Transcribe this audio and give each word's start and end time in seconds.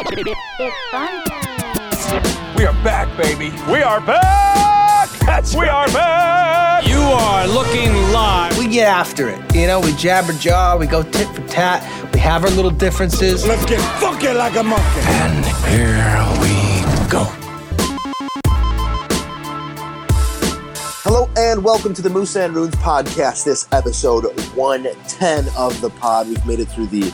It's 0.00 0.90
fun 0.92 1.24
time. 1.24 2.54
We 2.56 2.64
are 2.64 2.72
back, 2.84 3.08
baby. 3.16 3.50
We 3.68 3.82
are 3.82 4.00
back! 4.00 5.10
That's 5.26 5.56
we 5.56 5.62
right. 5.62 5.70
are 5.70 5.92
back! 5.92 6.86
You 6.86 7.00
are 7.00 7.48
looking 7.48 7.92
live. 8.12 8.56
we 8.56 8.68
get 8.68 8.86
after 8.86 9.28
it. 9.28 9.40
You 9.52 9.66
know, 9.66 9.80
we 9.80 9.92
jabber 9.94 10.34
jaw, 10.34 10.76
we 10.76 10.86
go 10.86 11.02
tit 11.02 11.26
for 11.34 11.44
tat, 11.48 11.82
we 12.14 12.20
have 12.20 12.44
our 12.44 12.50
little 12.50 12.70
differences. 12.70 13.44
Let's 13.44 13.66
get 13.66 13.80
funky 13.98 14.28
like 14.28 14.54
a 14.54 14.62
monkey. 14.62 15.00
And 15.02 15.44
here 15.66 16.24
we 16.40 17.10
go. 17.10 17.24
Hello 21.02 21.28
and 21.36 21.64
welcome 21.64 21.92
to 21.94 22.02
the 22.02 22.10
Moose 22.10 22.36
and 22.36 22.54
Runes 22.54 22.76
podcast. 22.76 23.44
This 23.44 23.66
episode 23.72 24.26
110 24.54 25.48
of 25.56 25.80
the 25.80 25.90
pod. 25.90 26.28
We've 26.28 26.46
made 26.46 26.60
it 26.60 26.66
through 26.66 26.86
the 26.86 27.12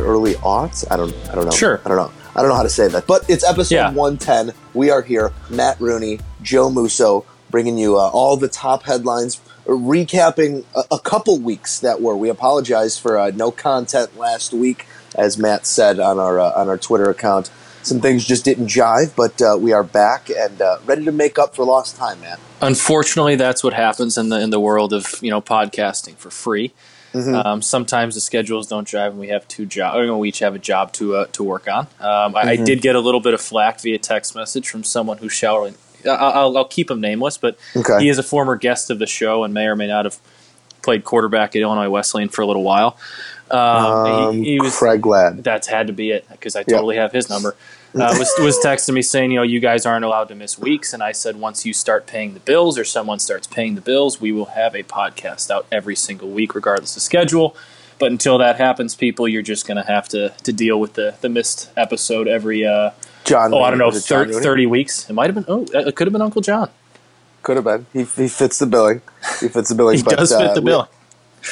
early 0.00 0.34
aughts. 0.34 0.84
I 0.90 0.96
don't. 0.96 1.14
I 1.30 1.34
don't 1.34 1.44
know. 1.44 1.50
Sure. 1.50 1.80
I 1.84 1.88
don't 1.88 1.96
know. 1.96 2.10
I 2.34 2.40
don't 2.42 2.48
know 2.50 2.56
how 2.56 2.62
to 2.62 2.68
say 2.70 2.86
that, 2.88 3.06
but 3.06 3.28
it's 3.28 3.42
episode 3.44 3.74
Yeah. 3.74 3.92
110. 3.92 4.54
We 4.72 4.90
are 4.90 5.02
here, 5.02 5.32
Matt 5.50 5.80
Rooney, 5.80 6.20
Joe 6.42 6.70
Musso, 6.70 7.24
bringing 7.50 7.76
you 7.76 7.96
uh, 7.96 8.08
all 8.12 8.36
the 8.36 8.46
top 8.48 8.84
headlines, 8.84 9.40
recapping 9.66 10.64
a, 10.74 10.94
a 10.94 10.98
couple 10.98 11.38
weeks 11.38 11.80
that 11.80 12.00
were. 12.00 12.16
We 12.16 12.28
apologize 12.28 12.96
for 12.98 13.18
uh, 13.18 13.30
no 13.34 13.50
content 13.50 14.16
last 14.16 14.52
week, 14.52 14.86
as 15.16 15.38
Matt 15.38 15.66
said 15.66 15.98
on 15.98 16.18
our 16.18 16.38
uh, 16.38 16.52
on 16.52 16.68
our 16.68 16.78
Twitter 16.78 17.10
account. 17.10 17.50
Some 17.82 18.00
things 18.00 18.24
just 18.26 18.44
didn't 18.44 18.66
jive, 18.66 19.16
but 19.16 19.40
uh, 19.40 19.56
we 19.58 19.72
are 19.72 19.82
back 19.82 20.28
and 20.30 20.60
uh, 20.60 20.78
ready 20.84 21.04
to 21.06 21.12
make 21.12 21.38
up 21.38 21.56
for 21.56 21.64
lost 21.64 21.96
time, 21.96 22.20
Matt. 22.20 22.38
Unfortunately, 22.60 23.36
that's 23.36 23.64
what 23.64 23.72
happens 23.72 24.18
in 24.18 24.28
the 24.28 24.38
in 24.40 24.50
the 24.50 24.60
world 24.60 24.92
of 24.92 25.14
you 25.22 25.30
know 25.30 25.40
podcasting 25.40 26.14
for 26.16 26.30
free. 26.30 26.72
Mm-hmm. 27.12 27.34
Um, 27.34 27.62
sometimes 27.62 28.14
the 28.14 28.20
schedules 28.20 28.68
don't 28.68 28.86
drive, 28.86 29.12
and 29.12 29.20
we 29.20 29.28
have 29.28 29.46
two 29.48 29.66
jobs. 29.66 29.96
You 29.98 30.06
know, 30.06 30.18
we 30.18 30.28
each 30.28 30.38
have 30.40 30.54
a 30.54 30.58
job 30.60 30.92
to 30.94 31.16
uh, 31.16 31.26
to 31.32 31.42
work 31.42 31.66
on. 31.68 31.86
Um, 32.00 32.36
I, 32.36 32.40
I 32.40 32.54
Mm-hmm. 32.56 32.64
did 32.64 32.82
get 32.82 32.94
a 32.96 33.00
little 33.00 33.20
bit 33.20 33.34
of 33.34 33.40
flack 33.40 33.80
via 33.80 33.98
text 33.98 34.34
message 34.36 34.68
from 34.68 34.84
someone 34.84 35.18
who 35.18 35.28
shall. 35.28 35.66
I- 35.66 35.74
I'll, 36.08 36.56
I'll 36.56 36.64
keep 36.64 36.90
him 36.90 37.00
nameless, 37.00 37.36
but 37.36 37.58
Okay. 37.76 37.98
he 38.00 38.08
is 38.08 38.18
a 38.18 38.22
former 38.22 38.56
guest 38.56 38.88
of 38.90 38.98
the 38.98 39.06
show 39.06 39.44
and 39.44 39.52
may 39.52 39.66
or 39.66 39.76
may 39.76 39.86
not 39.86 40.06
have 40.06 40.18
played 40.82 41.04
quarterback 41.04 41.54
at 41.54 41.60
Illinois 41.60 41.90
Wesleyan 41.90 42.30
for 42.30 42.40
a 42.40 42.46
little 42.46 42.62
while. 42.62 42.96
Um, 43.50 43.58
Um, 43.58 44.32
he, 44.42 44.52
he 44.52 44.60
was 44.60 44.74
Craig 44.78 45.04
Ladd. 45.04 45.44
that's 45.44 45.66
had 45.66 45.88
to 45.88 45.92
be 45.92 46.10
it 46.12 46.24
because 46.30 46.56
I 46.56 46.62
totally 46.62 46.96
have 46.96 47.12
his 47.12 47.28
number. 47.28 47.54
Uh, 47.92 48.14
was 48.18 48.32
was 48.38 48.58
texting 48.58 48.94
me 48.94 49.02
saying, 49.02 49.32
you 49.32 49.38
know, 49.38 49.42
you 49.42 49.58
guys 49.58 49.84
aren't 49.84 50.04
allowed 50.04 50.28
to 50.28 50.34
miss 50.34 50.56
weeks, 50.56 50.92
and 50.92 51.02
I 51.02 51.10
said, 51.10 51.36
once 51.36 51.66
you 51.66 51.72
start 51.72 52.06
paying 52.06 52.34
the 52.34 52.40
bills 52.40 52.78
or 52.78 52.84
someone 52.84 53.18
starts 53.18 53.48
paying 53.48 53.74
the 53.74 53.80
bills, 53.80 54.20
we 54.20 54.30
will 54.30 54.46
have 54.46 54.76
a 54.76 54.84
podcast 54.84 55.50
out 55.50 55.66
every 55.72 55.96
single 55.96 56.28
week, 56.28 56.54
regardless 56.54 56.96
of 56.96 57.02
schedule. 57.02 57.56
But 57.98 58.12
until 58.12 58.38
that 58.38 58.56
happens, 58.56 58.94
people, 58.94 59.28
you're 59.28 59.42
just 59.42 59.66
going 59.66 59.76
to 59.76 59.82
have 59.82 60.08
to 60.10 60.30
to 60.44 60.52
deal 60.52 60.78
with 60.78 60.94
the 60.94 61.16
the 61.20 61.28
missed 61.28 61.70
episode 61.76 62.28
every. 62.28 62.64
Uh, 62.64 62.92
John. 63.24 63.52
oh, 63.52 63.62
I 63.62 63.70
don't 63.70 63.78
know, 63.78 63.86
was 63.86 64.04
it 64.04 64.08
John 64.08 64.26
thir- 64.26 64.32
Rooney? 64.32 64.44
thirty 64.44 64.66
weeks. 64.66 65.10
It 65.10 65.12
might 65.12 65.26
have 65.26 65.34
been. 65.34 65.44
Oh, 65.48 65.66
it 65.74 65.94
could 65.96 66.06
have 66.06 66.12
been 66.12 66.22
Uncle 66.22 66.42
John. 66.42 66.70
Could 67.42 67.56
have 67.56 67.64
been. 67.64 67.86
He, 67.92 68.00
he 68.00 68.28
fits 68.28 68.58
the 68.58 68.66
billing. 68.66 69.02
He 69.40 69.48
fits 69.48 69.68
the 69.68 69.74
billing. 69.74 69.96
He 69.96 70.02
but, 70.02 70.16
does 70.16 70.32
uh, 70.32 70.38
fit 70.38 70.54
the 70.54 70.62
bill. 70.62 70.88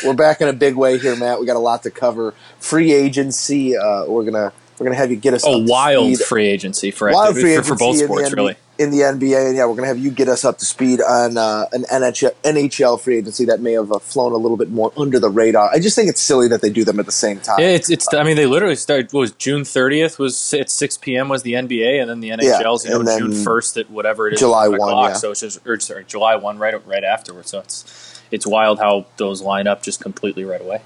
We're, 0.02 0.10
we're 0.10 0.16
back 0.16 0.40
in 0.40 0.48
a 0.48 0.52
big 0.52 0.76
way 0.76 0.98
here, 0.98 1.16
Matt. 1.16 1.40
We 1.40 1.46
got 1.46 1.56
a 1.56 1.60
lot 1.60 1.82
to 1.82 1.90
cover. 1.90 2.34
Free 2.60 2.92
agency. 2.92 3.76
Uh, 3.76 4.04
we're 4.06 4.24
gonna 4.24 4.52
we're 4.78 4.86
gonna 4.86 4.96
have 4.96 5.10
you 5.10 5.16
get 5.16 5.34
us 5.34 5.44
a 5.44 5.50
up 5.50 5.66
to 5.66 5.70
wild 5.70 6.14
speed. 6.14 6.24
free 6.24 6.46
agency 6.46 6.90
for 6.90 7.10
wild 7.10 7.34
free 7.34 7.52
agency 7.52 7.68
for 7.68 7.76
both 7.76 8.00
in 8.00 8.06
sports, 8.06 8.30
NBA 8.30 8.36
really. 8.36 8.56
in 8.78 8.90
the 8.90 8.98
NBA. 8.98 9.48
And 9.48 9.56
yeah, 9.56 9.66
we're 9.66 9.74
gonna 9.74 9.88
have 9.88 9.98
you 9.98 10.10
get 10.10 10.28
us 10.28 10.44
up 10.44 10.58
to 10.58 10.64
speed 10.64 11.00
on 11.00 11.36
uh, 11.36 11.66
an 11.72 11.84
NHL, 11.84 12.32
NHL 12.44 13.00
free 13.00 13.18
agency 13.18 13.44
that 13.46 13.60
may 13.60 13.72
have 13.72 13.90
uh, 13.90 13.98
flown 13.98 14.32
a 14.32 14.36
little 14.36 14.56
bit 14.56 14.70
more 14.70 14.92
under 14.96 15.18
the 15.18 15.30
radar. 15.30 15.70
I 15.70 15.78
just 15.80 15.96
think 15.96 16.08
it's 16.08 16.20
silly 16.20 16.48
that 16.48 16.60
they 16.60 16.70
do 16.70 16.84
them 16.84 17.00
at 17.00 17.06
the 17.06 17.12
same 17.12 17.40
time. 17.40 17.60
Yeah, 17.60 17.68
it's 17.68 17.90
it's. 17.90 18.12
I 18.14 18.22
mean, 18.22 18.36
they 18.36 18.46
literally 18.46 18.76
started. 18.76 19.12
What 19.12 19.20
was 19.20 19.32
June 19.32 19.64
thirtieth? 19.64 20.18
Was 20.18 20.54
at 20.54 20.70
six 20.70 20.96
p.m. 20.96 21.28
was 21.28 21.42
the 21.42 21.54
NBA, 21.54 22.00
and 22.00 22.08
then 22.08 22.20
the 22.20 22.30
NHL's 22.30 22.84
you 22.84 22.90
know 22.90 23.18
June 23.18 23.32
first 23.32 23.76
at 23.76 23.90
whatever 23.90 24.28
it 24.28 24.34
is, 24.34 24.40
July 24.40 24.68
1 24.68 24.78
1, 24.78 24.88
o'clock. 24.88 25.10
yeah. 25.10 25.14
So 25.14 25.30
it's 25.32 25.40
just 25.40 25.66
or 25.66 25.78
sorry, 25.80 26.04
July 26.04 26.36
one 26.36 26.58
right 26.58 26.86
right 26.86 27.04
afterwards. 27.04 27.50
So 27.50 27.60
it's 27.60 28.22
it's 28.30 28.46
wild 28.46 28.78
how 28.78 29.06
those 29.16 29.42
line 29.42 29.66
up 29.66 29.82
just 29.82 30.00
completely 30.00 30.44
right 30.44 30.60
away. 30.60 30.82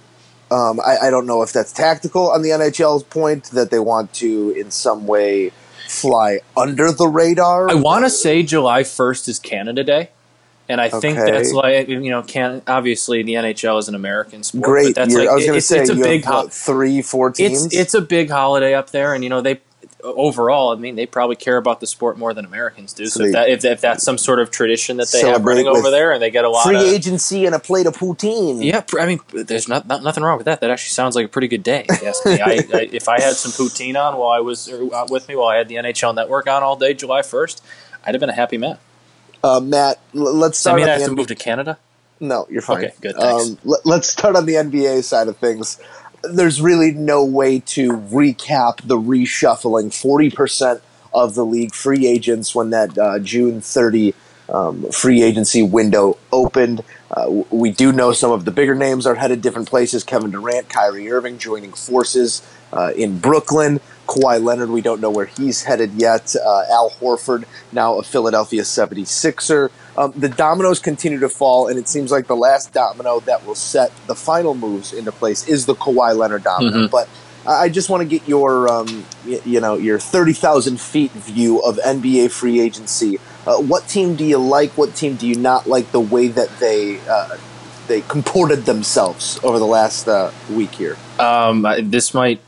Um, 0.53 0.81
I, 0.81 1.07
I 1.07 1.11
don't 1.11 1.27
know 1.27 1.43
if 1.43 1.53
that's 1.53 1.73
tactical 1.73 2.31
on 2.31 2.43
the 2.43 2.51
NHL's 2.51 3.05
point 3.05 3.45
that 3.53 3.71
they 3.71 3.79
want 3.79 4.13
to 4.15 4.51
in 4.51 4.71
some 4.71 5.07
way 5.07 5.51
fly 5.89 6.41
under 6.57 6.93
the 6.93 7.07
radar. 7.09 7.71
I 7.71 7.75
want 7.75 8.05
to 8.05 8.11
say 8.11 8.43
July 8.43 8.85
first 8.85 9.29
is 9.29 9.39
Canada 9.39 9.83
Day. 9.85 10.11
And 10.69 10.81
I 10.81 10.89
think 10.89 11.19
Okay. 11.19 11.31
that's 11.31 11.53
like 11.53 11.89
you 11.89 12.09
know, 12.09 12.23
can 12.23 12.63
obviously 12.67 13.23
the 13.23 13.35
NHL 13.35 13.79
is 13.79 13.89
an 13.89 13.95
American 13.95 14.43
sport. 14.43 14.63
Great. 14.65 14.87
but 14.95 14.95
that's 14.95 15.13
You're- 15.13 15.25
like 15.27 15.33
I 15.33 15.35
was 15.35 15.45
going 15.47 15.57
to 15.59 15.61
say 15.61 15.81
it's 15.81 15.91
a 15.91 15.95
you 15.97 16.03
big 16.03 16.25
ho- 16.25 16.47
three, 16.49 17.03
four 17.03 17.31
teams. 17.31 17.65
it's 17.67 17.75
it's 17.75 17.95
a 17.95 18.01
big 18.01 18.31
holiday 18.31 18.73
up 18.75 18.91
there, 18.91 19.13
and 19.13 19.25
you 19.25 19.29
know 19.31 19.41
they 19.41 19.61
overall. 20.03 20.73
I 20.73 20.77
mean, 20.77 20.97
they 20.97 21.07
probably 21.07 21.37
care 21.37 21.57
about 21.57 21.81
the 21.81 21.87
sport 21.87 22.19
more 22.19 22.35
than 22.35 22.45
Americans 22.45 22.93
do. 22.93 23.07
So, 23.07 23.25
if, 23.25 23.33
that, 23.33 23.49
if, 23.49 23.65
if 23.65 23.81
that's 23.81 24.03
some 24.03 24.19
sort 24.19 24.41
of 24.41 24.51
tradition 24.51 24.97
that 24.99 25.11
they 25.13 25.21
have 25.21 25.45
running 25.45 25.67
over 25.67 25.91
there, 25.91 26.13
and 26.13 26.23
they 26.23 26.31
get 26.31 26.45
a 26.45 26.49
lot 26.49 26.65
free 26.65 26.77
of 26.77 26.83
agency 26.83 27.47
and 27.47 27.55
a 27.55 27.59
plate 27.59 27.87
of 27.87 27.97
poutine. 27.97 28.65
yeah, 28.65 28.85
I 28.99 29.07
mean, 29.07 29.21
there's 29.33 29.69
not, 29.69 29.87
not 29.87 30.03
nothing 30.03 30.23
wrong 30.23 30.39
with 30.39 30.47
that. 30.47 30.61
That 30.61 30.71
actually 30.71 30.91
sounds 30.91 31.17
like 31.17 31.27
a 31.27 31.29
pretty 31.29 31.49
good 31.49 31.63
day. 31.63 31.87
If 31.89 32.03
you 32.03 32.09
ask 32.09 32.27
me, 32.27 32.41
I, 32.41 32.51
I, 32.75 32.89
if 32.93 33.09
I 33.09 33.21
had 33.21 33.35
some 33.35 33.53
poutine 33.53 34.01
on 34.01 34.19
while 34.19 34.31
I 34.31 34.41
was 34.41 34.69
uh, 34.69 35.07
with 35.11 35.29
me 35.29 35.37
while 35.37 35.49
I 35.49 35.57
had 35.57 35.69
the 35.69 35.77
NHL 35.77 36.15
Network 36.15 36.47
on 36.47 36.63
all 36.63 36.77
day, 36.77 36.95
July 36.95 37.23
first, 37.23 37.63
I'd 38.05 38.15
have 38.15 38.21
been 38.21 38.31
a 38.31 38.35
happy 38.35 38.59
man. 38.59 38.79
Uh, 39.45 39.61
Matt, 39.61 40.01
let's 40.13 40.59
start. 40.59 40.77
mean 40.77 40.89
I 40.89 40.99
have 40.99 41.09
to 41.09 41.15
move 41.15 41.27
to 41.29 41.35
Canada? 41.35 41.79
No, 42.21 42.47
you're 42.49 42.63
fine. 42.63 42.85
Okay, 42.85 42.95
good, 43.01 43.17
thanks. 43.17 43.51
Um, 43.51 43.59
let, 43.65 43.85
let's 43.85 44.09
start 44.09 44.37
on 44.37 44.47
the 44.47 44.55
NBA 44.55 45.03
side 45.03 45.27
of 45.27 45.37
things. 45.39 45.81
There's 46.23 46.61
really 46.61 46.93
no 46.93 47.25
way 47.25 47.61
to 47.61 47.93
recap 47.93 48.87
the 48.87 48.97
reshuffling. 48.97 49.89
40% 49.89 50.81
of 51.13 51.35
the 51.35 51.45
league 51.45 51.75
free 51.75 52.07
agents 52.07 52.55
when 52.55 52.71
that 52.71 52.97
uh, 52.97 53.19
June 53.19 53.61
30 53.61 54.15
um, 54.49 54.91
free 54.91 55.23
agency 55.23 55.63
window 55.63 56.19
opened. 56.33 56.83
Uh, 57.11 57.43
we 57.51 57.71
do 57.71 57.93
know 57.93 58.13
some 58.13 58.31
of 58.31 58.45
the 58.45 58.51
bigger 58.51 58.75
names 58.75 59.07
are 59.07 59.15
headed 59.15 59.41
different 59.41 59.69
places. 59.69 60.05
Kevin 60.05 60.31
Durant, 60.31 60.69
Kyrie 60.69 61.11
Irving 61.11 61.39
joining 61.39 61.73
forces 61.73 62.43
uh, 62.73 62.93
in 62.97 63.19
Brooklyn. 63.19 63.81
Kawhi 64.07 64.43
Leonard, 64.43 64.71
we 64.71 64.81
don't 64.81 65.01
know 65.01 65.11
where 65.11 65.27
he's 65.27 65.63
headed 65.63 65.93
yet. 65.95 66.35
Uh, 66.37 66.65
Al 66.71 66.91
Horford, 66.91 67.45
now 67.71 67.99
a 67.99 68.03
Philadelphia 68.03 68.63
76er. 68.63 69.71
Um, 69.97 70.13
the 70.17 70.29
dominoes 70.29 70.79
continue 70.81 71.19
to 71.21 71.29
fall, 71.29 71.69
and 71.69 71.79
it 71.79 71.87
seems 71.89 72.11
like 72.11 72.27
the 72.27 72.37
last 72.37 72.73
domino 72.73 73.21
that 73.21 73.47
will 73.47 73.55
set 73.55 73.93
the 74.07 74.15
final 74.15 74.55
moves 74.55 74.93
into 74.93 75.13
place 75.13 75.47
is 75.47 75.67
the 75.67 75.75
Kawhi 75.75 76.17
Leonard 76.17 76.45
domino. 76.45 76.87
Mhm. 76.87 76.91
But 76.91 77.09
I 77.47 77.65
I 77.65 77.69
just 77.69 77.91
want 77.91 78.01
to 78.03 78.09
get 78.09 78.27
your, 78.29 78.69
um, 78.73 79.05
y- 79.27 79.41
you 79.45 79.61
know, 79.61 79.75
your 79.77 79.99
thirty 79.99 80.33
thousand 80.33 80.81
feet 80.81 81.11
view 81.13 81.59
of 81.61 81.79
NBA 81.85 82.29
free 82.31 82.61
agency. 82.61 83.19
Uh, 83.47 83.57
what 83.57 83.87
team 83.89 84.15
do 84.15 84.25
you 84.25 84.39
like? 84.39 84.71
What 84.79 84.95
team 84.95 85.17
do 85.17 85.27
you 85.27 85.35
not 85.35 85.67
like? 85.69 85.91
The 85.93 86.01
way 86.01 86.29
that 86.29 86.49
they 86.61 86.99
uh, 87.11 87.37
they 87.89 88.01
comported 88.03 88.65
themselves 88.65 89.41
over 89.43 89.59
the 89.59 89.67
last 89.67 90.07
uh, 90.09 90.31
week 90.51 90.71
here. 90.77 90.97
Um, 91.19 91.67
this 91.83 92.15
might 92.15 92.41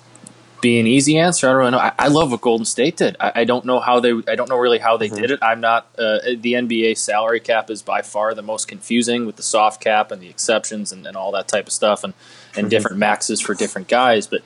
be 0.64 0.80
an 0.80 0.86
easy 0.86 1.18
answer. 1.18 1.46
I 1.46 1.50
don't 1.50 1.58
really 1.58 1.70
know. 1.72 1.78
I, 1.78 1.92
I 1.98 2.08
love 2.08 2.30
what 2.30 2.40
Golden 2.40 2.64
State 2.64 2.96
did. 2.96 3.16
I, 3.20 3.32
I 3.36 3.44
don't 3.44 3.66
know 3.66 3.80
how 3.80 4.00
they. 4.00 4.12
I 4.26 4.34
don't 4.34 4.48
know 4.48 4.56
really 4.56 4.78
how 4.78 4.96
they 4.96 5.08
did 5.08 5.30
it. 5.30 5.38
I'm 5.42 5.60
not. 5.60 5.86
Uh, 5.98 6.18
the 6.38 6.54
NBA 6.54 6.96
salary 6.96 7.38
cap 7.38 7.70
is 7.70 7.82
by 7.82 8.00
far 8.00 8.34
the 8.34 8.42
most 8.42 8.66
confusing 8.66 9.26
with 9.26 9.36
the 9.36 9.42
soft 9.42 9.82
cap 9.82 10.10
and 10.10 10.22
the 10.22 10.30
exceptions 10.30 10.90
and, 10.90 11.06
and 11.06 11.16
all 11.16 11.32
that 11.32 11.48
type 11.48 11.66
of 11.66 11.72
stuff 11.72 12.02
and 12.02 12.14
and 12.56 12.70
different 12.70 12.96
maxes 12.96 13.42
for 13.42 13.54
different 13.54 13.88
guys. 13.88 14.26
But 14.26 14.42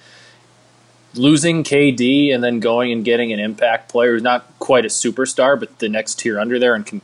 losing 1.15 1.63
KD 1.63 2.35
and 2.35 2.43
then 2.43 2.59
going 2.59 2.91
and 2.91 3.05
getting 3.05 3.33
an 3.33 3.39
impact 3.39 3.89
player 3.89 4.15
who's 4.15 4.23
not 4.23 4.59
quite 4.59 4.85
a 4.85 4.89
superstar, 4.89 5.59
but 5.59 5.79
the 5.79 5.89
next 5.89 6.19
tier 6.19 6.41
under 6.41 6.59
there 6.59 6.75
and 6.75 6.85
can 6.85 7.01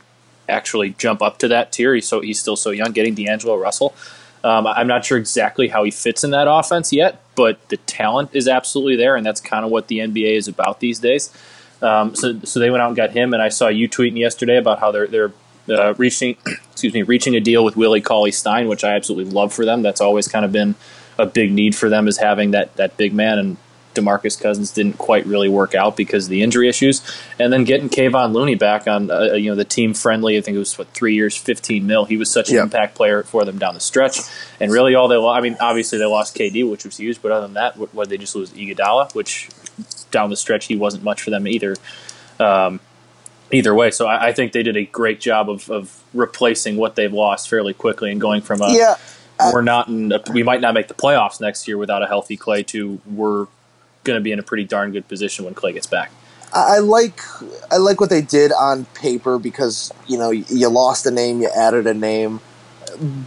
actually 0.49 0.89
jump 0.91 1.21
up 1.21 1.37
to 1.39 1.47
that 1.47 1.71
tier. 1.71 1.95
He's 1.95 2.07
so 2.07 2.19
he's 2.19 2.39
still 2.39 2.57
so 2.57 2.71
young. 2.71 2.91
Getting 2.91 3.15
D'Angelo 3.15 3.55
Russell. 3.55 3.95
Um, 4.45 4.67
I'm 4.67 4.85
not 4.85 5.03
sure 5.03 5.17
exactly 5.17 5.69
how 5.69 5.83
he 5.83 5.89
fits 5.89 6.23
in 6.23 6.29
that 6.29 6.47
offense 6.47 6.93
yet, 6.93 7.19
but 7.33 7.67
the 7.69 7.77
talent 7.77 8.29
is 8.33 8.47
absolutely 8.47 8.95
there, 8.95 9.15
and 9.15 9.25
that's 9.25 9.41
kind 9.41 9.65
of 9.65 9.71
what 9.71 9.87
the 9.87 9.97
NBA 9.97 10.37
is 10.37 10.47
about 10.47 10.79
these 10.79 10.99
days. 10.99 11.35
Um, 11.81 12.13
so, 12.13 12.39
so 12.41 12.59
they 12.59 12.69
went 12.69 12.83
out 12.83 12.89
and 12.89 12.95
got 12.95 13.09
him, 13.09 13.33
and 13.33 13.41
I 13.41 13.49
saw 13.49 13.69
you 13.69 13.89
tweeting 13.89 14.19
yesterday 14.19 14.57
about 14.57 14.79
how 14.79 14.91
they're 14.91 15.07
they're 15.07 15.33
uh, 15.67 15.95
reaching, 15.97 16.37
excuse 16.71 16.93
me, 16.93 17.01
reaching 17.01 17.35
a 17.35 17.39
deal 17.39 17.65
with 17.65 17.75
Willie 17.75 18.01
Cauley 18.01 18.31
Stein, 18.31 18.67
which 18.67 18.83
I 18.83 18.93
absolutely 18.93 19.33
love 19.33 19.51
for 19.51 19.65
them. 19.65 19.81
That's 19.81 19.99
always 19.99 20.27
kind 20.27 20.45
of 20.45 20.51
been 20.51 20.75
a 21.17 21.25
big 21.25 21.51
need 21.51 21.75
for 21.75 21.89
them 21.89 22.07
is 22.07 22.17
having 22.17 22.51
that 22.51 22.75
that 22.75 22.97
big 22.97 23.15
man, 23.15 23.39
and 23.39 23.57
Demarcus 23.95 24.39
Cousins 24.39 24.71
didn't 24.71 24.97
quite 24.97 25.25
really 25.25 25.49
work 25.49 25.73
out 25.73 25.97
because 25.97 26.25
of 26.25 26.29
the 26.29 26.43
injury 26.43 26.69
issues, 26.69 27.01
and 27.39 27.51
then 27.51 27.63
getting 27.63 27.89
Kevon 27.89 28.33
Looney 28.33 28.55
back 28.55 28.87
on 28.87 29.09
uh, 29.09 29.33
you 29.33 29.49
know 29.49 29.55
the 29.55 29.65
team 29.65 29.93
friendly. 29.93 30.37
I 30.37 30.41
think 30.41 30.55
it 30.55 30.59
was 30.59 30.77
what 30.77 30.87
three 30.89 31.15
years, 31.15 31.35
fifteen 31.35 31.87
mil. 31.87 32.05
He 32.05 32.17
was 32.17 32.29
such 32.29 32.49
an 32.49 32.55
Yeah. 32.55 32.63
impact 32.63 32.95
player 32.95 33.23
for 33.23 33.45
them 33.45 33.57
down 33.57 33.73
the 33.73 33.79
stretch, 33.79 34.19
and 34.59 34.71
really 34.71 34.93
all 34.95 35.07
they 35.07 35.15
lost. 35.15 35.37
I 35.37 35.41
mean, 35.41 35.57
obviously 35.59 35.97
they 35.97 36.05
lost 36.05 36.35
KD, 36.37 36.69
which 36.69 36.85
was 36.85 36.97
huge, 36.97 37.21
but 37.21 37.31
other 37.31 37.47
than 37.47 37.53
that, 37.55 37.77
what, 37.77 37.93
what 37.93 38.09
they 38.09 38.17
just 38.17 38.35
lose 38.35 38.51
Iguodala, 38.51 39.13
which 39.15 39.49
down 40.11 40.29
the 40.29 40.35
stretch 40.35 40.65
he 40.65 40.75
wasn't 40.75 41.03
much 41.03 41.21
for 41.21 41.29
them 41.31 41.47
either. 41.47 41.75
Um, 42.39 42.79
either 43.51 43.73
way, 43.73 43.91
so 43.91 44.07
I, 44.07 44.27
I 44.27 44.33
think 44.33 44.51
they 44.51 44.63
did 44.63 44.77
a 44.77 44.85
great 44.85 45.19
job 45.19 45.49
of, 45.49 45.69
of 45.69 46.01
replacing 46.13 46.77
what 46.77 46.95
they've 46.95 47.11
lost 47.13 47.49
fairly 47.49 47.73
quickly 47.73 48.11
and 48.11 48.19
going 48.19 48.41
from 48.41 48.61
a 48.61 48.73
yeah, 48.73 48.95
we're 49.53 49.61
not 49.61 49.87
in, 49.89 50.13
we 50.31 50.43
might 50.43 50.61
not 50.61 50.73
make 50.73 50.87
the 50.87 50.93
playoffs 50.93 51.41
next 51.41 51.67
year 51.67 51.77
without 51.77 52.01
a 52.01 52.07
healthy 52.07 52.37
Clay 52.37 52.63
to 52.63 52.99
we're 53.05 53.47
going 54.05 54.17
to 54.17 54.23
be 54.23 54.31
in 54.31 54.39
a 54.39 54.43
pretty 54.43 54.63
darn 54.63 54.91
good 54.91 55.07
position 55.09 55.43
when 55.43 55.53
Clay 55.53 55.73
gets 55.73 55.87
back. 55.87 56.11
I 56.53 56.79
like 56.79 57.19
I 57.69 57.77
like 57.77 57.99
what 57.99 58.09
they 58.09 58.21
did 58.21 58.53
on 58.53 58.85
paper 58.93 59.37
because 59.37 59.91
you 60.07 60.17
know 60.17 60.31
you 60.31 60.69
lost 60.69 61.05
a 61.05 61.11
name, 61.11 61.41
you 61.41 61.49
added 61.53 61.85
a 61.85 61.93
name, 61.93 62.39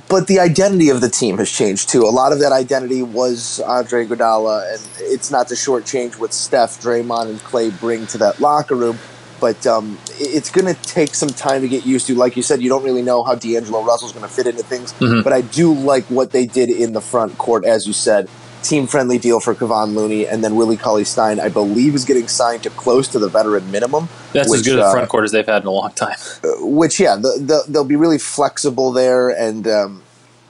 but 0.09 0.29
the 0.29 0.39
identity 0.39 0.89
of 0.89 1.03
the 1.03 1.11
team 1.11 1.37
has 1.37 1.51
changed 1.51 1.91
too. 1.91 2.05
A 2.05 2.09
lot 2.11 2.33
of 2.33 2.39
that 2.41 2.53
identity 2.53 3.03
was 3.03 3.61
Andre 3.61 4.07
Iguodala, 4.07 4.73
and 4.73 4.81
it's 5.01 5.31
not 5.31 5.49
to 5.49 5.55
shortchange 5.55 6.19
what 6.19 6.33
Steph, 6.33 6.81
Draymond, 6.81 7.29
and 7.29 7.39
Clay 7.41 7.69
bring 7.71 8.07
to 8.09 8.19
that 8.19 8.41
locker 8.41 8.75
room. 8.75 8.99
But 9.41 9.67
um, 9.67 9.99
it's 10.19 10.51
going 10.51 10.75
to 10.75 10.81
take 10.83 11.15
some 11.15 11.29
time 11.29 11.61
to 11.61 11.69
get 11.69 11.87
used 11.87 12.09
to. 12.09 12.15
Like 12.17 12.37
you 12.37 12.43
said, 12.43 12.61
you 12.61 12.69
don't 12.69 12.83
really 12.83 13.03
know 13.03 13.23
how 13.23 13.37
D'Angelo 13.37 13.85
Russell's 13.85 14.13
going 14.13 14.27
to 14.27 14.33
fit 14.33 14.49
into 14.49 14.65
things. 14.65 14.93
Mhm. 14.95 15.23
But 15.23 15.33
I 15.33 15.43
do 15.43 15.73
like 15.73 16.05
what 16.07 16.33
they 16.33 16.45
did 16.47 16.71
in 16.71 16.93
the 16.93 17.01
front 17.01 17.39
court, 17.39 17.65
as 17.65 17.87
you 17.87 17.93
said. 17.93 18.29
Team 18.69 18.87
friendly 18.87 19.17
deal 19.17 19.41
for 19.41 19.55
Kevon 19.55 19.94
Looney, 19.94 20.26
and 20.26 20.44
then 20.44 20.55
Willie 20.55 20.76
Cauley 20.76 21.05
Stein, 21.05 21.41
I 21.41 21.49
believe, 21.49 21.94
is 21.94 22.05
getting 22.05 22.29
signed 22.29 22.62
to 22.65 22.70
close 22.70 23.09
to 23.09 23.19
the 23.19 23.29
veteran 23.29 23.70
minimum. 23.70 24.11
That's 24.35 24.53
as 24.53 24.61
good 24.61 24.79
a 24.79 24.85
uh, 24.85 24.93
front 24.93 25.09
court 25.09 25.25
as 25.25 25.32
they've 25.32 25.47
had 25.47 25.62
in 25.62 25.69
a 25.69 25.70
long 25.70 25.93
time. 25.93 26.17
which 26.61 27.00
yeah, 27.00 27.17
the, 27.17 27.38
the, 27.41 27.65
they'll 27.67 27.85
be 27.85 27.97
really 27.97 28.19
flexible 28.19 28.93
there, 28.93 29.31
and 29.31 29.67
um, 29.67 30.03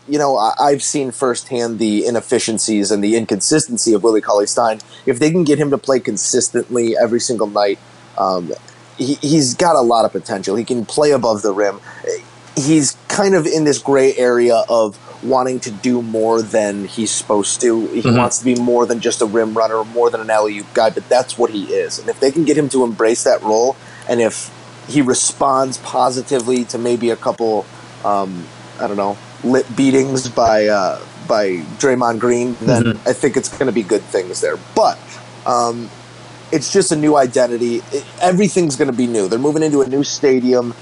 you 0.09 0.19
know 0.19 0.37
I, 0.37 0.53
I've 0.59 0.83
seen 0.83 1.13
firsthand 1.13 1.79
the 1.79 2.07
inefficiencies 2.07 2.91
and 2.91 3.05
the 3.05 3.17
inconsistency 3.17 3.93
of 3.93 4.03
Willie 4.03 4.21
Cauley 4.21 4.47
Stein. 4.47 4.81
If 5.07 5.21
they 5.21 5.31
can 5.31 5.45
get 5.45 5.61
him 5.61 5.71
to 5.71 5.79
play 5.79 6.01
consistently 6.01 6.97
every 6.97 7.21
single 7.21 7.47
night, 7.47 7.79
um, 8.19 8.53
he, 8.97 9.15
he's 9.15 9.55
got 9.55 9.77
a 9.77 9.81
lot 9.81 10.05
of 10.05 10.11
potential. 10.11 10.57
He 10.57 10.65
can 10.65 10.85
play 10.85 11.13
above 11.13 11.43
the 11.43 11.53
rim. 11.53 11.81
He's 12.57 12.97
kind 13.07 13.37
of 13.37 13.47
in 13.47 13.63
this 13.63 13.79
gray 13.79 14.17
area 14.17 14.65
of 14.69 14.99
wanting 15.23 15.59
to 15.61 15.71
do 15.71 16.01
more 16.03 16.43
than 16.43 16.85
he's 16.87 17.11
supposed 17.11 17.61
to. 17.61 17.87
He 17.89 18.03
Mhm. 18.03 18.17
wants 18.17 18.39
to 18.39 18.45
be 18.45 18.55
more 18.55 18.87
than 18.87 19.01
just 19.01 19.21
a 19.21 19.27
rim 19.27 19.55
runner, 19.55 19.83
more 19.85 20.11
than 20.11 20.21
an 20.21 20.31
alley 20.31 20.59
oop 20.59 20.73
guy, 20.75 20.91
but 20.91 21.09
that's 21.09 21.37
what 21.37 21.51
he 21.51 21.65
is. 21.75 21.99
And 21.99 22.09
if 22.09 22.21
they 22.21 22.31
can 22.31 22.45
get 22.45 22.57
him 22.57 22.69
to 22.71 22.85
embrace 22.85 23.25
that 23.25 23.43
role, 23.43 23.77
and 24.09 24.21
if 24.21 24.51
he 24.87 25.03
responds 25.03 25.79
positively 25.79 26.65
to 26.65 26.79
maybe 26.79 27.11
a 27.11 27.17
couple, 27.17 27.67
um, 28.05 28.45
I 28.81 28.87
don't 28.87 28.97
know, 28.97 29.17
lit 29.45 29.75
beatings 29.77 30.29
by 30.29 30.67
uh, 30.69 30.99
by 31.27 31.63
Draymond 31.79 32.19
Green, 32.21 32.57
then 32.63 32.85
Mhm. 32.85 32.99
I 33.07 33.13
think 33.13 33.37
it's 33.37 33.49
going 33.51 33.67
to 33.67 33.73
be 33.73 33.83
good 33.83 34.03
things 34.05 34.41
there. 34.41 34.57
But 34.75 34.99
um, 35.47 35.91
it's 36.53 36.73
just 36.73 36.91
a 36.93 36.97
new 36.97 37.17
identity. 37.17 37.83
It, 37.93 38.05
everything's 38.21 38.77
going 38.77 38.91
to 38.91 38.97
be 38.97 39.07
new. 39.07 39.29
They're 39.29 39.39
moving 39.39 39.63
into 39.63 39.83
a 39.83 39.87
new 39.87 40.05
stadium. 40.05 40.75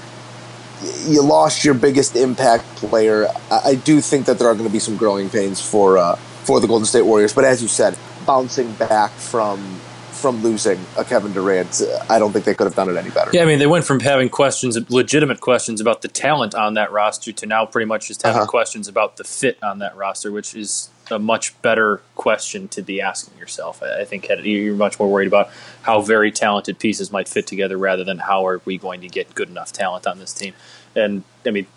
You 1.07 1.21
lost 1.23 1.65
your 1.65 1.73
biggest 1.73 2.15
impact 2.15 2.63
player. 2.75 3.27
I, 3.51 3.61
I 3.71 3.75
do 3.75 3.99
think 4.01 4.25
that 4.27 4.37
there 4.39 4.47
are 4.47 4.53
going 4.53 4.67
to 4.67 4.73
be 4.73 4.79
some 4.79 4.95
growing 4.97 5.29
pains 5.29 5.59
for 5.61 5.97
uh, 5.97 6.15
for 6.15 6.59
the 6.59 6.67
Golden 6.67 6.85
State 6.85 7.01
Warriors. 7.03 7.33
But 7.33 7.45
as 7.45 7.61
you 7.61 7.67
said, 7.67 7.97
bouncing 8.25 8.71
back 8.73 9.11
from 9.11 9.79
from 10.11 10.41
losing 10.41 10.79
a 10.97 11.03
Kevin 11.05 11.31
Durant, 11.31 11.81
I 12.09 12.17
don't 12.17 12.31
think 12.31 12.43
they 12.45 12.55
could 12.55 12.65
have 12.65 12.75
done 12.75 12.89
it 12.89 12.97
any 12.97 13.11
better. 13.11 13.29
Yeah, 13.33 13.43
I 13.43 13.45
mean, 13.45 13.59
they 13.59 13.67
went 13.67 13.85
from 13.85 13.99
having 13.99 14.29
questions, 14.29 14.75
legitimate 14.89 15.41
questions 15.41 15.79
about 15.79 16.01
the 16.01 16.07
talent 16.07 16.55
on 16.55 16.73
that 16.73 16.91
roster, 16.91 17.31
to 17.31 17.45
now 17.45 17.67
pretty 17.67 17.85
much 17.85 18.07
just 18.07 18.23
having 18.23 18.41
Uh-huh. 18.41 18.47
questions 18.49 18.87
about 18.87 19.17
the 19.17 19.23
fit 19.23 19.61
on 19.61 19.77
that 19.77 19.95
roster, 19.95 20.31
which 20.31 20.55
is 20.55 20.89
a 21.09 21.19
much 21.19 21.59
better 21.61 22.01
question 22.15 22.67
to 22.69 22.81
be 22.81 23.01
asking 23.01 23.37
yourself. 23.37 23.81
I 23.81 24.03
think 24.05 24.27
you're 24.43 24.75
much 24.75 24.99
more 24.99 25.09
worried 25.09 25.27
about 25.27 25.49
how 25.83 26.01
very 26.01 26.31
talented 26.31 26.79
pieces 26.79 27.11
might 27.11 27.27
fit 27.27 27.47
together 27.47 27.77
rather 27.77 28.03
than 28.03 28.19
how 28.19 28.45
are 28.45 28.61
we 28.65 28.77
going 28.77 29.01
to 29.01 29.07
get 29.07 29.33
good 29.35 29.49
enough 29.49 29.71
talent 29.71 30.05
on 30.05 30.19
this 30.19 30.33
team. 30.33 30.53
And 30.95 31.23
I 31.45 31.51
mean, 31.51 31.67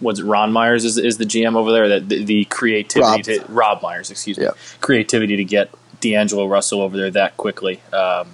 was 0.00 0.18
it 0.18 0.24
Ron 0.24 0.52
Myers 0.52 0.84
is, 0.84 0.98
is 0.98 1.18
the 1.18 1.24
GM 1.24 1.56
over 1.56 1.72
there? 1.72 1.88
That 1.88 2.08
the, 2.08 2.24
the 2.24 2.44
creativity 2.46 3.38
Rob. 3.38 3.46
to 3.46 3.52
Rob 3.52 3.82
Myers, 3.82 4.10
excuse 4.10 4.38
me, 4.38 4.44
Yeah. 4.44 4.50
creativity 4.80 5.36
to 5.36 5.44
get 5.44 5.70
D'Angelo 6.00 6.46
Russell 6.46 6.80
over 6.80 6.96
there 6.96 7.10
that 7.10 7.36
quickly. 7.36 7.80
Um, 7.92 8.28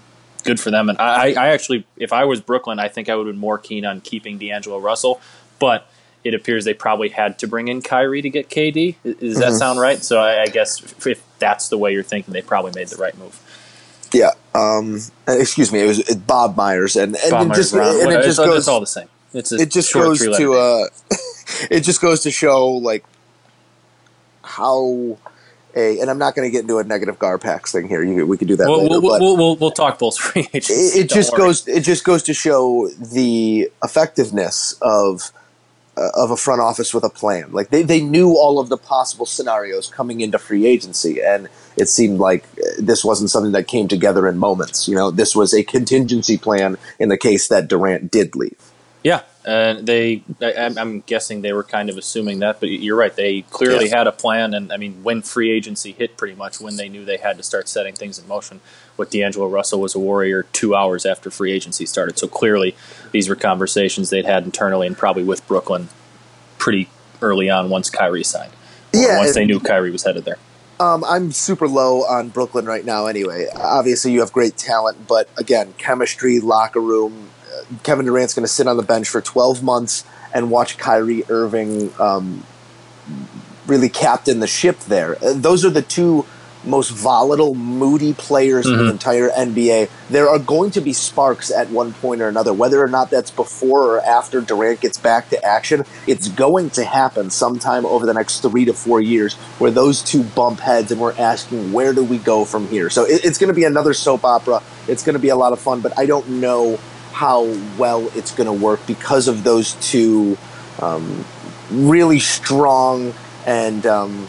good 0.44 0.58
for 0.58 0.70
them. 0.70 0.88
And 0.88 0.98
I, 0.98 1.32
I 1.32 1.48
actually, 1.48 1.86
if 1.96 2.12
I 2.12 2.24
was 2.24 2.40
Brooklyn, 2.40 2.78
I 2.78 2.88
think 2.88 3.08
I 3.08 3.16
would 3.16 3.26
have 3.26 3.34
been 3.34 3.40
more 3.40 3.58
keen 3.58 3.84
on 3.84 4.00
keeping 4.00 4.38
D'Angelo 4.38 4.78
Russell. 4.78 5.20
But 5.58 5.86
it 6.24 6.34
appears 6.34 6.64
they 6.64 6.74
probably 6.74 7.08
had 7.08 7.38
to 7.40 7.46
bring 7.46 7.68
in 7.68 7.80
Kyrie 7.82 8.22
to 8.22 8.30
get 8.30 8.48
KD. 8.50 8.96
Does 9.04 9.38
that 9.38 9.52
Mhm. 9.52 9.58
sound 9.58 9.80
right? 9.80 10.02
So 10.02 10.18
I, 10.18 10.42
I 10.42 10.46
guess 10.46 10.82
if, 10.82 11.06
if 11.06 11.22
that's 11.38 11.68
the 11.68 11.78
way 11.78 11.92
you're 11.92 12.02
thinking, 12.02 12.34
they 12.34 12.42
probably 12.42 12.72
made 12.74 12.88
the 12.88 12.96
right 12.96 13.16
move. 13.16 13.40
Yeah. 14.12 14.30
Um, 14.54 15.00
excuse 15.26 15.70
me. 15.72 15.80
It 15.82 15.86
was 15.86 15.98
it, 16.00 16.26
Bob 16.26 16.56
Myers, 16.56 16.96
and 16.96 17.16
and 17.16 17.30
Bob 17.30 17.42
it 17.42 17.48
Myers, 17.48 17.58
just 17.58 17.72
Brown, 17.74 18.00
and 18.00 18.10
it 18.12 18.16
just 18.22 18.28
it's, 18.28 18.38
goes. 18.38 18.58
it's 18.58 18.68
all 18.68 18.80
the 18.80 18.86
same. 18.86 19.08
It 19.34 19.70
just 19.70 19.92
goes 19.92 20.20
to 20.20 20.54
uh, 20.54 20.86
it 21.70 21.80
just 21.80 22.00
goes 22.00 22.20
to 22.22 22.30
show 22.30 22.68
like 22.68 23.04
how 24.42 25.18
a 25.76 26.00
and 26.00 26.10
I'm 26.10 26.18
not 26.18 26.34
going 26.34 26.48
to 26.48 26.50
get 26.50 26.62
into 26.62 26.78
a 26.78 26.84
negative 26.84 27.18
Garpax 27.18 27.72
thing 27.72 27.88
here. 27.88 28.02
You, 28.02 28.26
we 28.26 28.38
could 28.38 28.48
do 28.48 28.56
that 28.56 28.66
We'll, 28.66 28.82
later, 28.84 29.00
we'll, 29.00 29.12
but 29.12 29.20
we'll, 29.20 29.36
we'll, 29.36 29.56
we'll 29.56 29.70
talk 29.70 29.98
Bulls 29.98 30.16
free 30.16 30.48
agency. 30.54 30.72
it, 30.98 31.04
it 31.04 31.10
just 31.14 31.32
worry. 31.32 31.42
goes 31.42 31.68
it 31.68 31.80
just 31.82 32.04
goes 32.04 32.22
to 32.24 32.34
show 32.34 32.88
the 32.88 33.70
effectiveness 33.84 34.74
of 34.80 35.30
uh, 35.98 36.10
of 36.14 36.30
a 36.30 36.36
front 36.36 36.60
office 36.60 36.94
with 36.94 37.04
a 37.04 37.10
plan. 37.10 37.50
Like 37.52 37.70
they, 37.70 37.82
they 37.82 38.00
knew 38.00 38.30
all 38.36 38.58
of 38.60 38.68
the 38.68 38.76
possible 38.76 39.26
scenarios 39.26 39.88
coming 39.88 40.20
into 40.20 40.38
free 40.38 40.66
agency, 40.66 41.20
and 41.22 41.48
it 41.76 41.88
seemed 41.88 42.18
like 42.20 42.44
uh, 42.58 42.70
this 42.78 43.04
wasn't 43.04 43.30
something 43.30 43.52
that 43.52 43.66
came 43.66 43.88
together 43.88 44.26
in 44.28 44.38
moments. 44.38 44.86
You 44.88 44.94
know, 44.94 45.10
this 45.10 45.34
was 45.34 45.52
a 45.54 45.62
contingency 45.62 46.38
plan 46.38 46.76
in 46.98 47.08
the 47.08 47.18
case 47.18 47.48
that 47.48 47.68
Durant 47.68 48.10
did 48.10 48.36
leave. 48.36 48.56
Yeah, 49.04 49.22
and 49.44 49.86
they. 49.86 50.22
I, 50.42 50.52
I'm- 50.52 50.76
I'm 50.78 51.00
guessing 51.00 51.42
they 51.42 51.52
were 51.52 51.62
kind 51.64 51.88
of 51.88 51.96
assuming 51.96 52.40
that, 52.40 52.58
but 52.60 52.68
you're 52.68 52.96
right. 52.96 53.14
They 53.14 53.42
clearly 53.42 53.84
Yes. 53.86 53.94
had 53.94 54.06
a 54.08 54.12
plan, 54.12 54.54
and 54.54 54.72
I 54.72 54.76
mean, 54.76 55.02
when 55.04 55.22
free 55.22 55.50
agency 55.52 55.92
hit, 55.92 56.16
pretty 56.16 56.34
much 56.34 56.60
when 56.60 56.76
they 56.76 56.88
knew 56.88 57.04
they 57.04 57.16
had 57.16 57.36
to 57.38 57.42
start 57.44 57.68
setting 57.68 57.94
things 57.94 58.18
in 58.18 58.26
motion. 58.26 58.60
With 58.98 59.10
D'Angelo 59.10 59.46
Russell 59.46 59.80
was 59.80 59.94
a 59.94 59.98
Warrior 59.98 60.42
two 60.52 60.74
hours 60.74 61.06
after 61.06 61.30
free 61.30 61.52
agency 61.52 61.86
started, 61.86 62.18
so 62.18 62.28
clearly 62.28 62.76
these 63.12 63.28
were 63.28 63.36
conversations 63.36 64.10
they'd 64.10 64.26
had 64.26 64.44
internally 64.44 64.86
and 64.86 64.98
probably 64.98 65.22
with 65.22 65.46
Brooklyn 65.46 65.88
pretty 66.58 66.90
early 67.22 67.48
on 67.48 67.70
once 67.70 67.88
Kyrie 67.88 68.24
signed. 68.24 68.52
Yeah, 68.92 69.18
once 69.18 69.34
they 69.34 69.44
knew 69.44 69.60
Kyrie 69.60 69.90
was 69.90 70.04
headed 70.04 70.24
there. 70.24 70.38
Um, 70.80 71.04
I'm 71.04 71.32
super 71.32 71.66
low 71.66 72.02
on 72.04 72.28
Brooklyn 72.28 72.66
right 72.66 72.84
now. 72.84 73.06
Anyway, 73.06 73.46
obviously 73.54 74.12
you 74.12 74.20
have 74.20 74.32
great 74.32 74.56
talent, 74.56 75.08
but 75.08 75.28
again, 75.36 75.74
chemistry, 75.78 76.38
locker 76.40 76.80
room. 76.80 77.30
Uh, 77.52 77.74
Kevin 77.82 78.06
Durant's 78.06 78.34
going 78.34 78.44
to 78.44 78.52
sit 78.52 78.68
on 78.68 78.76
the 78.76 78.82
bench 78.82 79.08
for 79.08 79.20
12 79.20 79.62
months 79.62 80.04
and 80.32 80.50
watch 80.50 80.78
Kyrie 80.78 81.24
Irving 81.28 81.92
um, 81.98 82.44
really 83.66 83.88
captain 83.88 84.40
the 84.40 84.46
ship 84.46 84.78
there. 84.80 85.16
Uh, 85.22 85.32
those 85.34 85.64
are 85.64 85.70
the 85.70 85.82
two 85.82 86.26
most 86.64 86.90
volatile, 86.90 87.54
moody 87.54 88.12
players 88.12 88.66
in 88.66 88.72
Mhm. 88.74 88.78
the 88.78 88.90
entire 88.90 89.30
NBA. 89.30 89.88
There 90.10 90.28
are 90.28 90.38
going 90.38 90.70
to 90.72 90.80
be 90.80 90.92
sparks 90.92 91.50
at 91.50 91.70
one 91.70 91.92
point 91.94 92.20
or 92.20 92.28
another, 92.28 92.52
whether 92.52 92.82
or 92.82 92.88
not 92.88 93.10
that's 93.10 93.30
before 93.30 93.82
or 93.84 94.00
after 94.04 94.40
Durant 94.40 94.80
gets 94.80 94.98
back 94.98 95.30
to 95.30 95.42
action. 95.44 95.84
It's 96.06 96.28
going 96.28 96.70
to 96.70 96.84
happen 96.84 97.30
sometime 97.30 97.86
over 97.86 98.04
the 98.06 98.12
next 98.14 98.40
three 98.40 98.64
to 98.64 98.72
four 98.72 99.00
years 99.00 99.34
where 99.58 99.70
those 99.70 100.02
two 100.02 100.22
bump 100.22 100.60
heads 100.60 100.90
and 100.90 101.00
we're 101.00 101.14
asking, 101.18 101.72
where 101.72 101.92
do 101.92 102.02
we 102.02 102.18
go 102.18 102.44
from 102.44 102.66
here? 102.68 102.90
So 102.90 103.04
it, 103.04 103.24
it's 103.24 103.38
going 103.38 103.48
to 103.48 103.54
be 103.54 103.64
another 103.64 103.94
soap 103.94 104.24
opera. 104.24 104.60
It's 104.88 105.02
going 105.04 105.14
to 105.14 105.20
be 105.20 105.28
a 105.28 105.36
lot 105.36 105.52
of 105.52 105.60
fun, 105.60 105.80
but 105.80 105.96
I 105.98 106.06
don't 106.06 106.28
know 106.28 106.78
how 107.12 107.48
well 107.78 108.10
it's 108.14 108.32
going 108.32 108.46
to 108.46 108.52
work 108.52 108.80
because 108.86 109.28
of 109.28 109.44
those 109.44 109.74
two 109.80 110.36
um, 110.80 111.24
really 111.70 112.18
strong 112.20 113.14
and. 113.46 113.86
Um, 113.86 114.28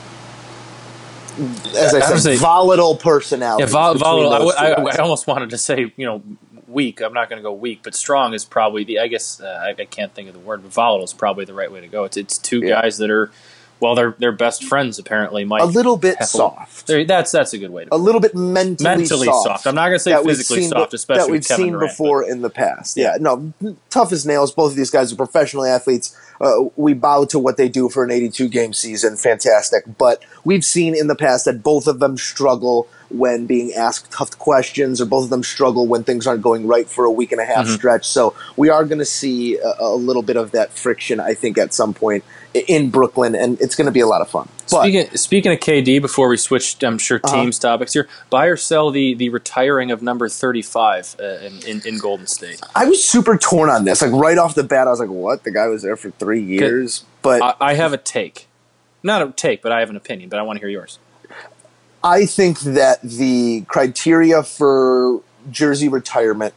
as 1.75 1.93
I 1.93 1.98
I 2.00 2.01
said, 2.01 2.19
say- 2.19 2.36
volatile 2.38 2.96
personality. 2.96 3.63
Yeah, 3.63 3.69
vol- 3.69 3.96
volatile. 3.96 4.34
I, 4.34 4.39
would- 4.43 4.55
I, 4.55 4.98
I 4.98 4.98
almost 4.98 5.27
wanted 5.27 5.50
to 5.51 5.58
say, 5.58 5.91
you 5.96 6.05
know, 6.05 6.22
weak. 6.67 7.01
I'm 7.01 7.13
not 7.13 7.29
going 7.29 7.39
to 7.39 7.43
go 7.43 7.53
weak, 7.53 7.79
but 7.84 7.96
strong 7.96 8.34
is 8.34 8.46
probably 8.46 8.84
the. 8.84 9.00
I 9.00 9.08
guess 9.08 9.41
uh, 9.41 9.60
I, 9.77 9.81
I 9.81 9.86
can't 9.86 10.13
think 10.13 10.27
of 10.27 10.34
the 10.34 10.39
word, 10.39 10.62
but 10.62 10.72
volatile 10.72 11.05
is 11.05 11.13
probably 11.13 11.46
the 11.46 11.53
right 11.53 11.72
way 11.72 11.81
to 11.81 11.88
go. 11.88 12.03
It's 12.03 12.17
it's 12.17 12.38
two 12.38 12.60
Yeah. 12.60 12.81
guys 12.81 12.98
that 13.00 13.10
are, 13.10 13.31
well, 13.80 13.96
they're 13.96 14.16
they're 14.20 14.32
best 14.32 14.64
friends 14.64 15.00
apparently. 15.00 15.46
Mike, 15.46 15.62
a 15.62 15.66
little 15.66 15.98
bit 15.98 16.18
a- 16.20 16.26
soft, 16.26 16.88
There- 16.88 17.06
that's 17.06 17.32
that's 17.32 17.54
a 17.54 17.58
good 17.58 17.72
way 17.72 17.86
to. 17.86 17.96
a 17.96 17.98
little 17.98 18.22
bit 18.22 18.36
mentally, 18.36 18.84
Mentally 18.98 19.28
soft. 19.28 19.66
I'm 19.68 19.76
not 19.76 19.86
going 19.88 19.96
to 19.96 20.00
say 20.00 20.24
physically 20.24 20.62
seen 20.62 20.70
soft, 20.70 20.94
especially 20.94 21.22
that 21.24 21.32
we've 21.32 21.40
with 21.40 21.48
Kevin 21.48 21.66
seen 21.66 21.74
Durant, 21.74 21.92
before 21.92 22.24
in 22.24 22.42
the 22.42 22.50
past. 22.50 22.98
Yeah, 22.98 23.18
no, 23.20 23.54
tough 23.90 24.12
as 24.12 24.26
nails. 24.26 24.52
Both 24.52 24.72
of 24.72 24.78
these 24.78 24.90
guys 24.92 25.12
are 25.14 25.16
professional 25.16 25.66
athletes. 25.66 26.16
Uh, 26.42 26.70
we 26.78 26.94
bow 26.94 27.26
to 27.26 27.38
what 27.38 27.58
they 27.58 27.68
do 27.68 27.90
for 27.90 28.04
an 28.04 28.12
82 28.12 28.48
game 28.48 28.72
season. 28.74 29.18
Fantastic. 29.18 29.84
But 29.98 30.24
we've 30.46 30.64
seen 30.64 30.96
in 30.96 31.08
the 31.08 31.16
past 31.16 31.46
that 31.46 31.62
both 31.64 31.86
of 31.88 32.00
them 32.00 32.18
struggle 32.18 32.88
when 33.10 33.46
being 33.48 33.74
asked 33.74 34.12
tough 34.12 34.38
questions, 34.38 35.01
or 35.01 35.06
both 35.06 35.24
of 35.25 35.30
them 35.30 35.44
struggle 35.44 35.88
when 35.88 36.04
things 36.04 36.28
aren't 36.28 36.42
going 36.42 36.68
right 36.68 36.88
for 36.88 37.06
a 37.06 37.12
week 37.12 37.32
and 37.32 37.42
a 37.42 37.46
half 37.46 37.66
Mm-hmm. 37.66 37.75
stretch. 37.75 38.08
So 38.08 38.36
we 38.56 38.70
are 38.70 38.84
going 38.86 39.00
to 39.00 39.06
see 39.06 39.58
a, 39.58 39.74
a 39.80 39.96
little 39.96 40.22
bit 40.22 40.38
of 40.38 40.51
that 40.51 40.72
friction, 40.72 41.20
I 41.20 41.34
think, 41.34 41.58
at 41.58 41.74
some 41.74 41.94
point 41.94 42.24
in 42.54 42.89
Brooklyn, 42.89 43.36
and 43.36 43.60
it's 43.62 43.75
going 43.75 43.86
to 43.86 43.92
be 43.92 44.00
a 44.00 44.08
lot 44.08 44.22
of 44.22 44.30
fun. 44.30 44.48
But 44.72 44.82
Speaking, 44.84 45.18
speaking 45.18 45.51
of 45.51 45.60
KD, 45.60 46.01
before 46.01 46.28
we 46.30 46.38
switch, 46.38 46.82
I'm 46.84 46.98
sure 46.98 47.20
Uh-huh. 47.24 47.36
teams 47.44 47.58
topics 47.60 47.94
here. 47.94 48.08
Buy 48.30 48.46
or 48.46 48.56
sell 48.58 48.92
the 48.92 49.13
the 49.16 49.30
retiring 49.30 49.92
of 49.92 50.01
number 50.01 50.30
35 50.30 51.16
uh, 51.20 51.24
in, 51.24 51.60
in 51.68 51.82
in 51.86 51.98
Golden 51.98 52.28
State. 52.28 52.62
I 52.75 52.86
was 52.86 53.04
super 53.04 53.38
torn 53.38 53.70
on 53.70 53.86
this. 53.86 54.01
Like 54.01 54.12
right 54.12 54.38
off 54.38 54.56
the 54.56 54.63
bat, 54.63 54.88
I 54.88 54.92
was 54.92 55.00
like, 55.00 55.10
"What? 55.10 55.44
The 55.44 55.51
guy 55.51 55.68
was 55.68 55.82
there 55.84 55.96
for 55.96 56.10
three 56.12 56.42
years." 56.42 57.04
But 57.22 57.42
I, 57.42 57.54
I 57.60 57.74
have 57.74 57.94
a 57.94 57.98
take, 57.98 58.48
not 59.04 59.22
a 59.22 59.32
take, 59.32 59.62
but 59.62 59.72
I 59.72 59.80
have 59.82 59.89
an 59.89 59.96
opinion. 59.96 60.30
But 60.30 60.39
I 60.39 60.44
want 60.44 60.58
to 60.58 60.62
hear 60.62 60.70
yours. 60.70 60.98
I 62.03 62.25
think 62.25 62.60
that 62.62 63.01
the 63.01 63.62
criteria 63.68 64.44
for 64.44 65.22
jersey 65.51 65.89
retirement, 65.89 66.53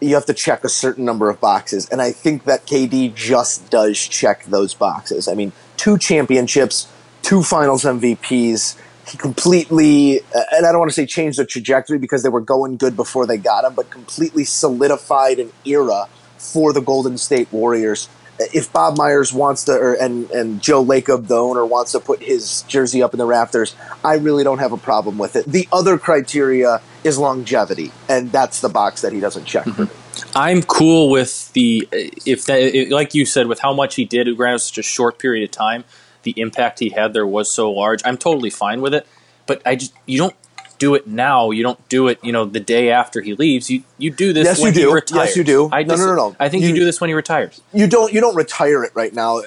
you 0.00 0.14
have 0.14 0.26
to 0.26 0.34
check 0.34 0.64
a 0.64 0.68
certain 0.68 1.04
number 1.04 1.30
of 1.30 1.40
boxes, 1.40 1.88
and 1.88 2.02
I 2.02 2.12
think 2.12 2.44
that 2.44 2.66
KD 2.66 3.14
just 3.14 3.70
does 3.70 3.98
check 3.98 4.44
those 4.44 4.74
boxes. 4.74 5.28
I 5.28 5.34
mean, 5.34 5.52
two 5.76 5.96
championships, 5.96 6.88
two 7.22 7.42
Finals 7.42 7.84
MVPs. 7.84 8.78
He 9.08 9.16
completely, 9.16 10.20
and 10.52 10.66
I 10.66 10.70
don't 10.70 10.78
want 10.78 10.90
to 10.90 10.94
say 10.94 11.06
changed 11.06 11.38
the 11.38 11.44
trajectory 11.44 11.98
because 11.98 12.22
they 12.22 12.28
were 12.28 12.40
going 12.40 12.76
good 12.76 12.96
before 12.96 13.26
they 13.26 13.38
got 13.38 13.64
him, 13.64 13.74
but 13.74 13.90
completely 13.90 14.44
solidified 14.44 15.38
an 15.38 15.52
era 15.64 16.06
for 16.38 16.72
the 16.72 16.80
Golden 16.80 17.18
State 17.18 17.50
Warriors 17.52 18.08
if 18.54 18.72
Bob 18.72 18.96
Myers 18.96 19.32
wants 19.32 19.64
to, 19.64 19.72
or, 19.72 19.94
and 19.94 20.30
and 20.30 20.62
Joe 20.62 20.84
Lacob, 20.84 21.26
the 21.26 21.36
owner, 21.36 21.64
wants 21.64 21.92
to 21.92 22.00
put 22.00 22.22
his 22.22 22.62
jersey 22.62 23.02
up 23.02 23.12
in 23.12 23.18
the 23.18 23.26
rafters, 23.26 23.74
I 24.04 24.14
really 24.14 24.44
don't 24.44 24.58
have 24.58 24.72
a 24.72 24.78
problem 24.78 25.18
with 25.18 25.36
it. 25.36 25.46
The 25.46 25.68
other 25.72 25.98
criteria 25.98 26.80
is 27.04 27.18
longevity, 27.18 27.92
and 28.08 28.32
that's 28.32 28.60
the 28.60 28.68
box 28.68 29.02
that 29.02 29.12
he 29.12 29.20
doesn't 29.20 29.44
check 29.44 29.66
for 29.66 29.84
me. 29.84 29.90
I'm 30.34 30.62
cool 30.62 31.10
with 31.10 31.52
the 31.52 31.88
if 31.92 32.46
that 32.46 32.90
like 32.90 33.14
you 33.14 33.26
said 33.26 33.46
with 33.46 33.60
how 33.60 33.72
much 33.72 33.94
he 33.94 34.04
did. 34.04 34.34
Granted, 34.36 34.60
such 34.60 34.78
a 34.78 34.82
short 34.82 35.18
period 35.18 35.44
of 35.44 35.50
time, 35.50 35.84
the 36.22 36.34
impact 36.36 36.78
he 36.78 36.90
had 36.90 37.12
there 37.12 37.26
was 37.26 37.50
so 37.50 37.70
large. 37.70 38.00
I'm 38.04 38.16
totally 38.16 38.50
fine 38.50 38.80
with 38.80 38.94
it, 38.94 39.06
but 39.46 39.62
I 39.64 39.76
just 39.76 39.92
you 40.06 40.18
don't 40.18 40.34
do 40.80 40.96
it 40.96 41.06
now. 41.06 41.52
You 41.52 41.62
don't 41.62 41.88
do 41.88 42.08
it, 42.08 42.18
you 42.24 42.32
know, 42.32 42.44
the 42.44 42.58
day 42.58 42.90
after 42.90 43.20
he 43.20 43.34
leaves. 43.36 43.70
You 43.70 43.84
you 43.98 44.10
do 44.10 44.32
this 44.32 44.44
Yes, 44.46 44.60
when 44.60 44.74
you 44.74 44.80
he 44.80 44.86
do. 44.86 44.92
retires. 44.94 45.28
Yes, 45.28 45.36
you 45.36 45.44
do. 45.44 45.68
I 45.70 45.84
No, 45.84 45.94
dis- 45.94 46.00
no, 46.00 46.06
no, 46.06 46.14
no. 46.16 46.36
I 46.40 46.48
think 46.48 46.64
you, 46.64 46.70
You- 46.70 46.74
do 46.74 46.84
this 46.84 47.00
when 47.00 47.08
he 47.08 47.14
retires. 47.14 47.60
You 47.72 47.86
don't 47.86 48.12
you 48.12 48.20
don't 48.20 48.34
retire 48.34 48.82
it 48.82 48.90
right 48.94 49.14
now. 49.14 49.40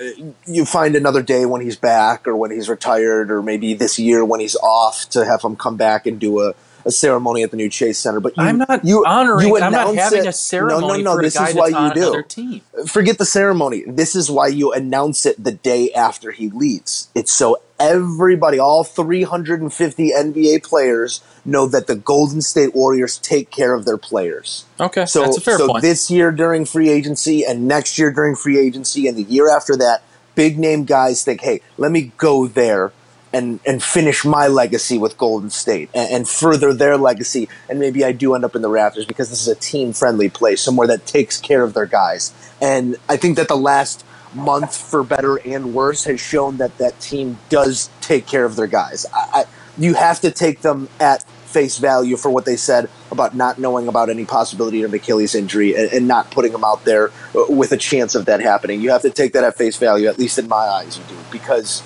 You 0.46 0.64
find 0.66 0.96
another 0.96 1.22
day 1.22 1.46
when 1.46 1.60
he's 1.62 1.76
back, 1.76 2.26
or 2.28 2.38
when 2.38 2.52
he's 2.52 2.70
retired, 2.70 3.30
or 3.32 3.42
maybe 3.42 3.74
this 3.74 4.00
year 4.00 4.24
when 4.24 4.40
he's 4.40 4.56
off 4.58 5.10
to 5.10 5.26
have 5.26 5.42
him 5.42 5.58
come 5.58 5.76
back 5.76 6.06
and 6.08 6.18
do 6.20 6.40
a. 6.42 6.54
A 6.86 6.92
ceremony 6.92 7.44
at 7.44 7.52
the 7.52 7.56
new 7.56 7.70
Chase 7.70 7.98
Center, 7.98 8.20
but 8.20 8.36
you, 8.36 8.44
I'm 8.44 8.58
not 8.58 8.84
you, 8.84 9.06
honoring. 9.06 9.48
You 9.48 9.58
I'm 9.58 9.72
not 9.72 9.96
having 9.96 10.26
it- 10.26 10.28
a 10.28 10.34
ceremony 10.34 10.82
No, 11.02 11.12
no, 11.12 11.12
no. 11.12 11.16
for 11.16 11.22
This 11.24 11.36
is 11.40 11.56
why 11.56 11.68
you 11.70 11.94
do. 11.94 12.24
team. 12.28 12.60
forget 12.88 13.18
the 13.18 13.26
ceremony. 13.26 13.86
This 13.88 14.18
is 14.18 14.30
why 14.30 14.48
you 14.48 14.74
announce 14.74 15.26
it 15.26 15.42
the 15.42 15.54
day 15.54 15.94
after 15.94 16.32
he 16.32 16.50
leaves. 16.50 17.08
It's 17.16 17.32
so 17.32 17.62
everybody, 17.84 18.60
all 18.60 18.84
350 18.84 20.12
NBA 20.12 20.64
players, 20.64 21.22
know 21.46 21.68
that 21.68 21.88
the 21.88 21.96
Golden 21.96 22.42
State 22.42 22.74
Warriors 22.74 23.18
take 23.18 23.50
care 23.50 23.74
of 23.74 23.86
their 23.86 23.98
players. 23.98 24.66
Okay, 24.80 25.06
So, 25.06 25.22
that's 25.22 25.38
a 25.38 25.42
fair 25.42 25.58
so 25.58 25.68
point. 25.68 25.82
this 25.82 26.10
year 26.10 26.32
during 26.32 26.66
free 26.66 26.90
agency 26.90 27.44
and 27.44 27.68
next 27.68 28.00
year 28.00 28.12
during 28.12 28.36
free 28.36 28.58
agency 28.58 29.08
and 29.08 29.18
the 29.18 29.24
year 29.24 29.50
after 29.50 29.76
that, 29.78 30.04
big 30.36 30.58
name 30.58 30.86
guys 30.86 31.24
think, 31.24 31.42
hey, 31.42 31.62
let 31.78 31.92
me 31.92 32.12
go 32.18 32.48
there 32.48 32.94
and, 33.34 33.60
and 33.66 33.84
finish 33.84 34.24
my 34.24 34.48
legacy 34.48 34.98
with 34.98 35.18
Golden 35.18 35.50
State 35.50 35.90
and, 35.94 36.12
and 36.12 36.30
further 36.30 36.74
their 36.74 36.98
legacy. 36.98 37.50
And 37.68 37.80
maybe 37.80 38.06
I 38.06 38.12
do 38.12 38.36
end 38.36 38.46
up 38.46 38.56
in 38.56 38.62
the 38.62 38.70
Raptors 38.70 39.08
because 39.08 39.30
this 39.30 39.42
is 39.42 39.48
a 39.48 39.56
team 39.56 39.92
friendly 39.92 40.30
place, 40.30 40.62
somewhere 40.62 40.88
that 40.88 41.06
takes 41.06 41.42
care 41.42 41.64
of 41.64 41.74
their 41.74 41.88
guys. 41.88 42.32
And 42.62 42.96
I 43.10 43.18
think 43.18 43.36
that 43.38 43.48
the 43.48 43.58
last 43.58 44.06
month, 44.36 44.76
for 44.76 45.04
better 45.04 45.38
and 45.38 45.74
worse, 45.74 46.06
has 46.06 46.20
shown 46.20 46.58
that 46.58 46.78
that 46.78 47.00
team 47.00 47.38
does 47.50 47.90
take 48.02 48.26
care 48.26 48.46
of 48.46 48.56
their 48.56 48.68
guys. 48.68 49.06
I, 49.14 49.28
I, 49.34 49.46
you 49.78 49.94
have 49.96 50.20
to 50.22 50.32
take 50.32 50.62
them 50.62 50.90
at 51.00 51.24
face 51.24 51.78
value 51.78 52.18
for 52.18 52.30
what 52.30 52.46
they 52.46 52.56
said 52.56 52.90
about 53.12 53.36
not 53.36 53.60
knowing 53.60 53.88
about 53.88 54.10
any 54.10 54.26
possibility 54.26 54.82
of 54.82 54.94
Achilles 54.94 55.36
injury 55.36 55.76
and, 55.76 55.92
and 55.94 56.08
not 56.08 56.32
putting 56.32 56.52
them 56.52 56.64
out 56.64 56.84
there 56.84 57.12
with 57.34 57.72
a 57.72 57.78
chance 57.78 58.16
of 58.16 58.26
that 58.26 58.42
happening. 58.42 58.82
You 58.82 58.90
have 58.90 59.04
to 59.04 59.12
take 59.12 59.34
that 59.34 59.44
at 59.44 59.56
face 59.56 59.78
value, 59.78 60.08
at 60.08 60.18
least 60.18 60.40
in 60.40 60.48
my 60.48 60.56
eyes, 60.56 60.98
you 60.98 61.04
do, 61.08 61.18
because 61.32 61.84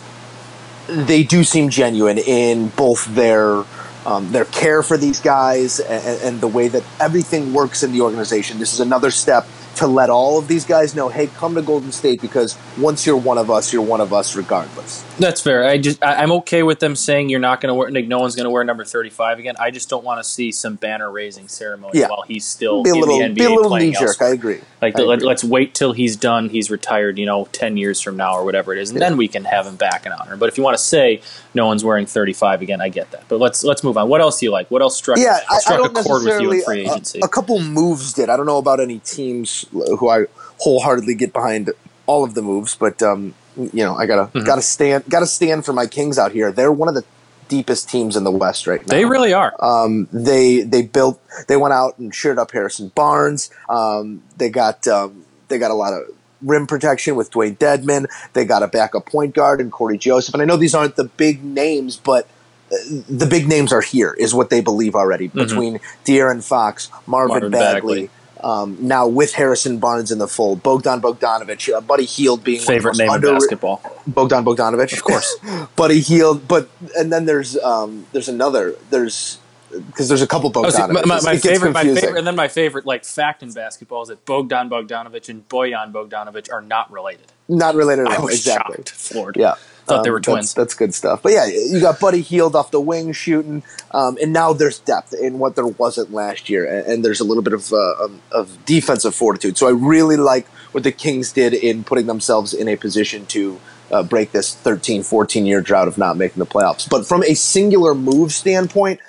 they 0.88 1.24
do 1.24 1.44
seem 1.44 1.70
genuine 1.70 2.18
in 2.18 2.70
both 2.70 3.14
their 3.14 3.66
um, 4.06 4.32
their 4.32 4.46
care 4.46 4.84
for 4.84 4.96
these 4.96 5.20
guys 5.20 5.82
and, 5.82 6.22
and 6.22 6.42
the 6.42 6.48
way 6.48 6.70
that 6.70 6.84
everything 6.98 7.52
works 7.52 7.84
in 7.84 7.92
the 7.92 8.00
organization. 8.00 8.58
This 8.58 8.74
is 8.74 8.80
another 8.80 9.12
step 9.12 9.46
to 9.78 9.88
let 9.88 10.10
all 10.10 10.38
of 10.40 10.48
these 10.48 10.66
guys 10.66 10.96
know, 10.96 11.10
hey, 11.10 11.28
come 11.28 11.56
to 11.56 11.62
Golden 11.62 11.92
State 11.92 12.22
because 12.22 12.58
once 12.78 13.06
you're 13.06 13.18
one 13.18 13.38
of 13.38 13.50
us, 13.52 13.72
you're 13.72 13.82
one 13.82 14.02
of 14.02 14.12
us 14.14 14.36
regardless. 14.36 15.04
That's 15.20 15.42
fair. 15.42 15.64
I 15.68 15.78
just 15.78 16.04
I, 16.04 16.16
I'm 16.22 16.32
okay 16.34 16.64
with 16.64 16.80
them 16.80 16.96
saying 16.96 17.30
you're 17.30 17.40
not 17.40 17.62
going 17.62 17.70
to 17.70 17.74
wear. 17.74 17.90
Like, 17.92 18.08
no 18.08 18.20
one's 18.20 18.36
going 18.36 18.44
to 18.46 18.50
wear 18.50 18.64
number 18.64 18.84
35 18.86 19.40
again. 19.40 19.56
I 19.60 19.72
just 19.72 19.90
don't 19.90 20.04
want 20.04 20.20
to 20.24 20.30
see 20.30 20.52
some 20.52 20.76
banner 20.76 21.12
raising 21.12 21.48
ceremony 21.48 22.00
Yeah. 22.00 22.10
while 22.10 22.24
he's 22.28 22.46
still 22.46 22.84
Be 22.84 22.90
a 22.90 22.94
in 22.94 23.00
little, 23.00 23.18
the 23.20 23.24
NBA 23.26 23.36
be 23.36 23.44
a 23.44 23.50
little 23.50 23.70
playing 23.70 23.92
knee 23.92 23.98
jerk. 24.00 24.22
I 24.22 24.30
agree. 24.30 24.60
Like, 24.82 24.96
I 24.96 25.02
the, 25.02 25.10
agree. 25.10 25.26
let's 25.28 25.44
wait 25.44 25.74
till 25.74 25.94
he's 25.94 26.16
done, 26.16 26.50
he's 26.50 26.70
retired, 26.70 27.18
you 27.18 27.26
know, 27.26 27.48
10 27.52 27.78
years 27.78 28.00
from 28.02 28.18
now 28.18 28.34
or 28.34 28.44
whatever 28.46 28.74
it 28.74 28.80
is, 28.80 28.92
and 28.92 29.02
then 29.02 29.18
we 29.18 29.28
can 29.28 29.44
have 29.46 29.66
him 29.66 29.76
back 29.76 30.06
in 30.06 30.12
honor. 30.12 30.38
But 30.38 30.50
if 30.50 30.58
you 30.58 30.64
want 30.64 30.78
to 30.78 30.84
say 30.84 31.22
no 31.54 31.66
one's 31.66 31.84
wearing 31.84 32.06
35 32.06 32.62
again, 32.62 32.82
I 32.82 32.90
get 32.90 33.10
that. 33.12 33.24
But 33.28 33.40
let's 33.40 33.64
let's 33.64 33.84
move 33.84 33.98
on. 33.98 34.08
What 34.10 34.22
else 34.22 34.40
do 34.40 34.46
you 34.46 34.52
like? 34.52 34.70
What 34.70 34.82
else 34.84 34.96
struck, 34.96 35.18
yeah, 35.18 35.40
I, 35.50 35.56
I 35.56 35.60
struck 35.60 35.80
a 35.80 35.94
don't 35.94 36.06
chord 36.06 36.24
with 36.26 36.42
you 36.42 36.52
in 36.52 36.62
free 36.64 36.86
uh, 36.88 36.96
a- 37.16 37.26
A, 37.26 37.28
couple 37.28 37.60
moves 37.60 38.14
did. 38.14 38.30
I 38.30 38.38
don't 38.38 38.46
know 38.46 38.58
about 38.58 38.80
any 38.80 39.00
teams 39.00 39.66
who 39.72 40.10
I 40.10 40.26
wholeheartedly 40.60 41.16
get 41.16 41.34
behind 41.34 41.72
all 42.06 42.24
of 42.24 42.34
the 42.34 42.42
moves, 42.42 42.76
but 42.76 43.02
um, 43.04 43.34
you 43.56 43.84
know, 43.84 43.96
I 43.96 44.06
gotta 44.06 44.28
Mm-hmm. 44.32 44.46
gotta 44.46 44.62
stand 44.62 45.04
gotta 45.10 45.28
stand 45.28 45.66
for 45.66 45.74
my 45.74 45.88
Kings 45.88 46.18
out 46.18 46.32
here. 46.32 46.52
They're 46.52 46.72
one 46.72 46.88
of 46.90 46.96
the 46.96 47.04
deepest 47.50 47.90
teams 47.90 48.16
in 48.18 48.24
the 48.26 48.32
West 48.32 48.68
right 48.68 48.86
now. 48.86 48.94
they 48.94 49.06
really 49.06 49.34
are. 49.34 49.54
Um, 49.64 50.08
they 50.12 50.62
they 50.62 50.82
built 50.82 51.20
they 51.48 51.58
went 51.58 51.74
out 51.74 51.98
and 51.98 52.14
shored 52.14 52.38
up 52.40 52.52
Harrison 52.52 52.90
Barnes. 52.96 53.50
Um, 53.70 54.22
they 54.38 54.50
got 54.50 54.88
um, 54.88 55.26
they 55.48 55.58
got 55.58 55.72
a 55.72 55.76
lot 55.76 55.94
of 55.94 56.02
rim 56.42 56.68
protection 56.68 57.16
with 57.16 57.32
Dewayne 57.32 57.58
Dedmon. 57.58 58.06
They 58.34 58.46
got 58.46 58.64
a 58.64 58.68
backup 58.68 59.06
point 59.08 59.34
guard 59.34 59.60
and 59.60 59.72
Cory 59.72 59.98
Joseph. 59.98 60.34
And 60.36 60.42
I 60.42 60.46
know 60.46 60.56
these 60.58 60.76
aren't 60.76 60.96
the 60.96 61.06
big 61.06 61.44
names, 61.44 61.96
but 61.98 62.28
uh, 62.72 62.76
the 63.10 63.26
big 63.26 63.48
names 63.48 63.74
are 63.74 63.82
here, 63.82 64.14
is 64.20 64.36
what 64.36 64.50
they 64.52 64.62
believe 64.62 64.94
already. 64.94 65.28
Between 65.30 65.80
De'Aaron 66.06 66.44
Fox, 66.44 66.92
Marvin, 67.08 67.30
Marvin 67.30 67.52
Bagley. 67.52 68.02
Bagley. 68.02 68.10
Um, 68.44 68.78
now 68.80 69.08
with 69.08 69.34
Harrison 69.34 69.80
Barnes 69.80 70.12
in 70.12 70.20
the 70.20 70.28
fold, 70.28 70.64
Bogdan 70.64 71.02
Bogdanovich, 71.02 71.74
uh, 71.74 71.82
Buddy 71.82 72.06
Hield 72.06 72.44
being 72.44 72.62
Favorite 72.62 72.92
one 72.92 72.98
name 72.98 73.10
of 73.12 73.22
the 73.22 73.30
in 73.30 73.34
basketball. 73.36 73.82
Bogdan 74.06 74.46
Bogdanovich, 74.46 74.94
of 74.94 75.04
course. 75.04 75.38
Buddy 75.76 76.00
Hield, 76.00 76.48
but 76.48 76.70
and 76.98 77.12
then 77.12 77.26
there's 77.26 77.58
um, 77.58 78.06
there's 78.12 78.30
another 78.30 78.76
there's 78.90 79.40
because 79.72 80.08
there's 80.08 80.22
a 80.22 80.28
couple 80.28 80.52
Oh, 80.56 80.70
see, 80.70 80.82
my, 80.82 80.88
my, 80.88 81.22
my 81.22 81.34
gets 81.34 81.48
favorite, 81.48 81.74
my 81.74 81.84
favorite, 81.84 82.18
and 82.18 82.26
then 82.26 82.36
my 82.36 82.48
favorite 82.48 82.86
like 82.86 83.04
fact 83.04 83.44
in 83.44 83.52
basketball 83.52 84.02
is 84.04 84.10
that 84.10 84.26
Bogdan 84.26 84.70
Bogdanovich 84.70 85.30
and 85.30 85.48
Bojan 85.50 85.92
Bogdanovich 85.92 86.52
are 86.52 86.62
not 86.62 86.92
related. 86.92 87.32
Not 87.50 87.76
related 87.76 88.08
at 88.08 88.20
all. 88.20 88.28
exactly. 88.28 88.78
shocked, 88.78 88.90
floored. 88.90 89.38
Yeah. 89.38 89.56
Thought 89.88 90.04
they 90.04 90.10
Um, 90.10 90.14
were 90.14 90.20
twins. 90.20 90.54
That's, 90.54 90.54
that's 90.54 90.74
good 90.76 90.94
stuff. 90.94 91.24
But 91.24 91.32
yeah, 91.32 91.46
you 91.46 91.80
got 91.80 92.00
Buddy 92.00 92.22
Hield 92.22 92.56
off 92.56 92.72
the 92.72 92.80
wing 92.82 93.14
shooting, 93.14 93.64
um, 93.92 94.18
and 94.22 94.34
now 94.34 94.54
there's 94.54 94.80
depth 94.80 95.14
in 95.14 95.40
what 95.40 95.56
there 95.56 95.66
wasn't 95.66 96.14
last 96.14 96.50
year, 96.50 96.66
and, 96.66 96.86
and 96.88 97.06
there's 97.06 97.20
a 97.22 97.24
little 97.24 97.44
bit 97.44 97.54
of, 97.54 97.72
uh, 97.72 97.76
of 98.00 98.12
of 98.32 98.66
defensive 98.66 99.16
fortitude. 99.16 99.58
So 99.58 99.68
I 99.68 99.72
really 99.72 100.18
like 100.18 100.48
what 100.74 100.84
the 100.84 100.92
Kings 100.92 101.32
did 101.32 101.54
in 101.54 101.84
putting 101.84 102.06
themselves 102.06 102.54
in 102.54 102.68
a 102.68 102.76
position 102.76 103.26
to 103.28 103.60
uh, 103.92 104.04
break 104.04 104.32
this 104.34 104.54
13, 104.54 105.04
14 105.04 105.46
year 105.46 105.62
drought 105.62 105.88
of 105.88 105.98
not 105.98 106.18
making 106.18 106.40
the 106.40 106.46
playoffs. 106.46 106.90
But 106.90 107.06
from 107.08 107.24
a 107.24 107.34
singular 107.34 107.96
move 107.96 108.34
standpoint, 108.34 109.00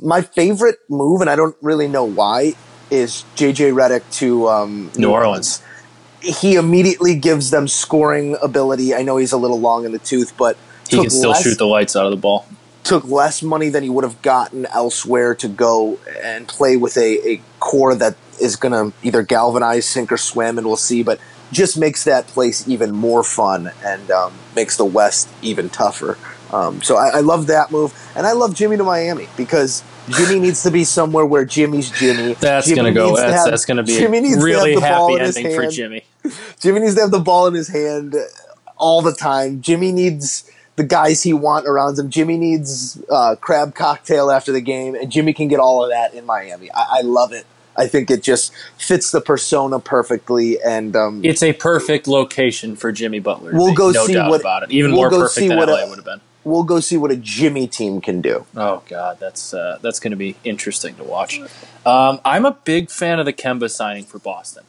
my 0.00 0.22
favorite 0.22 0.78
move, 0.88 1.20
and 1.20 1.28
I 1.28 1.36
don't 1.36 1.54
really 1.60 1.86
know 1.88 2.04
why, 2.04 2.54
is 2.90 3.24
JJ 3.36 3.74
Redick 3.74 4.02
to 4.18 4.48
um, 4.48 4.90
New 4.96 5.10
Orleans. 5.10 5.62
He 6.22 6.54
immediately 6.54 7.14
gives 7.14 7.50
them 7.50 7.68
scoring 7.68 8.36
ability. 8.42 8.94
I 8.94 9.02
know 9.02 9.16
he's 9.16 9.32
a 9.32 9.36
little 9.36 9.60
long 9.60 9.84
in 9.84 9.92
the 9.92 9.98
tooth, 9.98 10.36
but 10.36 10.56
He 10.88 10.98
can 10.98 11.10
still 11.10 11.30
less, 11.30 11.42
shoot 11.42 11.58
the 11.58 11.66
lights 11.66 11.96
out 11.96 12.04
of 12.06 12.10
the 12.12 12.16
ball. 12.16 12.46
took 12.84 13.04
less 13.04 13.42
money 13.42 13.68
than 13.68 13.82
he 13.82 13.90
would 13.90 14.04
have 14.04 14.22
gotten 14.22 14.66
elsewhere 14.66 15.34
to 15.36 15.48
go 15.48 15.98
and 16.22 16.46
play 16.48 16.76
with 16.76 16.96
a, 16.96 17.28
a 17.32 17.42
core 17.60 17.94
that 17.94 18.16
is 18.40 18.56
going 18.56 18.72
to 18.72 18.96
either 19.06 19.22
galvanize, 19.22 19.86
sink, 19.86 20.12
or 20.12 20.16
swim, 20.16 20.58
and 20.58 20.66
we'll 20.66 20.76
see. 20.76 21.02
But 21.02 21.20
just 21.50 21.76
makes 21.76 22.04
that 22.04 22.26
place 22.28 22.66
even 22.66 22.92
more 22.92 23.22
fun 23.22 23.70
and 23.84 24.10
um, 24.10 24.32
makes 24.56 24.76
the 24.76 24.84
West 24.84 25.28
even 25.42 25.68
tougher. 25.68 26.16
Um, 26.52 26.82
so 26.82 26.96
I, 26.96 27.18
I 27.18 27.20
love 27.20 27.46
that 27.48 27.70
move, 27.70 27.92
and 28.14 28.26
I 28.26 28.32
love 28.32 28.54
Jimmy 28.54 28.76
to 28.76 28.84
Miami 28.84 29.28
because 29.36 29.82
Jimmy 30.10 30.40
needs 30.40 30.62
to 30.64 30.70
be 30.70 30.84
somewhere 30.84 31.24
where 31.24 31.44
Jimmy's 31.44 31.90
Jimmy. 31.90 32.34
That's 32.34 32.66
Jimmy 32.66 32.76
gonna 32.76 32.92
go. 32.92 33.14
to 33.16 33.20
That's, 33.22 33.34
have- 33.34 33.50
that's 33.50 33.64
gonna 33.64 33.82
be 33.82 33.96
Jimmy 33.96 34.18
a 34.18 34.20
needs 34.22 34.36
to 34.38 34.42
really 34.44 34.72
have 34.74 34.80
the 34.82 34.88
ball 34.88 35.08
happy 35.10 35.20
in 35.20 35.26
his 35.26 35.36
ending 35.36 35.54
for 35.54 35.62
hand. 35.62 35.72
Jimmy. 35.72 36.04
Jimmy 36.60 36.80
needs 36.80 36.94
to 36.96 37.00
have 37.02 37.10
the 37.10 37.20
ball 37.20 37.46
in 37.46 37.54
his 37.54 37.68
hand 37.68 38.14
all 38.76 39.02
the 39.02 39.12
time. 39.14 39.60
Jimmy 39.62 39.92
needs 39.92 40.50
the 40.76 40.84
guys 40.84 41.22
he 41.22 41.32
want 41.32 41.66
around 41.66 41.98
him. 41.98 42.10
Jimmy 42.10 42.36
needs 42.36 43.02
uh, 43.10 43.36
crab 43.40 43.74
cocktail 43.74 44.30
after 44.30 44.52
the 44.52 44.60
game, 44.60 44.94
and 44.94 45.10
Jimmy 45.12 45.32
can 45.32 45.48
get 45.48 45.60
all 45.60 45.84
of 45.84 45.90
that 45.90 46.14
in 46.14 46.24
Miami. 46.26 46.70
I, 46.72 46.98
I 46.98 47.00
love 47.02 47.32
it. 47.32 47.46
I 47.76 47.86
think 47.86 48.10
it 48.10 48.22
just 48.22 48.52
fits 48.76 49.10
the 49.12 49.20
persona 49.20 49.80
perfectly, 49.80 50.60
and 50.62 50.94
um, 50.94 51.24
It's 51.24 51.42
a 51.42 51.52
perfect 51.54 52.06
location 52.06 52.76
for 52.76 52.92
Jimmy 52.92 53.18
Butler. 53.18 53.52
We'll 53.54 53.72
go 53.74 53.90
no 53.92 54.04
see 54.06 54.16
what- 54.16 54.40
about 54.40 54.64
it. 54.64 54.70
Even 54.72 54.92
we'll 54.92 55.00
more 55.02 55.10
perfect 55.10 55.48
than 55.48 55.56
what 55.56 55.68
LA 55.68 55.86
would 55.88 55.96
have 55.96 56.04
been. 56.04 56.20
We'll 56.44 56.64
go 56.64 56.80
see 56.80 56.96
what 56.96 57.10
a 57.10 57.16
Jimmy 57.16 57.66
team 57.66 58.00
can 58.00 58.20
do. 58.20 58.46
Oh 58.56 58.82
God, 58.88 59.18
that's 59.20 59.54
uh, 59.54 59.78
that's 59.82 60.00
going 60.00 60.10
to 60.12 60.16
be 60.16 60.36
interesting 60.44 60.94
to 60.96 61.04
watch. 61.04 61.40
Um, 61.86 62.20
I'm 62.24 62.44
a 62.44 62.52
big 62.52 62.90
fan 62.90 63.18
of 63.18 63.26
the 63.26 63.32
Kemba 63.32 63.70
signing 63.70 64.04
for 64.04 64.18
Boston. 64.18 64.64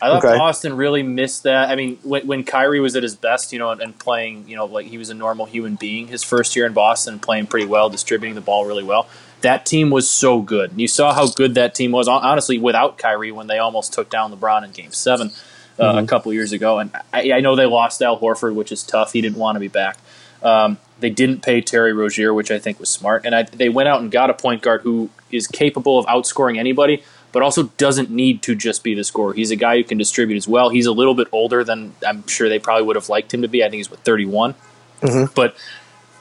I 0.00 0.08
thought 0.08 0.24
Okay. 0.24 0.36
Boston 0.36 0.76
really 0.76 1.04
missed 1.04 1.44
that. 1.44 1.70
I 1.70 1.76
mean, 1.76 1.96
when, 2.02 2.26
when 2.26 2.44
Kyrie 2.44 2.80
was 2.80 2.96
at 2.96 3.04
his 3.04 3.14
best, 3.14 3.52
you 3.52 3.60
know, 3.60 3.70
and, 3.70 3.80
and 3.80 3.96
playing, 3.96 4.48
you 4.48 4.56
know, 4.56 4.64
like 4.64 4.86
he 4.86 4.98
was 4.98 5.10
a 5.10 5.14
normal 5.14 5.46
human 5.46 5.76
being 5.76 6.08
his 6.08 6.24
first 6.24 6.56
year 6.56 6.66
in 6.66 6.72
Boston, 6.72 7.20
playing 7.20 7.46
pretty 7.46 7.66
well, 7.66 7.88
distributing 7.88 8.34
the 8.34 8.40
ball 8.40 8.66
really 8.66 8.82
well. 8.82 9.06
That 9.42 9.64
team 9.64 9.90
was 9.90 10.10
so 10.10 10.40
good. 10.40 10.72
And 10.72 10.80
you 10.80 10.88
saw 10.88 11.14
how 11.14 11.28
good 11.28 11.54
that 11.54 11.76
team 11.76 11.92
was, 11.92 12.08
honestly, 12.08 12.58
without 12.58 12.98
Kyrie 12.98 13.30
when 13.30 13.46
they 13.46 13.58
almost 13.58 13.92
took 13.92 14.10
down 14.10 14.32
LeBron 14.32 14.64
in 14.64 14.72
game 14.72 14.90
seven 14.92 15.30
uh, 15.78 16.02
a 16.02 16.06
couple 16.06 16.32
years 16.32 16.50
ago. 16.52 16.80
And 16.80 16.90
I, 17.12 17.32
I 17.32 17.40
know 17.40 17.54
they 17.54 17.66
lost 17.66 18.02
Al 18.02 18.18
Horford, 18.18 18.54
which 18.54 18.72
is 18.72 18.82
tough. 18.82 19.12
He 19.12 19.20
didn't 19.20 19.38
want 19.38 19.54
to 19.56 19.60
be 19.60 19.68
back. 19.68 19.98
Um, 20.42 20.78
they 21.02 21.10
didn't 21.10 21.42
pay 21.42 21.60
Terry 21.60 21.92
Rozier, 21.92 22.32
which 22.32 22.50
I 22.50 22.58
think 22.58 22.80
was 22.80 22.88
smart. 22.88 23.26
And 23.26 23.34
I, 23.34 23.42
they 23.42 23.68
went 23.68 23.88
out 23.88 24.00
and 24.00 24.10
got 24.10 24.30
a 24.30 24.34
point 24.34 24.62
guard 24.62 24.80
who 24.82 25.10
is 25.30 25.46
capable 25.46 25.98
of 25.98 26.06
outscoring 26.06 26.58
anybody, 26.58 27.02
but 27.32 27.42
also 27.42 27.64
doesn't 27.76 28.08
need 28.08 28.42
to 28.42 28.54
just 28.54 28.82
be 28.82 28.94
the 28.94 29.04
scorer. 29.04 29.34
He's 29.34 29.50
a 29.50 29.56
guy 29.56 29.76
who 29.76 29.84
can 29.84 29.98
distribute 29.98 30.36
as 30.36 30.48
well. 30.48 30.70
He's 30.70 30.86
a 30.86 30.92
little 30.92 31.14
bit 31.14 31.28
older 31.32 31.64
than 31.64 31.94
I'm 32.06 32.26
sure 32.26 32.48
they 32.48 32.58
probably 32.58 32.84
would 32.86 32.96
have 32.96 33.08
liked 33.08 33.34
him 33.34 33.42
to 33.42 33.48
be. 33.48 33.62
I 33.62 33.66
think 33.68 33.78
he's 33.80 33.90
what 33.90 34.00
31, 34.00 34.54
mm-hmm. 35.02 35.32
but 35.34 35.56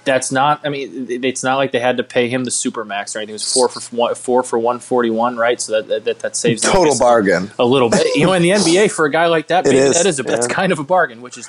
that's 0.03 0.31
not. 0.31 0.61
I 0.65 0.69
mean, 0.69 1.07
it's 1.23 1.43
not 1.43 1.57
like 1.57 1.71
they 1.71 1.79
had 1.79 1.97
to 1.97 2.03
pay 2.03 2.27
him 2.27 2.43
the 2.43 2.51
super 2.51 2.83
max 2.83 3.15
or 3.15 3.19
anything. 3.19 3.33
It 3.33 3.35
was 3.35 3.53
four 3.53 3.69
for 3.69 3.95
one, 3.95 4.15
four 4.15 4.41
for 4.41 4.57
141, 4.57 5.37
right? 5.37 5.61
So 5.61 5.81
that 5.81 6.05
that, 6.05 6.19
that 6.19 6.35
saves 6.35 6.61
Total 6.63 6.97
bargain. 6.97 7.51
a 7.59 7.65
little 7.65 7.89
bit. 7.89 8.15
You 8.15 8.25
know, 8.25 8.33
in 8.33 8.41
the 8.41 8.49
NBA 8.51 8.91
for 8.91 9.05
a 9.05 9.11
guy 9.11 9.27
like 9.27 9.47
that, 9.47 9.65
maybe 9.65 9.77
is, 9.77 9.95
that 9.95 10.07
is 10.07 10.19
a 10.19 10.23
that's 10.23 10.47
kind 10.47 10.71
of 10.71 10.79
a 10.79 10.83
bargain, 10.83 11.21
which 11.21 11.37
is 11.37 11.47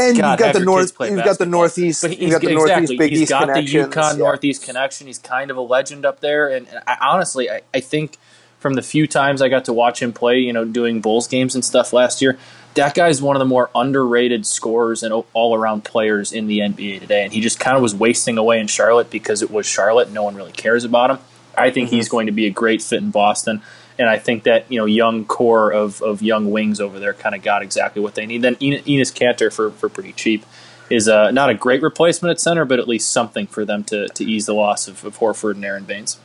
And 0.00 0.16
God, 0.16 0.30
you've 0.30 0.38
got 0.38 0.52
the 0.54 0.64
north. 0.64 0.92
You've 1.00 1.24
got 1.24 1.38
the 1.38 1.46
northeast. 1.46 2.02
But 2.02 2.12
he's 2.12 2.32
got 2.32 2.40
the 2.40 2.52
exactly. 2.52 2.54
northeast 2.54 2.98
Big 2.98 3.10
he's 3.10 3.20
East 3.22 3.30
got 3.30 3.46
the. 3.46 3.60
UConn 3.60 4.12
yeah. 4.12 4.18
Northeast 4.18 4.64
connection. 4.64 5.06
He's 5.06 5.18
kind 5.18 5.50
of 5.50 5.56
a 5.56 5.60
legend 5.60 6.04
up 6.06 6.20
there. 6.20 6.48
And 6.48 6.66
I, 6.86 6.96
honestly, 7.00 7.50
I, 7.50 7.62
I 7.74 7.80
think 7.80 8.16
from 8.58 8.74
the 8.74 8.82
few 8.82 9.06
times 9.06 9.40
I 9.42 9.48
got 9.48 9.64
to 9.66 9.72
watch 9.72 10.02
him 10.02 10.12
play, 10.12 10.38
you 10.38 10.52
know, 10.52 10.64
doing 10.64 11.00
Bulls 11.00 11.28
games 11.28 11.54
and 11.54 11.64
stuff 11.64 11.92
last 11.92 12.20
year, 12.20 12.38
that 12.74 12.94
guy's 12.94 13.20
one 13.20 13.34
of 13.36 13.40
the 13.40 13.46
more 13.46 13.70
underrated 13.74 14.46
scorers 14.46 15.02
and 15.02 15.12
all 15.32 15.54
around 15.54 15.84
players 15.84 16.32
in 16.32 16.46
the 16.46 16.60
NBA 16.60 17.00
today. 17.00 17.24
And 17.24 17.32
he 17.32 17.40
just 17.40 17.58
kind 17.58 17.76
of 17.76 17.82
was 17.82 17.94
wasting 17.94 18.38
away 18.38 18.60
in 18.60 18.66
Charlotte 18.68 19.10
because 19.10 19.42
it 19.42 19.50
was 19.50 19.66
Charlotte. 19.66 20.10
No 20.10 20.22
one 20.22 20.34
really 20.36 20.52
cares 20.52 20.84
about 20.84 21.10
him. 21.10 21.18
I 21.56 21.70
think 21.70 21.88
Mm-hmm. 21.88 21.96
he's 21.96 22.08
going 22.08 22.26
to 22.26 22.32
be 22.32 22.46
a 22.46 22.50
great 22.50 22.80
fit 22.80 23.02
in 23.02 23.10
Boston. 23.10 23.60
And 24.00 24.08
I 24.08 24.18
think 24.18 24.44
that 24.44 24.64
you 24.72 24.78
know 24.78 24.86
young 24.86 25.26
core 25.26 25.70
of, 25.70 26.00
of 26.00 26.22
young 26.22 26.50
wings 26.50 26.80
over 26.80 26.98
there 26.98 27.12
kind 27.12 27.34
of 27.34 27.42
got 27.42 27.60
exactly 27.62 28.00
what 28.00 28.14
they 28.14 28.24
need. 28.24 28.40
Then 28.40 28.56
En- 28.60 28.82
Enes 28.84 29.12
Kanter 29.12 29.52
for, 29.52 29.70
for 29.70 29.90
pretty 29.90 30.12
cheap 30.14 30.46
is 30.88 31.06
uh, 31.06 31.30
not 31.30 31.50
a 31.50 31.54
great 31.54 31.82
replacement 31.82 32.30
at 32.30 32.40
center, 32.40 32.64
but 32.64 32.78
at 32.78 32.88
least 32.88 33.12
something 33.12 33.46
for 33.46 33.64
them 33.66 33.84
to, 33.84 34.08
to 34.08 34.24
ease 34.24 34.46
the 34.46 34.54
loss 34.54 34.88
of, 34.88 35.04
of 35.04 35.18
Horford 35.18 35.56
and 35.56 35.64
Aron 35.64 35.84
Baynes. 35.84 36.18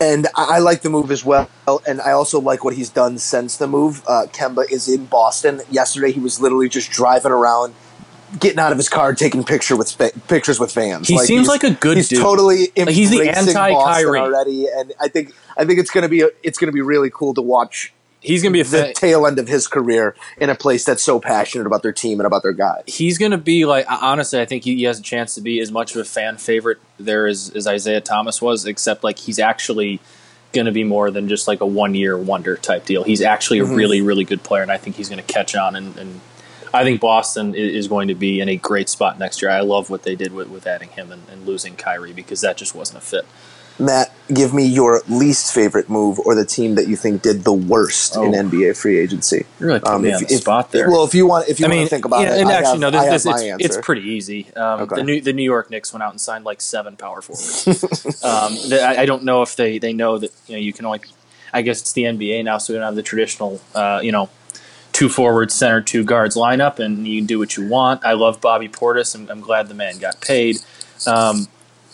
And 0.00 0.26
I 0.36 0.58
like 0.60 0.82
the 0.82 0.90
move 0.90 1.10
as 1.10 1.24
well. 1.24 1.50
And 1.86 2.00
I 2.00 2.12
also 2.12 2.40
like 2.40 2.64
what 2.64 2.74
he's 2.74 2.88
done 2.88 3.18
since 3.18 3.56
the 3.56 3.66
move. 3.66 4.02
Uh, 4.06 4.26
Kemba 4.32 4.70
is 4.70 4.88
in 4.88 5.06
Boston. 5.06 5.60
Yesterday, 5.70 6.12
he 6.12 6.20
was 6.20 6.40
literally 6.40 6.68
just 6.68 6.90
driving 6.90 7.32
around, 7.32 7.74
getting 8.38 8.60
out 8.60 8.70
of 8.70 8.78
his 8.78 8.88
car, 8.88 9.12
taking 9.14 9.42
picture 9.42 9.76
with 9.76 9.90
fa- 9.90 10.12
pictures 10.28 10.60
with 10.60 10.72
fans. 10.72 11.08
He 11.08 11.18
seems 11.18 11.48
like 11.48 11.64
a 11.64 11.72
good 11.72 11.96
He's 11.96 12.08
dude. 12.08 12.20
totally 12.20 12.68
Like, 12.76 12.90
he's 12.90 13.10
the 13.10 13.28
anti-Kyrie. 13.28 13.72
Boston 13.72 14.16
already, 14.16 14.66
and 14.68 14.92
I 15.00 15.08
think 15.08 15.34
I 15.58 15.64
think 15.64 15.78
it's 15.80 15.90
gonna 15.90 16.08
be 16.08 16.22
a, 16.22 16.28
it's 16.42 16.58
gonna 16.58 16.72
be 16.72 16.80
really 16.80 17.10
cool 17.10 17.34
to 17.34 17.42
watch 17.42 17.92
He's 18.20 18.42
going 18.42 18.52
to 18.52 18.56
be 18.56 18.60
a 18.60 18.64
the 18.64 18.86
fa- 18.88 18.94
tail 18.94 19.26
end 19.26 19.38
of 19.38 19.46
his 19.46 19.68
career 19.68 20.16
in 20.38 20.50
a 20.50 20.54
place 20.54 20.84
that's 20.84 21.02
so 21.02 21.20
passionate 21.20 21.66
about 21.66 21.82
their 21.82 21.92
team 21.92 22.18
and 22.18 22.26
about 22.26 22.42
their 22.42 22.52
guys. 22.52 22.82
he's 22.86 23.16
going 23.16 23.30
to 23.30 23.38
be 23.38 23.64
like 23.64 23.86
honestly, 23.88 24.40
I 24.40 24.44
think 24.44 24.64
he, 24.64 24.76
he 24.76 24.82
has 24.84 24.98
a 24.98 25.02
chance 25.02 25.34
to 25.36 25.40
be 25.40 25.60
as 25.60 25.70
much 25.70 25.94
of 25.94 26.00
a 26.00 26.04
fan 26.04 26.36
favorite 26.36 26.78
there 26.98 27.26
as, 27.28 27.50
as 27.50 27.66
Isaiah 27.66 28.00
Thomas 28.00 28.42
was, 28.42 28.66
except 28.66 29.04
like 29.04 29.18
he's 29.18 29.38
actually 29.38 30.00
going 30.52 30.66
to 30.66 30.72
be 30.72 30.82
more 30.82 31.10
than 31.10 31.28
just 31.28 31.46
like 31.46 31.60
a 31.60 31.66
one 31.66 31.94
year 31.94 32.18
wonder 32.18 32.56
type 32.56 32.86
deal. 32.86 33.04
He's 33.04 33.22
actually 33.22 33.60
a 33.60 33.64
mm-hmm. 33.64 33.74
really 33.74 34.00
really 34.00 34.24
good 34.24 34.42
player, 34.42 34.62
and 34.62 34.72
I 34.72 34.78
think 34.78 34.96
he's 34.96 35.08
going 35.08 35.24
to 35.24 35.32
catch 35.32 35.54
on. 35.54 35.76
And, 35.76 35.96
and 35.96 36.20
I 36.74 36.82
think 36.82 37.00
Boston 37.00 37.54
is 37.54 37.86
going 37.86 38.08
to 38.08 38.14
be 38.16 38.40
in 38.40 38.48
a 38.48 38.56
great 38.56 38.88
spot 38.88 39.18
next 39.18 39.40
year. 39.40 39.50
I 39.50 39.60
love 39.60 39.90
what 39.90 40.02
they 40.02 40.16
did 40.16 40.32
with, 40.32 40.48
with 40.48 40.66
adding 40.66 40.90
him 40.90 41.12
and, 41.12 41.22
and 41.30 41.46
losing 41.46 41.76
Kyrie 41.76 42.12
because 42.12 42.40
that 42.40 42.56
just 42.56 42.74
wasn't 42.74 42.98
a 42.98 43.00
fit. 43.00 43.26
Matt, 43.78 44.12
give 44.32 44.52
me 44.52 44.66
your 44.66 45.02
least 45.08 45.54
favorite 45.54 45.88
move 45.88 46.18
or 46.18 46.34
the 46.34 46.44
team 46.44 46.74
that 46.74 46.88
you 46.88 46.96
think 46.96 47.22
did 47.22 47.44
the 47.44 47.52
worst 47.52 48.16
in 48.16 48.34
Oh. 48.34 48.42
NBA 48.42 48.76
free 48.76 48.98
agency. 48.98 49.46
You 49.60 49.66
really 49.66 49.80
put 49.80 50.00
me 50.00 50.12
on 50.12 50.22
the 50.22 50.28
spot 50.30 50.72
there. 50.72 50.90
Well, 50.90 51.04
if 51.04 51.14
you 51.14 51.26
want, 51.26 51.48
if 51.48 51.60
you 51.60 51.66
I 51.66 51.68
want 51.68 51.78
mean, 51.78 51.86
to 51.86 51.90
think 51.90 52.04
about 52.04 52.22
yeah, 52.22 52.34
it, 52.34 52.40
and 52.40 52.48
I 52.50 52.54
actually, 52.54 52.70
have, 52.70 52.80
no, 52.80 52.90
this, 52.90 53.10
this, 53.10 53.24
my 53.26 53.32
it's, 53.32 53.42
answer. 53.42 53.66
it's 53.66 53.78
pretty 53.86 54.02
easy. 54.02 54.52
Um, 54.54 54.80
Okay. 54.80 54.96
The 54.96 55.04
New 55.04 55.20
the 55.20 55.32
New 55.32 55.42
York 55.44 55.70
Knicks 55.70 55.92
went 55.92 56.02
out 56.02 56.10
and 56.10 56.20
signed 56.20 56.44
like 56.44 56.60
seven 56.60 56.96
power 56.96 57.22
forwards. 57.22 57.66
um, 58.24 58.56
I, 58.72 58.96
I 59.00 59.06
don't 59.06 59.24
know 59.24 59.42
if 59.42 59.56
they, 59.56 59.78
they 59.78 59.92
know 59.92 60.18
that 60.18 60.32
you 60.46 60.56
know 60.56 60.60
you 60.60 60.72
can 60.72 60.84
only. 60.84 61.00
I 61.52 61.62
guess 61.62 61.80
it's 61.80 61.92
the 61.92 62.02
NBA 62.02 62.44
now, 62.44 62.58
so 62.58 62.72
we 62.74 62.78
don't 62.78 62.84
have 62.84 62.94
the 62.94 63.02
traditional, 63.02 63.60
uh, 63.74 64.00
you 64.02 64.12
know, 64.12 64.28
two 64.92 65.08
forwards, 65.08 65.54
center, 65.54 65.80
two 65.80 66.04
guards 66.04 66.36
lineup, 66.36 66.78
and 66.78 67.06
you 67.08 67.20
can 67.20 67.26
do 67.26 67.38
what 67.38 67.56
you 67.56 67.66
want. 67.66 68.04
I 68.04 68.12
love 68.12 68.40
Bobby 68.40 68.68
Portis, 68.68 69.14
and 69.14 69.30
I'm 69.30 69.40
glad 69.40 69.68
the 69.68 69.74
man 69.74 69.98
got 69.98 70.20
paid. 70.20 70.58
Um, 71.06 71.46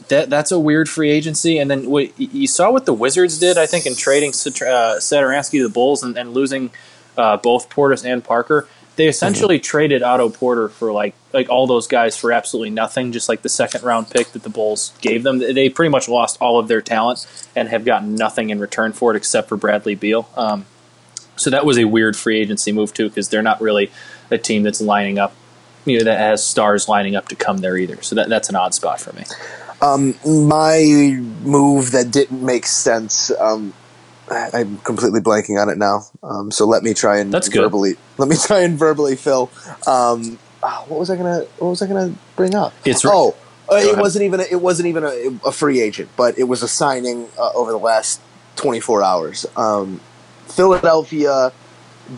that 0.09 0.31
that's 0.31 0.53
a 0.53 0.59
weird 0.59 0.89
free 0.89 1.11
agency. 1.11 1.59
And 1.59 1.71
then 1.71 1.91
what 1.91 2.19
you 2.19 2.47
saw 2.47 2.71
what 2.71 2.87
the 2.87 2.93
Wizards 2.93 3.39
did, 3.39 3.59
I 3.59 3.67
think, 3.67 3.87
in 3.87 3.95
trading 3.95 4.31
uh, 4.31 5.01
Satoransky 5.01 5.59
to 5.59 5.65
the 5.65 5.73
Bulls 5.73 6.03
and, 6.03 6.17
and 6.17 6.35
losing 6.35 6.71
uh, 7.17 7.37
both 7.37 7.69
Portis 7.71 8.05
and 8.05 8.23
Parker. 8.23 8.69
They 8.97 9.09
essentially 9.09 9.59
traded 9.59 10.05
Otto 10.05 10.29
Porter 10.29 10.69
for 10.69 10.93
like 10.93 11.15
like 11.33 11.51
all 11.51 11.67
those 11.67 11.89
guys 11.89 12.17
for 12.17 12.31
absolutely 12.31 12.71
nothing, 12.71 13.11
just 13.11 13.29
like 13.29 13.43
the 13.43 13.49
second 13.49 13.83
round 13.83 14.09
pick 14.09 14.29
that 14.29 14.45
the 14.45 14.49
Bulls 14.49 14.93
gave 15.01 15.25
them. 15.25 15.39
They 15.41 15.69
pretty 15.69 15.91
much 15.91 16.09
lost 16.09 16.39
all 16.41 16.61
of 16.61 16.69
their 16.69 16.81
talent 16.81 17.27
and 17.57 17.69
have 17.71 17.85
gotten 17.85 18.15
nothing 18.15 18.51
in 18.51 18.61
return 18.61 18.93
for 18.93 19.13
it 19.13 19.17
except 19.17 19.49
for 19.49 19.57
Bradley 19.57 19.97
Beal. 19.97 20.29
Um, 20.37 20.67
so 21.35 21.51
that 21.51 21.67
was 21.67 21.77
a 21.77 21.85
weird 21.85 22.17
free 22.17 22.39
agency 22.39 22.71
move 22.71 22.95
too, 22.95 23.09
because 23.09 23.31
they're 23.31 23.43
not 23.43 23.61
really 23.61 23.91
a 24.31 24.39
team 24.39 24.63
that's 24.63 24.81
lining 24.81 25.19
up, 25.19 25.35
you 25.85 25.99
know, 25.99 26.05
that 26.05 26.21
has 26.21 26.47
stars 26.47 26.89
lining 26.89 27.17
up 27.17 27.27
to 27.29 27.35
come 27.35 27.59
there 27.59 27.77
either. 27.77 28.01
So 28.01 28.15
that 28.15 28.29
that's 28.29 28.49
an 28.49 28.55
odd 28.55 28.75
spot 28.75 29.01
for 29.01 29.13
me. 29.15 29.25
My 29.81 31.19
move 31.43 31.93
that 31.93 32.11
didn't 32.11 32.43
make 32.43 32.67
sense. 32.67 33.31
Um, 33.39 33.73
I'm 34.29 34.79
completely 34.79 35.21
blanking 35.21 35.61
on 35.61 35.69
it 35.69 35.77
now. 35.79 36.07
Um, 36.23 36.51
so 36.51 36.67
let 36.67 36.83
me 36.83 36.95
try 36.95 37.19
and 37.19 37.33
That's 37.33 37.49
good. 37.49 37.63
verbally. 37.63 37.97
Let 38.19 38.29
me 38.29 38.37
try 38.47 38.61
and 38.61 38.79
verbally 38.79 39.17
fill. 39.17 39.51
Um, 39.87 40.39
ah, 40.63 40.85
what 40.89 40.99
was 41.01 41.11
I 41.11 41.17
gonna? 41.17 41.41
What 41.59 41.69
was 41.71 41.83
I 41.83 41.87
gonna 41.87 42.15
bring 42.37 42.55
up? 42.55 42.73
It's- 42.87 43.03
oh, 43.05 43.37
uh, 43.71 43.77
it 43.77 43.85
ahead. 43.87 43.99
wasn't 44.01 44.25
even. 44.25 44.41
A, 44.41 44.45
it 44.45 44.61
wasn't 44.61 44.89
even 44.89 45.05
a, 45.05 45.49
a 45.49 45.53
free 45.53 45.81
agent, 45.81 46.09
but 46.17 46.39
it 46.39 46.45
was 46.45 46.63
a 46.63 46.69
signing 46.69 47.29
uh, 47.39 47.51
over 47.55 47.71
the 47.71 47.79
last 47.79 48.21
24 48.57 49.03
hours. 49.03 49.47
Um, 49.57 50.01
Philadelphia 50.47 51.53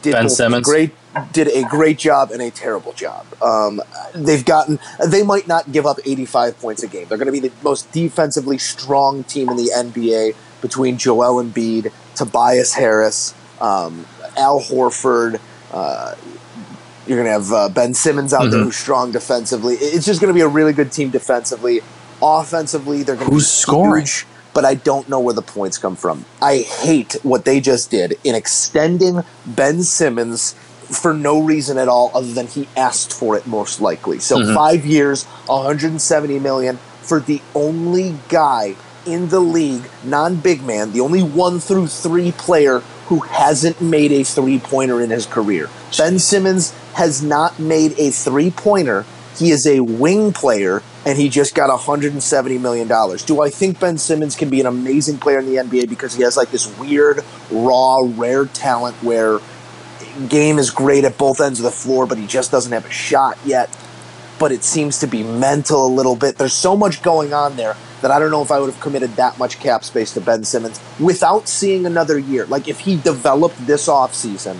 did 0.03 0.12
Ben 0.12 0.29
Simmons? 0.29 0.64
great 0.66 0.92
did 1.33 1.48
a 1.48 1.62
great 1.68 1.98
job 1.98 2.31
and 2.31 2.40
a 2.42 2.50
terrible 2.50 2.92
job. 2.92 3.26
Um, 3.42 3.81
they've 4.14 4.44
gotten 4.44 4.79
they 5.07 5.22
might 5.22 5.46
not 5.48 5.72
give 5.72 5.87
up 5.87 5.98
85 6.05 6.59
points 6.61 6.83
a 6.83 6.88
game. 6.88 7.07
They're 7.09 7.18
going 7.18 7.26
to 7.26 7.33
be 7.33 7.40
the 7.48 7.52
most 7.62 7.90
defensively 7.92 8.59
strong 8.59 9.24
team 9.24 9.48
in 9.48 9.57
the 9.57 9.70
NBA 9.74 10.35
between 10.62 10.98
Joel 10.98 11.42
Embiid, 11.42 11.92
Tobias 12.14 12.74
Harris, 12.74 13.35
um, 13.61 14.07
Al 14.37 14.61
Horford. 14.61 15.40
Uh, 15.72 16.14
you're 17.07 17.22
going 17.22 17.26
to 17.26 17.33
have 17.33 17.52
uh, 17.52 17.68
Ben 17.68 17.94
Simmons 17.94 18.33
out 18.33 18.50
there 18.50 18.61
Mhm. 18.61 18.64
who's 18.64 18.76
strong 18.76 19.12
defensively. 19.12 19.74
It's 19.76 20.05
just 20.07 20.20
going 20.20 20.29
to 20.29 20.35
be 20.35 20.40
a 20.40 20.48
really 20.48 20.72
good 20.72 20.90
team 20.90 21.11
defensively. 21.11 21.81
Offensively, 22.20 23.02
they're 23.02 23.14
going 23.14 23.26
to 23.26 23.31
be 23.31 23.35
Who's 23.37 23.48
scoring? 23.50 24.02
huge, 24.02 24.26
but 24.55 24.64
I 24.64 24.74
don't 24.74 25.09
know 25.09 25.20
where 25.20 25.35
the 25.35 25.42
points 25.42 25.79
come 25.79 25.94
from. 25.94 26.24
I 26.42 26.59
hate 26.59 27.16
what 27.22 27.44
they 27.44 27.61
just 27.61 27.90
did 27.90 28.18
in 28.24 28.35
extending 28.35 29.22
Ben 29.44 29.83
Simmons 29.85 30.55
for 30.90 31.12
no 31.12 31.40
reason 31.40 31.79
at 31.79 31.88
all 31.88 32.11
other 32.14 32.33
than 32.33 32.46
he 32.46 32.68
asked 32.77 33.12
for 33.12 33.37
it 33.37 33.46
most 33.46 33.81
likely. 33.81 34.18
So 34.18 34.38
Mhm. 34.38 34.55
5 34.55 34.87
years, 34.87 35.25
170 35.49 36.38
million 36.38 36.79
for 37.03 37.20
the 37.20 37.40
only 37.55 38.16
guy 38.29 38.75
in 39.05 39.29
the 39.29 39.40
league, 39.40 39.85
non-big 40.05 40.64
man, 40.64 40.92
the 40.92 41.01
only 41.01 41.22
1 41.22 41.61
through 41.61 41.87
3 41.87 42.33
player 42.33 42.83
who 43.09 43.20
hasn't 43.20 43.81
made 43.81 44.11
a 44.11 44.25
three-pointer 44.25 45.01
in 45.01 45.11
his 45.11 45.27
career. 45.27 45.68
Ben 45.96 46.18
Simmons 46.18 46.72
has 46.94 47.22
not 47.22 47.59
made 47.61 47.94
a 47.99 48.11
three-pointer. 48.11 49.05
He 49.38 49.51
is 49.51 49.66
a 49.66 49.81
wing 49.81 50.33
player 50.33 50.83
and 51.05 51.16
he 51.18 51.29
just 51.29 51.55
got 51.55 51.70
170 51.70 52.59
million 52.59 52.88
dollars. 52.88 53.22
Do 53.22 53.42
I 53.42 53.51
think 53.51 53.79
Ben 53.79 53.96
Simmons 53.99 54.35
can 54.35 54.49
be 54.49 54.61
an 54.61 54.66
amazing 54.66 55.18
player 55.18 55.38
in 55.38 55.46
the 55.46 55.59
NBA 55.59 55.88
because 55.88 56.14
he 56.14 56.22
has 56.25 56.37
like 56.37 56.51
this 56.51 56.66
weird, 56.79 57.22
raw, 57.51 57.99
rare 58.16 58.46
talent 58.46 58.96
where 59.03 59.38
game 60.29 60.59
is 60.59 60.70
great 60.70 61.05
at 61.05 61.18
both 61.18 61.40
ends 61.40 61.61
of 61.61 61.64
the 61.64 61.70
floor, 61.70 62.07
but 62.07 62.18
he 62.18 62.26
just 62.26 62.50
doesn't 62.50 62.72
have 62.72 62.87
a 62.87 62.90
shot 62.90 63.38
yet. 63.44 63.76
But 64.38 64.52
it 64.52 64.64
seems 64.64 64.98
to 65.00 65.07
be 65.07 65.22
mental 65.22 65.87
a 65.87 65.88
little 65.88 66.16
bit. 66.16 66.37
There's 66.37 66.52
so 66.52 66.76
much 66.76 67.02
going 67.02 67.33
on 67.33 67.57
there 67.57 67.74
that 68.02 68.11
I 68.11 68.18
don't 68.18 68.31
know 68.31 68.42
if 68.42 68.50
I 68.50 68.61
would 68.61 68.70
have 68.70 68.81
committed 68.83 69.11
that 69.12 69.38
much 69.38 69.59
cap 69.59 69.83
space 69.83 70.12
to 70.14 70.20
Ben 70.20 70.44
Simmons 70.44 70.79
without 71.00 71.48
seeing 71.48 71.87
another 71.87 72.18
year. 72.18 72.44
Like 72.44 72.68
if 72.68 72.81
he 72.81 72.96
developed 72.96 73.66
this 73.66 73.88
offseason 73.88 74.57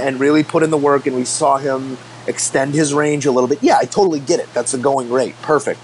and 0.00 0.18
really 0.18 0.42
put 0.42 0.64
in 0.64 0.70
the 0.70 0.76
work 0.76 1.06
and 1.06 1.14
we 1.14 1.24
saw 1.24 1.58
him 1.58 1.96
extend 2.26 2.74
his 2.74 2.92
range 2.92 3.24
a 3.26 3.30
little 3.30 3.48
bit, 3.48 3.62
yeah, 3.62 3.78
I 3.78 3.84
totally 3.84 4.20
get 4.20 4.40
it. 4.40 4.52
That's 4.52 4.74
a 4.74 4.78
going 4.78 5.10
rate. 5.10 5.36
Perfect. 5.42 5.80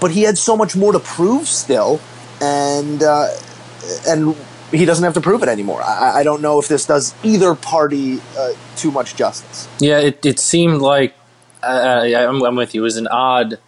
But 0.00 0.10
he 0.10 0.22
had 0.22 0.36
so 0.36 0.56
much 0.56 0.74
more 0.74 0.92
to 0.92 1.00
prove 1.00 1.46
still. 1.46 2.00
And 2.40 3.02
uh, 3.02 3.28
and 4.06 4.36
he 4.70 4.84
doesn't 4.84 5.04
have 5.04 5.14
to 5.14 5.20
prove 5.20 5.42
it 5.42 5.48
anymore. 5.48 5.82
I, 5.82 6.20
I 6.20 6.22
don't 6.22 6.42
know 6.42 6.58
if 6.58 6.68
this 6.68 6.84
does 6.86 7.14
either 7.24 7.54
party 7.54 8.20
uh, 8.36 8.52
too 8.76 8.90
much 8.90 9.16
justice. 9.16 9.68
Yeah, 9.80 9.98
it, 10.00 10.24
it 10.24 10.38
seemed 10.38 10.80
like 10.80 11.14
uh, 11.62 12.04
yeah, 12.06 12.28
I'm, 12.28 12.42
I'm 12.42 12.56
with 12.56 12.74
you. 12.74 12.82
It 12.82 12.84
was 12.84 12.96
an 12.96 13.08
odd 13.08 13.58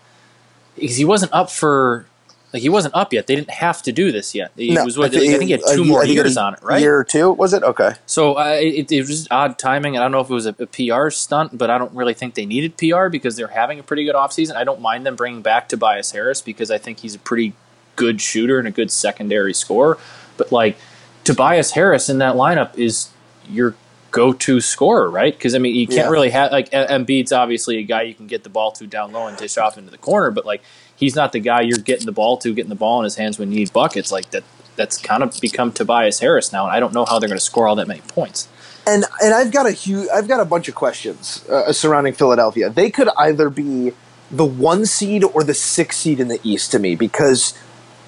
because 0.76 0.96
he 0.96 1.04
wasn't 1.04 1.32
up 1.32 1.50
for 1.50 2.06
like 2.52 2.62
he 2.62 2.68
wasn't 2.68 2.94
up 2.94 3.12
yet. 3.12 3.26
They 3.26 3.36
didn't 3.36 3.50
have 3.50 3.82
to 3.82 3.92
do 3.92 4.10
this 4.12 4.34
yet. 4.34 4.52
No, 4.56 4.84
was 4.84 4.98
what, 4.98 5.14
I, 5.14 5.18
thi- 5.18 5.28
think 5.28 5.42
he 5.44 5.50
had 5.52 5.60
two 5.72 5.84
ye- 5.84 5.88
more 5.88 6.00
I 6.02 6.06
think 6.06 6.16
years 6.16 6.36
on 6.36 6.54
it, 6.54 6.62
right? 6.62 6.80
Year 6.80 6.96
or 6.98 7.04
two 7.04 7.30
was 7.32 7.52
it? 7.52 7.62
Okay. 7.62 7.92
So 8.06 8.34
uh, 8.34 8.56
it, 8.60 8.90
it 8.90 9.00
was 9.06 9.28
odd 9.30 9.58
timing. 9.58 9.96
I 9.96 10.00
don't 10.00 10.12
know 10.12 10.20
if 10.20 10.30
it 10.30 10.34
was 10.34 10.46
a, 10.46 10.54
a 10.58 10.66
PR 10.66 11.10
stunt, 11.10 11.56
but 11.56 11.70
I 11.70 11.78
don't 11.78 11.94
really 11.94 12.14
think 12.14 12.34
they 12.34 12.46
needed 12.46 12.76
PR 12.76 13.08
because 13.08 13.36
they're 13.36 13.48
having 13.48 13.78
a 13.78 13.82
pretty 13.82 14.04
good 14.04 14.14
offseason. 14.14 14.56
I 14.56 14.64
don't 14.64 14.80
mind 14.80 15.06
them 15.06 15.16
bringing 15.16 15.42
back 15.42 15.68
Tobias 15.68 16.10
Harris 16.12 16.42
because 16.42 16.70
I 16.70 16.78
think 16.78 17.00
he's 17.00 17.14
a 17.14 17.18
pretty 17.20 17.52
good 17.96 18.20
shooter 18.20 18.58
and 18.58 18.66
a 18.66 18.72
good 18.72 18.90
secondary 18.90 19.54
scorer. 19.54 19.98
But 20.36 20.50
like 20.50 20.76
Tobias 21.24 21.72
Harris 21.72 22.08
in 22.08 22.18
that 22.18 22.34
lineup 22.34 22.76
is 22.78 23.10
your 23.48 23.74
go-to 24.10 24.60
scorer, 24.60 25.08
right? 25.08 25.32
Because 25.36 25.54
I 25.54 25.58
mean, 25.58 25.74
you 25.76 25.86
can't 25.86 26.06
Yeah. 26.06 26.08
really 26.10 26.30
have 26.30 26.50
like 26.50 26.70
Embiid's 26.70 27.32
obviously 27.32 27.78
a 27.78 27.82
guy 27.82 28.02
you 28.02 28.14
can 28.14 28.26
get 28.26 28.42
the 28.42 28.48
ball 28.48 28.72
to 28.72 28.86
down 28.86 29.12
low 29.12 29.26
and 29.26 29.36
dish 29.36 29.56
off 29.56 29.78
into 29.78 29.90
the 29.90 29.98
corner, 29.98 30.30
but 30.30 30.44
like 30.44 30.62
he's 30.96 31.14
not 31.14 31.32
the 31.32 31.38
guy 31.40 31.60
you're 31.60 31.78
getting 31.78 32.06
the 32.06 32.12
ball 32.12 32.36
to, 32.38 32.52
getting 32.52 32.70
the 32.70 32.74
ball 32.74 32.98
in 33.00 33.04
his 33.04 33.16
hands 33.16 33.38
when 33.38 33.52
you 33.52 33.58
need 33.60 33.72
buckets. 33.72 34.10
Like 34.10 34.30
that, 34.30 34.42
that's 34.76 34.98
kind 34.98 35.22
of 35.22 35.38
become 35.40 35.70
Tobias 35.72 36.18
Harris 36.20 36.52
now, 36.52 36.64
and 36.64 36.72
I 36.74 36.80
don't 36.80 36.92
know 36.92 37.04
how 37.04 37.18
they're 37.18 37.28
going 37.28 37.38
to 37.38 37.44
score 37.44 37.68
all 37.68 37.76
that 37.76 37.86
many 37.86 38.00
points. 38.00 38.48
and 38.86 39.04
and 39.22 39.32
I've 39.34 39.52
got 39.52 39.66
a 39.66 39.72
huge, 39.72 40.08
I've 40.12 40.26
got 40.26 40.40
a 40.40 40.44
bunch 40.44 40.66
of 40.68 40.74
questions 40.74 41.44
uh, 41.48 41.72
surrounding 41.72 42.14
Philadelphia. 42.14 42.68
They 42.70 42.90
could 42.90 43.08
either 43.18 43.48
be 43.50 43.92
the 44.30 44.44
one 44.44 44.86
seed 44.86 45.22
or 45.22 45.44
the 45.44 45.54
six 45.54 45.98
seed 45.98 46.18
in 46.18 46.28
the 46.28 46.40
East 46.42 46.70
to 46.72 46.78
me 46.80 46.96
because 46.96 47.54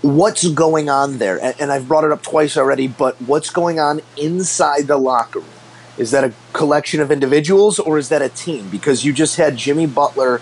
what's 0.02 0.48
going 0.48 0.90
on 0.90 1.18
there, 1.18 1.42
and, 1.42 1.54
and 1.60 1.72
I've 1.72 1.88
brought 1.88 2.04
it 2.04 2.12
up 2.12 2.22
twice 2.22 2.56
already, 2.56 2.88
but 2.88 3.20
what's 3.22 3.50
going 3.50 3.80
on 3.80 4.00
inside 4.16 4.86
the 4.86 4.98
locker 4.98 5.38
room? 5.40 5.48
Is 5.96 6.10
that 6.10 6.24
a 6.24 6.32
collection 6.52 7.00
of 7.00 7.10
individuals 7.10 7.78
or 7.78 7.98
is 7.98 8.08
that 8.08 8.22
a 8.22 8.28
team? 8.28 8.68
Because 8.68 9.04
you 9.04 9.12
just 9.12 9.36
had 9.36 9.56
Jimmy 9.56 9.86
Butler, 9.86 10.40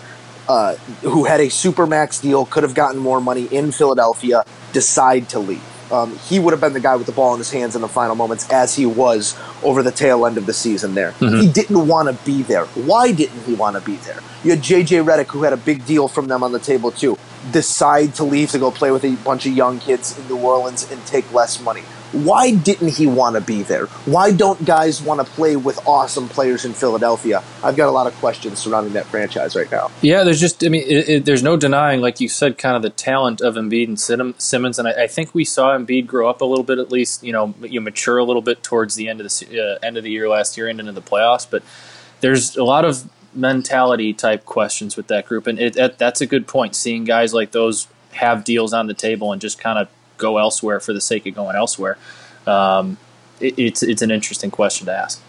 uh, 0.49 0.77
who 1.03 1.25
had 1.25 1.41
a 1.41 1.47
supermax 1.47 2.23
deal, 2.23 2.47
could 2.47 2.63
have 2.63 2.75
gotten 2.75 2.99
more 2.99 3.21
money 3.21 3.47
in 3.47 3.73
Philadelphia, 3.73 4.45
decide 4.73 5.29
to 5.31 5.39
leave. 5.39 5.63
Um, 5.93 6.17
he 6.19 6.39
would 6.39 6.53
have 6.53 6.61
been 6.61 6.73
the 6.73 6.81
guy 6.81 6.95
with 6.95 7.07
the 7.07 7.13
ball 7.13 7.33
in 7.35 7.39
his 7.39 7.51
hands 7.51 7.75
in 7.75 7.83
the 7.83 7.89
final 7.89 8.15
moments, 8.15 8.49
as 8.49 8.77
he 8.77 8.87
was 8.87 9.37
over 9.65 9.83
the 9.83 9.91
tail 9.91 10.25
end 10.25 10.39
of 10.39 10.47
the 10.47 10.53
season 10.53 10.95
there. 10.95 11.13
He 11.41 11.49
didn't 11.53 11.89
want 11.89 12.09
to 12.09 12.25
be 12.25 12.43
there. 12.43 12.65
Why 12.67 13.11
didn't 13.11 13.43
he 13.43 13.55
want 13.55 13.75
to 13.75 13.83
be 13.83 13.97
there? 13.97 14.21
You 14.45 14.53
had 14.53 14.61
JJ 14.61 15.05
Redick, 15.05 15.27
who 15.27 15.43
had 15.43 15.53
a 15.53 15.57
big 15.57 15.85
deal 15.85 16.07
from 16.07 16.29
them 16.29 16.45
on 16.45 16.53
the 16.53 16.61
table, 16.61 16.93
too, 16.93 17.19
decide 17.53 18.15
to 18.17 18.25
leave 18.25 18.51
to 18.51 18.59
go 18.59 18.71
play 18.71 18.91
with 18.91 19.05
a 19.05 19.17
bunch 19.17 19.47
of 19.47 19.53
young 19.53 19.79
kids 19.79 20.19
in 20.19 20.29
New 20.29 20.39
Orleans 20.39 20.91
and 20.91 21.05
take 21.07 21.33
less 21.33 21.61
money. 21.61 21.83
Why 22.13 22.53
didn't 22.55 22.95
he 22.95 23.07
want 23.07 23.37
to 23.37 23.41
be 23.41 23.63
there? 23.63 23.87
Why 24.05 24.33
don't 24.33 24.65
guys 24.65 25.01
want 25.01 25.25
to 25.25 25.33
play 25.33 25.55
with 25.55 25.87
awesome 25.87 26.29
players 26.29 26.65
in 26.65 26.73
Philadelphia? 26.73 27.43
I've 27.63 27.77
got 27.77 27.89
a 27.89 27.93
lot 27.93 28.09
of 28.09 28.15
questions 28.15 28.59
surrounding 28.59 28.95
that 28.95 29.07
franchise 29.07 29.55
right 29.55 29.71
now. 29.71 29.93
Yeah, 30.03 30.25
there's 30.25 30.41
just, 30.41 30.65
I 30.65 30.71
mean, 30.71 30.83
it, 30.89 31.09
it, 31.09 31.25
there's 31.25 31.45
no 31.45 31.57
denying, 31.57 32.01
like 32.01 32.21
you 32.21 32.29
said, 32.29 32.59
kind 32.59 32.75
of 32.75 32.83
the 32.83 32.91
talent 32.91 33.41
of 33.41 33.55
Embiid 33.55 33.87
and 33.87 34.01
Sim- 34.01 34.35
Simmons, 34.39 34.81
and 34.81 34.89
I, 34.89 35.05
I 35.05 35.07
think 35.07 35.35
we 35.35 35.45
saw 35.45 35.77
Embiid 35.77 36.09
grow 36.09 36.29
up 36.29 36.41
a 36.41 36.45
little 36.45 36.65
bit, 36.65 36.79
at 36.79 36.91
least, 36.91 37.23
you 37.23 37.33
know, 37.33 37.55
you 37.63 37.81
mature 37.81 38.19
a 38.19 38.25
little 38.25 38.43
bit 38.43 38.65
towards 38.65 38.97
the 38.97 39.09
end 39.09 39.21
of 39.21 39.29
the 39.29 39.79
uh, 39.81 39.87
end 39.87 39.97
of 39.97 40.03
the 40.03 40.11
year 40.11 40.29
last 40.29 40.57
year 40.57 40.67
and 40.67 40.81
into 40.81 40.93
the 40.93 41.03
playoffs. 41.03 41.47
But 41.49 41.63
there's 42.21 42.57
a 42.57 42.65
lot 42.65 42.85
of 42.85 43.09
mentality 43.35 44.13
type 44.13 44.45
questions 44.45 44.97
with 44.97 45.07
that 45.09 45.27
group, 45.27 45.47
and 45.47 45.59
it, 45.59 45.75
that, 45.75 45.99
that's 45.99 46.21
a 46.21 46.27
good 46.27 46.47
point. 46.47 46.75
Seeing 46.75 47.05
guys 47.05 47.33
like 47.33 47.53
those 47.53 47.87
have 48.13 48.45
deals 48.45 48.73
on 48.73 48.87
the 48.87 48.95
table 48.95 49.33
and 49.33 49.41
just 49.41 49.59
kind 49.59 49.79
of 49.79 49.89
go 50.17 50.39
elsewhere 50.39 50.81
for 50.81 50.93
the 50.93 51.01
sake 51.01 51.27
of 51.27 51.35
going 51.35 51.57
elsewhere, 51.57 51.97
um, 52.47 52.99
it, 53.41 53.59
it's 53.59 53.83
it's 53.83 54.03
an 54.03 54.11
interesting 54.11 54.51
question 54.51 54.87
to 54.87 54.93
ask. 54.93 55.23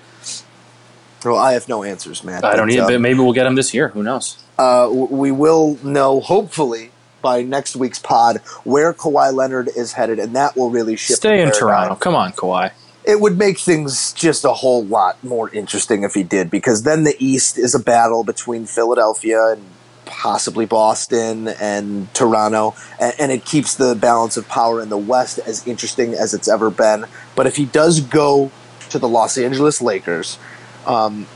Well, 1.23 1.37
I 1.37 1.53
have 1.53 1.69
no 1.69 1.83
answers, 1.83 2.23
man. 2.23 2.43
I 2.43 2.55
don't 2.55 2.67
need, 2.67 2.79
uh, 2.79 2.87
but 2.87 2.99
maybe 2.99 3.19
we'll 3.19 3.33
get 3.33 3.45
him 3.45 3.55
this 3.55 3.73
year. 3.73 3.89
Who 3.89 4.01
knows? 4.01 4.37
uh, 4.61 4.89
we 4.91 5.31
will 5.31 5.77
know 5.83 6.19
hopefully 6.19 6.91
by 7.21 7.41
next 7.41 7.75
week's 7.75 7.99
pod 7.99 8.37
where 8.63 8.93
Kawhi 8.93 9.33
Leonard 9.33 9.69
is 9.75 9.93
headed, 9.93 10.19
and 10.19 10.35
that 10.35 10.55
will 10.55 10.69
really 10.69 10.95
shift. 10.95 11.17
Stay 11.17 11.41
in. 11.41 11.51
Toronto. 11.51 11.95
Come 11.95 12.15
on, 12.15 12.31
Kawhi. 12.33 12.71
It 13.03 13.19
would 13.19 13.37
make 13.37 13.57
things 13.57 14.13
just 14.13 14.45
a 14.45 14.53
whole 14.53 14.85
lot 14.85 15.23
more 15.23 15.49
interesting 15.53 16.03
if 16.03 16.13
he 16.13 16.23
did, 16.23 16.51
because 16.51 16.83
then 16.83 17.03
the 17.03 17.15
East 17.19 17.57
is 17.57 17.73
a 17.73 17.79
battle 17.79 18.23
between 18.23 18.65
Philadelphia 18.65 19.53
and 19.53 19.63
possibly 20.05 20.65
Boston 20.65 21.47
and 21.47 22.13
Toronto, 22.13 22.75
and, 22.99 23.13
and 23.17 23.31
it 23.31 23.45
keeps 23.45 23.75
the 23.75 23.95
balance 23.95 24.37
of 24.37 24.47
power 24.47 24.81
in 24.81 24.89
the 24.89 24.97
West 24.97 25.39
as 25.39 25.65
interesting 25.65 26.13
as 26.13 26.33
it's 26.33 26.47
ever 26.47 26.69
been. 26.69 27.05
But 27.35 27.47
if 27.47 27.55
he 27.55 27.65
does 27.65 28.01
go 28.01 28.51
to 28.89 28.99
the 28.99 29.07
Los 29.07 29.37
Angeles 29.37 29.81
Lakers, 29.81 30.37
um, 30.85 31.27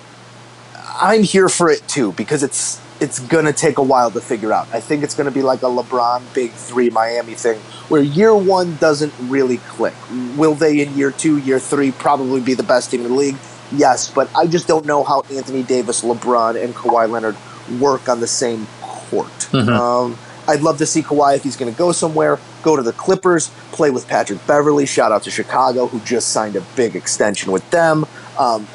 I'm 1.01 1.23
here 1.23 1.49
for 1.49 1.69
it 1.69 1.87
too 1.87 2.11
because 2.13 2.43
it's 2.43 2.79
it's 2.99 3.19
gonna 3.19 3.53
take 3.53 3.77
a 3.77 3.83
while 3.83 4.11
to 4.11 4.21
figure 4.21 4.53
out. 4.53 4.67
I 4.73 4.79
think 4.79 5.03
it's 5.03 5.15
gonna 5.15 5.31
be 5.31 5.41
like 5.41 5.61
a 5.63 5.67
LeBron 5.67 6.33
Big 6.33 6.51
Three 6.51 6.89
Miami 6.89 7.33
thing, 7.33 7.59
where 7.89 8.01
year 8.01 8.35
one 8.35 8.75
doesn't 8.77 9.13
really 9.21 9.57
click. 9.57 9.93
Will 10.37 10.55
they 10.55 10.81
in 10.81 10.95
year 10.95 11.11
two, 11.11 11.37
year 11.39 11.59
three, 11.59 11.91
probably 11.91 12.41
be 12.41 12.53
the 12.53 12.63
best 12.63 12.91
team 12.91 13.01
in 13.01 13.09
the 13.09 13.13
league? 13.13 13.37
Yes, 13.71 14.09
but 14.11 14.29
I 14.35 14.47
just 14.47 14.67
don't 14.67 14.85
know 14.85 15.03
how 15.03 15.21
Anthony 15.31 15.63
Davis, 15.63 16.03
LeBron, 16.03 16.63
and 16.63 16.73
Kawhi 16.75 17.09
Leonard 17.09 17.35
work 17.79 18.07
on 18.07 18.19
the 18.19 18.27
same 18.27 18.67
court. 18.81 19.53
Um, 19.69 20.17
I'd 20.47 20.61
love 20.61 20.77
to 20.77 20.85
see 20.85 21.01
Kawhi 21.01 21.35
if 21.35 21.43
he's 21.43 21.57
going 21.57 21.71
to 21.71 21.77
go 21.77 21.91
somewhere, 21.91 22.39
go 22.61 22.75
to 22.75 22.83
the 22.83 22.93
Clippers, 22.93 23.49
play 23.71 23.89
with 23.89 24.07
Patrick 24.07 24.45
Beverley. 24.45 24.85
Shout 24.85 25.11
out 25.11 25.23
to 25.23 25.31
Chicago, 25.31 25.87
who 25.87 25.99
just 26.01 26.27
signed 26.27 26.55
a 26.55 26.61
big 26.75 26.95
extension 26.95 27.51
with 27.51 27.67
them. 27.71 28.05
Um, 28.37 28.67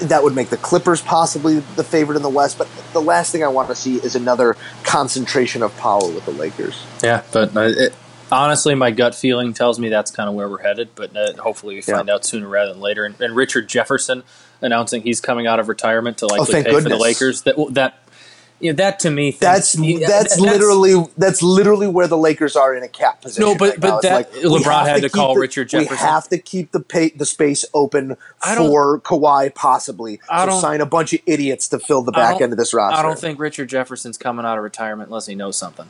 that 0.00 0.22
would 0.22 0.34
make 0.34 0.48
the 0.50 0.56
Clippers 0.56 1.00
possibly 1.00 1.60
the 1.60 1.84
favorite 1.84 2.16
in 2.16 2.22
the 2.22 2.28
West. 2.28 2.58
But 2.58 2.68
the 2.92 3.00
last 3.00 3.32
thing 3.32 3.42
I 3.42 3.48
want 3.48 3.68
to 3.68 3.74
see 3.74 3.96
is 3.96 4.14
another 4.14 4.56
concentration 4.82 5.62
of 5.62 5.76
power 5.76 6.06
with 6.08 6.24
the 6.24 6.32
Lakers. 6.32 6.82
Yeah, 7.02 7.22
but 7.32 7.56
uh, 7.56 7.60
it, 7.62 7.94
honestly, 8.30 8.74
my 8.74 8.90
gut 8.90 9.14
feeling 9.14 9.52
tells 9.52 9.78
me 9.78 9.88
that's 9.88 10.10
kind 10.10 10.28
of 10.28 10.34
where 10.34 10.48
we're 10.48 10.62
headed. 10.62 10.90
But 10.94 11.16
uh, 11.16 11.34
hopefully, 11.34 11.74
we 11.76 11.82
find 11.82 12.10
out 12.10 12.24
sooner 12.24 12.48
rather 12.48 12.72
than 12.72 12.80
later. 12.80 13.04
And, 13.04 13.20
and 13.20 13.34
Richard 13.36 13.68
Jefferson 13.68 14.22
announcing 14.60 15.02
he's 15.02 15.20
coming 15.20 15.46
out 15.46 15.60
of 15.60 15.68
retirement 15.68 16.18
to 16.18 16.26
likely 16.26 16.60
Oh, 16.60 16.62
pay 16.62 16.72
for 16.72 16.80
the. 16.80 16.96
Lakers. 16.96 17.42
That 17.42 17.56
that 17.72 17.98
you 18.60 18.72
know, 18.72 18.76
that 18.76 18.98
to 19.00 19.10
me, 19.10 19.30
thinks- 19.32 19.40
That's 19.40 19.78
yeah, 19.78 20.06
that's 20.08 20.36
that- 20.36 20.42
literally 20.42 21.06
that's 21.18 21.42
literally 21.42 21.86
where 21.86 22.06
the 22.06 22.16
Lakers 22.16 22.56
are 22.56 22.74
in 22.74 22.82
a 22.82 22.88
cap 22.88 23.20
position. 23.20 23.42
No, 23.44 23.54
but- 23.56 23.70
right 23.72 23.80
but 23.80 24.02
that- 24.02 24.32
we 24.32 24.40
LeBron 24.42 24.86
had 24.86 24.94
to 24.96 25.00
keep 25.02 25.12
call 25.12 25.34
the- 25.34 25.40
Richard 25.40 25.70
We 25.72 25.80
Jefferson. 25.80 26.06
have 26.06 26.28
to 26.28 26.38
keep 26.38 26.72
the 26.72 26.80
pay, 26.80 27.10
the 27.10 27.26
space 27.26 27.64
open 27.74 28.16
for 28.56 29.00
Kawhi, 29.00 29.54
possibly. 29.54 30.20
I 30.30 30.44
so 30.44 30.50
don't- 30.52 30.60
sign 30.60 30.80
a 30.80 30.86
bunch 30.86 31.12
of 31.12 31.20
idiots 31.26 31.68
to 31.68 31.78
fill 31.78 32.02
the 32.02 32.12
back 32.12 32.40
end 32.40 32.52
of 32.52 32.58
this 32.58 32.72
roster. 32.72 32.98
I 32.98 33.02
don't 33.02 33.18
think 33.18 33.38
Richard 33.38 33.68
Jefferson's 33.68 34.16
coming 34.16 34.46
out 34.46 34.56
of 34.58 34.64
retirement 34.64 35.08
unless 35.10 35.26
he 35.26 35.34
knows 35.34 35.56
something. 35.56 35.86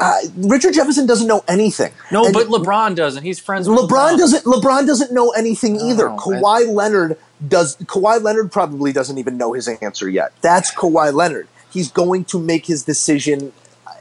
uh, 0.00 0.14
Richard 0.38 0.72
Jefferson 0.72 1.04
doesn't 1.06 1.26
know 1.26 1.44
anything. 1.48 1.92
No, 2.10 2.24
And 2.24 2.32
but 2.32 2.46
LeBron 2.46 2.94
doesn't. 2.94 3.22
He's 3.22 3.38
friends. 3.38 3.68
with 3.68 3.78
LeBron 3.78 4.16
doesn't. 4.16 4.44
LeBron 4.44 4.86
doesn't 4.86 5.12
know 5.12 5.30
anything 5.32 5.76
either. 5.78 6.08
I- 6.08 6.16
Kawhi 6.16 6.72
Leonard 6.74 7.18
does. 7.46 7.76
Kawhi 7.76 8.22
Leonard 8.22 8.52
probably 8.52 8.92
doesn't 8.92 9.18
even 9.18 9.36
know 9.36 9.52
his 9.52 9.68
answer 9.68 10.08
yet. 10.08 10.32
That's 10.40 10.74
Kawhi 10.74 11.12
Leonard. 11.12 11.48
He's 11.70 11.90
going 11.90 12.24
to 12.26 12.38
make 12.38 12.66
his 12.66 12.84
decision, 12.84 13.52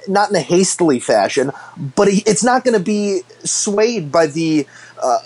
not 0.07 0.29
in 0.29 0.35
a 0.35 0.41
hastily 0.41 0.99
fashion, 0.99 1.51
but 1.95 2.07
he, 2.07 2.23
it's 2.25 2.43
not 2.43 2.63
going 2.63 2.77
to 2.77 2.83
be 2.83 3.21
swayed 3.43 4.11
by 4.11 4.27
the. 4.27 4.67
Uh, 5.01 5.19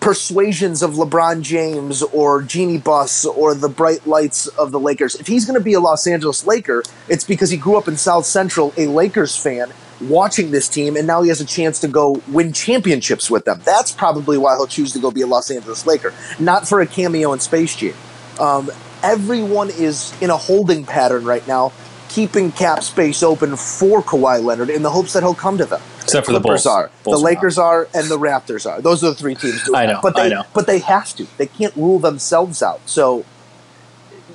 persuasions 0.00 0.82
of 0.82 0.92
LeBron 0.92 1.42
James 1.42 2.02
or 2.02 2.42
Jeanie 2.42 2.78
Buss 2.78 3.24
or 3.24 3.54
the 3.54 3.68
bright 3.68 4.06
lights 4.06 4.46
of 4.46 4.70
the 4.70 4.78
Lakers. 4.78 5.16
If 5.16 5.26
he's 5.26 5.44
going 5.44 5.58
to 5.58 5.64
be 5.64 5.74
a 5.74 5.80
Los 5.80 6.06
Angeles 6.06 6.46
Laker, 6.46 6.84
it's 7.08 7.24
because 7.24 7.50
he 7.50 7.56
grew 7.56 7.76
up 7.76 7.88
in 7.88 7.96
South 7.96 8.24
Central, 8.24 8.72
a 8.76 8.86
Lakers 8.86 9.36
fan, 9.36 9.72
watching 10.00 10.50
this 10.50 10.68
team, 10.68 10.96
and 10.96 11.06
now 11.06 11.22
he 11.22 11.28
has 11.28 11.40
a 11.40 11.44
chance 11.44 11.80
to 11.80 11.88
go 11.88 12.22
win 12.28 12.52
championships 12.52 13.30
with 13.30 13.44
them. 13.44 13.60
That's 13.64 13.92
probably 13.92 14.38
why 14.38 14.56
he'll 14.56 14.66
choose 14.66 14.92
to 14.92 14.98
go 14.98 15.10
be 15.10 15.22
a 15.22 15.26
Los 15.26 15.50
Angeles 15.50 15.86
Laker, 15.86 16.14
not 16.38 16.68
for 16.68 16.80
a 16.80 16.86
cameo 16.86 17.32
in 17.32 17.40
Space 17.40 17.74
Jam. 17.76 17.94
Um, 18.38 18.70
everyone 19.02 19.70
is 19.70 20.14
in 20.20 20.30
a 20.30 20.36
holding 20.36 20.84
pattern 20.84 21.24
right 21.24 21.46
now, 21.46 21.72
keeping 22.08 22.52
cap 22.52 22.82
space 22.82 23.22
open 23.22 23.56
for 23.56 24.02
Kawhi 24.02 24.42
Leonard 24.42 24.70
in 24.70 24.82
the 24.82 24.90
hopes 24.90 25.12
that 25.12 25.22
he'll 25.22 25.34
come 25.34 25.58
to 25.58 25.66
them. 25.66 25.80
Except 26.02 26.26
for 26.26 26.32
the 26.32 26.40
Bulls. 26.40 26.66
are, 26.66 26.90
Bulls 27.04 27.18
the 27.18 27.24
Lakers 27.24 27.58
are, 27.58 27.86
and 27.94 28.08
the 28.08 28.18
Raptors 28.18 28.70
are. 28.70 28.80
Those 28.80 29.04
are 29.04 29.10
the 29.10 29.14
three 29.14 29.34
teams. 29.34 29.62
Doing 29.64 29.76
I 29.76 29.86
that. 29.86 30.02
but 30.02 30.16
they, 30.16 30.22
I 30.22 30.28
know. 30.28 30.44
but 30.54 30.66
they 30.66 30.78
have 30.78 31.14
to. 31.16 31.26
They 31.36 31.46
can't 31.46 31.74
rule 31.76 31.98
themselves 31.98 32.62
out. 32.62 32.80
So, 32.86 33.26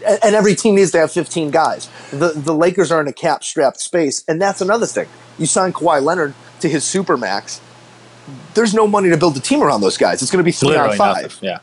and, 0.05 0.35
every 0.35 0.55
team 0.55 0.75
needs 0.75 0.91
to 0.91 0.99
have 0.99 1.11
15 1.11 1.51
guys. 1.51 1.89
The 2.11 2.29
the 2.35 2.53
Lakers 2.53 2.91
are 2.91 3.01
in 3.01 3.07
a 3.07 3.13
cap 3.13 3.43
strapped 3.43 3.79
space, 3.79 4.23
and 4.27 4.41
that's 4.41 4.61
another 4.61 4.85
thing. 4.85 5.07
You 5.37 5.45
sign 5.45 5.73
Kawhi 5.73 6.01
Leonard 6.01 6.33
to 6.59 6.69
his 6.69 6.83
super 6.83 7.17
max. 7.17 7.61
There's 8.53 8.73
no 8.73 8.87
money 8.87 9.09
to 9.09 9.17
build 9.17 9.35
a 9.37 9.39
team 9.39 9.61
around 9.61 9.81
those 9.81 9.97
guys. 9.97 10.21
It's 10.21 10.31
going 10.31 10.39
to 10.39 10.45
be 10.45 10.51
three 10.51 10.69
Literally 10.69 10.91
on 10.91 10.97
five. 10.97 11.23
nothing. 11.23 11.49
Yeah. 11.49 11.59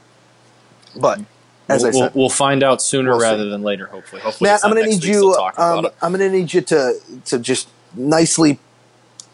But 0.96 1.20
as 1.68 1.82
we'll, 1.82 1.88
I 1.88 2.06
said, 2.06 2.14
we'll, 2.14 2.28
find 2.28 2.62
out 2.62 2.82
sooner 2.82 3.10
We'll 3.10 3.20
rather 3.20 3.48
than 3.48 3.62
later. 3.62 3.86
Hopefully, 3.86 4.20
hopefully, 4.20 4.50
Matt, 4.50 4.60
I'm 4.64 4.72
going 4.72 4.84
to 4.84 4.90
need 4.90 5.04
you. 5.04 5.34
Um. 5.56 5.88
I'm 6.02 6.12
going 6.12 6.30
to 6.30 6.36
need 6.36 6.52
you 6.52 6.60
to 6.62 6.94
to 7.26 7.38
just 7.38 7.68
nicely 7.94 8.58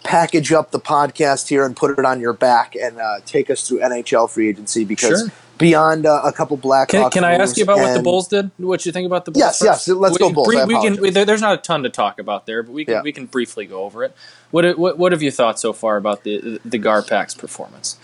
package 0.04 0.52
up 0.52 0.70
the 0.70 0.80
podcast 0.80 1.48
here 1.48 1.64
and 1.64 1.76
put 1.76 1.98
it 1.98 2.04
on 2.04 2.20
your 2.20 2.32
back 2.32 2.76
and 2.76 2.98
uh, 2.98 3.20
take 3.26 3.50
us 3.50 3.66
through 3.66 3.80
NHL 3.80 4.30
free 4.30 4.48
agency 4.48 4.84
because 4.84 5.22
Sure. 5.22 5.32
Beyond 5.58 6.04
uh, 6.04 6.20
a 6.24 6.32
couple 6.32 6.56
black. 6.56 6.88
Can, 6.88 7.10
can 7.10 7.24
I 7.24 7.32
ask 7.32 7.56
you 7.56 7.62
about 7.62 7.78
what 7.78 7.94
the 7.96 8.02
Bulls 8.02 8.28
did? 8.28 8.50
What 8.58 8.84
you 8.84 8.92
think 8.92 9.06
about 9.06 9.24
the 9.24 9.30
Bulls? 9.30 9.40
Yes, 9.40 9.58
first? 9.58 9.88
yes, 9.88 9.96
let's 9.96 10.18
go 10.18 10.32
Bulls. 10.32 10.48
We, 10.48 10.64
we 10.64 10.74
can. 10.74 11.00
We, 11.00 11.10
there's 11.10 11.40
not 11.40 11.54
a 11.58 11.62
ton 11.62 11.82
to 11.84 11.88
talk 11.88 12.18
about 12.18 12.46
there, 12.46 12.62
but 12.62 12.72
we 12.72 12.84
can 12.84 12.94
Yeah. 12.94 13.02
we 13.02 13.12
can 13.12 13.26
briefly 13.26 13.64
go 13.66 13.84
over 13.84 14.04
it. 14.04 14.14
What 14.50 14.78
what 14.78 14.98
what 14.98 15.12
have 15.12 15.22
you 15.22 15.30
thought 15.30 15.58
so 15.58 15.72
far 15.72 15.96
about 15.96 16.24
the 16.24 16.60
the 16.64 16.78
Garpax 16.78 17.36
performance? 17.36 17.98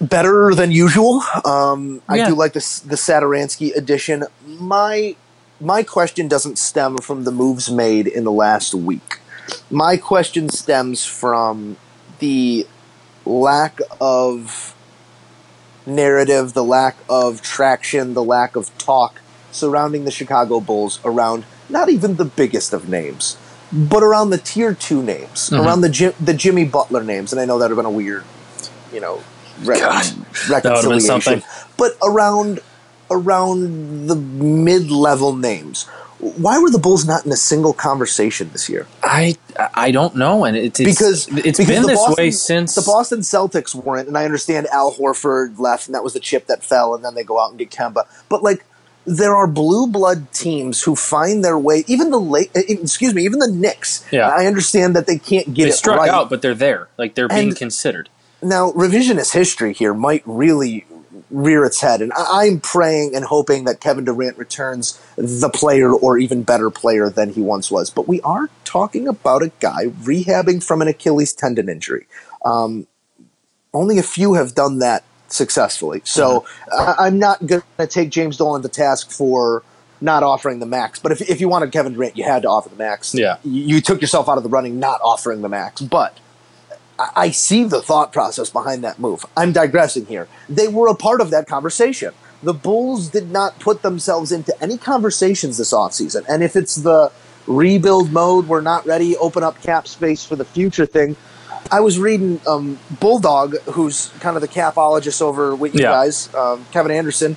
better 0.00 0.54
than 0.54 0.70
usual. 0.70 1.22
Um, 1.44 2.02
I 2.08 2.26
do 2.26 2.34
like 2.34 2.54
this 2.54 2.80
the 2.80 2.96
Satoransky 2.96 3.74
edition. 3.76 4.24
My 4.46 5.14
my 5.60 5.82
question 5.82 6.26
doesn't 6.26 6.58
stem 6.58 6.96
from 6.98 7.24
the 7.24 7.30
moves 7.30 7.70
made 7.70 8.06
in 8.06 8.24
the 8.24 8.32
last 8.32 8.74
week. 8.74 9.18
My 9.70 9.96
question 9.96 10.48
stems 10.48 11.04
from 11.04 11.76
the 12.18 12.66
lack 13.26 13.80
of 14.00 14.74
narrative, 15.86 16.52
the 16.52 16.64
lack 16.64 16.96
of 17.08 17.42
traction, 17.42 18.14
the 18.14 18.22
lack 18.22 18.56
of 18.56 18.76
talk 18.78 19.20
surrounding 19.52 20.04
the 20.04 20.10
Chicago 20.10 20.60
Bulls 20.60 21.00
around 21.04 21.44
not 21.68 21.88
even 21.88 22.16
the 22.16 22.24
biggest 22.24 22.72
of 22.72 22.88
names, 22.88 23.36
but 23.72 24.02
around 24.02 24.30
the 24.30 24.38
tier 24.38 24.74
two 24.74 25.02
names, 25.02 25.50
Mhm. 25.50 25.64
around 25.64 25.80
the 25.80 25.88
Jim, 25.88 26.12
the 26.20 26.34
Jimmy 26.34 26.64
Butler 26.64 27.02
names, 27.02 27.32
and 27.32 27.40
I 27.40 27.44
know 27.44 27.58
that 27.58 27.64
would 27.70 27.76
have 27.76 27.84
been 27.84 27.86
a 27.92 27.96
weird, 27.96 28.24
you 28.92 29.00
know, 29.00 29.20
re- 29.64 29.78
God, 29.80 30.06
reconciliation, 30.48 31.42
but 31.76 31.96
around 32.02 32.60
around 33.10 34.06
the 34.08 34.14
mid 34.14 34.90
level 34.90 35.34
names. 35.34 35.86
Why 36.20 36.58
were 36.58 36.70
the 36.70 36.78
Bulls 36.78 37.06
not 37.06 37.24
in 37.24 37.32
a 37.32 37.36
single 37.36 37.72
conversation 37.72 38.50
this 38.52 38.68
year? 38.68 38.86
I 39.02 39.36
I 39.74 39.90
don't 39.90 40.16
know, 40.16 40.44
and 40.44 40.56
it's, 40.56 40.78
it's 40.78 40.90
because 40.90 41.28
it's 41.28 41.58
because 41.58 41.66
been 41.66 41.86
this 41.86 41.98
Boston, 41.98 42.14
way 42.22 42.30
since 42.30 42.74
the 42.74 42.82
Boston 42.82 43.20
Celtics 43.20 43.74
weren't, 43.74 44.06
and 44.06 44.18
I 44.18 44.24
understand 44.24 44.66
Al 44.68 44.92
Horford 44.92 45.58
left, 45.58 45.86
and 45.86 45.94
that 45.94 46.04
was 46.04 46.12
the 46.12 46.20
chip 46.20 46.46
that 46.46 46.62
fell, 46.62 46.94
and 46.94 47.02
then 47.04 47.14
they 47.14 47.24
go 47.24 47.40
out 47.40 47.50
and 47.50 47.58
get 47.58 47.70
Kemba. 47.70 48.04
But 48.28 48.42
like, 48.42 48.66
there 49.06 49.34
are 49.34 49.46
blue 49.46 49.86
blood 49.86 50.30
teams 50.32 50.82
who 50.82 50.94
find 50.94 51.42
their 51.42 51.58
way. 51.58 51.84
Even 51.86 52.10
the 52.10 52.20
late, 52.20 52.50
eh, 52.54 52.62
excuse 52.68 53.14
me, 53.14 53.24
even 53.24 53.38
the 53.38 53.50
Knicks. 53.50 54.04
Yeah. 54.12 54.28
I 54.28 54.46
understand 54.46 54.94
that 54.96 55.06
they 55.06 55.18
can't 55.18 55.54
get 55.54 55.64
they 55.64 55.70
it 55.70 55.74
struck 55.74 55.98
right. 55.98 56.10
out, 56.10 56.28
but 56.28 56.42
they're 56.42 56.54
there, 56.54 56.88
like 56.98 57.14
they're 57.14 57.28
being 57.28 57.48
And- 57.48 57.56
considered. 57.56 58.08
Now, 58.42 58.72
revisionist 58.72 59.34
history 59.34 59.74
here 59.74 59.92
might 59.92 60.22
really 60.24 60.86
rear 61.30 61.64
its 61.64 61.80
head, 61.80 62.02
and 62.02 62.12
I- 62.12 62.44
I'm 62.44 62.60
praying 62.60 63.14
and 63.14 63.24
hoping 63.24 63.64
that 63.64 63.80
Kevin 63.80 64.04
Durant 64.04 64.36
returns 64.38 64.98
the 65.16 65.48
player 65.48 65.92
or 65.92 66.18
even 66.18 66.42
better 66.42 66.70
player 66.70 67.08
than 67.08 67.30
he 67.30 67.40
once 67.40 67.70
was. 67.70 67.90
But 67.90 68.08
we 68.08 68.20
are 68.22 68.48
talking 68.64 69.06
about 69.08 69.42
a 69.42 69.52
guy 69.60 69.86
rehabbing 70.02 70.62
from 70.62 70.82
an 70.82 70.88
Achilles 70.88 71.32
tendon 71.32 71.68
injury. 71.68 72.06
Um, 72.44 72.86
only 73.72 73.98
a 73.98 74.02
few 74.02 74.34
have 74.34 74.54
done 74.54 74.78
that 74.80 75.04
successfully. 75.28 76.02
So 76.04 76.44
I 76.72 76.94
I'm 76.98 77.18
not 77.18 77.46
going 77.46 77.62
to 77.78 77.86
take 77.86 78.10
James 78.10 78.36
Dolan 78.36 78.62
to 78.62 78.68
task 78.68 79.10
for 79.10 79.62
not 80.00 80.22
offering 80.22 80.58
the 80.60 80.66
max. 80.66 80.98
But 80.98 81.12
if, 81.12 81.20
if 81.20 81.40
you 81.40 81.48
wanted 81.48 81.72
Kevin 81.72 81.92
Durant, 81.92 82.16
you 82.16 82.24
had 82.24 82.42
to 82.42 82.48
offer 82.48 82.68
the 82.68 82.76
max. 82.76 83.14
Yeah. 83.14 83.36
You, 83.44 83.76
you 83.76 83.80
took 83.80 84.00
yourself 84.00 84.28
out 84.28 84.38
of 84.38 84.42
the 84.42 84.48
running 84.48 84.80
not 84.80 85.00
offering 85.04 85.42
the 85.42 85.48
max. 85.48 85.80
But 85.82 86.18
I- 87.16 87.30
see 87.30 87.64
the 87.64 87.80
thought 87.82 88.12
process 88.12 88.50
behind 88.50 88.84
that 88.84 88.98
move. 88.98 89.24
I'm 89.36 89.52
digressing 89.52 90.06
here. 90.06 90.28
They 90.48 90.68
were 90.68 90.88
a 90.88 90.94
part 90.94 91.20
of 91.20 91.30
that 91.30 91.46
conversation. 91.46 92.12
The 92.42 92.54
Bulls 92.54 93.08
did 93.08 93.30
not 93.30 93.58
put 93.58 93.82
themselves 93.82 94.32
into 94.32 94.54
any 94.62 94.78
conversations 94.78 95.58
this 95.58 95.72
offseason. 95.72 96.24
And 96.28 96.42
if 96.42 96.56
it's 96.56 96.76
the 96.76 97.12
rebuild 97.46 98.12
mode, 98.12 98.48
we're 98.48 98.60
not 98.60 98.86
ready, 98.86 99.16
open 99.16 99.42
up 99.42 99.60
cap 99.62 99.86
space 99.88 100.24
for 100.24 100.36
the 100.36 100.44
future 100.44 100.86
thing. 100.86 101.16
I 101.70 101.80
was 101.80 101.98
reading 101.98 102.40
um, 102.46 102.78
Bulldog, 102.98 103.56
who's 103.62 104.08
kind 104.20 104.36
of 104.36 104.42
the 104.42 104.48
capologist 104.48 105.20
over 105.22 105.54
with 105.54 105.74
you 105.74 105.82
Yeah. 105.82 105.90
guys, 105.90 106.28
um, 106.34 106.64
Kevin 106.72 106.90
Anderson. 106.92 107.36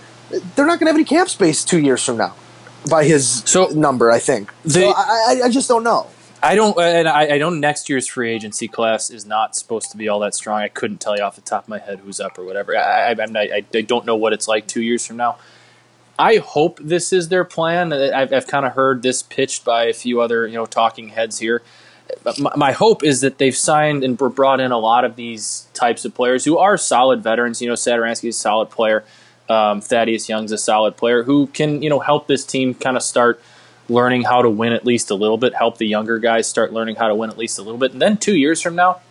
They're 0.55 0.65
not 0.65 0.79
going 0.79 0.87
to 0.87 0.91
have 0.91 0.95
any 0.95 1.03
cap 1.03 1.29
space 1.29 1.63
two 1.63 1.79
years 1.79 2.03
from 2.03 2.17
now, 2.17 2.33
by 2.89 3.03
his 3.03 3.43
So- 3.45 3.67
number, 3.67 4.09
I 4.11 4.19
think. 4.19 4.51
They- 4.63 4.81
so 4.89 4.93
I, 4.95 5.41
I 5.45 5.49
just 5.49 5.67
don't 5.67 5.83
know. 5.83 6.07
I 6.43 6.55
don't, 6.55 6.77
and 6.77 7.07
I, 7.07 7.35
I 7.35 7.37
know 7.37 7.49
next 7.49 7.87
year's 7.87 8.05
free 8.05 8.29
agency 8.29 8.67
class 8.67 9.09
is 9.09 9.25
not 9.25 9.55
supposed 9.55 9.91
to 9.91 9.97
be 9.97 10.09
all 10.09 10.19
that 10.19 10.35
strong. 10.35 10.59
I 10.59 10.67
couldn't 10.67 10.99
tell 10.99 11.15
you 11.15 11.23
off 11.23 11.35
the 11.35 11.41
top 11.41 11.63
of 11.63 11.69
my 11.69 11.79
head 11.79 11.99
who's 11.99 12.19
up 12.19 12.37
or 12.37 12.43
whatever. 12.43 12.75
I, 12.77 13.11
I, 13.11 13.13
not, 13.13 13.37
I, 13.37 13.63
I 13.73 13.81
don't 13.81 14.05
know 14.05 14.17
what 14.17 14.33
it's 14.33 14.45
like 14.45 14.67
two 14.67 14.81
years 14.81 15.07
from 15.07 15.15
now. 15.15 15.37
I 16.19 16.37
hope 16.37 16.79
this 16.81 17.13
is 17.13 17.29
their 17.29 17.45
plan. 17.45 17.93
I've, 17.93 18.33
I've 18.33 18.45
kind 18.45 18.65
of 18.65 18.73
heard 18.73 19.03
this 19.03 19.23
pitched 19.23 19.63
by 19.63 19.85
a 19.85 19.93
few 19.93 20.19
other, 20.19 20.45
you 20.45 20.55
know, 20.55 20.65
talking 20.65 21.09
heads 21.09 21.39
here. 21.39 21.63
My, 22.37 22.51
my 22.57 22.71
hope 22.73 23.03
is 23.03 23.21
that 23.21 23.37
they've 23.37 23.55
signed 23.55 24.03
and 24.03 24.17
brought 24.17 24.59
in 24.59 24.73
a 24.73 24.77
lot 24.77 25.05
of 25.05 25.15
these 25.15 25.67
types 25.73 26.03
of 26.03 26.13
players 26.13 26.43
who 26.43 26.57
are 26.57 26.75
solid 26.75 27.23
veterans. 27.23 27.61
You 27.61 27.69
know, 27.69 27.75
Satoransky 27.75 28.27
is 28.27 28.35
a 28.35 28.39
solid 28.39 28.69
player. 28.69 29.05
Um, 29.47 29.79
Thaddeus 29.79 30.27
Young's 30.27 30.51
a 30.51 30.57
solid 30.57 30.97
player 30.97 31.23
who 31.23 31.47
can, 31.47 31.81
you 31.81 31.89
know, 31.89 31.99
help 31.99 32.27
this 32.27 32.45
team 32.45 32.73
kind 32.73 32.97
of 32.97 33.03
start 33.03 33.41
learning 33.89 34.23
how 34.23 34.41
to 34.41 34.49
win 34.49 34.73
at 34.73 34.85
least 34.85 35.11
a 35.11 35.15
little 35.15 35.37
bit, 35.37 35.53
help 35.53 35.77
the 35.77 35.87
younger 35.87 36.17
guys 36.19 36.47
start 36.47 36.73
learning 36.73 36.95
how 36.95 37.07
to 37.07 37.15
win 37.15 37.29
at 37.29 37.37
least 37.37 37.59
a 37.59 37.61
little 37.61 37.77
bit. 37.77 37.91
And 37.91 38.01
then 38.01 38.17
two 38.17 38.35
years 38.35 38.61
from 38.61 38.75
now, 38.75 39.01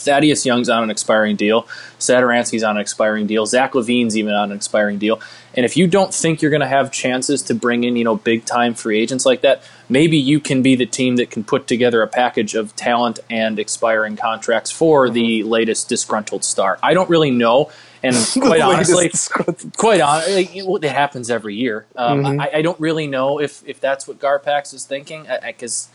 Thaddeus 0.00 0.46
Young's 0.46 0.68
on 0.68 0.82
an 0.82 0.90
expiring 0.90 1.36
deal. 1.36 1.62
Satoransky's 1.98 2.62
on 2.62 2.76
an 2.76 2.80
expiring 2.80 3.26
deal. 3.26 3.46
Zach 3.46 3.72
LaVine's 3.72 4.16
even 4.16 4.32
on 4.32 4.50
an 4.50 4.56
expiring 4.56 4.98
deal. 4.98 5.20
And 5.54 5.64
if 5.64 5.76
you 5.76 5.86
don't 5.86 6.14
think 6.14 6.40
you're 6.40 6.50
going 6.50 6.60
to 6.60 6.68
have 6.68 6.92
chances 6.92 7.42
to 7.42 7.54
bring 7.54 7.84
in, 7.84 7.96
you 7.96 8.04
know, 8.04 8.16
big 8.16 8.44
time 8.44 8.74
free 8.74 9.00
agents 9.00 9.26
like 9.26 9.40
that, 9.40 9.62
maybe 9.88 10.16
you 10.16 10.40
can 10.40 10.62
be 10.62 10.76
the 10.76 10.86
team 10.86 11.16
that 11.16 11.30
can 11.30 11.42
put 11.42 11.66
together 11.66 12.02
a 12.02 12.06
package 12.06 12.54
of 12.54 12.76
talent 12.76 13.18
and 13.28 13.58
expiring 13.58 14.16
contracts 14.16 14.70
for 14.70 15.10
the 15.10 15.42
latest 15.42 15.88
disgruntled 15.88 16.44
star. 16.44 16.78
I 16.82 16.94
don't 16.94 17.10
really 17.10 17.30
know. 17.30 17.70
And 18.02 18.14
quite 18.40 18.60
honestly, 18.60 19.10
quite 19.76 20.00
honestly, 20.00 20.44
it 20.54 20.84
happens 20.84 21.30
every 21.30 21.56
year. 21.56 21.86
Um, 21.96 22.22
Mhm. 22.24 22.40
I, 22.40 22.58
I 22.58 22.62
don't 22.62 22.78
really 22.78 23.06
know 23.06 23.40
if, 23.40 23.62
if 23.66 23.80
that's 23.80 24.06
what 24.06 24.18
Garpax 24.20 24.72
is 24.74 24.84
thinking, 24.84 25.26
because 25.44 25.88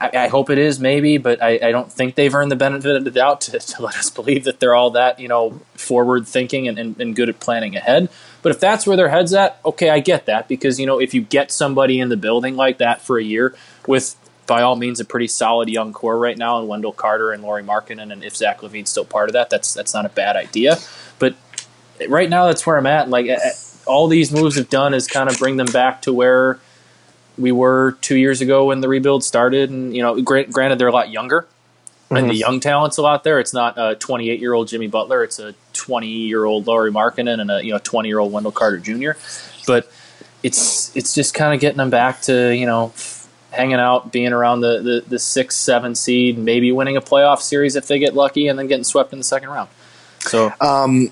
I, 0.00 0.10
I 0.14 0.28
hope 0.28 0.48
it 0.48 0.58
is, 0.58 0.78
maybe, 0.80 1.18
but 1.18 1.42
I, 1.42 1.58
I 1.62 1.72
don't 1.72 1.92
think 1.92 2.14
they've 2.14 2.34
earned 2.34 2.50
the 2.50 2.56
benefit 2.56 2.96
of 2.96 3.04
the 3.04 3.10
doubt 3.10 3.40
to, 3.42 3.58
to 3.58 3.82
let 3.82 3.96
us 3.96 4.10
believe 4.10 4.44
that 4.44 4.60
they're 4.60 4.74
all 4.74 4.90
that 4.90 5.18
you 5.20 5.28
know 5.28 5.60
forward 5.74 6.26
thinking 6.26 6.68
and, 6.68 6.78
and, 6.78 7.00
and 7.00 7.16
good 7.16 7.28
at 7.28 7.40
planning 7.40 7.76
ahead. 7.76 8.08
But 8.40 8.52
if 8.52 8.60
that's 8.60 8.86
where 8.86 8.96
their 8.96 9.08
heads 9.08 9.34
at, 9.34 9.58
okay, 9.64 9.90
I 9.90 9.98
get 9.98 10.26
that 10.26 10.46
because 10.48 10.78
you 10.78 10.86
know 10.86 10.98
if 11.00 11.12
you 11.14 11.22
get 11.22 11.50
somebody 11.50 11.98
in 12.00 12.08
the 12.08 12.16
building 12.16 12.54
like 12.56 12.78
that 12.78 13.02
for 13.02 13.18
a 13.18 13.22
year 13.24 13.54
with 13.86 14.14
by 14.48 14.62
all 14.62 14.74
means 14.74 14.98
a 14.98 15.04
pretty 15.04 15.28
solid 15.28 15.68
young 15.68 15.92
core 15.92 16.18
right 16.18 16.36
now, 16.36 16.58
and 16.58 16.66
Wendell 16.66 16.94
Carter 16.94 17.30
and 17.30 17.44
Lauri 17.44 17.62
Markkanen, 17.62 18.10
and 18.10 18.24
if 18.24 18.34
Zach 18.34 18.62
LaVine's 18.62 18.90
still 18.90 19.04
part 19.04 19.28
of 19.28 19.34
that, 19.34 19.50
that's 19.50 19.72
that's 19.74 19.94
not 19.94 20.04
a 20.04 20.08
bad 20.08 20.34
idea. 20.34 20.78
But 21.20 21.36
right 22.08 22.28
now, 22.28 22.46
that's 22.46 22.66
where 22.66 22.76
I'm 22.76 22.86
at. 22.86 23.08
Like 23.08 23.28
all 23.86 24.08
these 24.08 24.32
moves 24.32 24.56
have 24.56 24.68
done 24.68 24.94
is 24.94 25.06
kind 25.06 25.30
of 25.30 25.38
bring 25.38 25.58
them 25.58 25.68
back 25.68 26.02
to 26.02 26.12
where 26.12 26.58
we 27.36 27.52
were 27.52 27.96
two 28.00 28.16
years 28.16 28.40
ago 28.40 28.66
when 28.66 28.80
the 28.80 28.88
rebuild 28.88 29.22
started. 29.22 29.70
And 29.70 29.94
you 29.94 30.02
know, 30.02 30.20
gra- 30.20 30.46
granted, 30.46 30.80
they're 30.80 30.88
a 30.88 30.92
lot 30.92 31.10
younger, 31.10 31.46
and 32.10 32.28
the 32.28 32.34
mhm. 32.34 32.40
young 32.40 32.60
talent's 32.60 32.96
a 32.96 33.02
lot 33.02 33.24
there. 33.24 33.38
It's 33.38 33.54
not 33.54 33.74
a 33.76 33.96
28 33.96 34.40
year 34.40 34.54
old 34.54 34.68
Jimmy 34.68 34.88
Butler; 34.88 35.22
it's 35.22 35.38
a 35.38 35.54
20 35.74 36.06
year 36.08 36.46
old 36.46 36.66
Lauri 36.66 36.90
Markkanen 36.90 37.38
and 37.40 37.50
a 37.50 37.62
you 37.62 37.72
know 37.72 37.78
20 37.78 38.08
year 38.08 38.18
old 38.18 38.32
Wendell 38.32 38.52
Carter 38.52 38.78
Jr. 38.78 39.12
But 39.66 39.92
it's 40.42 40.96
it's 40.96 41.14
just 41.14 41.34
kind 41.34 41.52
of 41.52 41.60
getting 41.60 41.76
them 41.76 41.90
back 41.90 42.22
to 42.22 42.54
you 42.56 42.64
know 42.64 42.94
hanging 43.58 43.74
out, 43.80 44.12
being 44.12 44.32
around 44.32 44.60
the, 44.60 44.80
the, 44.80 45.04
the 45.06 45.18
six, 45.18 45.56
seven 45.56 45.94
seed, 45.94 46.38
maybe 46.38 46.70
winning 46.70 46.96
a 46.96 47.00
playoff 47.00 47.40
series 47.40 47.74
if 47.74 47.88
they 47.88 47.98
get 47.98 48.14
lucky, 48.14 48.46
and 48.46 48.58
then 48.58 48.68
getting 48.68 48.84
swept 48.84 49.12
in 49.12 49.18
the 49.18 49.24
second 49.24 49.48
round. 49.50 49.68
So 50.20 50.52
Um, 50.60 51.10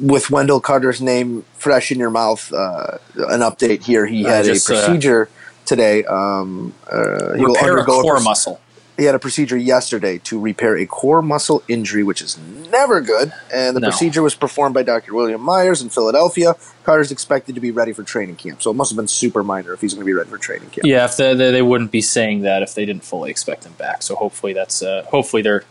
with 0.00 0.28
Wendell 0.30 0.60
Carter's 0.60 1.00
name 1.00 1.44
fresh 1.56 1.92
in 1.92 1.98
your 1.98 2.10
mouth, 2.10 2.52
uh, 2.52 2.98
an 3.14 3.40
update 3.40 3.84
here. 3.84 4.06
He 4.06 4.24
had 4.24 4.44
just, 4.44 4.68
a 4.68 4.74
uh, 4.74 4.84
procedure 4.86 5.28
today. 5.64 6.04
Um, 6.04 6.74
uh, 6.90 7.34
he 7.34 7.44
will 7.44 7.56
a 7.56 7.60
undergo 7.60 8.02
core 8.02 8.14
proc- 8.14 8.24
muscle. 8.24 8.60
He 8.96 9.04
had 9.06 9.14
a 9.16 9.18
procedure 9.18 9.56
yesterday 9.56 10.18
to 10.18 10.38
repair 10.38 10.76
a 10.76 10.86
core 10.86 11.20
muscle 11.20 11.64
injury, 11.66 12.04
which 12.04 12.22
is 12.22 12.38
never 12.70 13.00
good. 13.00 13.32
And 13.52 13.74
the 13.74 13.80
No. 13.80 13.88
procedure 13.88 14.22
was 14.22 14.36
performed 14.36 14.72
by 14.74 14.84
Dr. 14.84 15.14
William 15.14 15.40
Meyers 15.40 15.82
in 15.82 15.88
Philadelphia. 15.88 16.54
Carter's 16.84 17.10
expected 17.10 17.56
to 17.56 17.60
be 17.60 17.72
ready 17.72 17.92
for 17.92 18.04
training 18.04 18.36
camp, 18.36 18.62
so 18.62 18.70
it 18.70 18.74
must 18.74 18.92
have 18.92 18.96
been 18.96 19.08
super 19.08 19.42
minor 19.42 19.72
if 19.72 19.80
he's 19.80 19.94
going 19.94 20.02
to 20.02 20.06
be 20.06 20.12
ready 20.12 20.30
for 20.30 20.38
training 20.38 20.68
camp. 20.70 20.84
Yeah, 20.84 21.06
if 21.06 21.16
they, 21.16 21.34
they, 21.34 21.50
they 21.50 21.62
wouldn't 21.62 21.90
be 21.90 22.02
saying 22.02 22.42
that 22.42 22.62
if 22.62 22.74
they 22.76 22.86
didn't 22.86 23.02
fully 23.04 23.30
expect 23.30 23.64
him 23.64 23.72
back. 23.72 24.02
So 24.04 24.14
hopefully 24.14 24.52
that's 24.52 24.80
uh, 24.80 25.04
hopefully 25.10 25.42
they're 25.42 25.64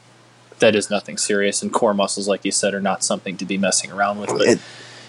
that 0.60 0.76
is 0.76 0.90
nothing 0.90 1.18
serious. 1.18 1.62
And 1.62 1.72
core 1.72 1.94
muscles, 1.94 2.28
like 2.28 2.44
you 2.44 2.52
said, 2.52 2.74
are 2.74 2.82
not 2.82 3.04
something 3.06 3.38
to 3.38 3.46
be 3.46 3.58
messing 3.58 3.92
around 3.92 4.20
with. 4.20 4.30
But 4.32 4.42
It- 4.48 4.60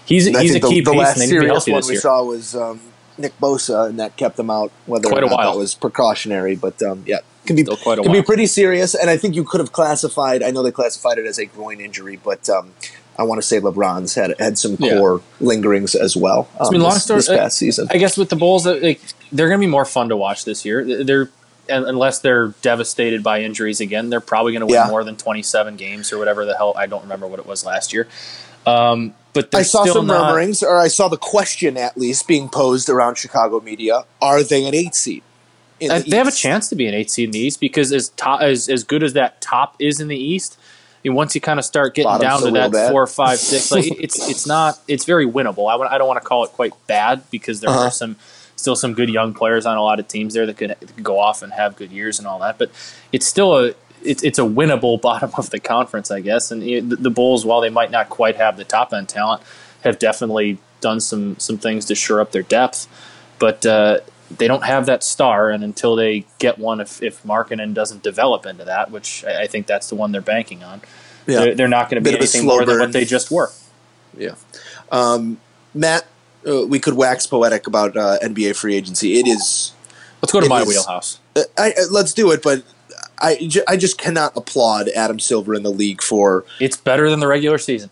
he's 0.05 0.33
I 0.33 0.41
he's 0.41 0.55
a 0.55 0.59
the, 0.59 0.67
key 0.69 0.79
the 0.81 0.91
piece, 0.91 0.99
last 0.99 1.13
and 1.13 1.21
they 1.21 1.25
need 1.25 1.31
serious 1.41 1.67
one 1.67 1.81
we 1.85 1.91
year. 1.93 2.01
saw 2.01 2.23
was 2.23 2.55
um, 2.55 2.79
Nick 3.17 3.37
Bosa, 3.39 3.89
and 3.89 3.99
that 3.99 4.15
kept 4.15 4.39
him 4.39 4.49
out. 4.49 4.71
Whether 4.85 5.09
Quite 5.09 5.23
or 5.23 5.27
a 5.27 5.29
not 5.29 5.37
while. 5.37 5.51
that 5.53 5.57
was 5.57 5.75
precautionary, 5.75 6.55
but 6.55 6.81
um, 6.81 7.03
yeah, 7.05 7.19
can 7.45 7.55
be 7.55 7.63
Still 7.63 7.77
quite 7.77 7.99
a 7.99 8.03
can 8.03 8.11
be 8.11 8.21
pretty 8.21 8.45
serious. 8.47 8.93
And 8.95 9.09
I 9.09 9.17
think 9.17 9.35
you 9.35 9.43
could 9.43 9.59
have 9.59 9.71
classified. 9.71 10.43
I 10.43 10.51
know 10.51 10.63
they 10.63 10.71
classified 10.71 11.17
it 11.17 11.25
as 11.25 11.37
a 11.39 11.45
groin 11.45 11.79
injury, 11.79 12.19
but 12.23 12.49
um, 12.49 12.71
I 13.17 13.23
want 13.23 13.41
to 13.41 13.47
say 13.47 13.59
LeBron's 13.59 14.15
had 14.15 14.35
had 14.39 14.57
some 14.57 14.75
Yeah. 14.79 14.97
core 14.97 15.21
lingerings 15.39 15.95
as 15.95 16.15
well. 16.17 16.47
Um, 16.59 16.67
I 16.67 16.71
mean, 16.71 16.81
long 16.81 16.93
this, 16.93 17.03
story- 17.03 17.19
this 17.19 17.27
past 17.29 17.57
season. 17.57 17.87
I 17.91 17.97
guess 17.97 18.17
with 18.17 18.29
the 18.29 18.35
Bulls, 18.35 18.65
like 18.65 19.01
they're 19.31 19.47
going 19.47 19.59
to 19.59 19.65
be 19.65 19.71
more 19.71 19.85
fun 19.85 20.09
to 20.09 20.17
watch 20.17 20.45
this 20.45 20.65
year. 20.65 21.03
They're 21.03 21.29
unless 21.67 22.19
they're 22.19 22.49
devastated 22.61 23.23
by 23.23 23.41
injuries 23.41 23.81
again, 23.81 24.11
they're 24.11 24.19
probably 24.19 24.51
going 24.51 24.59
to 24.59 24.67
win 24.67 24.75
Yeah. 24.75 24.87
more 24.87 25.03
than 25.03 25.15
27 25.17 25.77
games 25.77 26.13
or 26.13 26.19
whatever 26.19 26.45
the 26.45 26.55
hell. 26.55 26.75
I 26.77 26.85
don't 26.85 27.01
remember 27.01 27.25
what 27.25 27.39
it 27.39 27.47
was 27.47 27.65
last 27.65 27.91
year. 27.91 28.07
Um, 28.67 29.15
but 29.33 29.53
I 29.53 29.63
saw 29.63 29.81
still 29.81 29.95
some 29.95 30.07
not, 30.07 30.27
murmurings, 30.33 30.61
or 30.63 30.79
I 30.79 30.87
saw 30.89 31.07
the 31.07 31.17
question 31.17 31.75
at 31.75 31.97
least 31.97 32.27
being 32.27 32.49
posed 32.49 32.87
around 32.87 33.17
Chicago 33.17 33.59
media: 33.61 34.05
Are 34.21 34.43
they 34.43 34.65
an 34.65 34.73
eight 34.75 34.93
seed? 34.95 35.23
Uh, 35.81 35.99
the 35.99 36.09
they 36.09 36.17
have 36.17 36.27
a 36.27 36.31
chance 36.31 36.69
to 36.69 36.75
be 36.75 36.87
an 36.87 36.93
eight 36.93 37.11
seed 37.11 37.25
in 37.25 37.31
the 37.31 37.39
East 37.39 37.59
because 37.59 37.91
as 37.91 38.09
top, 38.09 38.41
as 38.41 38.69
as 38.69 38.83
good 38.83 39.03
as 39.03 39.13
that 39.13 39.41
top 39.41 39.75
is 39.79 39.99
in 39.99 40.07
the 40.07 40.17
East, 40.17 40.57
I 41.03 41.09
mean, 41.09 41.15
once 41.15 41.35
you 41.35 41.41
kind 41.41 41.59
of 41.59 41.65
start 41.65 41.93
getting 41.95 42.09
Bottom's 42.09 42.21
down 42.21 42.41
to 42.43 42.51
that 42.51 42.71
bad. 42.71 42.91
four, 42.91 43.05
five, 43.07 43.39
six, 43.39 43.71
like 43.71 43.85
it's 44.01 44.29
it's 44.29 44.47
not 44.47 44.79
it's 44.87 45.05
very 45.05 45.27
winnable. 45.27 45.69
I, 45.69 45.95
I 45.95 45.97
don't 45.97 46.07
want 46.07 46.21
to 46.21 46.27
call 46.27 46.43
it 46.45 46.51
quite 46.51 46.73
bad 46.87 47.23
because 47.29 47.59
there 47.59 47.69
Uh-huh. 47.69 47.85
are 47.87 47.91
some 47.91 48.15
still 48.55 48.75
some 48.75 48.93
good 48.93 49.09
young 49.09 49.33
players 49.33 49.65
on 49.65 49.75
a 49.77 49.81
lot 49.83 49.99
of 49.99 50.07
teams 50.07 50.33
there 50.33 50.45
that 50.45 50.55
could, 50.57 50.69
that 50.69 50.79
could 50.95 51.03
go 51.03 51.19
off 51.19 51.41
and 51.43 51.51
have 51.51 51.75
good 51.75 51.91
years 51.91 52.19
and 52.19 52.27
all 52.27 52.39
that, 52.39 52.57
but 52.57 52.71
it's 53.11 53.25
still 53.27 53.57
a 53.65 53.73
it's 54.01 54.23
it's 54.23 54.39
a 54.39 54.43
winnable 54.43 54.99
bottom 55.09 55.31
of 55.37 55.49
the 55.49 55.59
conference, 55.59 56.09
I 56.09 56.21
guess. 56.21 56.51
And 56.51 56.61
the, 56.61 56.79
the 56.79 57.09
Bulls, 57.09 57.45
while 57.45 57.59
they 57.59 57.69
might 57.69 57.91
not 57.91 58.07
quite 58.09 58.37
have 58.37 58.55
the 58.55 58.63
top 58.63 58.93
end 58.93 59.09
talent, 59.09 59.41
have 59.83 59.99
definitely 59.99 60.57
done 60.79 61.01
some 61.01 61.37
some 61.37 61.57
things 61.57 61.83
to 61.85 61.95
shore 61.95 62.21
up 62.21 62.31
their 62.31 62.43
depth, 62.43 62.87
but. 63.39 63.65
Uh, 63.65 63.99
they 64.31 64.47
don't 64.47 64.63
have 64.63 64.85
that 64.87 65.03
star, 65.03 65.51
and 65.51 65.63
until 65.63 65.95
they 65.95 66.25
get 66.39 66.57
one, 66.57 66.79
if 66.79 67.01
if 67.03 67.21
Markkanen 67.23 67.73
doesn't 67.73 68.03
develop 68.03 68.45
into 68.45 68.65
that, 68.65 68.91
which 68.91 69.23
I, 69.25 69.43
I 69.43 69.47
think 69.47 69.67
that's 69.67 69.89
the 69.89 69.95
one 69.95 70.11
they're 70.11 70.21
banking 70.21 70.63
on, 70.63 70.81
Yeah. 71.27 71.39
they're, 71.39 71.55
they're 71.55 71.67
not 71.67 71.89
going 71.89 72.03
to 72.03 72.09
be 72.09 72.15
anything 72.15 72.45
more 72.45 72.65
than 72.65 72.79
what 72.79 72.91
they 72.91 73.05
just 73.05 73.29
were. 73.31 73.51
Yeah. 74.17 74.35
Um, 74.91 75.39
Matt, 75.73 76.05
uh, 76.47 76.65
we 76.65 76.79
could 76.79 76.93
wax 76.95 77.27
poetic 77.27 77.67
about 77.67 77.95
uh, 77.97 78.17
NBA 78.23 78.55
free 78.55 78.75
agency. 78.75 79.19
It 79.19 79.27
is. 79.27 79.73
Let's 80.21 80.31
go 80.31 80.41
to 80.41 80.49
my 80.49 80.61
is- 80.61 80.67
wheelhouse. 80.69 81.19
Uh, 81.35 81.43
I, 81.57 81.71
uh, 81.71 81.73
let's 81.91 82.13
do 82.13 82.31
it, 82.31 82.41
but 82.41 82.63
I, 83.19 83.49
I 83.67 83.77
just 83.77 83.97
cannot 83.97 84.35
applaud 84.35 84.89
Adam 84.89 85.19
Silver 85.19 85.53
in 85.53 85.63
the 85.63 85.71
league 85.71 86.01
for 86.01 86.45
It's 86.59 86.77
better 86.77 87.09
than 87.09 87.19
the 87.19 87.27
regular 87.27 87.57
season. 87.57 87.89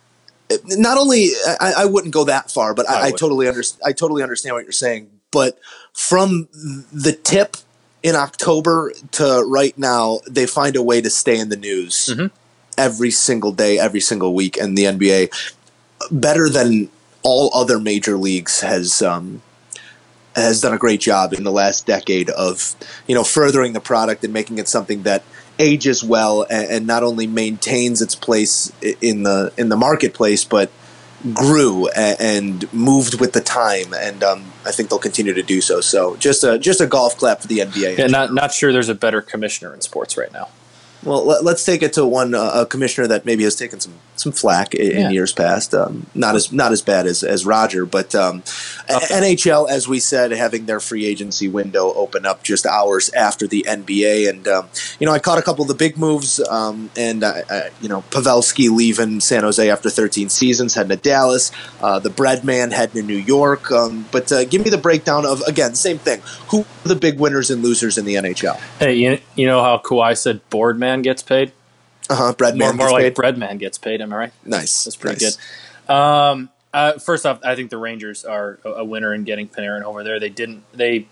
not 0.67 0.97
only 0.97 1.29
I, 1.59 1.73
I 1.79 1.85
wouldn't 1.85 2.13
go 2.13 2.23
that 2.25 2.49
far, 2.51 2.73
but 2.73 2.89
I 2.89 2.93
I, 2.93 3.03
I 3.05 3.11
totally 3.11 3.47
understand. 3.47 3.81
I 3.85 3.91
totally 3.93 4.23
understand 4.23 4.55
what 4.55 4.63
you're 4.63 4.71
saying. 4.71 5.09
But 5.33 5.57
from 5.93 6.47
the 6.93 7.11
tip 7.11 7.57
in 8.03 8.15
October 8.15 8.93
to 9.13 9.43
right 9.45 9.77
now, 9.77 10.19
they 10.29 10.45
find 10.45 10.75
a 10.77 10.81
way 10.83 11.01
to 11.01 11.09
stay 11.09 11.37
in 11.37 11.49
the 11.49 11.57
news 11.57 12.09
Mhm. 12.15 12.31
every 12.77 13.11
single 13.11 13.51
day, 13.51 13.77
every 13.79 13.99
single 13.99 14.33
week, 14.33 14.55
and 14.57 14.77
the 14.77 14.85
NBA 14.85 15.29
better 16.11 16.47
than 16.49 16.89
all 17.23 17.49
other 17.53 17.79
major 17.79 18.17
leagues 18.17 18.59
has 18.61 19.01
um, 19.01 19.41
has 20.35 20.61
done 20.61 20.73
a 20.73 20.77
great 20.77 20.99
job 20.99 21.33
in 21.33 21.43
the 21.43 21.51
last 21.51 21.85
decade 21.85 22.29
of 22.31 22.75
you 23.07 23.15
know 23.15 23.23
furthering 23.23 23.73
the 23.73 23.79
product 23.79 24.23
and 24.23 24.33
making 24.33 24.57
it 24.59 24.67
something 24.67 25.03
that 25.03 25.23
ages 25.59 26.03
well 26.03 26.45
and, 26.49 26.69
and 26.69 26.87
not 26.87 27.03
only 27.03 27.27
maintains 27.27 28.01
its 28.01 28.15
place 28.15 28.71
in 29.01 29.23
the 29.23 29.51
in 29.57 29.69
the 29.69 29.77
marketplace 29.77 30.43
but 30.43 30.71
grew 31.31 31.87
and 31.89 32.71
moved 32.73 33.19
with 33.19 33.31
the 33.31 33.39
time 33.41 33.93
and 33.93 34.23
um, 34.23 34.51
I 34.65 34.71
think 34.71 34.89
they'll 34.89 34.99
continue 34.99 35.33
to 35.33 35.43
do 35.43 35.61
so 35.61 35.79
so 35.79 36.17
just 36.17 36.43
a 36.43 36.59
just 36.59 36.81
a 36.81 36.87
golf 36.87 37.17
clap 37.17 37.41
for 37.41 37.47
the 37.47 37.59
NBA 37.59 37.97
Yeah, 37.97 38.07
not 38.07 38.33
not 38.33 38.53
sure 38.53 38.73
there's 38.73 38.89
a 38.89 38.95
better 38.95 39.21
commissioner 39.21 39.73
in 39.73 39.81
sports 39.81 40.17
right 40.17 40.31
now. 40.33 40.49
Well 41.05 41.25
let, 41.25 41.43
let's 41.43 41.63
take 41.65 41.81
it 41.83 41.93
to 41.93 42.05
one 42.05 42.33
uh, 42.35 42.51
a 42.55 42.65
commissioner 42.65 43.07
that 43.07 43.25
maybe 43.25 43.43
has 43.43 43.55
taken 43.55 43.79
some 43.79 43.93
some 44.15 44.31
flack 44.31 44.75
in, 44.75 44.91
Yeah. 44.91 45.07
in 45.07 45.11
years 45.13 45.33
past. 45.33 45.73
Um, 45.73 46.05
not 46.13 46.35
as 46.35 46.51
not 46.51 46.71
as 46.71 46.81
bad 46.81 47.07
as, 47.07 47.23
as 47.23 47.45
Roger 47.45 47.85
but 47.85 48.13
um, 48.15 48.43
Okay. 48.89 49.05
NHL 49.15 49.69
as 49.69 49.87
we 49.87 49.99
said 49.99 50.31
having 50.31 50.65
their 50.65 50.79
free 50.79 51.05
agency 51.05 51.47
window 51.47 51.93
open 51.93 52.25
up 52.25 52.43
just 52.43 52.65
hours 52.65 53.09
after 53.13 53.47
the 53.47 53.65
NBA 53.67 54.29
and 54.29 54.47
um, 54.47 54.67
you 54.99 55.07
know 55.07 55.13
I 55.13 55.19
caught 55.19 55.37
a 55.37 55.41
couple 55.41 55.61
of 55.63 55.67
the 55.67 55.73
big 55.73 55.97
moves 55.97 56.39
um, 56.49 56.89
and 56.97 57.23
uh, 57.23 57.33
uh, 57.49 57.61
you 57.81 57.89
know 57.89 58.01
Pavelski 58.11 58.69
leaving 58.69 59.19
San 59.19 59.43
Jose 59.43 59.69
after 59.69 59.89
13 59.89 60.29
seasons 60.29 60.75
heading 60.75 60.89
to 60.89 60.95
Dallas. 61.01 61.51
Uh, 61.81 61.99
the 61.99 62.09
Breadman 62.09 62.71
heading 62.71 63.01
to 63.01 63.07
New 63.07 63.17
York. 63.17 63.71
Um, 63.71 64.05
but 64.11 64.31
uh, 64.31 64.45
give 64.45 64.63
me 64.63 64.69
the 64.69 64.77
breakdown 64.77 65.25
of 65.25 65.41
again 65.41 65.75
same 65.75 65.97
thing. 65.97 66.21
Who 66.49 66.61
are 66.61 66.87
the 66.87 66.95
big 66.95 67.19
winners 67.19 67.49
and 67.49 67.63
losers 67.63 67.97
in 67.97 68.05
the 68.05 68.15
NHL 68.15 68.57
Hey, 68.79 68.93
you, 68.95 69.19
you 69.35 69.45
know 69.47 69.63
how 69.63 69.77
Kawhi 69.79 70.17
said 70.17 70.47
board 70.49 70.77
man 70.77 70.92
gets 71.01 71.23
paid? 71.23 71.51
uh-huh 72.09 72.33
bread 72.33 72.57
More, 72.57 72.67
man 72.69 72.77
more 72.77 72.87
gets 72.87 72.93
like 72.93 73.03
paid. 73.03 73.13
bread 73.15 73.37
man 73.37 73.57
gets 73.57 73.77
paid, 73.77 74.01
am 74.01 74.11
I 74.13 74.17
right? 74.17 74.33
nice 74.45 74.83
That's 74.83 74.95
pretty 74.97 75.23
nice. 75.25 75.37
good. 75.87 75.93
Um, 75.93 76.49
uh, 76.73 76.93
first 76.99 77.25
off, 77.25 77.39
I 77.43 77.55
think 77.55 77.69
the 77.69 77.77
Rangers 77.77 78.25
are 78.25 78.59
a, 78.65 78.69
a 78.69 78.83
winner 78.85 79.13
in 79.13 79.23
getting 79.23 79.47
Panarin 79.47 79.83
over 79.83 80.03
there. 80.03 80.19
They 80.19 80.29
didn't. 80.29 80.63
They 80.73 81.07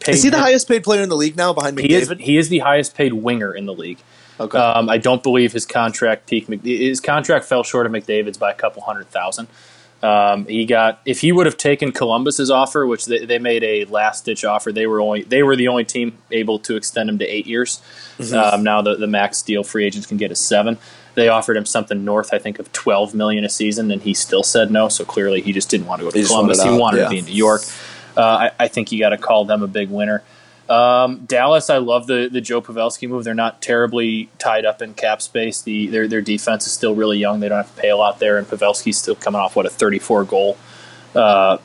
paid. 0.00 0.14
Is 0.14 0.22
he 0.22 0.30
the 0.30 0.36
him- 0.38 0.42
highest 0.44 0.68
paid 0.68 0.82
player 0.84 1.02
in 1.02 1.08
the 1.08 1.16
league 1.16 1.36
now 1.36 1.52
behind 1.52 1.78
He 1.78 1.92
is. 1.94 2.10
He 2.18 2.36
is 2.36 2.48
the 2.48 2.58
highest 2.60 2.94
paid 2.96 3.12
winger 3.12 3.52
in 3.54 3.66
the 3.66 3.74
league. 3.74 3.98
okay. 4.40 4.56
Um, 4.58 4.88
I 4.88 4.96
don't 4.98 5.22
believe 5.22 5.52
his 5.52 5.66
contract 5.66 6.26
peaked. 6.28 6.48
His 6.64 6.98
contract 7.00 7.44
fell 7.44 7.62
short 7.62 7.86
of 7.86 7.92
McDavid's 7.92 8.38
by 8.38 8.50
a 8.50 8.54
couple 8.54 8.82
hundred 8.82 9.08
thousand. 9.10 9.48
Um, 10.02 10.46
he 10.46 10.64
got 10.64 11.00
if 11.04 11.20
he 11.20 11.30
would 11.30 11.46
have 11.46 11.56
taken 11.56 11.92
Columbus's 11.92 12.50
offer, 12.50 12.84
which 12.86 13.06
they, 13.06 13.24
they 13.24 13.38
made 13.38 13.62
a 13.62 13.84
last 13.84 14.24
ditch 14.24 14.44
offer. 14.44 14.72
They 14.72 14.86
were 14.86 15.00
only 15.00 15.22
they 15.22 15.44
were 15.44 15.54
the 15.54 15.68
only 15.68 15.84
team 15.84 16.18
able 16.32 16.58
to 16.60 16.74
extend 16.74 17.08
him 17.08 17.18
to 17.18 17.24
eight 17.24 17.46
years. 17.46 17.80
Mm-hmm. 18.18 18.34
Um, 18.34 18.62
now 18.64 18.82
the 18.82 18.96
the 18.96 19.06
max 19.06 19.42
deal 19.42 19.62
free 19.62 19.84
agents 19.84 20.06
can 20.06 20.16
get 20.16 20.32
is 20.32 20.40
seven. 20.40 20.78
They 21.14 21.28
offered 21.28 21.56
him 21.56 21.66
something 21.66 22.04
north, 22.04 22.34
I 22.34 22.38
think, 22.38 22.58
of 22.58 22.72
twelve 22.72 23.14
million 23.14 23.44
a 23.44 23.48
season, 23.48 23.92
and 23.92 24.02
he 24.02 24.12
still 24.12 24.42
said 24.42 24.72
no. 24.72 24.88
So 24.88 25.04
clearly, 25.04 25.40
he 25.40 25.52
just 25.52 25.70
didn't 25.70 25.86
want 25.86 26.00
to 26.00 26.06
go 26.06 26.10
to 26.10 26.18
He 26.18 26.24
Columbus. 26.26 26.58
wanted 26.58 26.72
he 26.72 26.78
wanted 26.80 26.96
yeah. 26.98 27.04
to 27.04 27.10
be 27.10 27.18
in 27.18 27.24
New 27.26 27.32
York. 27.32 27.62
Uh, 28.16 28.20
I, 28.20 28.50
I 28.58 28.68
think 28.68 28.90
you 28.90 28.98
got 28.98 29.10
to 29.10 29.18
call 29.18 29.44
them 29.44 29.62
a 29.62 29.68
big 29.68 29.88
winner. 29.88 30.22
Um, 30.68 31.24
Dallas, 31.26 31.68
I 31.70 31.78
love 31.78 32.06
the 32.06 32.28
the 32.30 32.40
Joe 32.40 32.62
Pavelski 32.62 33.08
move. 33.08 33.24
They're 33.24 33.34
not 33.34 33.60
terribly 33.60 34.28
tied 34.38 34.64
up 34.64 34.80
in 34.80 34.94
cap 34.94 35.20
space. 35.20 35.60
The 35.60 35.88
their 35.88 36.08
their 36.08 36.20
defense 36.22 36.66
is 36.66 36.72
still 36.72 36.94
really 36.94 37.18
young. 37.18 37.40
They 37.40 37.48
don't 37.48 37.58
have 37.58 37.74
to 37.74 37.80
pay 37.80 37.90
a 37.90 37.96
lot 37.96 38.18
there, 38.20 38.38
and 38.38 38.46
Pavelski's 38.46 38.96
still 38.98 39.14
coming 39.16 39.40
off 39.40 39.56
what 39.56 39.66
a 39.66 39.70
34 39.70 40.24
goal, 40.24 40.56
uh, 41.14 41.58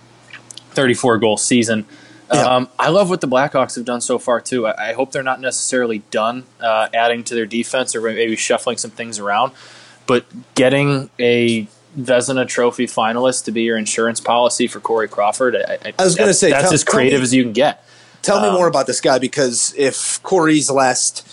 34 0.71 1.19
goal 1.19 1.37
season. 1.37 1.85
Yeah. 2.33 2.41
Um, 2.41 2.69
I 2.77 2.89
love 2.89 3.09
what 3.09 3.21
the 3.21 3.27
Blackhawks 3.27 3.75
have 3.75 3.85
done 3.85 4.01
so 4.01 4.19
far 4.19 4.41
too. 4.41 4.67
I, 4.67 4.89
I 4.89 4.93
hope 4.93 5.11
they're 5.13 5.23
not 5.23 5.39
necessarily 5.39 5.99
done 6.11 6.43
uh, 6.59 6.89
adding 6.93 7.23
to 7.25 7.35
their 7.35 7.45
defense 7.45 7.95
or 7.95 8.01
maybe 8.01 8.35
shuffling 8.35 8.77
some 8.77 8.91
things 8.91 9.17
around, 9.19 9.53
but 10.07 10.25
getting 10.55 11.09
a 11.19 11.67
Vezina 11.97 12.47
Trophy 12.47 12.85
finalist 12.85 13.45
to 13.45 13.51
be 13.51 13.61
your 13.61 13.77
insurance 13.77 14.19
policy 14.19 14.67
for 14.67 14.79
Corey 14.79 15.07
Crawford. 15.07 15.55
I, 15.55 15.77
I 15.97 16.03
was 16.03 16.15
gonna 16.15 16.33
say, 16.33 16.49
that's 16.49 16.65
tell- 16.65 16.73
as 16.73 16.83
creative 16.83 17.19
me- 17.19 17.23
as 17.23 17.33
you 17.33 17.43
can 17.43 17.53
get. 17.53 17.83
Tell 18.27 18.41
me 18.41 18.47
um, 18.49 18.53
more 18.53 18.67
about 18.67 18.85
this 18.87 19.01
guy 19.01 19.19
because 19.19 19.73
if 19.77 20.21
Corey's 20.21 20.69
last 20.69 21.25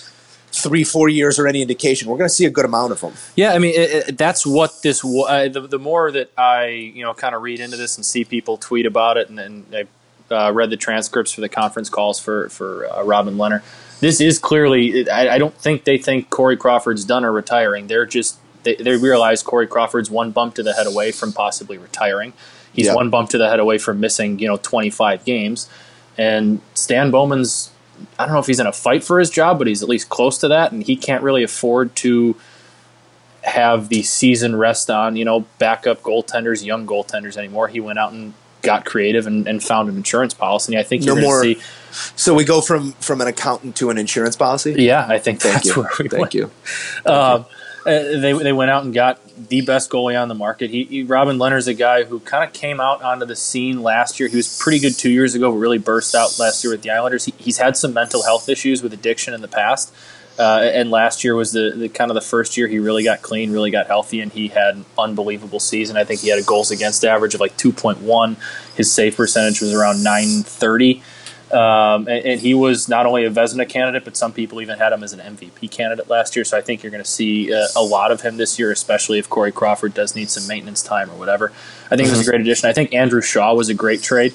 three, 0.52 0.84
four 0.84 1.08
years 1.08 1.38
are 1.38 1.46
any 1.46 1.60
indication, 1.60 2.08
we're 2.08 2.16
going 2.16 2.28
to 2.28 2.34
see 2.34 2.44
a 2.44 2.50
good 2.50 2.64
amount 2.64 2.92
of 2.92 3.00
him. 3.00 3.12
Yeah, 3.36 3.52
I 3.52 3.58
mean 3.58 3.74
it, 3.74 3.90
it, 4.08 4.18
that's 4.18 4.46
what 4.46 4.82
this. 4.82 5.04
Uh, 5.04 5.48
the, 5.48 5.62
the 5.62 5.78
more 5.78 6.10
that 6.12 6.30
I 6.38 6.66
you 6.66 7.02
know 7.02 7.12
kind 7.14 7.34
of 7.34 7.42
read 7.42 7.60
into 7.60 7.76
this 7.76 7.96
and 7.96 8.04
see 8.06 8.24
people 8.24 8.56
tweet 8.56 8.86
about 8.86 9.16
it, 9.16 9.28
and, 9.28 9.38
and 9.40 9.66
I 9.74 10.34
uh, 10.34 10.52
read 10.52 10.70
the 10.70 10.76
transcripts 10.76 11.32
for 11.32 11.40
the 11.40 11.48
conference 11.48 11.90
calls 11.90 12.20
for 12.20 12.48
for 12.48 12.86
uh, 12.90 13.02
Robin 13.02 13.34
Lehner. 13.36 13.62
This 14.00 14.20
is 14.20 14.38
clearly. 14.38 15.08
I, 15.10 15.34
I 15.34 15.38
don't 15.38 15.54
think 15.54 15.84
they 15.84 15.98
think 15.98 16.30
Corey 16.30 16.56
Crawford's 16.56 17.04
done 17.04 17.24
or 17.24 17.32
retiring. 17.32 17.86
They're 17.88 18.06
just 18.06 18.38
they, 18.62 18.76
they 18.76 18.96
realize 18.96 19.42
Corey 19.42 19.66
Crawford's 19.66 20.10
one 20.10 20.30
bump 20.30 20.54
to 20.56 20.62
the 20.62 20.72
head 20.74 20.86
away 20.86 21.10
from 21.12 21.32
possibly 21.32 21.78
retiring. 21.78 22.32
He's 22.72 22.86
Yeah. 22.86 22.94
one 22.94 23.10
bump 23.10 23.30
to 23.30 23.38
the 23.38 23.48
head 23.48 23.60
away 23.60 23.78
from 23.78 24.00
missing 24.00 24.38
you 24.38 24.48
know 24.48 24.56
twenty 24.56 24.90
five 24.90 25.24
games, 25.24 25.68
and 26.18 26.60
Stan 26.74 27.10
Bowman's. 27.10 27.70
I 28.18 28.24
don't 28.26 28.34
know 28.34 28.40
if 28.40 28.46
he's 28.46 28.60
in 28.60 28.66
a 28.66 28.72
fight 28.72 29.04
for 29.04 29.18
his 29.18 29.30
job, 29.30 29.58
but 29.58 29.66
he's 29.66 29.82
at 29.82 29.88
least 29.88 30.08
close 30.08 30.36
to 30.38 30.48
that, 30.48 30.72
and 30.72 30.82
he 30.82 30.96
can't 30.96 31.22
really 31.22 31.42
afford 31.42 31.94
to 31.96 32.36
have 33.42 33.88
the 33.88 34.02
season 34.02 34.56
rest 34.56 34.90
on, 34.90 35.16
you 35.16 35.24
know, 35.24 35.40
backup 35.58 36.02
goaltenders, 36.02 36.64
young 36.64 36.86
goaltenders 36.86 37.36
anymore. 37.36 37.68
He 37.68 37.78
went 37.78 37.98
out 37.98 38.12
and 38.12 38.32
got 38.62 38.84
creative 38.86 39.26
and, 39.26 39.46
and 39.46 39.62
found 39.62 39.88
an 39.90 39.96
insurance 39.96 40.32
policy. 40.32 40.78
I 40.78 40.82
think 40.82 41.04
you're 41.04 41.14
No 41.16 41.22
more- 41.22 41.42
see. 41.42 41.60
So 42.16 42.34
we 42.34 42.44
go 42.44 42.60
from 42.60 42.92
from 42.94 43.20
an 43.20 43.28
accountant 43.28 43.76
to 43.76 43.90
an 43.90 43.98
insurance 43.98 44.34
policy. 44.34 44.74
Yeah, 44.78 45.06
I 45.08 45.18
think 45.18 45.40
Thank 45.40 45.54
that's 45.54 45.66
you. 45.66 45.74
where 45.82 45.90
we 46.00 46.08
Thank 46.08 46.20
went. 46.20 46.34
you. 46.34 46.50
Um, 47.06 47.46
uh, 47.86 47.90
they 48.20 48.32
they 48.32 48.52
went 48.52 48.70
out 48.70 48.84
and 48.84 48.92
got 48.92 49.20
the 49.36 49.62
best 49.62 49.90
goalie 49.90 50.20
on 50.20 50.28
the 50.28 50.34
market. 50.34 50.70
He, 50.70 50.84
he 50.84 51.02
Robin 51.02 51.38
Lehner's 51.38 51.66
a 51.66 51.74
guy 51.74 52.04
who 52.04 52.20
kind 52.20 52.44
of 52.44 52.52
came 52.52 52.80
out 52.80 53.02
onto 53.02 53.26
the 53.26 53.36
scene 53.36 53.82
last 53.82 54.20
year. 54.20 54.28
He 54.28 54.36
was 54.36 54.58
pretty 54.58 54.78
good 54.78 54.96
two 54.96 55.10
years 55.10 55.34
ago, 55.34 55.50
but 55.50 55.58
really 55.58 55.78
burst 55.78 56.14
out 56.14 56.38
last 56.38 56.62
year 56.62 56.72
with 56.72 56.82
the 56.82 56.90
Islanders. 56.90 57.24
He, 57.24 57.34
he's 57.38 57.58
had 57.58 57.76
some 57.76 57.92
mental 57.92 58.22
health 58.22 58.48
issues 58.48 58.82
with 58.82 58.92
addiction 58.92 59.34
in 59.34 59.40
the 59.40 59.48
past. 59.48 59.92
Uh, 60.38 60.68
and 60.74 60.90
last 60.90 61.22
year 61.22 61.36
was 61.36 61.52
the, 61.52 61.72
the 61.76 61.88
kind 61.88 62.10
of 62.10 62.16
the 62.16 62.20
first 62.20 62.56
year 62.56 62.66
he 62.66 62.80
really 62.80 63.04
got 63.04 63.22
clean, 63.22 63.52
really 63.52 63.70
got 63.70 63.86
healthy, 63.86 64.20
and 64.20 64.32
he 64.32 64.48
had 64.48 64.74
an 64.74 64.84
unbelievable 64.98 65.60
season. 65.60 65.96
I 65.96 66.02
think 66.02 66.22
he 66.22 66.28
had 66.28 66.40
a 66.40 66.42
goals 66.42 66.72
against 66.72 67.04
average 67.04 67.34
of 67.34 67.40
like 67.40 67.56
2.1. 67.56 68.36
His 68.76 68.90
save 68.90 69.16
percentage 69.16 69.60
was 69.60 69.72
around 69.72 70.02
930. 70.02 71.02
Um, 71.52 72.08
and, 72.08 72.24
and 72.24 72.40
he 72.40 72.54
was 72.54 72.88
not 72.88 73.06
only 73.06 73.24
a 73.24 73.30
Vezina 73.30 73.68
candidate, 73.68 74.04
but 74.04 74.16
some 74.16 74.32
people 74.32 74.60
even 74.60 74.78
had 74.78 74.92
him 74.92 75.02
as 75.02 75.12
an 75.12 75.20
MVP 75.20 75.70
candidate 75.70 76.08
last 76.08 76.34
year. 76.34 76.44
So 76.44 76.56
I 76.56 76.60
think 76.60 76.82
you're 76.82 76.90
going 76.90 77.02
to 77.02 77.08
see 77.08 77.52
uh, 77.52 77.66
a 77.76 77.82
lot 77.82 78.10
of 78.10 78.22
him 78.22 78.36
this 78.38 78.58
year, 78.58 78.72
especially 78.72 79.18
if 79.18 79.28
Corey 79.28 79.52
Crawford 79.52 79.94
does 79.94 80.16
need 80.16 80.30
some 80.30 80.46
maintenance 80.46 80.82
time 80.82 81.10
or 81.10 81.14
whatever. 81.18 81.52
I 81.90 81.96
think 81.96 82.08
it 82.08 82.10
was 82.10 82.26
a 82.26 82.30
great 82.30 82.40
addition. 82.40 82.68
I 82.68 82.72
think 82.72 82.94
Andrew 82.94 83.20
Shaw 83.20 83.54
was 83.54 83.68
a 83.68 83.74
great 83.74 84.02
trade. 84.02 84.34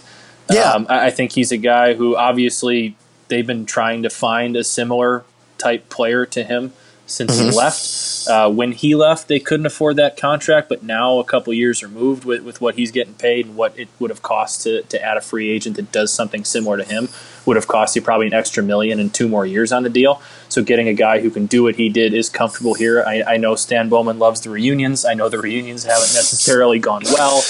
Yeah. 0.50 0.72
Um, 0.72 0.86
I, 0.90 1.08
I 1.08 1.10
think 1.10 1.34
he's 1.34 1.52
a 1.52 1.58
guy 1.58 1.96
who 1.96 2.16
obviously 2.16 2.96
they've 3.28 3.46
been 3.46 3.66
trying 3.66 4.04
to 4.04 4.10
find 4.10 4.56
a 4.56 4.64
similar 4.64 5.24
type 5.58 5.90
player 5.90 6.26
to 6.28 6.44
him 6.44 6.74
since 7.10 7.40
he 7.40 7.50
left. 7.52 8.28
Uh, 8.28 8.50
when 8.50 8.72
he 8.72 8.96
left, 8.96 9.28
they 9.28 9.40
couldn't 9.40 9.66
afford 9.66 9.96
that 9.96 10.16
contract, 10.18 10.70
but 10.70 10.84
now 10.84 11.20
a 11.20 11.24
couple 11.24 11.54
years 11.54 11.82
removed 11.82 12.26
with, 12.26 12.44
with 12.44 12.62
what 12.62 12.76
he's 12.76 12.92
getting 12.92 13.14
paid 13.16 13.46
and 13.46 13.56
what 13.56 13.78
it 13.78 13.88
would 14.00 14.10
have 14.10 14.22
cost 14.22 14.62
to, 14.64 14.84
to 14.84 15.04
add 15.04 15.18
a 15.18 15.22
free 15.22 15.50
agent 15.50 15.76
that 15.78 15.92
does 15.92 16.14
something 16.14 16.44
similar 16.44 16.78
to 16.78 16.84
him 16.84 17.10
would 17.46 17.56
have 17.56 17.68
cost 17.68 17.96
you 17.96 18.02
probably 18.02 18.28
an 18.28 18.34
extra 18.34 18.62
million 18.62 19.00
and 19.00 19.14
two 19.14 19.28
more 19.28 19.46
years 19.46 19.72
on 19.72 19.84
the 19.84 19.90
deal. 19.90 20.22
So 20.50 20.64
getting 20.64 20.88
a 20.88 20.94
guy 20.94 21.20
who 21.20 21.32
can 21.32 21.48
do 21.48 21.64
what 21.64 21.76
he 21.76 21.90
did 21.90 22.14
is 22.14 22.30
comfortable 22.30 22.76
here. 22.76 23.04
I, 23.06 23.24
I 23.24 23.38
know 23.38 23.56
Stan 23.56 23.90
Bowman 23.90 24.20
loves 24.20 24.42
the 24.42 24.52
reunions. 24.52 25.04
I 25.06 25.16
know 25.16 25.30
the 25.30 25.40
reunions 25.40 25.84
haven't 25.84 26.14
necessarily 26.14 26.78
gone 26.78 27.04
well. 27.06 27.44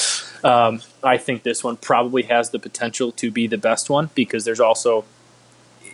Um, 0.44 0.82
I 1.04 1.18
think 1.18 1.44
this 1.44 1.64
one 1.64 1.76
probably 1.76 2.24
has 2.24 2.52
the 2.52 2.60
potential 2.60 3.12
to 3.14 3.30
be 3.30 3.48
the 3.48 3.58
best 3.58 3.90
one 3.90 4.10
because 4.16 4.46
there's 4.46 4.60
also 4.60 5.04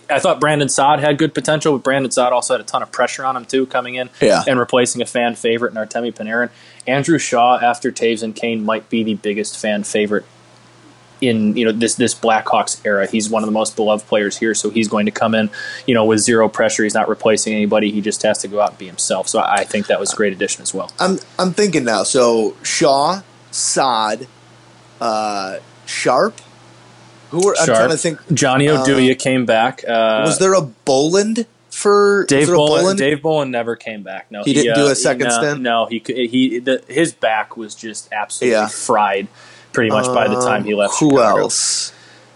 I 0.09 0.19
thought 0.19 0.39
Brandon 0.39 0.69
Saad 0.69 0.99
had 0.99 1.17
good 1.17 1.33
potential, 1.33 1.73
but 1.73 1.83
Brandon 1.83 2.11
Saad 2.11 2.31
also 2.33 2.53
had 2.53 2.61
a 2.61 2.63
ton 2.63 2.83
of 2.83 2.91
pressure 2.91 3.25
on 3.25 3.35
him 3.35 3.45
too, 3.45 3.65
coming 3.65 3.95
in 3.95 4.09
Yeah. 4.21 4.43
and 4.47 4.59
replacing 4.59 5.01
a 5.01 5.05
fan 5.05 5.35
favorite 5.35 5.71
in 5.71 5.77
Artemi 5.77 6.13
Panarin. 6.13 6.49
Andrew 6.87 7.17
Shaw, 7.17 7.57
after 7.59 7.91
Toews 7.91 8.21
and 8.21 8.35
Kane, 8.35 8.63
might 8.63 8.89
be 8.89 9.03
the 9.03 9.15
biggest 9.15 9.57
fan 9.57 9.83
favorite 9.83 10.25
in 11.21 11.55
you 11.55 11.63
know 11.63 11.71
this 11.71 11.95
this 11.95 12.13
Blackhawks 12.13 12.81
era. 12.85 13.07
He's 13.07 13.29
one 13.29 13.41
of 13.41 13.47
the 13.47 13.53
most 13.53 13.75
beloved 13.77 14.05
players 14.05 14.37
here, 14.37 14.53
so 14.53 14.69
he's 14.69 14.87
going 14.89 15.05
to 15.05 15.11
come 15.13 15.33
in, 15.33 15.49
you 15.87 15.93
know, 15.95 16.03
with 16.05 16.19
zero 16.19 16.49
pressure. 16.49 16.83
He's 16.83 16.93
not 16.93 17.07
replacing 17.07 17.53
anybody. 17.53 17.89
He 17.89 18.01
just 18.01 18.21
has 18.23 18.37
to 18.39 18.47
go 18.49 18.59
out 18.59 18.71
and 18.71 18.77
be 18.77 18.85
himself. 18.87 19.29
So 19.29 19.39
I 19.39 19.63
think 19.63 19.87
that 19.87 19.99
was 19.99 20.11
a 20.11 20.15
great 20.15 20.33
addition 20.33 20.61
as 20.61 20.73
well. 20.73 20.91
I'm 20.99 21.19
I'm 21.39 21.53
thinking 21.53 21.85
now. 21.85 22.03
So 22.03 22.55
Shaw, 22.63 23.21
Saad, 23.49 24.27
uh, 24.99 25.59
Sharp. 25.85 26.41
Who 27.31 27.45
were 27.45 27.55
I'm 27.59 27.65
Sharp. 27.65 27.77
trying 27.79 27.89
to 27.91 27.97
think? 27.97 28.19
Johnny 28.33 28.67
Oduya 28.67 29.17
came 29.17 29.45
back. 29.45 29.83
Uh, 29.87 30.23
Was 30.25 30.39
there 30.39 30.53
a 30.53 30.61
Bolland 30.61 31.45
for 31.69 32.25
Dave 32.29 32.47
a 32.49 32.53
Bolland, 32.53 32.97
Dave 32.97 33.21
Bolland 33.21 33.51
never 33.51 33.75
came 33.75 34.01
back. 34.03 34.31
No, 34.31 34.43
He 34.43 34.53
didn't 34.53 34.75
do 34.75 34.87
a 34.87 34.91
uh, 34.91 34.95
second 34.95 35.27
no, 35.27 35.37
stint? 35.37 35.61
No, 35.61 35.85
he 35.87 35.99
could- 35.99 36.15
he 36.15 36.59
the, 36.59 36.81
his 36.87 37.13
back 37.13 37.57
was 37.57 37.75
just 37.75 38.07
absolutely 38.13 38.53
Yeah. 38.53 38.67
fried, 38.67 39.27
pretty 39.73 39.89
much 39.89 40.05
by 40.05 40.27
the 40.29 40.39
time 40.39 40.63
he 40.63 40.73
left. 40.73 40.95
Who 40.99 41.09
Chicago. 41.11 41.41
else? 41.41 41.91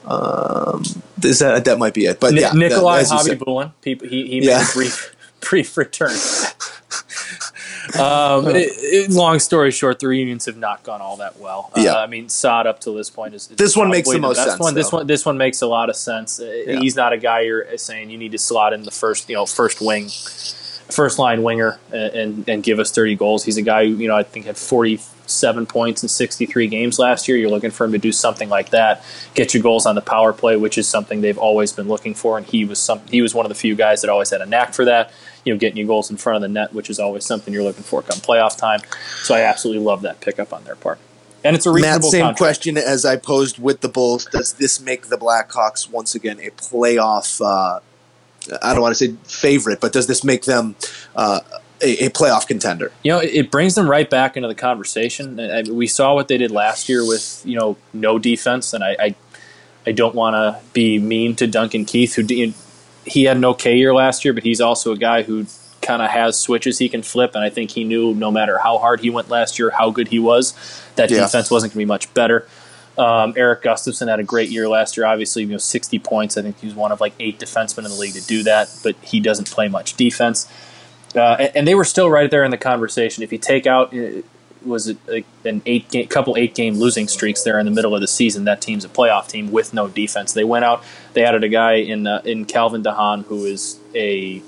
Um, 0.05 0.83
is 1.23 1.39
that 1.39 1.65
that 1.65 1.77
might 1.77 1.93
be 1.93 2.05
it? 2.05 2.19
But 2.19 2.33
Ni- 2.33 2.41
yeah, 2.41 2.51
Nikolai 2.53 3.03
that- 3.03 3.13
as 3.13 3.27
you 3.27 3.33
Hobby. 3.37 3.45
Bulin. 3.45 3.71
People, 3.81 4.07
he 4.07 4.27
he 4.27 4.39
Yeah. 4.45 4.57
made 4.57 4.67
a 4.69 4.73
brief 4.73 5.15
brief 5.41 5.77
return. 5.77 6.17
um, 7.97 8.47
it, 8.47 8.71
it- 8.77 9.09
long 9.11 9.39
story 9.39 9.71
short, 9.71 9.99
the 9.99 10.07
reunions 10.07 10.45
have 10.45 10.57
not 10.57 10.83
gone 10.83 11.01
all 11.01 11.17
that 11.17 11.39
well. 11.39 11.71
Uh, 11.75 11.81
Yeah. 11.81 11.95
I 11.95 12.07
mean, 12.07 12.29
Saad 12.29 12.67
up 12.67 12.79
to 12.81 12.91
this 12.91 13.09
point 13.09 13.33
is, 13.33 13.49
is 13.49 13.57
This 13.57 13.75
one 13.75 13.89
makes 13.89 14.09
the 14.09 14.19
most 14.19 14.43
sense, 14.43 14.59
One. 14.59 14.73
This 14.75 14.91
one 14.91 15.07
this 15.07 15.25
one 15.25 15.37
makes 15.37 15.61
a 15.61 15.67
lot 15.67 15.89
of 15.89 15.95
sense. 15.95 16.39
Uh, 16.39 16.45
Yeah. 16.67 16.79
He's 16.79 16.95
not 16.95 17.13
a 17.13 17.17
guy 17.17 17.41
you're 17.41 17.77
saying 17.77 18.09
you 18.09 18.17
need 18.17 18.31
to 18.33 18.37
slot 18.37 18.73
in 18.73 18.83
the 18.83 18.91
first 18.91 19.29
you 19.29 19.35
know 19.35 19.45
first 19.45 19.81
wing. 19.81 20.09
First 20.91 21.19
line 21.19 21.43
winger 21.43 21.77
and, 21.93 22.13
and, 22.15 22.49
and 22.49 22.63
give 22.63 22.79
us 22.79 22.89
30 22.91 23.13
goals. 23.15 23.43
He's 23.45 23.57
a 23.57 23.61
guy 23.61 23.85
who, 23.85 23.93
you 23.93 24.07
know, 24.07 24.15
I 24.15 24.23
think 24.23 24.47
had 24.47 24.57
47 24.57 25.67
points 25.67 26.01
in 26.01 26.09
63 26.09 26.65
games 26.67 26.97
last 26.97 27.27
year. 27.27 27.37
You're 27.37 27.51
looking 27.51 27.69
for 27.69 27.85
him 27.85 27.91
to 27.91 27.99
do 27.99 28.11
something 28.11 28.49
like 28.49 28.71
that, 28.71 29.03
get 29.35 29.53
your 29.53 29.61
goals 29.61 29.85
on 29.85 29.93
the 29.93 30.01
power 30.01 30.33
play, 30.33 30.55
which 30.55 30.79
is 30.79 30.87
something 30.87 31.21
they've 31.21 31.37
always 31.37 31.71
been 31.71 31.87
looking 31.87 32.15
for. 32.15 32.39
And 32.39 32.45
he 32.47 32.65
was 32.65 32.79
some, 32.79 33.01
he 33.11 33.21
was 33.21 33.35
one 33.35 33.45
of 33.45 33.49
the 33.49 33.55
few 33.55 33.75
guys 33.75 34.01
that 34.01 34.09
always 34.09 34.31
had 34.31 34.41
a 34.41 34.47
knack 34.47 34.73
for 34.73 34.83
that. 34.85 35.11
You 35.45 35.53
know, 35.53 35.57
getting 35.59 35.77
you 35.77 35.87
goals 35.87 36.11
in 36.11 36.17
front 36.17 36.37
of 36.37 36.41
the 36.41 36.47
net, 36.49 36.73
which 36.73 36.89
is 36.89 36.99
always 36.99 37.25
something 37.25 37.53
you're 37.53 37.63
looking 37.63 37.83
for 37.83 38.01
come 38.01 38.19
playoff 38.19 38.57
time. 38.57 38.81
So 39.23 39.33
I 39.35 39.41
absolutely 39.41 39.83
love 39.83 40.01
that 40.01 40.19
pickup 40.21 40.51
on 40.53 40.63
their 40.65 40.75
part. 40.75 40.99
And 41.43 41.55
it's 41.55 41.65
a 41.65 41.69
Matt, 41.71 41.75
reasonable 41.83 42.09
same 42.11 42.21
contract. 42.21 42.37
question 42.37 42.77
as 42.77 43.05
I 43.05 43.15
posed 43.15 43.59
with 43.59 43.79
the 43.81 43.87
Bulls. 43.87 44.25
Does 44.25 44.53
this 44.53 44.81
make 44.81 45.07
the 45.07 45.17
Blackhawks 45.17 45.89
once 45.89 46.13
again 46.13 46.37
a 46.41 46.49
playoff? 46.51 47.39
Uh, 47.39 47.79
I 48.61 48.73
don't 48.73 48.81
want 48.81 48.95
to 48.95 49.07
say 49.07 49.15
favorite, 49.23 49.79
but 49.79 49.93
does 49.93 50.07
this 50.07 50.23
make 50.25 50.43
them 50.43 50.75
uh, 51.15 51.39
a, 51.81 52.05
a 52.05 52.09
playoff 52.09 52.45
contender? 52.45 52.91
You 53.03 53.11
know, 53.13 53.19
it 53.19 53.51
brings 53.51 53.75
them 53.75 53.89
right 53.89 54.09
back 54.09 54.35
into 54.35 54.49
the 54.49 54.55
conversation. 54.55 55.39
I- 55.39 55.59
I- 55.59 55.71
We 55.71 55.87
saw 55.87 56.13
what 56.13 56.27
they 56.27 56.37
did 56.37 56.51
last 56.51 56.89
year 56.89 57.05
with 57.07 57.41
you 57.45 57.57
know 57.57 57.77
no 57.93 58.19
defense, 58.19 58.73
and 58.73 58.83
I 58.83 58.97
I, 58.99 59.15
I 59.87 59.91
don't 59.93 60.15
want 60.15 60.33
to 60.35 60.59
be 60.73 60.99
mean 60.99 61.35
to 61.37 61.47
Duncan 61.47 61.85
Keith, 61.85 62.15
who 62.15 62.23
he 63.09 63.23
had 63.25 63.37
an 63.37 63.45
okay 63.45 63.77
year 63.77 63.93
last 63.93 64.23
year, 64.23 64.33
but 64.33 64.43
he's 64.43 64.61
also 64.61 64.91
a 64.93 64.97
guy 64.97 65.23
who 65.23 65.45
kind 65.81 66.01
of 66.01 66.09
has 66.09 66.37
switches 66.37 66.77
he 66.77 66.89
can 66.89 67.01
flip, 67.01 67.31
and 67.35 67.43
I 67.43 67.49
think 67.49 67.71
he 67.71 67.83
knew 67.83 68.13
no 68.13 68.31
matter 68.31 68.57
how 68.59 68.77
hard 68.77 68.99
he 68.99 69.09
went 69.09 69.29
last 69.29 69.57
year, 69.57 69.69
how 69.71 69.89
good 69.89 70.09
he 70.09 70.19
was, 70.19 70.53
that 70.95 71.09
Yeah. 71.09 71.21
defense 71.21 71.49
wasn't 71.49 71.73
going 71.73 71.79
to 71.81 71.85
be 71.85 71.85
much 71.85 72.13
better. 72.13 72.45
Um, 72.97 73.33
Erik 73.37 73.63
Gustafsson 73.63 74.09
had 74.09 74.19
a 74.19 74.23
great 74.23 74.49
year 74.49 74.67
last 74.67 74.97
year. 74.97 75.05
Obviously, 75.05 75.43
you 75.43 75.47
know, 75.49 75.57
60 75.57 75.99
points. 75.99 76.37
I 76.37 76.41
think 76.41 76.59
he 76.59 76.65
was 76.67 76.75
one 76.75 76.91
of 76.91 76.99
like 76.99 77.13
eight 77.19 77.39
defensemen 77.39 77.79
in 77.85 77.91
the 77.91 77.95
league 77.97 78.13
to 78.13 78.21
do 78.21 78.43
that, 78.43 78.69
but 78.83 78.95
he 79.01 79.21
doesn't 79.21 79.49
play 79.49 79.69
much 79.69 79.95
defense. 79.95 80.47
Uh, 81.15 81.37
and, 81.39 81.51
and 81.55 81.67
they 81.67 81.75
were 81.75 81.85
still 81.85 82.09
right 82.09 82.29
there 82.29 82.43
in 82.43 82.51
the 82.51 82.57
conversation. 82.57 83.23
If 83.23 83.31
you 83.31 83.37
take 83.37 83.65
out, 83.65 83.93
uh, 83.97 84.21
was 84.65 84.87
it 84.87 84.97
like 85.07 85.25
an 85.45 85.61
eight 85.65 85.89
game, 85.89 86.07
couple 86.07 86.35
eight 86.37 86.53
game 86.55 86.75
losing 86.75 87.07
streaks 87.07 87.43
there 87.43 87.59
in 87.59 87.65
the 87.65 87.71
middle 87.71 87.95
of 87.95 88.01
the 88.01 88.07
season? 88.07 88.45
That 88.45 88.61
team's 88.61 88.83
a 88.85 88.89
playoff 88.89 89.27
team 89.27 89.51
with 89.51 89.73
no 89.73 89.87
defense. 89.87 90.33
They 90.33 90.43
went 90.43 90.65
out. 90.65 90.83
They 91.13 91.23
added 91.23 91.43
a 91.43 91.49
guy 91.49 91.73
in 91.75 92.07
uh, 92.07 92.21
in 92.25 92.45
Calvin 92.45 92.81
de 92.83 92.91
Haan 92.93 93.21
who 93.21 93.45
is 93.45 93.79
a 93.95 94.41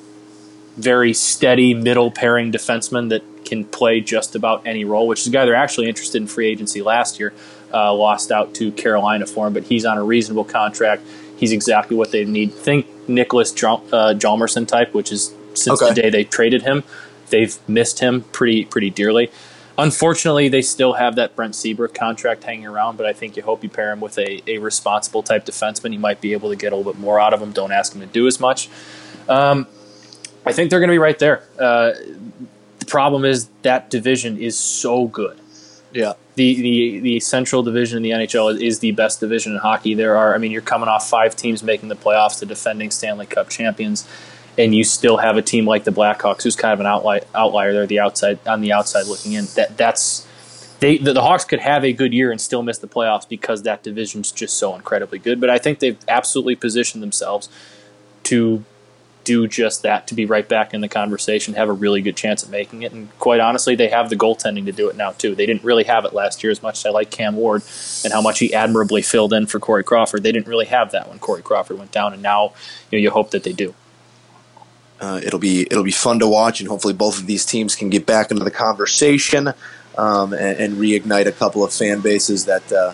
very 0.78 1.14
steady 1.14 1.74
middle 1.74 2.12
pairing 2.12 2.52
defenseman 2.52 3.10
that 3.10 3.24
can 3.46 3.66
play 3.66 4.00
just 4.00 4.36
about 4.36 4.66
any 4.66 4.86
role, 4.86 5.08
which 5.08 5.22
is 5.22 5.28
a 5.28 5.30
guy 5.32 5.46
they're 5.46 5.56
actually 5.56 5.88
interested 5.90 6.22
in 6.22 6.28
free 6.28 6.48
agency 6.48 6.82
last 6.82 7.20
year. 7.20 7.34
Uh, 7.74 7.94
lost 7.94 8.32
out 8.32 8.54
to 8.56 8.72
Carolina 8.74 9.26
for 9.26 9.48
him, 9.48 9.54
but 9.54 9.64
he's 9.64 9.86
on 9.86 9.98
a 9.98 10.04
reasonable 10.04 10.44
contract. 10.44 11.02
He's 11.38 11.52
exactly 11.52 11.96
what 11.98 12.12
they 12.12 12.24
need. 12.26 12.54
Think 12.54 12.86
Nicholas 13.10 13.52
Jal- 13.52 13.84
uh, 13.92 14.14
Hjalmarsson 14.14 14.68
type, 14.68 14.94
which 14.94 15.12
is 15.12 15.34
since 15.54 15.82
Okay. 15.82 15.94
the 15.94 16.02
day 16.02 16.10
they 16.10 16.24
traded 16.24 16.62
him, 16.64 16.84
they've 17.30 17.58
missed 17.68 18.00
him 18.00 18.22
pretty 18.32 18.66
pretty 18.66 18.90
dearly. 18.90 19.32
Unfortunately, 19.82 20.48
they 20.48 20.62
still 20.62 20.94
have 20.94 21.16
that 21.16 21.36
Brent 21.36 21.56
Seabrook 21.56 21.96
contract 21.96 22.44
hanging 22.44 22.68
around, 22.68 22.98
but 22.98 23.08
I 23.08 23.14
think 23.14 23.36
you 23.36 23.42
hope 23.42 23.64
you 23.64 23.70
pair 23.70 23.92
him 23.92 24.00
with 24.00 24.16
a, 24.20 24.44
a 24.46 24.60
responsible 24.60 25.24
type 25.24 25.44
defenseman. 25.44 25.92
You 25.92 25.98
might 25.98 26.22
be 26.22 26.34
able 26.34 26.50
to 26.52 26.56
get 26.56 26.72
a 26.72 26.76
little 26.76 26.94
bit 26.94 27.00
more 27.00 27.20
out 27.20 27.34
of 27.34 27.42
him. 27.42 27.52
Don't 27.52 27.72
ask 27.72 27.96
him 27.96 28.02
to 28.02 28.06
do 28.06 28.28
as 28.28 28.40
much. 28.40 28.70
Um, 29.28 29.66
I 30.46 30.54
think 30.54 30.70
they're 30.70 30.80
going 30.80 30.90
to 30.90 30.94
be 30.94 31.00
right 31.00 31.18
there. 31.18 31.44
Uh, 31.60 31.94
the 32.78 32.86
problem 32.86 33.26
is 33.26 33.50
that 33.64 33.90
division 33.90 34.38
is 34.38 34.56
so 34.56 35.08
good. 35.08 35.40
Yeah. 35.92 36.14
The, 36.36 36.62
the 36.62 37.00
the 37.00 37.20
Central 37.20 37.64
Division 37.64 37.98
in 37.98 38.04
the 38.04 38.12
NHL 38.12 38.54
is, 38.54 38.62
is 38.62 38.80
the 38.80 38.92
best 38.92 39.20
division 39.20 39.54
in 39.54 39.58
hockey. 39.58 39.96
There 39.96 40.16
are, 40.16 40.36
I 40.36 40.38
mean, 40.38 40.52
you're 40.52 40.62
coming 40.62 40.90
off 40.90 41.10
five 41.10 41.36
teams 41.36 41.64
making 41.64 41.90
the 41.90 41.96
playoffs, 41.96 42.40
the 42.40 42.46
defending 42.46 42.92
Stanley 42.92 43.26
Cup 43.26 43.50
champions, 43.50 44.08
and 44.62 44.76
you 44.76 44.84
still 44.84 45.18
have 45.18 45.38
a 45.38 45.42
team 45.42 45.66
like 45.66 45.84
the 45.84 45.92
Blackhawks, 45.92 46.44
who's 46.44 46.56
kind 46.56 46.74
of 46.74 46.80
an 46.80 46.86
outlier. 46.86 47.22
Outlier, 47.34 47.74
they're 47.74 47.88
the 47.88 48.00
outside 48.00 48.40
on 48.48 48.62
the 48.62 48.72
outside 48.72 49.08
looking 49.08 49.34
in. 49.34 49.46
That 49.56 49.76
that's 49.78 50.28
they 50.80 50.98
the, 50.98 51.14
the 51.14 51.22
Hawks 51.22 51.46
could 51.46 51.60
have 51.60 51.84
a 51.84 51.94
good 51.94 52.14
year 52.14 52.32
and 52.32 52.40
still 52.40 52.62
miss 52.62 52.78
the 52.78 52.88
playoffs 52.88 53.28
because 53.28 53.64
that 53.64 53.84
division's 53.84 54.32
just 54.32 54.58
so 54.58 54.76
incredibly 54.76 55.20
good. 55.20 55.42
But 55.42 55.50
I 55.50 55.58
think 55.58 55.80
they've 55.80 55.98
absolutely 56.08 56.56
positioned 56.56 57.02
themselves 57.02 57.50
to 58.24 58.64
do 59.24 59.48
just 59.48 59.84
that, 59.84 60.08
to 60.08 60.16
be 60.16 60.26
right 60.26 60.48
back 60.48 60.74
in 60.74 60.82
the 60.82 60.88
conversation, 60.88 61.54
have 61.54 61.70
a 61.70 61.74
really 61.74 62.02
good 62.02 62.16
chance 62.16 62.44
at 62.44 62.50
making 62.50 62.84
it. 62.84 62.92
And 62.92 63.08
quite 63.20 63.40
honestly, 63.40 63.76
they 63.76 63.88
have 63.88 64.10
the 64.10 64.16
goaltending 64.16 64.66
to 64.66 64.72
do 64.72 64.90
it 64.90 64.96
now 64.96 65.12
too. 65.12 65.36
They 65.36 65.46
didn't 65.46 65.64
really 65.64 65.84
have 65.84 66.06
it 66.06 66.14
last 66.14 66.44
year 66.44 66.52
as 66.52 66.64
much 66.64 66.80
as 66.80 66.86
I 66.86 66.90
like 66.90 67.12
Cam 67.12 67.36
Ward 67.36 67.64
and 68.04 68.14
how 68.14 68.22
much 68.22 68.40
he 68.40 68.54
admirably 68.54 69.02
filled 69.02 69.34
in 69.34 69.46
for 69.46 69.60
Corey 69.60 69.84
Crawford. 69.84 70.24
They 70.24 70.32
didn't 70.32 70.48
really 70.48 70.66
have 70.66 70.92
that 70.92 71.10
when 71.10 71.20
Corey 71.20 71.42
Crawford 71.42 71.78
went 71.78 71.92
down, 71.92 72.14
and 72.14 72.22
now 72.22 72.54
you 72.90 72.98
know 72.98 73.02
you 73.02 73.12
hope 73.12 73.32
that 73.32 73.44
they 73.44 73.54
do. 73.54 73.76
Uh, 75.02 75.20
it'll 75.24 75.40
be 75.40 75.64
it'll 75.64 75.84
be 75.84 75.92
fun 75.92 76.20
to 76.20 76.28
watch, 76.28 76.60
and 76.60 76.70
hopefully 76.70 76.94
both 76.94 77.18
of 77.18 77.26
these 77.26 77.44
teams 77.44 77.76
can 77.76 77.90
get 77.90 78.06
back 78.06 78.30
into 78.30 78.44
the 78.44 78.52
conversation 78.52 79.52
um, 79.98 80.32
and, 80.32 80.60
and 80.60 80.74
reignite 80.76 81.26
a 81.26 81.32
couple 81.32 81.64
of 81.64 81.74
fan 81.74 82.02
bases 82.02 82.46
that 82.46 82.72
uh, 82.72 82.94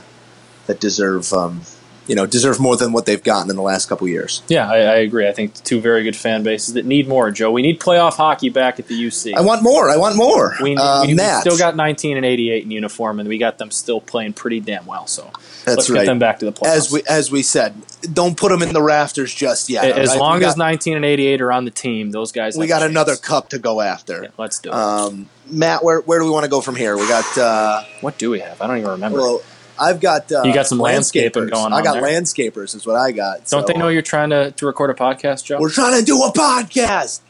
that 0.67 0.79
deserve 0.79 1.31
um, 1.33 1.61
you 2.07 2.15
know 2.15 2.25
deserve 2.25 2.59
more 2.59 2.75
than 2.75 2.91
what 2.93 3.05
they've 3.05 3.23
gotten 3.23 3.49
in 3.49 3.55
the 3.55 3.61
last 3.61 3.87
couple 3.89 4.07
years. 4.07 4.41
Yeah, 4.47 4.69
I, 4.69 4.77
I 4.77 4.95
agree. 4.97 5.27
I 5.27 5.31
think 5.31 5.53
two 5.63 5.79
very 5.79 6.03
good 6.03 6.15
fan 6.15 6.43
bases 6.43 6.73
that 6.75 6.85
need 6.85 7.07
more. 7.07 7.31
Joe, 7.31 7.51
we 7.51 7.61
need 7.61 7.79
playoff 7.79 8.13
hockey 8.13 8.49
back 8.49 8.79
at 8.79 8.87
the 8.87 8.95
UC. 8.95 9.33
I 9.35 9.41
want 9.41 9.63
more. 9.63 9.89
I 9.89 9.97
want 9.97 10.15
more. 10.15 10.55
we, 10.61 10.75
uh, 10.75 11.03
we, 11.05 11.13
we 11.13 11.19
still 11.41 11.57
got 11.57 11.75
19 11.75 12.17
and 12.17 12.25
88 12.25 12.63
in 12.63 12.71
uniform, 12.71 13.19
and 13.19 13.27
we 13.27 13.37
got 13.37 13.57
them 13.57 13.71
still 13.71 14.01
playing 14.01 14.33
pretty 14.33 14.59
damn 14.59 14.85
well. 14.85 15.07
So 15.07 15.29
That's 15.65 15.77
let's 15.77 15.89
right. 15.89 15.99
get 15.99 16.05
them 16.05 16.19
back 16.19 16.39
to 16.39 16.45
the 16.45 16.53
playoffs. 16.53 16.75
as 16.75 16.91
we 16.91 17.03
as 17.07 17.31
we 17.31 17.43
said, 17.43 17.75
don't 18.13 18.37
put 18.37 18.49
them 18.49 18.61
in 18.61 18.73
the 18.73 18.81
rafters 18.81 19.33
just 19.33 19.69
yet. 19.69 19.85
as 19.85 20.09
right? 20.09 20.19
long 20.19 20.39
we 20.39 20.45
as 20.45 20.57
19 20.57 20.95
and 20.95 21.05
88 21.05 21.41
are 21.41 21.51
on 21.51 21.65
the 21.65 21.71
team, 21.71 22.11
those 22.11 22.31
guys. 22.31 22.57
we 22.57 22.67
got 22.67 22.83
another 22.83 23.15
cup 23.15 23.49
to 23.49 23.59
go 23.59 23.81
after. 23.81 24.23
Yeah, 24.23 24.29
let's 24.37 24.59
do 24.59 24.69
it. 24.69 24.75
Um, 24.75 25.29
Matt, 25.49 25.83
where 25.83 26.01
where 26.01 26.19
do 26.19 26.25
we 26.25 26.31
want 26.31 26.43
to 26.43 26.49
go 26.49 26.61
from 26.61 26.75
here? 26.75 26.97
We 26.97 27.07
got. 27.07 27.37
Uh, 27.37 27.83
what 28.01 28.17
do 28.17 28.29
we 28.29 28.39
have? 28.39 28.61
I 28.61 28.67
don't 28.67 28.77
even 28.77 28.91
remember. 28.91 29.19
well, 29.19 29.41
I've 29.79 29.99
got. 29.99 30.31
Uh, 30.31 30.43
You 30.43 30.53
got 30.53 30.67
some 30.67 30.79
landscaping 30.79 31.43
landscapers. 31.43 31.51
going 31.51 31.73
I 31.73 31.81
got 31.81 31.93
there. 31.93 32.03
landscapers, 32.03 32.75
is 32.75 32.85
what 32.85 32.95
I 32.95 33.11
got. 33.11 33.45
don't 33.45 33.47
so, 33.47 33.61
they 33.61 33.73
know 33.77 33.87
you're 33.87 34.01
trying 34.01 34.29
to, 34.31 34.51
to 34.51 34.65
record 34.65 34.89
a 34.89 34.93
podcast, 34.93 35.45
Joe? 35.45 35.57
We're 35.59 35.69
trying 35.71 35.99
to 35.99 36.05
do 36.05 36.21
a 36.23 36.31
podcast. 36.31 37.21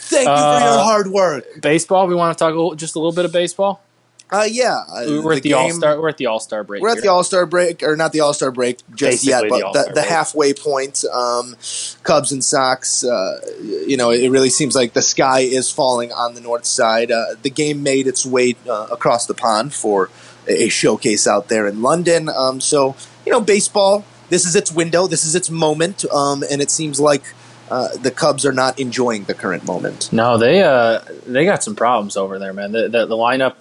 Thank 0.00 0.28
you 0.28 0.34
for 0.34 0.40
Uh, 0.40 0.60
your 0.74 0.84
hard 0.84 1.08
work. 1.08 1.44
Baseball. 1.60 2.06
We 2.06 2.14
want 2.14 2.36
to 2.36 2.42
talk 2.42 2.52
a 2.52 2.56
little, 2.56 2.74
just 2.74 2.94
a 2.94 2.98
little 2.98 3.12
bit 3.12 3.24
of 3.24 3.32
baseball. 3.32 3.82
Uh, 4.28 4.44
yeah, 4.50 4.78
uh, 4.92 5.20
We're 5.22 5.34
at 5.34 5.42
the 5.44 5.52
All 5.52 5.70
Star. 5.70 6.00
We're 6.00 6.08
at 6.08 6.16
the 6.16 6.26
All 6.26 6.40
Star 6.40 6.64
break. 6.64 6.82
We're 6.82 6.88
at 6.88 7.00
the 7.00 7.06
All 7.06 7.22
Star 7.22 7.46
break, 7.46 7.84
or 7.84 7.94
not 7.96 8.10
the 8.10 8.20
All 8.20 8.34
Star 8.34 8.50
break 8.50 8.78
just 8.92 9.24
Basically 9.24 9.30
yet, 9.30 9.44
but 9.48 9.62
All-Star 9.62 9.84
the, 9.86 9.92
the 10.00 10.02
halfway 10.02 10.52
point. 10.52 11.04
Um, 11.12 11.54
Cubs 12.02 12.32
and 12.32 12.42
Sox. 12.42 13.04
Uh, 13.04 13.38
you 13.62 13.96
know, 13.96 14.10
it 14.10 14.28
really 14.28 14.50
seems 14.50 14.74
like 14.74 14.94
the 14.94 15.02
sky 15.02 15.40
is 15.40 15.70
falling 15.70 16.12
on 16.12 16.34
the 16.34 16.40
north 16.40 16.64
side. 16.66 17.12
Uh, 17.12 17.36
the 17.40 17.50
game 17.50 17.84
made 17.84 18.08
its 18.08 18.26
way 18.26 18.56
uh, 18.68 18.88
across 18.90 19.26
the 19.26 19.34
pond 19.34 19.72
for 19.72 20.10
a 20.46 20.68
showcase 20.68 21.26
out 21.26 21.48
there 21.48 21.66
in 21.66 21.82
London. 21.82 22.28
Um, 22.28 22.60
so 22.60 22.96
you 23.24 23.32
know, 23.32 23.40
baseball. 23.40 24.04
This 24.28 24.44
is 24.44 24.56
its 24.56 24.72
window. 24.72 25.06
This 25.06 25.24
is 25.24 25.36
its 25.36 25.50
moment, 25.50 26.04
um, 26.12 26.42
and 26.50 26.60
it 26.60 26.68
seems 26.68 26.98
like 26.98 27.22
uh, 27.70 27.96
the 27.96 28.10
Cubs 28.10 28.44
are 28.44 28.52
not 28.52 28.78
enjoying 28.78 29.24
the 29.24 29.34
current 29.34 29.64
moment. 29.64 30.12
No, 30.12 30.38
they 30.38 30.62
uh 30.62 31.00
they 31.26 31.44
got 31.44 31.62
some 31.62 31.74
problems 31.74 32.16
over 32.16 32.38
there, 32.38 32.52
man. 32.52 32.72
The 32.72 32.88
the, 32.88 33.06
the 33.06 33.16
lineup 33.16 33.54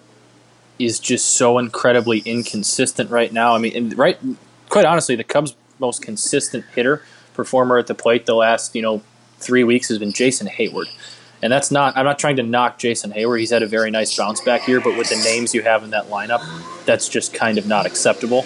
is 0.78 1.00
just 1.00 1.26
so 1.26 1.58
incredibly 1.58 2.20
inconsistent 2.20 3.10
right 3.10 3.32
now. 3.32 3.56
I 3.56 3.60
mean, 3.60 3.96
right, 3.96 4.18
quite 4.70 4.86
honestly, 4.86 5.16
the 5.16 5.24
Cubs' 5.24 5.56
most 5.80 6.02
consistent 6.02 6.66
hitter 6.74 7.04
performer 7.34 7.78
at 7.78 7.88
the 7.88 7.96
plate 7.96 8.26
the 8.26 8.36
last 8.36 8.76
you 8.76 8.82
know 8.82 9.02
three 9.40 9.64
weeks 9.64 9.90
has 9.90 10.00
been 10.00 10.12
Jason 10.12 10.48
Heyward. 10.48 10.88
And 11.42 11.52
that's 11.52 11.70
not. 11.70 11.96
I'm 11.98 12.06
not 12.06 12.18
trying 12.18 12.38
to 12.38 12.44
knock 12.44 12.78
Jason 12.78 13.12
Heyward. 13.12 13.40
He's 13.40 13.52
had 13.52 13.62
a 13.62 13.68
very 13.68 13.92
nice 13.92 14.16
bounce 14.16 14.42
back 14.42 14.62
here, 14.62 14.80
but 14.80 14.98
with 14.98 15.10
the 15.10 15.18
names 15.18 15.54
you 15.54 15.62
have 15.62 15.84
in 15.84 15.92
that 15.92 16.06
lineup, 16.06 16.42
that's 16.86 17.08
just 17.10 17.34
kind 17.34 17.58
of 17.58 17.68
not 17.68 17.86
acceptable. 17.86 18.46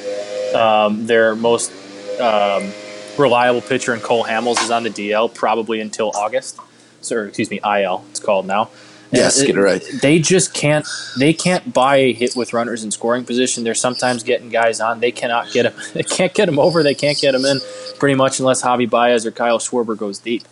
Um, 0.55 1.05
their 1.05 1.35
most 1.35 1.71
um, 2.19 2.71
reliable 3.17 3.61
pitcher 3.61 3.93
in 3.93 4.01
Cole 4.01 4.23
Hamels 4.23 4.61
is 4.63 4.71
on 4.71 4.83
the 4.83 4.89
DL 4.89 5.33
probably 5.33 5.79
until 5.79 6.11
August. 6.15 6.59
So, 7.01 7.15
or, 7.15 7.25
excuse 7.27 7.49
me, 7.49 7.59
IL. 7.63 8.03
It's 8.09 8.19
called 8.19 8.45
now. 8.45 8.69
Yes, 9.11 9.41
get 9.41 9.55
it 9.55 9.61
right. 9.61 9.83
They 10.01 10.19
just 10.19 10.53
can't. 10.53 10.85
They 11.17 11.33
can't 11.33 11.73
buy 11.73 11.97
a 11.97 12.13
hit 12.13 12.35
with 12.35 12.53
runners 12.53 12.83
in 12.83 12.91
scoring 12.91 13.25
position. 13.25 13.63
They're 13.63 13.73
sometimes 13.73 14.21
getting 14.21 14.49
guys 14.49 14.79
on. 14.79 14.99
They 14.99 15.11
cannot 15.11 15.51
get 15.51 15.63
them. 15.63 15.73
They 15.93 16.03
can't 16.03 16.33
get 16.33 16.45
them 16.45 16.59
over. 16.59 16.83
They 16.83 16.93
can't 16.93 17.17
get 17.17 17.31
them 17.31 17.43
in. 17.43 17.59
Pretty 17.97 18.15
much 18.15 18.39
unless 18.39 18.61
Javy 18.61 18.87
Baez 18.87 19.25
or 19.25 19.31
Kyle 19.31 19.57
Schwarber 19.57 19.97
goes 19.97 20.19
deep. 20.19 20.43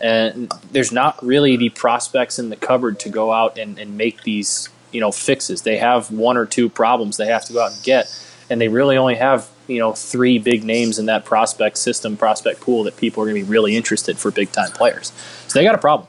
And 0.00 0.52
there's 0.72 0.92
not 0.92 1.24
really 1.24 1.56
the 1.56 1.70
prospects 1.70 2.38
in 2.38 2.50
the 2.50 2.56
cupboard 2.56 3.00
to 3.00 3.08
go 3.08 3.32
out 3.32 3.58
and, 3.58 3.78
and 3.78 3.96
make 3.96 4.22
these 4.22 4.68
you 4.92 5.00
know 5.00 5.10
fixes. 5.10 5.62
They 5.62 5.78
have 5.78 6.10
one 6.10 6.36
or 6.36 6.46
two 6.46 6.68
problems 6.68 7.16
they 7.16 7.26
have 7.26 7.44
to 7.46 7.52
go 7.52 7.62
out 7.62 7.72
and 7.72 7.82
get, 7.82 8.06
and 8.50 8.60
they 8.60 8.68
really 8.68 8.96
only 8.96 9.16
have 9.16 9.48
you 9.66 9.78
know 9.78 9.92
three 9.92 10.38
big 10.38 10.64
names 10.64 10.98
in 10.98 11.06
that 11.06 11.24
prospect 11.24 11.78
system, 11.78 12.16
prospect 12.16 12.60
pool 12.60 12.84
that 12.84 12.96
people 12.96 13.22
are 13.22 13.26
going 13.26 13.36
to 13.36 13.44
be 13.46 13.50
really 13.50 13.76
interested 13.76 14.18
for 14.18 14.30
big 14.30 14.52
time 14.52 14.70
players. 14.70 15.12
So 15.48 15.58
they 15.58 15.64
got 15.64 15.74
a 15.74 15.78
problem. 15.78 16.08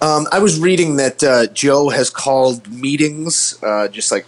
Um, 0.00 0.26
I 0.32 0.40
was 0.40 0.58
reading 0.58 0.96
that 0.96 1.22
uh, 1.22 1.46
Joe 1.46 1.90
has 1.90 2.10
called 2.10 2.68
meetings, 2.68 3.56
uh, 3.62 3.88
just 3.88 4.10
like 4.10 4.26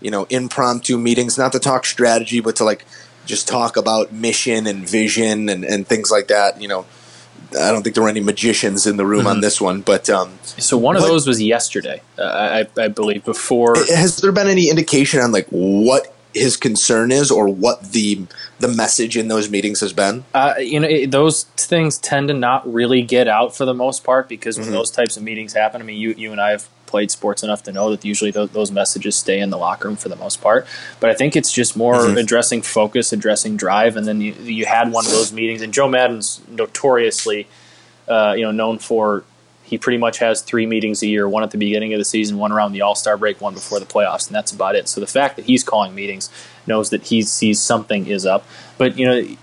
you 0.00 0.10
know, 0.10 0.26
impromptu 0.30 0.98
meetings, 0.98 1.36
not 1.38 1.52
to 1.52 1.58
talk 1.58 1.84
strategy, 1.84 2.40
but 2.40 2.56
to 2.56 2.64
like 2.64 2.84
just 3.26 3.46
talk 3.46 3.76
about 3.76 4.12
mission 4.12 4.66
and 4.66 4.88
vision 4.88 5.48
and, 5.48 5.64
and 5.64 5.86
things 5.86 6.10
like 6.10 6.28
that. 6.28 6.60
You 6.60 6.68
know, 6.68 6.86
I 7.58 7.70
don't 7.70 7.82
think 7.82 7.94
there 7.94 8.02
were 8.04 8.08
any 8.10 8.20
magicians 8.20 8.86
in 8.86 8.96
the 8.96 9.06
room 9.06 9.26
on 9.26 9.40
this 9.40 9.60
one, 9.60 9.80
but 9.80 10.08
um, 10.08 10.38
So 10.42 10.76
one 10.76 10.96
of 10.96 11.02
What- 11.02 11.08
those 11.08 11.26
was 11.26 11.42
yesterday, 11.42 12.00
uh, 12.18 12.22
I, 12.22 12.66
I 12.80 12.88
believe. 12.88 13.24
Before 13.24 13.74
has 13.76 14.18
there 14.18 14.32
been 14.32 14.46
any 14.48 14.70
indication 14.70 15.20
on 15.20 15.32
like 15.32 15.46
what 15.48 16.14
his 16.32 16.56
concern 16.56 17.10
is 17.10 17.30
or 17.30 17.48
what 17.48 17.92
the 17.92 18.22
the 18.60 18.68
message 18.68 19.16
in 19.16 19.26
those 19.28 19.50
meetings 19.50 19.80
has 19.80 19.92
been? 19.92 20.24
uh, 20.34 20.54
you 20.58 20.78
know 20.78 20.86
it, 20.86 21.10
those 21.10 21.44
things 21.56 21.98
tend 21.98 22.28
to 22.28 22.34
not 22.34 22.70
really 22.72 23.02
get 23.02 23.26
out 23.26 23.56
for 23.56 23.64
the 23.64 23.74
most 23.74 24.04
part 24.04 24.28
because 24.28 24.58
when 24.58 24.70
those 24.70 24.90
types 24.90 25.16
of 25.16 25.22
meetings 25.22 25.54
happen, 25.54 25.80
I 25.80 25.84
mean, 25.84 25.98
you 25.98 26.14
you 26.16 26.30
and 26.32 26.40
I 26.40 26.50
have 26.52 26.68
played 26.90 27.10
sports 27.10 27.42
enough 27.42 27.62
to 27.62 27.72
know 27.72 27.90
that 27.90 28.04
usually 28.04 28.30
those, 28.32 28.50
those 28.50 28.70
messages 28.72 29.16
stay 29.16 29.38
in 29.38 29.50
the 29.50 29.56
locker 29.56 29.88
room 29.88 29.96
for 29.96 30.08
the 30.08 30.16
most 30.16 30.40
part. 30.40 30.66
But 30.98 31.10
I 31.10 31.14
think 31.14 31.36
it's 31.36 31.52
just 31.52 31.76
more 31.76 32.06
addressing 32.18 32.62
focus, 32.62 33.12
addressing 33.12 33.56
drive, 33.56 33.96
and 33.96 34.06
then 34.06 34.20
you, 34.20 34.32
you 34.32 34.66
had 34.66 34.90
one 34.92 35.06
of 35.06 35.12
those 35.12 35.32
meetings, 35.32 35.62
and 35.62 35.72
Joe 35.72 35.88
Maddon's 35.88 36.40
notoriously, 36.48 37.46
uh, 38.08 38.34
you 38.36 38.42
know, 38.42 38.52
known 38.52 38.78
for. 38.78 39.24
He 39.62 39.78
pretty 39.78 39.98
much 39.98 40.18
has 40.18 40.42
three 40.42 40.66
meetings 40.66 41.00
a 41.04 41.06
year: 41.06 41.28
one 41.28 41.44
at 41.44 41.52
the 41.52 41.58
beginning 41.58 41.94
of 41.94 42.00
the 42.00 42.04
season, 42.04 42.38
one 42.38 42.50
around 42.50 42.72
the 42.72 42.82
All 42.82 42.96
Star 42.96 43.16
break, 43.16 43.40
one 43.40 43.54
before 43.54 43.78
the 43.78 43.86
playoffs, 43.86 44.26
and 44.26 44.34
that's 44.34 44.50
about 44.50 44.74
it. 44.74 44.88
So 44.88 45.00
the 45.00 45.06
fact 45.06 45.36
that 45.36 45.44
he's 45.44 45.62
calling 45.62 45.94
meetings 45.94 46.28
knows 46.66 46.90
that 46.90 47.04
he 47.04 47.22
sees 47.22 47.60
something 47.60 48.08
is 48.08 48.26
up. 48.26 48.44
But 48.78 48.98
you 48.98 49.06
know, 49.06 49.36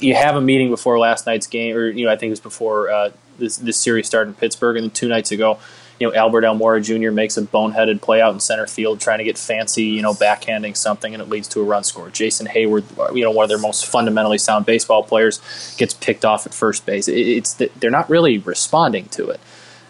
you 0.00 0.14
have 0.14 0.36
a 0.36 0.40
meeting 0.40 0.70
before 0.70 0.98
last 0.98 1.26
night's 1.26 1.46
game, 1.46 1.76
or 1.76 1.86
you 1.86 2.06
know, 2.06 2.12
I 2.12 2.16
think 2.16 2.28
it 2.28 2.32
was 2.32 2.40
before 2.40 2.90
uh, 2.90 3.10
this 3.38 3.56
this 3.56 3.76
series 3.76 4.06
started 4.06 4.30
in 4.30 4.34
Pittsburgh, 4.36 4.76
and 4.76 4.84
then 4.84 4.90
two 4.90 5.08
nights 5.08 5.32
ago, 5.32 5.58
you 6.04 6.10
know, 6.10 6.16
Albert 6.16 6.42
Almora 6.42 6.82
Jr. 6.84 7.10
makes 7.10 7.38
a 7.38 7.42
boneheaded 7.42 8.02
play 8.02 8.20
out 8.20 8.34
in 8.34 8.40
center 8.40 8.66
field, 8.66 9.00
trying 9.00 9.18
to 9.18 9.24
get 9.24 9.38
fancy, 9.38 9.84
you 9.84 10.02
know, 10.02 10.12
backhanding 10.12 10.76
something, 10.76 11.14
and 11.14 11.22
it 11.22 11.30
leads 11.30 11.48
to 11.48 11.60
a 11.60 11.64
run 11.64 11.82
score. 11.82 12.10
Jason 12.10 12.46
Heyward, 12.46 13.16
you 13.16 13.24
know, 13.24 13.30
one 13.30 13.44
of 13.44 13.48
their 13.48 13.58
most 13.58 13.86
fundamentally 13.86 14.36
sound 14.36 14.66
baseball 14.66 15.02
players, 15.02 15.40
gets 15.78 15.94
picked 15.94 16.26
off 16.26 16.44
at 16.44 16.52
first 16.52 16.84
base. 16.84 17.08
It's 17.08 17.54
they're 17.54 17.90
not 17.90 18.10
really 18.10 18.36
responding 18.36 19.06
to 19.10 19.30
it, 19.30 19.40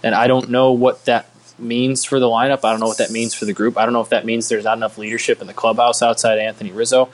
and 0.05 0.15
I 0.15 0.29
don't 0.29 0.51
know 0.51 0.71
what 0.71 1.05
that 1.07 1.29
means 1.59 2.05
for 2.05 2.21
the 2.21 2.27
lineup. 2.27 2.65
I 2.65 2.71
don't 2.71 2.81
know 2.81 2.87
what 2.87 2.99
that 2.99 3.11
means 3.11 3.35
for 3.35 3.45
the 3.45 3.53
group. 3.53 3.77
I 3.77 3.85
don't 3.85 3.93
know 3.93 4.01
if 4.01 4.11
that 4.11 4.25
means 4.25 4.49
there's 4.49 4.65
not 4.65 4.77
enough 4.77 4.97
leadership 4.99 5.41
in 5.41 5.49
the 5.49 5.55
clubhouse 5.55 6.01
outside 6.01 6.39
Anthony 6.39 6.71
Rizzo. 6.71 7.09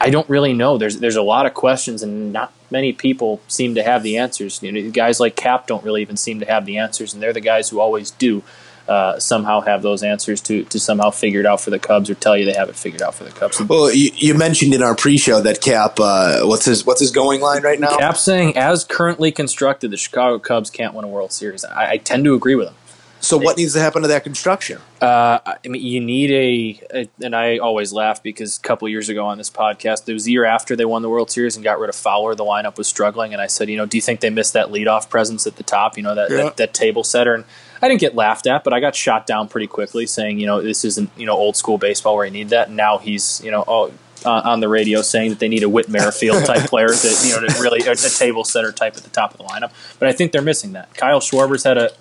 I 0.00 0.10
don't 0.10 0.28
really 0.28 0.52
know. 0.52 0.78
There's 0.78 0.98
there's 0.98 1.16
a 1.16 1.22
lot 1.22 1.46
of 1.46 1.54
questions, 1.54 2.02
and 2.02 2.32
not 2.32 2.52
many 2.70 2.92
people 2.92 3.40
seem 3.48 3.74
to 3.74 3.82
have 3.82 4.02
the 4.02 4.18
answers. 4.18 4.62
You 4.62 4.72
know, 4.72 4.90
guys 4.90 5.20
like 5.20 5.36
Cap 5.36 5.66
don't 5.66 5.84
really 5.84 6.02
even 6.02 6.16
seem 6.16 6.40
to 6.40 6.46
have 6.46 6.66
the 6.66 6.78
answers, 6.78 7.14
and 7.14 7.22
they're 7.22 7.32
the 7.32 7.40
guys 7.40 7.68
who 7.68 7.80
always 7.80 8.10
do 8.12 8.42
uh, 8.88 9.18
somehow 9.18 9.60
have 9.60 9.82
those 9.82 10.02
answers 10.02 10.40
to 10.42 10.64
to 10.64 10.80
somehow 10.80 11.10
figure 11.10 11.40
it 11.40 11.46
out 11.46 11.60
for 11.60 11.70
the 11.70 11.78
Cubs 11.78 12.08
or 12.08 12.14
tell 12.14 12.36
you 12.36 12.44
they 12.44 12.54
have 12.54 12.68
it 12.68 12.76
figured 12.76 13.02
out 13.02 13.14
for 13.14 13.24
the 13.24 13.30
Cubs. 13.30 13.60
Well, 13.60 13.92
you, 13.92 14.10
you 14.14 14.34
mentioned 14.34 14.72
in 14.72 14.82
our 14.82 14.94
pre-show 14.94 15.40
that 15.42 15.60
Cap, 15.60 15.98
uh, 16.00 16.40
what's 16.44 16.64
his 16.64 16.86
what's 16.86 17.00
his 17.00 17.10
going 17.10 17.40
line 17.40 17.62
right 17.62 17.78
now? 17.78 17.98
Cap 17.98 18.16
saying, 18.16 18.56
as 18.56 18.84
currently 18.84 19.30
constructed, 19.30 19.90
the 19.90 19.96
Chicago 19.96 20.38
Cubs 20.38 20.70
can't 20.70 20.94
win 20.94 21.04
a 21.04 21.08
World 21.08 21.32
Series. 21.32 21.64
I, 21.64 21.90
I 21.90 21.96
tend 21.98 22.24
to 22.24 22.34
agree 22.34 22.54
with 22.54 22.68
him. 22.68 22.74
So 23.20 23.36
what 23.36 23.56
needs 23.56 23.72
to 23.74 23.80
happen 23.80 24.02
to 24.02 24.08
that 24.08 24.24
construction? 24.24 24.78
Uh, 25.00 25.38
I 25.44 25.56
mean, 25.68 25.82
you 25.82 26.00
need 26.00 26.30
a, 26.30 27.00
a, 27.00 27.24
and 27.24 27.34
I 27.34 27.58
always 27.58 27.92
laugh 27.92 28.22
because 28.22 28.58
a 28.58 28.60
couple 28.60 28.86
of 28.86 28.92
years 28.92 29.08
ago 29.08 29.26
on 29.26 29.38
this 29.38 29.50
podcast, 29.50 30.08
it 30.08 30.12
was 30.12 30.24
the 30.24 30.32
year 30.32 30.44
after 30.44 30.76
they 30.76 30.84
won 30.84 31.02
the 31.02 31.08
World 31.08 31.30
Series 31.30 31.56
and 31.56 31.64
got 31.64 31.78
rid 31.80 31.88
of 31.88 31.96
Fowler. 31.96 32.34
The 32.34 32.44
lineup 32.44 32.78
was 32.78 32.86
struggling, 32.86 33.32
and 33.32 33.42
I 33.42 33.46
said, 33.46 33.68
you 33.68 33.76
know, 33.76 33.86
do 33.86 33.96
you 33.96 34.02
think 34.02 34.20
they 34.20 34.30
missed 34.30 34.52
that 34.52 34.68
leadoff 34.68 35.10
presence 35.10 35.46
at 35.46 35.56
the 35.56 35.62
top? 35.64 35.96
You 35.96 36.04
know, 36.04 36.14
that, 36.14 36.30
Yeah. 36.30 36.36
that, 36.36 36.56
that 36.58 36.74
table 36.74 37.02
setter. 37.04 37.34
And 37.34 37.44
I 37.82 37.88
didn't 37.88 38.00
get 38.00 38.14
laughed 38.14 38.46
at, 38.46 38.64
but 38.64 38.72
I 38.72 38.80
got 38.80 38.94
shot 38.94 39.26
down 39.26 39.48
pretty 39.48 39.66
quickly, 39.66 40.06
saying, 40.06 40.38
you 40.38 40.46
know, 40.46 40.62
this 40.62 40.84
isn't 40.84 41.10
you 41.16 41.26
know 41.26 41.36
old 41.36 41.56
school 41.56 41.78
baseball 41.78 42.16
where 42.16 42.24
you 42.24 42.32
need 42.32 42.50
that. 42.50 42.68
And 42.68 42.76
now 42.76 42.98
he's, 42.98 43.40
you 43.44 43.50
know, 43.50 43.64
oh. 43.66 43.92
Uh, 44.24 44.42
on 44.44 44.58
the 44.58 44.68
radio, 44.68 45.00
saying 45.00 45.30
that 45.30 45.38
they 45.38 45.46
need 45.46 45.62
a 45.62 45.68
Whit 45.68 45.88
Merrifield 45.88 46.44
type 46.44 46.62
player, 46.68 46.88
that 46.88 47.22
you 47.24 47.40
know, 47.40 47.46
to 47.46 47.62
really 47.62 47.86
a, 47.86 47.92
a 47.92 47.94
table 47.94 48.42
setter 48.42 48.72
type 48.72 48.96
at 48.96 49.04
the 49.04 49.10
top 49.10 49.30
of 49.32 49.38
the 49.38 49.44
lineup. 49.44 49.70
But 50.00 50.08
I 50.08 50.12
think 50.12 50.32
they're 50.32 50.42
missing 50.42 50.72
that. 50.72 50.92
Kyle 50.96 51.20
Schwarber's 51.20 51.62
had 51.62 51.78
a 51.78 51.92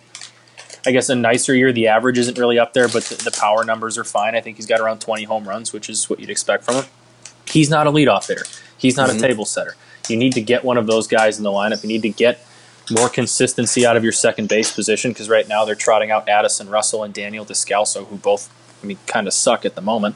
I 0.86 0.91
guess 0.91 1.09
a 1.09 1.15
nicer 1.15 1.55
year. 1.55 1.71
The 1.71 1.88
average 1.88 2.17
isn't 2.17 2.38
really 2.38 2.59
up 2.59 2.73
there, 2.73 2.88
but 2.88 3.03
the, 3.03 3.15
the 3.15 3.32
power 3.32 3.65
numbers 3.65 3.97
are 3.97 4.03
fine. 4.03 4.36
I 4.36 4.41
think 4.41 4.57
he's 4.57 4.65
got 4.65 4.80
around 4.80 5.01
20 5.01 5.23
home 5.23 5.47
runs, 5.47 5.73
which 5.73 5.89
is 5.89 6.09
what 6.09 6.19
you'd 6.19 6.30
expect 6.30 6.63
from 6.63 6.75
him. 6.75 6.86
He's 7.45 7.69
not 7.69 7.88
a 7.88 7.91
leadoff 7.91 8.28
hitter. 8.28 8.45
He's 8.78 8.97
not 8.97 9.09
a 9.09 9.17
table 9.17 9.45
setter. 9.45 9.75
You 10.07 10.17
need 10.17 10.34
to 10.34 10.41
get 10.41 10.63
one 10.63 10.78
of 10.78 10.88
those 10.88 11.07
guys 11.07 11.38
in 11.38 11.43
the 11.43 11.49
lineup. 11.49 11.84
You 11.84 11.89
need 11.89 12.03
to 12.03 12.09
get 12.09 12.45
more 12.91 13.09
consistency 13.09 13.86
out 13.86 13.97
of 13.97 14.03
your 14.03 14.13
second 14.13 14.47
base 14.47 14.71
position 14.71 15.11
because 15.11 15.30
right 15.30 15.47
now 15.47 15.65
they're 15.65 15.75
trotting 15.75 16.11
out 16.11 16.30
Addison 16.30 16.69
Russell 16.69 17.03
and 17.03 17.13
Daniel 17.13 17.45
Descalso, 17.45 18.05
who 18.07 18.17
both, 18.17 18.49
I 18.82 18.86
mean, 18.86 18.97
kind 19.07 19.28
of 19.28 19.34
suck 19.34 19.65
at 19.65 19.75
the 19.75 19.82
moment. 19.82 20.15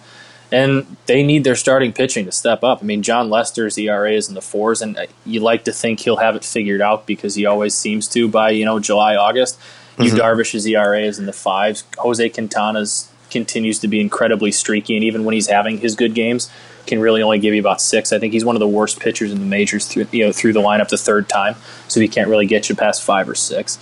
And 0.53 0.97
they 1.05 1.23
need 1.23 1.45
their 1.45 1.55
starting 1.55 1.93
pitching 1.93 2.25
to 2.25 2.31
step 2.31 2.63
up. 2.63 2.79
I 2.81 2.85
mean, 2.85 3.03
Jon 3.03 3.29
Lester's 3.29 3.77
ERA 3.77 4.11
is 4.11 4.27
in 4.27 4.35
the 4.35 4.41
fours, 4.41 4.81
and 4.81 4.97
uh, 4.97 5.05
you 5.25 5.39
like 5.39 5.63
to 5.63 5.71
think 5.71 6.01
he'll 6.01 6.17
have 6.17 6.35
it 6.35 6.43
figured 6.43 6.81
out 6.81 7.07
because 7.07 7.35
he 7.35 7.45
always 7.45 7.73
seems 7.73 8.05
to 8.09 8.27
by 8.27 8.49
you 8.49 8.65
know 8.65 8.77
July, 8.79 9.15
August. 9.15 9.57
You 10.03 10.11
Darvish's 10.11 10.65
ERA 10.65 11.01
is 11.01 11.19
in 11.19 11.25
the 11.25 11.33
fives. 11.33 11.83
Jose 11.97 12.29
Quintana's 12.29 13.11
continues 13.29 13.79
to 13.79 13.87
be 13.87 13.99
incredibly 14.01 14.51
streaky, 14.51 14.95
and 14.95 15.03
even 15.03 15.23
when 15.23 15.33
he's 15.33 15.47
having 15.47 15.77
his 15.77 15.95
good 15.95 16.13
games, 16.13 16.51
can 16.85 16.99
really 16.99 17.21
only 17.21 17.39
give 17.39 17.53
you 17.53 17.59
about 17.59 17.81
six. 17.81 18.11
I 18.11 18.19
think 18.19 18.33
he's 18.33 18.43
one 18.45 18.55
of 18.55 18.59
the 18.59 18.67
worst 18.67 18.99
pitchers 18.99 19.31
in 19.31 19.39
the 19.39 19.45
majors 19.45 19.85
through 19.87 20.07
you 20.11 20.25
know 20.25 20.31
through 20.31 20.53
the 20.53 20.61
lineup 20.61 20.89
the 20.89 20.97
third 20.97 21.29
time, 21.29 21.55
so 21.87 21.99
he 21.99 22.07
can't 22.07 22.29
really 22.29 22.45
get 22.47 22.69
you 22.69 22.75
past 22.75 23.03
five 23.03 23.29
or 23.29 23.35
six. 23.35 23.77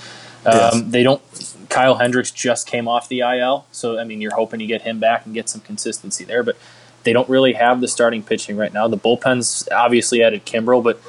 Um, 0.45 0.53
Yes. 0.53 0.81
They 0.85 1.03
don't. 1.03 1.21
Kyle 1.69 1.95
Hendricks 1.95 2.31
just 2.31 2.65
came 2.65 2.87
off 2.87 3.07
the 3.07 3.19
IL, 3.19 3.65
so 3.71 3.99
I 3.99 4.03
mean 4.03 4.21
you're 4.21 4.35
hoping 4.35 4.59
you 4.59 4.67
get 4.67 4.81
him 4.83 4.99
back 4.99 5.25
and 5.25 5.33
get 5.33 5.49
some 5.49 5.61
consistency 5.61 6.23
there, 6.23 6.43
but 6.43 6.57
they 7.03 7.13
don't 7.13 7.29
really 7.29 7.53
have 7.53 7.79
the 7.81 7.87
starting 7.87 8.23
pitching 8.23 8.57
right 8.57 8.73
now. 8.73 8.87
The 8.87 8.97
bullpen's 8.97 9.67
obviously 9.71 10.21
added 10.21 10.45
Kimbrel, 10.45 10.83
but 10.83 10.99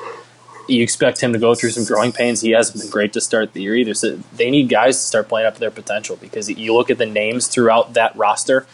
you 0.70 0.82
expect 0.82 1.20
him 1.20 1.32
to 1.32 1.38
go 1.38 1.54
through 1.54 1.70
some 1.70 1.84
growing 1.84 2.12
pains. 2.12 2.40
He 2.40 2.50
hasn't 2.52 2.80
been 2.80 2.90
great 2.90 3.12
to 3.14 3.20
start 3.20 3.52
the 3.52 3.62
year 3.62 3.74
either. 3.76 3.94
So 3.94 4.16
they 4.34 4.50
need 4.50 4.68
guys 4.68 4.96
to 4.98 5.02
start 5.02 5.28
playing 5.28 5.46
up 5.46 5.54
to 5.54 5.60
their 5.60 5.70
potential 5.70 6.16
because 6.16 6.48
you 6.48 6.74
look 6.74 6.90
at 6.90 6.98
the 6.98 7.06
names 7.06 7.48
throughout 7.48 7.94
that 7.94 8.14
roster, 8.16 8.66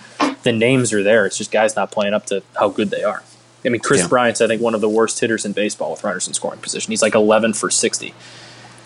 the 0.43 0.53
names 0.53 0.93
are 0.93 1.03
there. 1.03 1.27
It's 1.27 1.37
just 1.39 1.51
guys 1.51 1.75
not 1.77 1.91
playing 1.91 2.15
up 2.15 2.27
to 2.27 2.43
how 2.59 2.69
good 2.69 2.91
they 2.91 3.03
are. 3.03 3.23
I 3.65 3.69
mean, 3.69 3.81
Chris 3.81 4.03
Yeah. 4.03 4.09
Bryant's 4.09 4.41
I 4.41 4.47
think 4.47 4.63
one 4.63 4.75
of 4.75 4.81
the 4.81 4.89
worst 4.89 5.19
hitters 5.19 5.45
in 5.45 5.53
baseball 5.53 5.91
with 5.91 6.05
runners 6.05 6.29
in 6.29 6.35
scoring 6.35 6.61
position. 6.61 6.93
He's 6.93 7.03
like 7.03 7.15
11 7.15 7.55
for 7.55 7.71
60. 7.71 8.15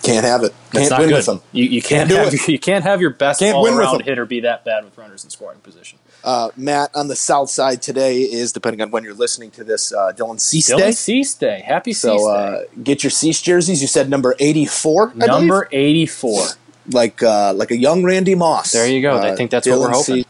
Can't 0.03 0.25
have 0.25 0.43
it. 0.45 0.55
That's 0.73 0.89
Can't 0.89 0.91
not 0.93 1.01
win 1.01 1.09
good. 1.11 1.17
with 1.17 1.27
them. 1.27 1.41
You, 1.53 1.65
you 1.65 1.83
can't, 1.83 2.09
Can't 2.09 2.33
have 2.33 2.49
you 2.49 2.59
can't 2.59 2.85
have 2.85 3.01
your 3.03 3.11
best 3.11 3.43
all 3.43 3.67
around 3.67 4.03
hitter 4.05 4.25
be 4.25 4.41
that 4.41 4.65
bad 4.65 4.85
with 4.85 4.97
runners 4.97 5.25
in 5.25 5.31
scoring 5.31 5.59
position. 5.59 5.99
Uh, 6.23 6.51
Matt, 6.57 6.91
on 6.95 7.09
the 7.09 7.17
south 7.17 7.49
side 7.51 7.81
today 7.81 8.19
is, 8.21 8.53
depending 8.53 8.81
on 8.83 8.91
when 8.91 9.05
you're 9.05 9.15
listening 9.15 9.51
to 9.53 9.65
this, 9.65 9.93
uh, 9.93 10.13
Dylan 10.17 10.39
Cease 10.39 10.71
Dylan 10.71 10.79
Day. 10.79 10.93
Cease 10.93 11.35
Day. 11.35 11.63
Happy 11.67 11.93
Cease 11.93 12.03
So 12.03 12.17
Day. 12.19 12.65
uh, 12.75 12.83
get 12.83 13.03
your 13.03 13.11
Cease 13.11 13.41
jerseys. 13.41 13.81
You 13.81 13.89
said 13.89 14.11
number 14.11 14.35
84, 14.39 15.13
I 15.21 15.27
Number 15.27 15.69
eighty 15.73 16.05
four. 16.07 16.45
like 16.93 17.23
uh, 17.23 17.55
like 17.55 17.71
a 17.71 17.77
young 17.77 18.05
Randy 18.05 18.35
Moss. 18.35 18.73
There 18.73 18.87
you 18.89 19.01
go. 19.03 19.17
I 19.17 19.31
Uh, 19.31 19.37
think 19.37 19.51
that's 19.51 19.67
what 19.67 19.79
we're 19.79 19.89
hoping. 19.91 20.17
Cease- 20.17 20.25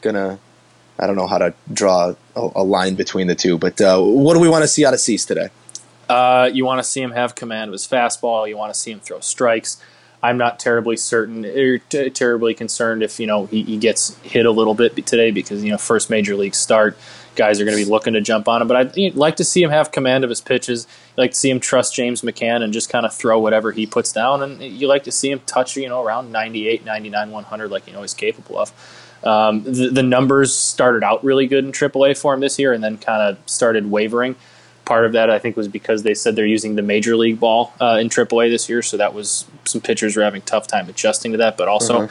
Gonna, 0.00 0.38
I 0.98 1.06
don't 1.06 1.16
know 1.16 1.26
how 1.28 1.38
to 1.38 1.54
draw 1.72 2.14
a, 2.36 2.48
a 2.56 2.62
line 2.64 2.94
between 2.96 3.26
the 3.28 3.34
two, 3.34 3.56
but 3.58 3.80
uh, 3.80 4.00
what 4.00 4.34
do 4.34 4.40
we 4.40 4.48
want 4.48 4.62
to 4.62 4.68
see 4.68 4.84
out 4.84 4.94
of 4.94 5.00
Cease 5.00 5.24
today? 5.24 5.48
Uh, 6.08 6.50
you 6.52 6.64
want 6.64 6.78
to 6.78 6.84
see 6.84 7.00
him 7.00 7.12
have 7.12 7.34
command 7.34 7.68
of 7.68 7.72
his 7.72 7.86
fastball. 7.86 8.48
You 8.48 8.56
want 8.56 8.72
to 8.74 8.78
see 8.78 8.90
him 8.92 9.00
throw 9.00 9.20
strikes. 9.20 9.80
I'm 10.22 10.38
not 10.38 10.60
terribly 10.60 10.96
certain 10.96 11.44
or 11.44 11.78
t- 11.78 12.10
terribly 12.10 12.54
concerned 12.54 13.02
if 13.02 13.18
you 13.18 13.26
know 13.26 13.46
he, 13.46 13.62
he 13.62 13.76
gets 13.76 14.16
hit 14.18 14.46
a 14.46 14.50
little 14.50 14.74
bit 14.74 14.94
today 15.06 15.30
because 15.30 15.64
you 15.64 15.70
know 15.70 15.78
first 15.78 16.10
major 16.10 16.36
league 16.36 16.54
start 16.54 16.96
guys 17.34 17.60
are 17.60 17.64
going 17.64 17.76
to 17.76 17.82
be 17.82 17.90
looking 17.90 18.12
to 18.12 18.20
jump 18.20 18.46
on 18.46 18.62
him. 18.62 18.68
But 18.68 18.98
I'd 18.98 19.16
like 19.16 19.36
to 19.36 19.44
see 19.44 19.62
him 19.62 19.70
have 19.70 19.90
command 19.90 20.22
of 20.22 20.30
his 20.30 20.40
pitches. 20.40 20.86
You 21.16 21.22
like 21.22 21.32
to 21.32 21.36
see 21.36 21.50
him 21.50 21.60
trust 21.60 21.94
James 21.94 22.22
McCann 22.22 22.62
and 22.62 22.72
just 22.72 22.90
kind 22.90 23.06
of 23.06 23.14
throw 23.14 23.38
whatever 23.38 23.72
he 23.72 23.86
puts 23.86 24.12
down. 24.12 24.42
And 24.42 24.62
you 24.62 24.86
like 24.86 25.04
to 25.04 25.12
see 25.12 25.30
him 25.30 25.40
touch 25.46 25.76
you 25.76 25.88
know 25.88 26.02
around 26.04 26.30
98, 26.30 26.84
99, 26.84 27.30
100 27.30 27.70
like 27.70 27.86
you 27.86 27.92
know 27.92 28.02
he's 28.02 28.14
capable 28.14 28.58
of. 28.58 28.72
Um, 29.24 29.62
the, 29.62 29.88
the 29.88 30.02
numbers 30.02 30.56
started 30.56 31.04
out 31.04 31.22
really 31.22 31.46
good 31.46 31.64
in 31.64 31.72
AAA 31.72 32.18
for 32.18 32.34
him 32.34 32.40
this 32.40 32.58
year, 32.58 32.72
and 32.72 32.82
then 32.82 32.98
kind 32.98 33.22
of 33.22 33.38
started 33.48 33.90
wavering. 33.90 34.36
Part 34.84 35.06
of 35.06 35.12
that, 35.12 35.30
I 35.30 35.38
think, 35.38 35.56
was 35.56 35.68
because 35.68 36.02
they 36.02 36.14
said 36.14 36.34
they're 36.34 36.44
using 36.44 36.74
the 36.74 36.82
major 36.82 37.16
league 37.16 37.38
ball 37.38 37.72
uh, 37.80 37.98
in 38.00 38.08
AAA 38.08 38.50
this 38.50 38.68
year, 38.68 38.82
so 38.82 38.96
that 38.96 39.14
was 39.14 39.46
some 39.64 39.80
pitchers 39.80 40.16
were 40.16 40.24
having 40.24 40.42
tough 40.42 40.66
time 40.66 40.88
adjusting 40.88 41.32
to 41.32 41.38
that. 41.38 41.56
But 41.56 41.68
also, 41.68 42.08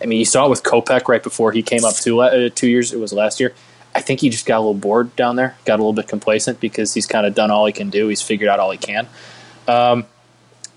I 0.00 0.06
mean, 0.06 0.18
you 0.18 0.24
saw 0.24 0.46
it 0.46 0.50
with 0.50 0.62
Kopech 0.62 1.08
right 1.08 1.22
before 1.22 1.52
he 1.52 1.62
came 1.62 1.84
up 1.84 1.94
two 1.94 2.20
uh, 2.20 2.50
two 2.54 2.68
years. 2.68 2.92
It 2.92 2.98
was 2.98 3.12
last 3.12 3.40
year. 3.40 3.54
I 3.94 4.00
think 4.00 4.20
he 4.20 4.30
just 4.30 4.46
got 4.46 4.58
a 4.58 4.60
little 4.60 4.74
bored 4.74 5.14
down 5.16 5.36
there, 5.36 5.56
got 5.64 5.74
a 5.74 5.82
little 5.82 5.92
bit 5.92 6.08
complacent 6.08 6.60
because 6.60 6.94
he's 6.94 7.06
kind 7.06 7.26
of 7.26 7.34
done 7.34 7.50
all 7.50 7.66
he 7.66 7.72
can 7.72 7.90
do. 7.90 8.08
He's 8.08 8.22
figured 8.22 8.48
out 8.48 8.58
all 8.58 8.70
he 8.70 8.78
can. 8.78 9.06
Um, 9.68 10.06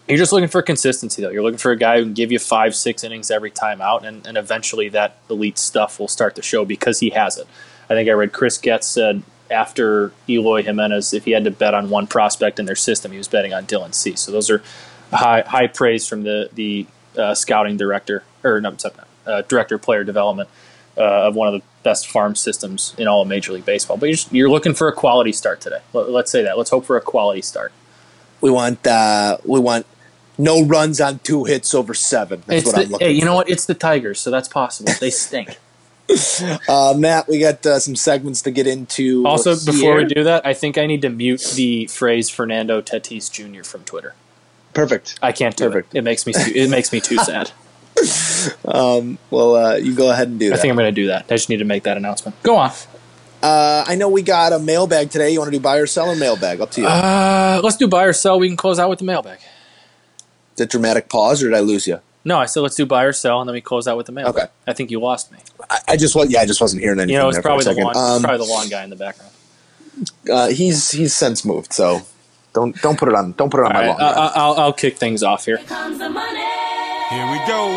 you're 0.07 0.17
just 0.17 0.31
looking 0.31 0.49
for 0.49 0.61
consistency, 0.61 1.21
though. 1.21 1.29
You're 1.29 1.41
looking 1.41 1.57
for 1.57 1.71
a 1.71 1.77
guy 1.77 1.97
who 1.97 2.03
can 2.03 2.13
give 2.13 2.31
you 2.31 2.39
five, 2.39 2.75
six 2.75 3.03
innings 3.03 3.31
every 3.31 3.49
time 3.49 3.81
out, 3.81 4.05
and, 4.05 4.25
and 4.27 4.37
eventually 4.37 4.89
that 4.89 5.17
elite 5.29 5.57
stuff 5.57 5.99
will 5.99 6.07
start 6.07 6.35
to 6.35 6.41
show 6.41 6.63
because 6.63 6.99
he 6.99 7.09
has 7.11 7.37
it. 7.37 7.47
I 7.89 7.93
think 7.93 8.09
I 8.09 8.13
read 8.13 8.31
Chris 8.31 8.57
Getz 8.57 8.87
said 8.87 9.23
after 9.49 10.11
Eloy 10.27 10.63
Jimenez, 10.63 11.13
if 11.13 11.25
he 11.25 11.31
had 11.31 11.43
to 11.43 11.51
bet 11.51 11.73
on 11.73 11.89
one 11.89 12.07
prospect 12.07 12.59
in 12.59 12.65
their 12.65 12.75
system, 12.75 13.11
he 13.11 13.17
was 13.17 13.27
betting 13.27 13.53
on 13.53 13.65
Dylan 13.65 13.93
C. 13.93 14.15
So 14.15 14.31
those 14.31 14.49
are 14.49 14.61
high 15.11 15.41
high 15.41 15.67
praise 15.67 16.07
from 16.07 16.23
the 16.23 16.49
the 16.53 16.87
uh, 17.17 17.35
scouting 17.35 17.77
director 17.77 18.23
or 18.43 18.61
no, 18.61 18.75
sorry, 18.77 18.95
uh, 19.25 19.41
director 19.43 19.75
of 19.75 19.81
player 19.81 20.03
development 20.03 20.49
uh, 20.97 21.27
of 21.27 21.35
one 21.35 21.47
of 21.47 21.53
the 21.53 21.65
best 21.83 22.07
farm 22.07 22.35
systems 22.35 22.93
in 22.97 23.07
all 23.07 23.21
of 23.21 23.27
Major 23.27 23.53
League 23.53 23.65
Baseball. 23.65 23.97
But 23.97 24.07
you're, 24.07 24.15
just, 24.15 24.33
you're 24.33 24.49
looking 24.49 24.73
for 24.73 24.87
a 24.87 24.93
quality 24.93 25.31
start 25.31 25.61
today. 25.61 25.79
Let, 25.93 26.09
let's 26.09 26.31
say 26.31 26.43
that. 26.43 26.57
Let's 26.57 26.69
hope 26.69 26.85
for 26.85 26.97
a 26.97 27.01
quality 27.01 27.41
start. 27.41 27.71
We 28.41 28.51
want 28.51 28.85
uh, 28.85 29.37
we 29.45 29.59
want 29.59 29.85
no 30.37 30.63
runs 30.63 30.99
on 30.99 31.19
two 31.19 31.45
hits 31.45 31.73
over 31.73 31.93
seven. 31.93 32.43
That's 32.45 32.63
It's 32.63 32.67
what 32.67 32.75
the, 32.75 32.81
I'm 32.83 32.91
looking 32.91 33.07
hey, 33.07 33.13
you 33.13 33.21
for. 33.21 33.25
know 33.25 33.35
what? 33.35 33.49
It's 33.49 33.65
the 33.65 33.73
Tigers, 33.73 34.19
so 34.19 34.31
that's 34.31 34.47
possible. 34.47 34.91
They 34.99 35.09
stink. 35.09 35.57
Uh, 36.69 36.93
Matt, 36.97 37.27
we 37.27 37.39
got 37.39 37.65
uh, 37.65 37.79
some 37.79 37.95
segments 37.95 38.41
to 38.43 38.51
get 38.51 38.67
into. 38.67 39.25
also, 39.25 39.55
before 39.55 39.95
we 39.95 40.05
do 40.05 40.23
that, 40.23 40.45
I 40.45 40.53
think 40.53 40.77
I 40.77 40.85
need 40.85 41.01
to 41.01 41.09
mute 41.09 41.53
the 41.55 41.87
phrase 41.87 42.29
Fernando 42.29 42.81
Tatis 42.81 43.31
Jr. 43.31 43.63
from 43.63 43.83
Twitter. 43.83 44.13
perfect. 44.73 45.17
I 45.21 45.31
can't 45.31 45.55
do 45.55 45.65
Perfect. 45.65 45.95
it. 45.95 45.99
It 45.99 46.01
makes 46.03 46.25
me 46.27 46.33
too, 46.33 46.51
it 46.53 46.69
makes 46.69 46.91
me 46.91 47.01
too 47.01 47.17
sad. 47.29 47.51
Well, 49.31 49.55
uh, 49.55 49.75
you 49.77 49.95
go 49.95 50.11
ahead 50.11 50.27
and 50.27 50.39
do 50.39 50.49
that. 50.49 50.59
I 50.59 50.61
think 50.61 50.69
I'm 50.71 50.77
going 50.77 50.93
to 50.93 51.01
do 51.01 51.07
that. 51.07 51.25
I 51.29 51.35
just 51.35 51.49
need 51.49 51.57
to 51.57 51.65
make 51.65 51.83
that 51.83 51.97
announcement. 51.97 52.41
Go 52.43 52.55
on. 52.57 52.71
Uh, 53.41 53.83
I 53.87 53.95
know 53.95 54.09
we 54.09 54.21
got 54.21 54.53
a 54.53 54.59
mailbag 54.59 55.09
today. 55.11 55.31
You 55.31 55.39
want 55.39 55.51
to 55.51 55.57
do 55.57 55.61
buy 55.61 55.77
or 55.77 55.85
sell 55.87 56.09
or 56.09 56.15
mailbag? 56.15 56.61
Up 56.61 56.71
to 56.71 56.81
you. 56.81 56.87
Uh, 56.87 57.61
let's 57.63 57.77
do 57.77 57.87
buy 57.87 58.03
or 58.05 58.13
sell. 58.13 58.39
We 58.39 58.47
can 58.47 58.57
close 58.57 58.79
out 58.79 58.89
with 58.89 58.99
the 58.99 59.05
mailbag. 59.05 59.39
Is 60.55 60.61
it 60.61 60.69
dramatic 60.69 61.09
pause 61.09 61.41
or 61.43 61.49
did 61.49 61.55
I 61.57 61.61
lose 61.61 61.87
you? 61.87 61.99
No, 62.25 62.39
I 62.39 62.47
said 62.47 62.61
let's 62.61 62.75
do 62.75 62.85
buy 62.87 63.03
or 63.03 63.13
sell, 63.13 63.39
and 63.39 63.47
then 63.47 63.53
we 63.53 63.61
close 63.61 63.87
out 63.87 63.97
with 63.97 64.07
the 64.07 64.11
mail. 64.11 64.27
Okay. 64.29 64.47
I 64.67 64.73
think 64.73 64.89
you 64.91 64.99
lost 64.99 65.31
me. 65.31 65.37
I, 65.69 65.79
I 65.89 65.97
just 65.97 66.15
was 66.15 66.29
yeah, 66.29 66.41
I 66.41 66.45
just 66.45 66.59
wasn't 66.59 66.81
hearing 66.81 66.99
anything. 66.99 67.13
You 67.13 67.19
know, 67.19 67.29
it's 67.29 67.37
a 67.37 67.41
probably 67.41 67.63
the 67.65 67.69
second. 67.71 67.83
lawn, 67.83 67.95
Um, 68.17 68.21
probably 68.23 68.45
the 68.45 68.51
lawn 68.51 68.67
guy 68.67 68.83
in 68.83 68.89
the 68.89 68.95
background. 68.95 69.31
uh, 70.31 70.47
he's 70.49 70.91
he's 70.91 71.13
since 71.15 71.45
moved, 71.45 71.71
so 71.71 72.01
don't 72.53 72.75
don't 72.81 72.97
put 72.97 73.07
it 73.09 73.15
on 73.15 73.33
don't 73.33 73.49
put 73.51 73.59
it 73.59 73.67
on 73.67 73.75
All 73.75 73.81
my 73.81 73.87
right, 73.89 73.99
lawn. 73.99 74.01
I, 74.01 74.31
I'll, 74.35 74.53
I'll 74.55 74.73
kick 74.73 74.97
things 74.97 75.21
off 75.23 75.45
here. 75.45 75.57
comes 75.59 75.99
the 75.99 76.09
money. 76.09 76.39
Here 77.11 77.31
we 77.31 77.37
go. 77.47 77.69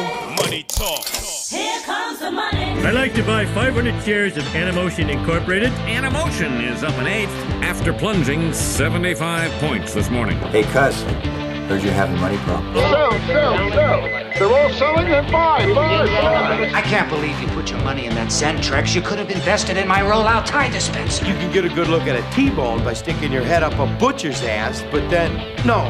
Money 0.42 0.62
talk. 0.68 1.04
Here 1.04 1.80
comes 1.82 2.18
the 2.20 2.30
money. 2.30 2.58
I'd 2.86 2.94
like 2.94 3.12
to 3.14 3.22
buy 3.22 3.44
500 3.44 4.02
shares 4.02 4.36
of 4.38 4.42
Animotion 4.44 5.10
Incorporated. 5.10 5.70
Animotion 5.86 6.62
is 6.72 6.82
up 6.82 6.94
an 6.94 7.06
eighth 7.06 7.30
after 7.62 7.92
plunging 7.92 8.52
75 8.54 9.50
points 9.60 9.92
this 9.92 10.08
morning. 10.08 10.38
Hey, 10.48 10.62
cuz, 10.64 11.02
heard 11.02 11.82
you're 11.82 11.92
having 11.92 12.18
money 12.18 12.38
problems. 12.38 12.78
Sell, 12.78 13.12
sell, 13.26 13.70
sell. 13.72 14.17
They're 14.38 14.52
all 14.52 14.70
selling 14.74 15.06
and 15.08 15.26
buy, 15.32 15.66
buy, 15.74 16.06
buy. 16.06 16.70
I 16.72 16.80
can't 16.82 17.08
believe 17.10 17.38
you 17.40 17.48
put 17.48 17.70
your 17.70 17.80
money 17.80 18.06
in 18.06 18.14
that 18.14 18.28
Zentrex. 18.28 18.94
You 18.94 19.02
could 19.02 19.18
have 19.18 19.30
invested 19.30 19.76
in 19.76 19.88
my 19.88 19.98
rollout 20.00 20.46
tie 20.46 20.70
dispenser. 20.70 21.26
You 21.26 21.34
can 21.34 21.52
get 21.52 21.64
a 21.64 21.68
good 21.68 21.88
look 21.88 22.02
at 22.02 22.14
a 22.14 22.34
T-bone 22.34 22.84
by 22.84 22.92
sticking 22.92 23.32
your 23.32 23.42
head 23.42 23.64
up 23.64 23.72
a 23.80 23.86
butcher's 23.98 24.42
ass, 24.42 24.84
but 24.92 25.08
then, 25.10 25.34
no, 25.66 25.82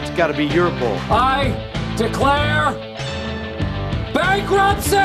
it's 0.00 0.10
gotta 0.16 0.34
be 0.34 0.44
your 0.44 0.70
bull. 0.78 0.96
I 1.10 1.48
declare 1.96 2.72
bankruptcy! 4.14 4.96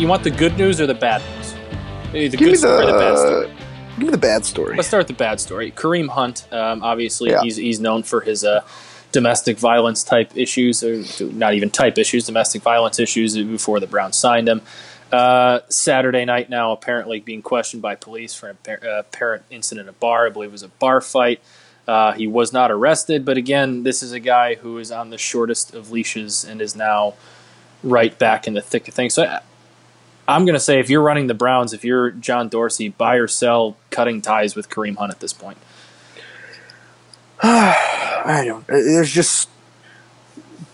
You 0.00 0.08
want 0.08 0.24
the 0.24 0.30
good 0.30 0.56
news 0.56 0.80
or 0.80 0.86
the 0.86 0.94
bad 0.94 1.20
news? 1.20 2.12
The 2.12 2.28
Give 2.30 2.38
good 2.40 2.52
me 2.52 2.56
story 2.56 2.84
or 2.84 2.92
the 2.92 2.98
bad 2.98 3.18
story? 3.18 3.46
give 3.96 4.06
me 4.06 4.10
the 4.10 4.16
bad 4.18 4.46
story. 4.46 4.74
Let's 4.76 4.88
start 4.88 5.02
with 5.02 5.08
the 5.08 5.12
bad 5.22 5.38
story. 5.38 5.70
Kareem 5.72 6.08
Hunt, 6.08 6.46
um, 6.50 6.82
obviously, 6.82 7.30
Yeah. 7.30 7.42
he's 7.42 7.56
he's 7.56 7.78
known 7.78 8.02
for 8.02 8.22
his 8.22 8.42
uh, 8.42 8.62
domestic 9.12 9.58
violence 9.58 10.04
type 10.04 10.36
issues, 10.36 10.82
or 10.82 11.02
not 11.32 11.54
even 11.54 11.70
type 11.70 11.98
issues, 11.98 12.26
domestic 12.26 12.62
violence 12.62 12.98
issues 12.98 13.36
before 13.36 13.80
the 13.80 13.86
Browns 13.86 14.16
signed 14.16 14.48
him. 14.48 14.62
Uh, 15.12 15.60
Saturday 15.68 16.24
night 16.24 16.48
now, 16.48 16.70
apparently 16.70 17.18
being 17.18 17.42
questioned 17.42 17.82
by 17.82 17.96
police 17.96 18.32
for 18.34 18.50
an 18.50 18.58
uh, 18.68 19.00
apparent 19.00 19.42
incident 19.50 19.88
at 19.88 19.94
a 19.94 19.98
bar. 19.98 20.26
I 20.26 20.30
believe 20.30 20.50
it 20.50 20.52
was 20.52 20.62
a 20.62 20.68
bar 20.68 21.00
fight. 21.00 21.40
Uh, 21.88 22.12
he 22.12 22.28
was 22.28 22.52
not 22.52 22.70
arrested, 22.70 23.24
but 23.24 23.36
again, 23.36 23.82
this 23.82 24.02
is 24.02 24.12
a 24.12 24.20
guy 24.20 24.54
who 24.54 24.78
is 24.78 24.92
on 24.92 25.10
the 25.10 25.18
shortest 25.18 25.74
of 25.74 25.90
leashes 25.90 26.44
and 26.44 26.60
is 26.60 26.76
now 26.76 27.14
right 27.82 28.16
back 28.18 28.46
in 28.46 28.54
the 28.54 28.60
thick 28.60 28.86
of 28.86 28.94
things. 28.94 29.14
So 29.14 29.24
I, 29.24 29.40
I'm 30.28 30.44
going 30.44 30.54
to 30.54 30.60
say 30.60 30.78
if 30.78 30.88
you're 30.88 31.02
running 31.02 31.26
the 31.26 31.34
Browns, 31.34 31.72
if 31.72 31.84
you're 31.84 32.12
John 32.12 32.48
Dorsey, 32.48 32.90
buy 32.90 33.16
or 33.16 33.26
sell 33.26 33.76
cutting 33.90 34.22
ties 34.22 34.54
with 34.54 34.68
Kareem 34.68 34.96
Hunt 34.96 35.10
at 35.10 35.18
this 35.18 35.32
point. 35.32 35.58
I 37.42 38.44
don't. 38.46 38.62
uh, 38.68 38.72
There's 38.74 39.10
just 39.10 39.48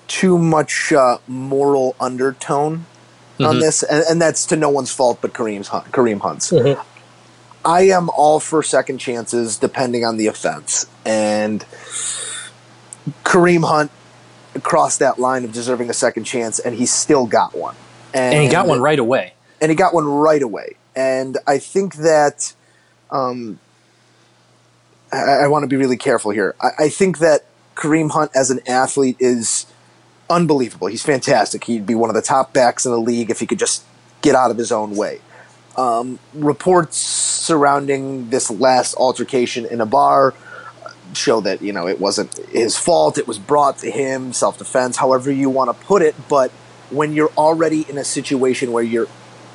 too 0.08 0.38
much 0.38 0.92
uh, 0.92 1.18
moral 1.26 1.96
undertone 2.00 2.86
on 3.40 3.56
Mhm. 3.56 3.60
this, 3.60 3.82
and, 3.82 4.04
and 4.08 4.22
that's 4.22 4.46
to 4.46 4.56
no 4.56 4.68
one's 4.70 4.90
fault 4.90 5.18
but 5.20 5.32
Kareem's 5.32 5.68
Hunt, 5.68 5.90
Kareem 5.92 6.20
Hunt's. 6.20 6.50
Mhm. 6.50 6.80
I 7.64 7.82
am 7.88 8.08
all 8.16 8.38
for 8.40 8.62
second 8.62 8.98
chances 8.98 9.56
depending 9.56 10.04
on 10.04 10.16
the 10.16 10.28
offense, 10.28 10.86
and 11.04 11.64
Kareem 13.24 13.64
Hunt 13.64 13.90
crossed 14.62 15.00
that 15.00 15.18
line 15.18 15.44
of 15.44 15.52
deserving 15.52 15.90
a 15.90 15.94
second 15.94 16.24
chance, 16.24 16.58
and 16.58 16.74
he 16.76 16.86
still 16.86 17.26
got 17.26 17.54
one. 17.56 17.74
And 18.14 18.42
he 18.42 18.48
got 18.48 18.66
one 18.66 18.80
right 18.80 18.98
away. 18.98 19.34
and 19.60 19.70
he 19.70 19.76
got 19.76 19.92
one 19.94 20.06
right 20.06 20.42
away. 20.42 20.76
And 20.94 21.36
I 21.46 21.58
think 21.58 21.96
that 21.96 22.52
um, 23.10 23.58
I, 25.16 25.44
I 25.44 25.48
want 25.48 25.62
to 25.62 25.68
be 25.68 25.76
really 25.76 25.96
careful 25.96 26.30
here. 26.30 26.54
I, 26.60 26.84
I 26.84 26.88
think 26.88 27.18
that 27.18 27.44
Kareem 27.74 28.10
Hunt 28.10 28.30
as 28.34 28.50
an 28.50 28.60
athlete 28.66 29.16
is 29.20 29.66
unbelievable. 30.28 30.88
He's 30.88 31.02
fantastic. 31.02 31.64
He'd 31.64 31.86
be 31.86 31.94
one 31.94 32.10
of 32.10 32.14
the 32.14 32.22
top 32.22 32.52
backs 32.52 32.84
in 32.84 32.92
the 32.92 33.00
league 33.00 33.30
if 33.30 33.40
he 33.40 33.46
could 33.46 33.58
just 33.58 33.84
get 34.22 34.34
out 34.34 34.50
of 34.50 34.58
his 34.58 34.72
own 34.72 34.96
way. 34.96 35.20
Um, 35.76 36.18
reports 36.34 36.96
surrounding 36.96 38.30
this 38.30 38.50
last 38.50 38.94
altercation 38.96 39.66
in 39.66 39.80
a 39.80 39.86
bar 39.86 40.34
show 41.12 41.40
that 41.40 41.62
you 41.62 41.72
know 41.72 41.86
it 41.86 42.00
wasn't 42.00 42.34
his 42.48 42.76
fault. 42.76 43.18
It 43.18 43.28
was 43.28 43.38
brought 43.38 43.78
to 43.78 43.90
him, 43.90 44.32
self 44.32 44.58
defense, 44.58 44.96
however 44.96 45.30
you 45.30 45.50
want 45.50 45.68
to 45.70 45.86
put 45.86 46.02
it. 46.02 46.14
But 46.28 46.50
when 46.90 47.12
you're 47.12 47.32
already 47.36 47.84
in 47.88 47.98
a 47.98 48.04
situation 48.04 48.72
where 48.72 48.82
you're 48.82 49.08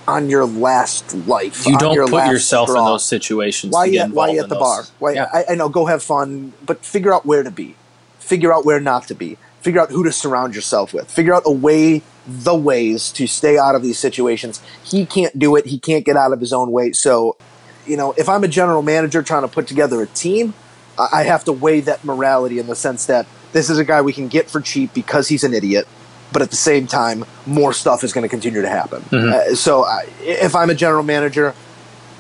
on 0.08 0.30
your 0.30 0.45
last 0.45 1.14
life, 1.28 1.66
You 1.66 1.78
don't 1.78 1.93
your 1.93 2.08
put 2.08 2.28
yourself 2.28 2.70
in 2.70 2.76
those 2.76 3.06
situations. 3.06 3.74
why 3.74 3.88
at, 3.89 4.12
why 4.12 4.32
at 4.32 4.49
the 4.49 4.56
those. 4.56 4.60
bar? 4.60 4.84
Why, 4.99 5.14
Yeah. 5.14 5.28
I, 5.34 5.45
I 5.52 5.56
know, 5.56 5.70
go 5.70 5.86
have 5.86 6.02
fun, 6.04 6.54
but 6.66 6.84
figure 6.84 7.14
out 7.14 7.26
where 7.26 7.43
to 7.43 7.52
be. 7.52 7.76
Figure 8.20 8.54
out 8.54 8.66
where 8.66 8.80
not 8.80 9.08
to 9.10 9.16
be. 9.16 9.38
Figure 9.62 9.80
out 9.82 9.91
who 9.91 10.04
to 10.04 10.12
surround 10.12 10.56
yourself 10.56 10.93
with. 10.93 11.10
Figure 11.10 11.34
out 11.34 11.43
a 11.45 11.52
way, 11.52 12.02
the 12.28 12.56
ways 12.56 13.12
to 13.14 13.28
stay 13.28 13.58
out 13.58 13.76
of 13.76 13.84
these 13.84 13.99
situations. 13.99 14.62
He 14.84 15.06
can't 15.06 15.38
do 15.38 15.56
it. 15.56 15.68
He 15.68 15.78
can't 15.78 16.04
get 16.04 16.18
out 16.18 16.34
of 16.34 16.39
his 16.39 16.52
own 16.52 16.72
way. 16.72 16.93
So, 16.93 17.38
you 17.86 17.95
know, 17.97 18.14
if 18.18 18.28
I'm 18.28 18.43
a 18.43 18.47
general 18.47 18.82
manager 18.82 19.22
trying 19.22 19.43
to 19.43 19.47
put 19.47 19.68
together 19.68 20.02
a 20.02 20.08
team, 20.08 20.54
I 20.97 21.08
I 21.14 21.24
have 21.24 21.43
to 21.45 21.54
weigh 21.54 21.82
that 21.82 22.04
morality 22.04 22.58
in 22.60 22.68
the 22.68 22.76
sense 22.76 23.06
that 23.06 23.26
this 23.54 23.70
is 23.70 23.78
a 23.78 23.84
guy 23.86 24.02
we 24.02 24.14
can 24.14 24.28
get 24.28 24.49
for 24.49 24.62
cheap 24.62 24.93
because 24.93 25.28
he's 25.28 25.43
an 25.43 25.54
idiot. 25.54 25.88
But 26.32 26.42
at 26.42 26.50
the 26.50 26.56
same 26.56 26.88
time, 26.88 27.26
more 27.46 27.74
stuff 27.74 28.04
is 28.04 28.14
going 28.14 28.24
to 28.24 28.30
continue 28.30 28.62
to 28.62 28.70
happen. 28.70 29.04
Uh, 29.34 29.56
so 29.56 29.84
uh, 29.84 30.00
if 30.22 30.56
I'm 30.56 30.70
a 30.70 30.76
general 30.76 31.04
manager, 31.04 31.54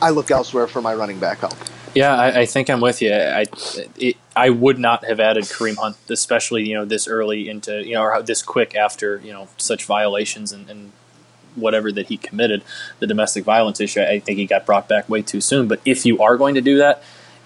I 0.01 0.09
look 0.09 0.31
elsewhere 0.31 0.67
for 0.67 0.81
my 0.81 0.93
running 0.93 1.19
back 1.19 1.39
help. 1.39 1.53
Yeah, 1.93 2.15
I, 2.15 2.41
I 2.41 2.45
think 2.45 2.69
I'm 2.69 2.81
with 2.81 3.01
you. 3.01 3.13
I 3.13 3.45
it, 3.97 4.17
I 4.35 4.49
would 4.49 4.79
not 4.79 5.05
have 5.05 5.19
added 5.19 5.43
Kareem 5.43 5.77
Hunt, 5.77 5.97
especially 6.09 6.67
you 6.67 6.75
know 6.75 6.85
this 6.85 7.07
early 7.07 7.49
into 7.49 7.85
you 7.85 7.95
know 7.95 8.03
or 8.03 8.21
this 8.21 8.41
quick 8.41 8.75
after 8.75 9.19
you 9.23 9.33
know 9.33 9.49
such 9.57 9.85
violations 9.85 10.51
and, 10.51 10.69
and 10.69 10.91
whatever 11.55 11.91
that 11.91 12.07
he 12.07 12.17
committed, 12.17 12.63
the 12.99 13.07
domestic 13.07 13.43
violence 13.43 13.81
issue. 13.81 14.01
I 14.01 14.19
think 14.19 14.37
he 14.37 14.45
got 14.45 14.65
brought 14.65 14.87
back 14.87 15.09
way 15.09 15.21
too 15.21 15.41
soon. 15.41 15.67
But 15.67 15.81
if 15.85 16.05
you 16.05 16.21
are 16.21 16.37
going 16.37 16.55
to 16.55 16.61
do 16.61 16.77
that, 16.77 17.03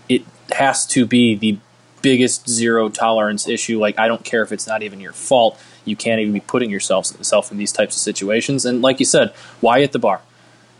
it 0.07 0.23
has 0.51 0.85
to 0.87 1.05
be 1.07 1.35
the 1.35 1.57
biggest 2.03 2.47
zero 2.47 2.87
tolerance 2.89 3.47
issue. 3.47 3.79
Like 3.79 3.97
I 3.97 4.07
don't 4.07 4.23
care 4.23 4.43
if 4.43 4.51
it's 4.51 4.67
not 4.67 4.83
even 4.83 4.99
your 4.99 5.13
fault. 5.13 5.59
You 5.85 5.95
can't 5.95 6.19
even 6.19 6.33
be 6.33 6.39
putting 6.39 6.69
yourself 6.69 7.05
self 7.23 7.51
in 7.51 7.57
these 7.57 7.71
types 7.71 7.95
of 7.95 8.01
situations. 8.01 8.65
And 8.65 8.81
like 8.81 8.99
you 8.99 9.05
said, 9.05 9.29
why 9.61 9.81
at 9.81 9.91
the 9.91 9.99
bar? 9.99 10.21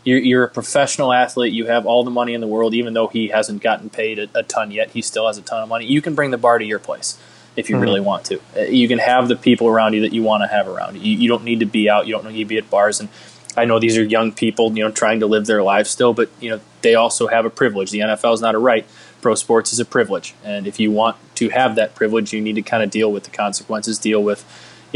You're, 0.04 0.18
you're 0.18 0.44
a 0.44 0.48
professional 0.48 1.12
athlete. 1.12 1.52
You 1.52 1.66
have 1.66 1.84
all 1.86 2.04
the 2.04 2.10
money 2.10 2.32
in 2.34 2.40
the 2.40 2.46
world, 2.46 2.74
even 2.74 2.94
though 2.94 3.08
he 3.08 3.28
hasn't 3.28 3.60
gotten 3.62 3.90
paid 3.90 4.18
a, 4.18 4.28
a 4.34 4.42
ton 4.42 4.70
yet. 4.70 4.90
He 4.90 5.02
still 5.02 5.26
has 5.26 5.36
a 5.38 5.42
ton 5.42 5.62
of 5.62 5.68
money. 5.68 5.86
You 5.86 6.00
can 6.00 6.14
bring 6.14 6.30
the 6.30 6.38
bar 6.38 6.58
to 6.58 6.64
your 6.64 6.78
place 6.78 7.18
if 7.56 7.68
you 7.70 7.76
Mhm. 7.76 7.80
really 7.82 8.00
want 8.00 8.24
to. 8.26 8.38
Uh, 8.56 8.60
You 8.62 8.86
can 8.86 8.98
have 8.98 9.26
the 9.28 9.34
people 9.36 9.66
around 9.66 9.94
you 9.94 10.02
that 10.02 10.12
you 10.12 10.22
want 10.22 10.42
to 10.44 10.46
have 10.46 10.68
around 10.68 10.94
you. 10.96 11.00
you. 11.02 11.18
You 11.18 11.28
don't 11.28 11.42
need 11.44 11.58
to 11.60 11.66
be 11.66 11.88
out. 11.90 12.06
You 12.06 12.12
don't 12.14 12.30
need 12.30 12.38
to 12.38 12.44
be 12.44 12.58
at 12.58 12.70
bars. 12.70 13.00
And 13.00 13.08
I 13.56 13.64
know 13.64 13.78
these 13.80 13.96
are 13.96 14.04
young 14.04 14.30
people, 14.32 14.70
you 14.76 14.84
know, 14.84 14.90
trying 14.90 15.20
to 15.20 15.26
live 15.26 15.46
their 15.46 15.62
lives 15.62 15.90
still, 15.90 16.12
but 16.12 16.28
you 16.40 16.50
know 16.50 16.60
they 16.82 16.94
also 16.94 17.26
have 17.26 17.44
a 17.46 17.50
privilege. 17.50 17.90
The 17.90 18.00
NFL 18.00 18.34
is 18.34 18.40
not 18.42 18.54
a 18.54 18.58
right. 18.58 18.84
Pro 19.22 19.34
sports 19.34 19.72
is 19.72 19.80
a 19.80 19.84
privilege, 19.86 20.34
and 20.44 20.66
if 20.68 20.78
you 20.78 20.90
want 20.92 21.16
to 21.36 21.48
have 21.48 21.74
that 21.76 21.94
privilege, 21.96 22.32
you 22.34 22.40
need 22.40 22.54
to 22.56 22.62
kind 22.62 22.82
of 22.82 22.90
deal 22.90 23.10
with 23.10 23.24
the 23.24 23.30
consequences, 23.30 23.98
deal 23.98 24.22
with, 24.22 24.44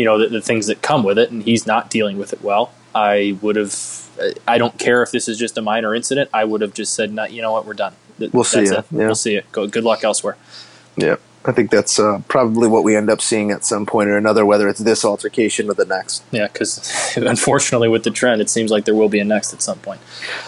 you 0.00 0.06
know, 0.06 0.16
the, 0.16 0.28
the 0.28 0.40
things 0.40 0.66
that 0.68 0.80
come 0.80 1.02
with 1.04 1.18
it. 1.18 1.30
And 1.30 1.42
he's 1.42 1.66
not 1.66 1.90
dealing 1.90 2.16
with 2.16 2.32
it 2.32 2.40
well. 2.42 2.72
I 2.94 3.36
would 3.42 3.56
have. 3.56 3.76
I 4.48 4.56
don't 4.56 4.78
care 4.78 5.02
if 5.02 5.10
this 5.10 5.28
is 5.28 5.38
just 5.38 5.58
a 5.58 5.62
minor 5.62 5.94
incident. 5.94 6.30
I 6.32 6.44
would 6.44 6.62
have 6.62 6.72
just 6.72 6.94
said, 6.94 7.12
"Not, 7.12 7.32
you 7.32 7.42
know 7.42 7.52
what, 7.52 7.66
we're 7.66 7.74
done. 7.74 7.92
Th- 8.18 8.32
We'll 8.32 8.44
see 8.44 8.60
it. 8.62 8.72
Yeah. 8.72 8.82
We'll 8.90 9.14
see 9.14 9.34
it. 9.36 9.52
Go, 9.52 9.66
good 9.66 9.84
luck 9.84 10.02
elsewhere." 10.02 10.36
Yeah, 10.96 11.16
I 11.44 11.52
think 11.52 11.70
that's 11.70 11.98
uh, 11.98 12.20
probably 12.28 12.66
what 12.68 12.82
we 12.82 12.96
end 12.96 13.10
up 13.10 13.20
seeing 13.20 13.50
at 13.50 13.64
some 13.64 13.86
point 13.86 14.08
or 14.08 14.16
another, 14.16 14.44
whether 14.44 14.68
it's 14.68 14.80
this 14.80 15.04
altercation 15.04 15.70
or 15.70 15.74
the 15.74 15.84
next. 15.84 16.24
Yeah, 16.32 16.48
because 16.48 17.14
unfortunately, 17.16 17.88
with 17.88 18.04
the 18.04 18.10
trend, 18.10 18.40
it 18.40 18.50
seems 18.50 18.70
like 18.70 18.86
there 18.86 18.94
will 18.94 19.08
be 19.10 19.20
a 19.20 19.24
next 19.24 19.52
at 19.52 19.62
some 19.62 19.78
point. 19.78 20.00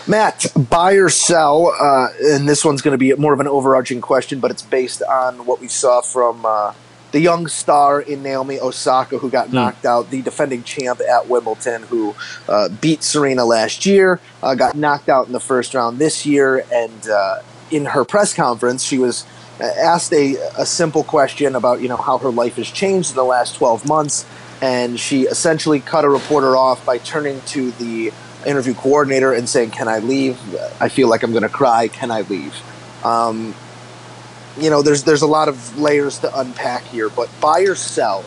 Matt, 0.09 0.46
buy 0.57 0.94
or 0.94 1.09
sell, 1.09 1.68
uh, 1.80 2.09
and 2.34 2.48
this 2.48 2.64
one's 2.64 2.82
going 2.82 2.92
to 2.92 2.98
be 2.98 3.14
more 3.14 3.34
of 3.34 3.40
an 3.40 3.48
overarching 3.48 4.00
question, 4.00 4.40
but 4.40 4.50
it's 4.50 4.62
based 4.62 5.03
on 5.03 5.46
what 5.46 5.61
we 5.61 5.68
saw 5.68 6.00
from 6.00 6.44
uh, 6.44 6.72
the 7.12 7.20
young 7.20 7.46
star 7.46 8.00
in 8.00 8.22
Naomi 8.22 8.58
Osaka, 8.58 9.18
who 9.18 9.30
got 9.30 9.52
knocked 9.52 9.84
out, 9.84 10.10
the 10.10 10.22
defending 10.22 10.62
champ 10.62 11.00
at 11.00 11.28
Wimbledon, 11.28 11.82
who 11.84 12.14
uh, 12.48 12.68
beat 12.68 13.02
Serena 13.02 13.44
last 13.44 13.86
year, 13.86 14.18
uh, 14.42 14.54
got 14.54 14.74
knocked 14.74 15.08
out 15.08 15.26
in 15.26 15.32
the 15.32 15.40
first 15.40 15.74
round 15.74 15.98
this 15.98 16.26
year, 16.26 16.64
and 16.72 17.08
uh, 17.08 17.42
in 17.70 17.84
her 17.84 18.04
press 18.04 18.34
conference, 18.34 18.82
she 18.82 18.98
was 18.98 19.26
uh, 19.60 19.64
asked 19.64 20.12
a, 20.12 20.36
a 20.58 20.66
simple 20.66 21.04
question 21.04 21.54
about 21.54 21.80
you 21.80 21.88
know 21.88 21.96
how 21.96 22.18
her 22.18 22.30
life 22.30 22.56
has 22.56 22.70
changed 22.70 23.10
in 23.10 23.16
the 23.16 23.24
last 23.24 23.56
12 23.56 23.86
months 23.86 24.24
and 24.62 24.98
she 24.98 25.22
essentially 25.22 25.80
cut 25.80 26.04
a 26.04 26.08
reporter 26.08 26.56
off 26.56 26.86
by 26.86 26.96
turning 26.98 27.40
to 27.42 27.72
the 27.72 28.12
interview 28.46 28.72
coordinator 28.74 29.32
and 29.32 29.48
saying 29.48 29.70
can 29.70 29.88
i 29.88 29.98
leave? 29.98 30.38
I 30.80 30.88
feel 30.88 31.08
like 31.08 31.22
i'm 31.22 31.32
going 31.32 31.42
to 31.42 31.48
cry. 31.48 31.88
Can 31.88 32.10
i 32.10 32.22
leave? 32.22 32.54
Um, 33.04 33.54
you 34.59 34.70
know 34.70 34.82
there's 34.82 35.05
there's 35.05 35.22
a 35.22 35.26
lot 35.26 35.48
of 35.48 35.78
layers 35.78 36.18
to 36.18 36.38
unpack 36.38 36.82
here 36.84 37.09
but 37.09 37.28
buy 37.40 37.61
or 37.61 37.74
sell 37.74 38.24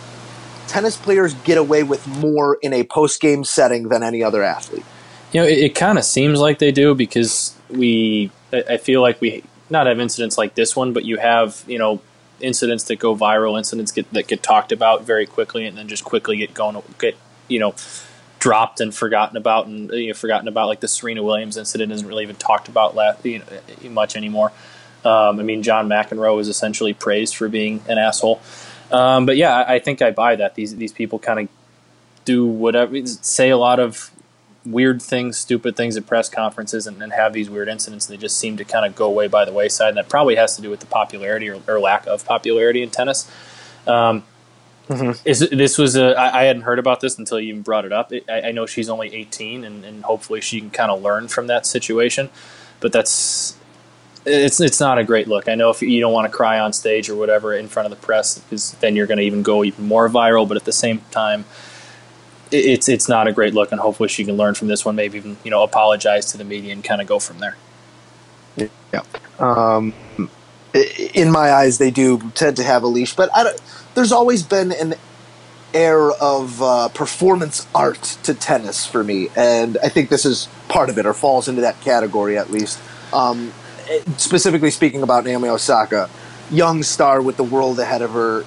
tennis 0.67 0.97
players 0.97 1.33
get 1.43 1.57
away 1.57 1.83
with 1.83 2.07
more 2.07 2.57
in 2.61 2.73
a 2.73 2.83
post-game 2.83 3.43
setting 3.43 3.89
than 3.89 4.01
any 4.03 4.23
other 4.23 4.41
athlete 4.41 4.85
You 5.35 5.41
know, 5.41 5.47
it, 5.47 5.57
it 5.57 5.75
kind 5.75 5.97
of 5.97 6.05
seems 6.05 6.39
like 6.39 6.59
they 6.59 6.71
do 6.71 6.95
because 6.95 7.55
we. 7.69 8.31
I 8.53 8.77
feel 8.77 9.01
like 9.01 9.19
we 9.19 9.43
not 9.69 9.85
have 9.85 9.99
incidents 9.99 10.37
like 10.37 10.55
this 10.55 10.77
one, 10.77 10.93
but 10.93 11.03
you 11.03 11.17
have 11.17 11.61
you 11.67 11.77
know 11.77 11.99
incidents 12.39 12.85
that 12.85 12.99
go 12.99 13.15
viral, 13.17 13.57
incidents 13.57 13.91
get, 13.91 14.09
that 14.13 14.27
get 14.27 14.41
talked 14.41 14.71
about 14.71 15.03
very 15.03 15.25
quickly, 15.25 15.65
and 15.65 15.77
then 15.77 15.89
just 15.89 16.05
quickly 16.05 16.37
get 16.37 16.53
going, 16.53 16.81
get 16.99 17.17
you 17.49 17.59
know 17.59 17.75
dropped 18.39 18.79
and 18.79 18.95
forgotten 18.95 19.35
about, 19.35 19.67
and 19.67 19.91
you 19.91 20.07
know, 20.07 20.13
forgotten 20.13 20.47
about. 20.47 20.67
Like 20.67 20.79
the 20.79 20.87
Serena 20.87 21.21
Williams 21.21 21.57
incident 21.57 21.91
isn't 21.91 22.07
really 22.07 22.23
even 22.23 22.37
talked 22.37 22.69
about 22.69 22.95
you 23.25 23.39
know, 23.39 23.89
much 23.89 24.15
anymore. 24.15 24.53
Um, 25.05 25.39
I 25.39 25.43
mean, 25.43 25.63
John 25.63 25.87
McEnroe 25.87 26.39
is 26.39 26.47
essentially 26.47 26.93
praised 26.93 27.35
for 27.35 27.47
being 27.47 27.81
an 27.87 27.97
asshole. 27.97 28.41
Um, 28.91 29.25
but 29.25 29.37
yeah, 29.37 29.55
I, 29.55 29.75
I 29.75 29.79
think 29.79 30.01
I 30.01 30.11
buy 30.11 30.35
that. 30.35 30.55
These 30.55 30.75
these 30.75 30.93
people 30.93 31.19
kind 31.19 31.39
of 31.39 31.47
do 32.25 32.45
whatever, 32.45 33.05
say 33.05 33.49
a 33.49 33.57
lot 33.57 33.79
of 33.79 34.11
weird 34.65 35.01
things, 35.01 35.37
stupid 35.37 35.75
things 35.75 35.95
at 35.95 36.07
press 36.07 36.27
conferences, 36.27 36.87
and, 36.87 37.01
and 37.01 37.13
have 37.13 37.33
these 37.33 37.49
weird 37.49 37.69
incidents. 37.69 38.05
They 38.07 38.17
just 38.17 38.37
seem 38.37 38.57
to 38.57 38.65
kind 38.65 38.85
of 38.85 38.95
go 38.95 39.05
away 39.05 39.27
by 39.27 39.45
the 39.45 39.53
wayside, 39.53 39.89
and 39.89 39.97
that 39.97 40.09
probably 40.09 40.35
has 40.35 40.55
to 40.55 40.61
do 40.61 40.69
with 40.69 40.79
the 40.79 40.85
popularity 40.87 41.49
or, 41.49 41.61
or 41.67 41.79
lack 41.79 42.07
of 42.07 42.25
popularity 42.25 42.81
in 42.81 42.89
tennis. 42.89 43.29
Um, 43.87 44.23
is 45.25 45.39
this 45.39 45.77
was 45.77 45.95
a 45.95 46.13
I, 46.15 46.41
I 46.41 46.43
hadn't 46.43 46.63
heard 46.63 46.77
about 46.77 47.01
this 47.01 47.17
until 47.17 47.39
you 47.39 47.49
even 47.49 47.61
brought 47.63 47.85
it 47.85 47.91
up. 47.91 48.13
It, 48.13 48.25
I, 48.29 48.49
I 48.49 48.51
know 48.51 48.65
she's 48.65 48.89
only 48.89 49.13
18, 49.13 49.63
and, 49.63 49.83
and 49.83 50.03
hopefully 50.03 50.41
she 50.41 50.59
can 50.59 50.69
kind 50.69 50.91
of 50.91 51.01
learn 51.01 51.27
from 51.27 51.47
that 51.47 51.65
situation. 51.65 52.29
But 52.79 52.91
that's 52.91 53.57
it's 54.25 54.59
it's 54.59 54.79
not 54.79 54.97
a 54.97 55.03
great 55.03 55.27
look. 55.27 55.47
I 55.47 55.55
know 55.55 55.69
if 55.69 55.81
you 55.81 55.99
don't 55.99 56.13
want 56.13 56.29
to 56.31 56.35
cry 56.35 56.59
on 56.59 56.73
stage 56.73 57.09
or 57.09 57.15
whatever 57.15 57.53
in 57.53 57.67
front 57.67 57.91
of 57.91 57.99
the 57.99 58.05
press, 58.05 58.39
because 58.39 58.71
then 58.73 58.95
you're 58.95 59.07
going 59.07 59.19
to 59.19 59.23
even 59.23 59.43
go 59.43 59.63
even 59.63 59.85
more 59.85 60.09
viral. 60.09 60.47
But 60.47 60.57
at 60.57 60.65
the 60.65 60.71
same 60.71 61.01
time, 61.11 61.45
it's 62.51 62.89
it's 62.89 63.07
not 63.07 63.27
a 63.27 63.33
great 63.33 63.53
look, 63.53 63.71
and 63.71 63.79
hopefully 63.79 64.09
she 64.09 64.25
can 64.25 64.35
learn 64.35 64.55
from 64.55 64.67
this 64.67 64.83
one. 64.83 64.95
Maybe 64.95 65.17
even 65.17 65.37
you 65.43 65.51
know 65.51 65.63
apologize 65.63 66.25
to 66.31 66.37
the 66.37 66.43
media 66.43 66.73
and 66.73 66.83
kind 66.83 67.01
of 67.01 67.07
go 67.07 67.19
from 67.19 67.39
there. 67.39 67.57
Yeah. 68.57 69.01
Um, 69.39 69.93
in 71.13 71.31
my 71.31 71.51
eyes, 71.51 71.77
they 71.77 71.91
do 71.91 72.31
tend 72.31 72.57
to 72.57 72.63
have 72.63 72.83
a 72.83 72.87
leash, 72.87 73.15
but 73.15 73.29
there's 73.93 74.11
always 74.11 74.43
been 74.43 74.71
an 74.71 74.95
air 75.73 76.11
of 76.11 76.61
uh, 76.61 76.87
performance 76.89 77.67
art 77.75 78.17
to 78.23 78.33
tennis 78.33 78.85
for 78.85 79.03
me, 79.03 79.29
and 79.35 79.77
I 79.83 79.89
think 79.89 80.09
this 80.09 80.25
is 80.25 80.47
part 80.67 80.89
of 80.89 80.97
it, 80.97 81.05
or 81.05 81.13
falls 81.13 81.47
into 81.47 81.61
that 81.61 81.79
category 81.81 82.37
at 82.37 82.49
least. 82.49 82.79
Um, 83.13 83.53
specifically 84.17 84.71
speaking 84.71 85.03
about 85.03 85.23
Naomi 85.25 85.49
Osaka, 85.49 86.09
young 86.51 86.83
star 86.83 87.21
with 87.21 87.37
the 87.37 87.43
world 87.43 87.79
ahead 87.79 88.01
of 88.01 88.11
her. 88.11 88.45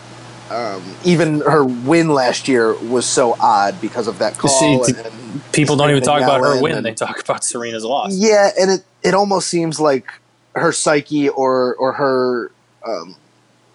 Um, 0.51 0.82
even 1.05 1.41
her 1.41 1.62
win 1.64 2.09
last 2.09 2.49
year 2.49 2.72
was 2.84 3.05
so 3.05 3.36
odd 3.39 3.78
because 3.82 4.09
of 4.09 4.18
that 4.20 4.39
call. 4.39 4.49
See, 4.51 4.74
and- 4.95 5.07
and 5.07 5.43
People 5.53 5.76
don't 5.76 5.91
even 5.91 6.03
talk 6.03 6.22
about 6.22 6.41
her 6.41 6.61
win; 6.62 6.76
and- 6.78 6.86
they 6.86 6.95
talk 6.95 7.20
about 7.24 7.45
Serena's 7.45 7.84
loss. 7.84 8.14
yeah, 8.14 8.51
and 8.59 8.70
it, 8.70 8.84
it 9.03 9.12
almost 9.14 9.49
seems 9.49 9.78
like 9.78 10.07
her 10.55 10.72
psyche 10.72 11.28
or 11.28 11.74
or 11.76 11.93
her 11.93 12.51
um, 12.86 13.14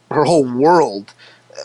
her 0.09 0.24
whole 0.24 0.45
world 0.51 1.14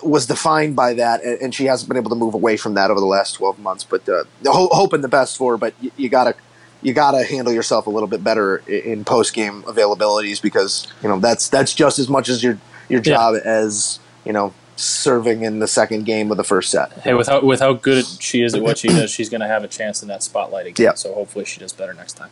was 0.02 0.26
defined 0.26 0.76
by 0.76 0.92
that, 0.94 1.22
and, 1.24 1.54
she 1.54 1.64
hasn't 1.64 1.88
been 1.88 1.96
able 1.96 2.10
to 2.10 2.16
move 2.16 2.34
away 2.34 2.58
from 2.58 2.74
that 2.74 2.90
over 2.90 3.00
the 3.00 3.06
last 3.06 3.32
twelve 3.32 3.58
months. 3.58 3.84
But 3.84 4.06
uh, 4.08 4.24
ho- 4.44 4.68
hoping 4.72 5.00
the 5.00 5.08
best 5.08 5.38
for 5.38 5.52
her, 5.54 5.56
but 5.58 5.72
you, 5.80 5.90
you 5.96 6.08
gotta 6.10 6.34
you 6.82 6.92
gotta 6.92 7.24
handle 7.24 7.52
yourself 7.52 7.86
a 7.86 7.90
little 7.90 8.08
bit 8.08 8.22
better 8.22 8.58
in 8.68 9.04
post 9.04 9.34
game 9.34 9.62
availabilities 9.64 10.40
because 10.40 10.86
you 11.02 11.08
know 11.08 11.18
that's 11.18 11.48
that's 11.48 11.74
just 11.74 11.98
as 11.98 12.08
much 12.08 12.28
as 12.28 12.42
your 12.42 12.58
your 12.88 13.00
Yeah. 13.00 13.14
job 13.14 13.34
as 13.44 13.98
you 14.24 14.32
know 14.32 14.52
serving 14.76 15.42
in 15.42 15.58
the 15.58 15.66
second 15.66 16.04
game 16.04 16.30
of 16.30 16.36
the 16.36 16.44
first 16.44 16.70
set. 16.70 16.92
Hey, 17.00 17.12
with 17.14 17.26
how 17.26 17.40
with 17.42 17.58
how 17.60 17.72
good 17.72 18.04
she 18.06 18.42
is 18.42 18.54
at 18.54 18.62
what 18.62 18.78
she 18.78 18.86
does, 18.88 19.10
she's 19.10 19.28
going 19.28 19.40
to 19.40 19.48
have 19.48 19.64
a 19.64 19.68
chance 19.68 20.02
in 20.02 20.08
that 20.08 20.22
spotlight 20.22 20.66
again. 20.68 20.84
Yeah. 20.84 20.94
So 20.94 21.12
hopefully 21.14 21.44
she 21.44 21.58
does 21.58 21.72
better 21.72 21.92
next 21.94 22.12
time. 22.12 22.30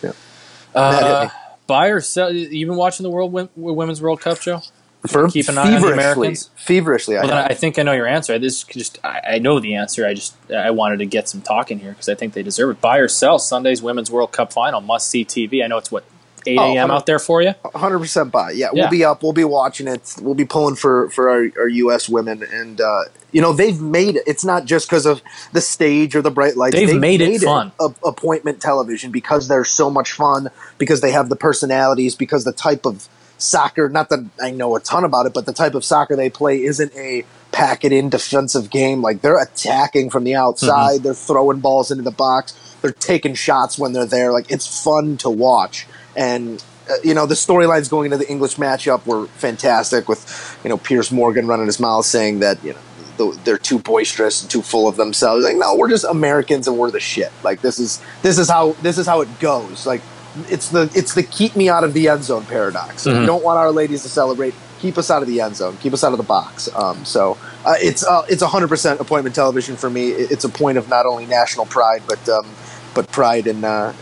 Yeah. 0.00 0.12
Uh, 0.74 1.28
buy 1.66 1.88
or 1.88 2.00
sell? 2.00 2.32
You 2.32 2.66
been 2.66 2.76
watching 2.76 3.02
the 3.02 3.10
World 3.10 3.50
Women's 3.56 4.00
World 4.00 4.20
Cup, 4.20 4.38
Joe? 4.40 4.62
Keep 5.30 5.48
an 5.48 5.58
eye 5.58 5.62
on 5.62 5.66
the 5.72 5.78
feverishly, 5.78 5.92
Americans. 5.92 6.50
feverishly, 6.56 7.16
I 7.16 7.20
Well, 7.20 7.28
then. 7.28 7.50
I 7.50 7.54
think 7.54 7.78
I 7.78 7.82
know 7.82 7.92
your 7.92 8.06
answer. 8.06 8.38
This 8.38 8.64
just 8.64 8.98
I, 9.04 9.20
I 9.34 9.38
know 9.38 9.60
the 9.60 9.74
answer. 9.76 10.06
I 10.06 10.14
just 10.14 10.34
I 10.50 10.70
wanted 10.72 10.98
to 10.98 11.06
get 11.06 11.28
some 11.28 11.40
talk 11.40 11.70
in 11.70 11.78
here 11.78 11.92
because 11.92 12.08
I 12.08 12.14
think 12.14 12.32
they 12.34 12.42
deserve 12.42 12.70
it. 12.70 12.80
Buy 12.80 12.98
or 12.98 13.08
sell 13.08 13.38
Sunday's 13.38 13.80
Women's 13.80 14.10
World 14.10 14.32
Cup 14.32 14.52
final 14.52 14.80
must 14.80 15.08
see 15.08 15.24
TV. 15.24 15.62
I 15.62 15.68
know 15.68 15.78
it's 15.78 15.92
what 15.92 16.04
8 16.46 16.56
a.m. 16.56 16.76
hundred- 16.76 16.94
out 16.94 17.06
there 17.06 17.18
for 17.18 17.42
you. 17.42 17.54
hundred 17.74 17.98
percent 18.00 18.32
buy. 18.32 18.50
Yeah, 18.52 18.70
Yeah. 18.72 18.82
we'll 18.82 18.90
be 18.90 19.04
up. 19.04 19.22
We'll 19.22 19.32
be 19.32 19.44
watching 19.44 19.86
it. 19.86 20.14
We'll 20.20 20.34
be 20.34 20.44
pulling 20.44 20.74
for 20.76 21.10
for 21.10 21.28
our, 21.30 21.46
our 21.58 21.68
U.S. 21.68 22.08
women, 22.08 22.42
and 22.42 22.80
uh, 22.80 23.02
you 23.32 23.40
know 23.40 23.52
they've 23.52 23.80
made 23.80 24.16
it. 24.16 24.22
It's 24.26 24.44
not 24.44 24.64
just 24.64 24.88
because 24.88 25.06
of 25.06 25.20
the 25.52 25.60
stage 25.60 26.16
or 26.16 26.22
the 26.22 26.30
bright 26.30 26.56
lights. 26.56 26.74
They've 26.74 26.98
made 26.98 27.20
it 27.20 27.40
fun. 27.42 27.72
a, 27.80 27.90
appointment 28.04 28.60
television 28.60 29.10
because 29.12 29.46
they're 29.48 29.64
so 29.64 29.90
much 29.90 30.12
fun. 30.12 30.48
Because 30.78 31.00
they 31.02 31.10
have 31.12 31.28
the 31.28 31.36
personalities. 31.36 32.14
Because 32.14 32.44
the 32.44 32.52
type 32.52 32.86
of 32.86 33.08
soccer. 33.38 33.88
Not 33.88 34.08
that 34.10 34.28
I 34.42 34.50
know 34.50 34.76
a 34.76 34.80
ton 34.80 35.04
about 35.04 35.26
it, 35.26 35.34
but 35.34 35.46
the 35.46 35.52
type 35.52 35.74
of 35.74 35.84
soccer 35.84 36.16
they 36.16 36.30
play 36.30 36.62
isn't 36.62 36.94
a 36.94 37.24
pack 37.52 37.84
it 37.84 37.92
in 37.92 38.10
defensive 38.10 38.70
game. 38.70 39.00
Like 39.00 39.22
they're 39.22 39.42
attacking 39.42 40.10
from 40.10 40.24
the 40.24 40.34
outside. 40.34 40.96
Mm-hmm. 40.96 41.04
They're 41.04 41.14
throwing 41.14 41.60
balls 41.60 41.90
into 41.90 42.02
the 42.02 42.10
box. 42.10 42.76
They're 42.82 42.92
taking 42.92 43.34
shots 43.34 43.78
when 43.78 43.92
they're 43.92 44.06
there. 44.06 44.32
Like 44.32 44.50
it's 44.50 44.82
fun 44.82 45.16
to 45.18 45.30
watch 45.30 45.86
and 46.18 46.62
uh, 46.90 46.94
you 47.04 47.14
know 47.14 47.24
the 47.24 47.34
storylines 47.34 47.88
going 47.88 48.06
into 48.06 48.18
the 48.18 48.30
English 48.30 48.56
matchup 48.56 49.06
were 49.06 49.26
fantastic 49.28 50.08
with 50.08 50.58
you 50.64 50.68
know 50.68 50.76
Piers 50.76 51.10
Morgan 51.10 51.46
running 51.46 51.66
his 51.66 51.80
mouth 51.80 52.04
saying 52.04 52.40
that 52.40 52.62
you 52.64 52.74
know 52.74 53.32
they're 53.44 53.58
too 53.58 53.78
boisterous 53.78 54.42
and 54.42 54.50
too 54.50 54.62
full 54.62 54.86
of 54.86 54.96
themselves. 54.96 55.44
Like 55.44 55.56
no, 55.56 55.76
we're 55.76 55.88
just 55.88 56.04
Americans 56.04 56.68
and 56.68 56.76
we're 56.76 56.90
the 56.90 57.00
shit. 57.00 57.32
Like 57.42 57.60
this 57.62 57.78
is 57.78 58.02
this 58.22 58.38
is 58.38 58.48
how 58.48 58.72
this 58.82 58.98
is 58.98 59.06
how 59.06 59.20
it 59.20 59.40
goes. 59.40 59.86
Like 59.86 60.02
it's 60.48 60.68
the 60.68 60.90
it's 60.94 61.14
the 61.14 61.22
keep 61.22 61.56
me 61.56 61.68
out 61.68 61.84
of 61.84 61.94
the 61.94 62.08
end 62.08 62.24
zone 62.24 62.44
paradox. 62.44 63.04
Mhm. 63.04 63.20
you 63.20 63.26
don't 63.26 63.42
want 63.44 63.58
our 63.58 63.72
ladies 63.72 64.02
to 64.02 64.08
celebrate, 64.08 64.54
keep 64.80 64.96
us 64.98 65.10
out 65.10 65.22
of 65.22 65.28
the 65.28 65.40
end 65.40 65.56
zone, 65.56 65.76
keep 65.80 65.92
us 65.92 66.04
out 66.04 66.12
of 66.12 66.18
the 66.18 66.24
box. 66.24 66.68
Um, 66.74 67.04
so 67.04 67.36
uh, 67.64 67.74
it's 67.78 68.04
uh, 68.06 68.24
it's 68.28 68.42
hundred 68.42 68.68
percent 68.68 69.00
appointment 69.00 69.34
television 69.34 69.76
for 69.76 69.90
me. 69.90 70.08
It's 70.10 70.44
a 70.44 70.48
point 70.48 70.78
of 70.78 70.88
not 70.88 71.06
only 71.06 71.26
national 71.26 71.66
pride, 71.66 72.02
but 72.06 72.28
um, 72.28 72.46
but 72.94 73.10
pride 73.10 73.46
in 73.46 73.64
uh, 73.64 73.92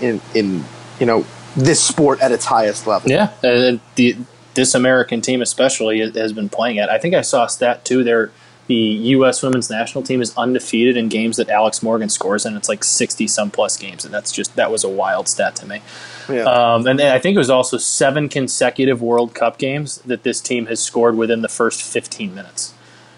in 0.00 0.20
in 0.34 0.64
you 1.00 1.06
know 1.06 1.24
this 1.56 1.82
sport 1.82 2.20
at 2.20 2.32
its 2.32 2.44
highest 2.44 2.86
level. 2.86 3.10
Yeah, 3.10 3.30
and 3.42 3.80
the 3.96 4.16
this 4.54 4.74
American 4.74 5.20
team 5.22 5.40
especially 5.40 6.00
has 6.00 6.32
been 6.32 6.48
playing 6.48 6.76
it. 6.76 6.88
I 6.90 6.98
think 6.98 7.14
I 7.14 7.22
saw 7.22 7.44
a 7.46 7.48
stat 7.48 7.84
too. 7.84 8.04
There, 8.04 8.30
the 8.72 9.08
U.S. 9.16 9.42
women's 9.42 9.68
national 9.68 10.02
team 10.02 10.22
is 10.22 10.34
undefeated 10.34 10.96
in 10.96 11.10
games 11.10 11.36
that 11.36 11.50
Alex 11.50 11.82
Morgan 11.82 12.08
scores, 12.08 12.46
and 12.46 12.56
it's 12.56 12.70
like 12.70 12.82
sixty 12.82 13.28
some 13.28 13.50
plus 13.50 13.76
games, 13.76 14.02
and 14.06 14.14
that's 14.14 14.32
just 14.32 14.56
that 14.56 14.70
was 14.70 14.82
a 14.82 14.88
wild 14.88 15.28
stat 15.28 15.54
to 15.56 15.66
me. 15.66 15.82
Yeah. 16.26 16.44
Um, 16.44 16.86
and 16.86 16.98
I 16.98 17.18
think 17.18 17.34
it 17.34 17.38
was 17.38 17.50
also 17.50 17.76
seven 17.76 18.30
consecutive 18.30 19.02
World 19.02 19.34
Cup 19.34 19.58
games 19.58 19.98
that 20.06 20.22
this 20.22 20.40
team 20.40 20.66
has 20.66 20.80
scored 20.80 21.18
within 21.18 21.42
the 21.42 21.50
first 21.50 21.82
fifteen 21.82 22.34
minutes. 22.34 22.72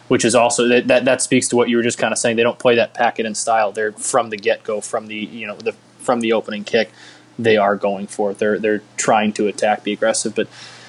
Which 0.08 0.24
is 0.24 0.34
also 0.34 0.66
that, 0.66 0.88
that 0.88 1.04
that 1.04 1.22
speaks 1.22 1.46
to 1.48 1.56
what 1.56 1.68
you 1.68 1.76
were 1.76 1.84
just 1.84 1.98
kind 1.98 2.10
of 2.10 2.18
saying. 2.18 2.34
They 2.34 2.42
don't 2.42 2.58
play 2.58 2.74
that 2.74 2.92
packet 2.92 3.24
in 3.24 3.36
style. 3.36 3.70
They're 3.70 3.92
from 3.92 4.30
the 4.30 4.36
get 4.36 4.64
go, 4.64 4.80
from 4.80 5.06
the 5.06 5.16
you 5.16 5.46
know 5.46 5.54
the 5.54 5.72
from 6.00 6.20
the 6.20 6.32
opening 6.32 6.64
kick 6.64 6.90
they 7.38 7.56
are 7.56 7.76
going 7.76 8.08
for 8.08 8.32
it. 8.32 8.38
They're 8.38 8.58
they're 8.58 8.82
trying 8.96 9.32
to 9.34 9.46
attack, 9.46 9.84
be 9.84 9.92
aggressive. 9.92 10.34
But 10.34 10.48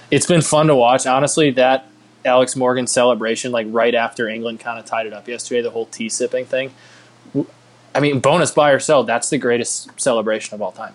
it's 0.09 0.25
been 0.25 0.41
fun 0.41 0.67
to 0.67 0.75
watch. 0.75 1.05
Honestly, 1.05 1.51
that 1.51 1.87
Alex 2.25 2.55
Morgan 2.55 2.87
celebration, 2.87 3.51
like 3.51 3.67
right 3.69 3.93
after 3.95 4.27
England 4.27 4.59
kind 4.59 4.79
of 4.79 4.85
tied 4.85 5.05
it 5.05 5.13
up 5.13 5.27
yesterday, 5.27 5.61
the 5.61 5.69
whole 5.71 5.85
tea 5.85 6.09
sipping 6.09 6.45
thing. 6.45 6.73
I 7.93 7.99
mean, 7.99 8.19
bonus 8.19 8.51
buy 8.51 8.71
or 8.71 8.79
sell. 8.79 9.03
That's 9.03 9.29
the 9.29 9.37
greatest 9.37 9.99
celebration 9.99 10.55
of 10.55 10.61
all 10.61 10.71
time. 10.71 10.93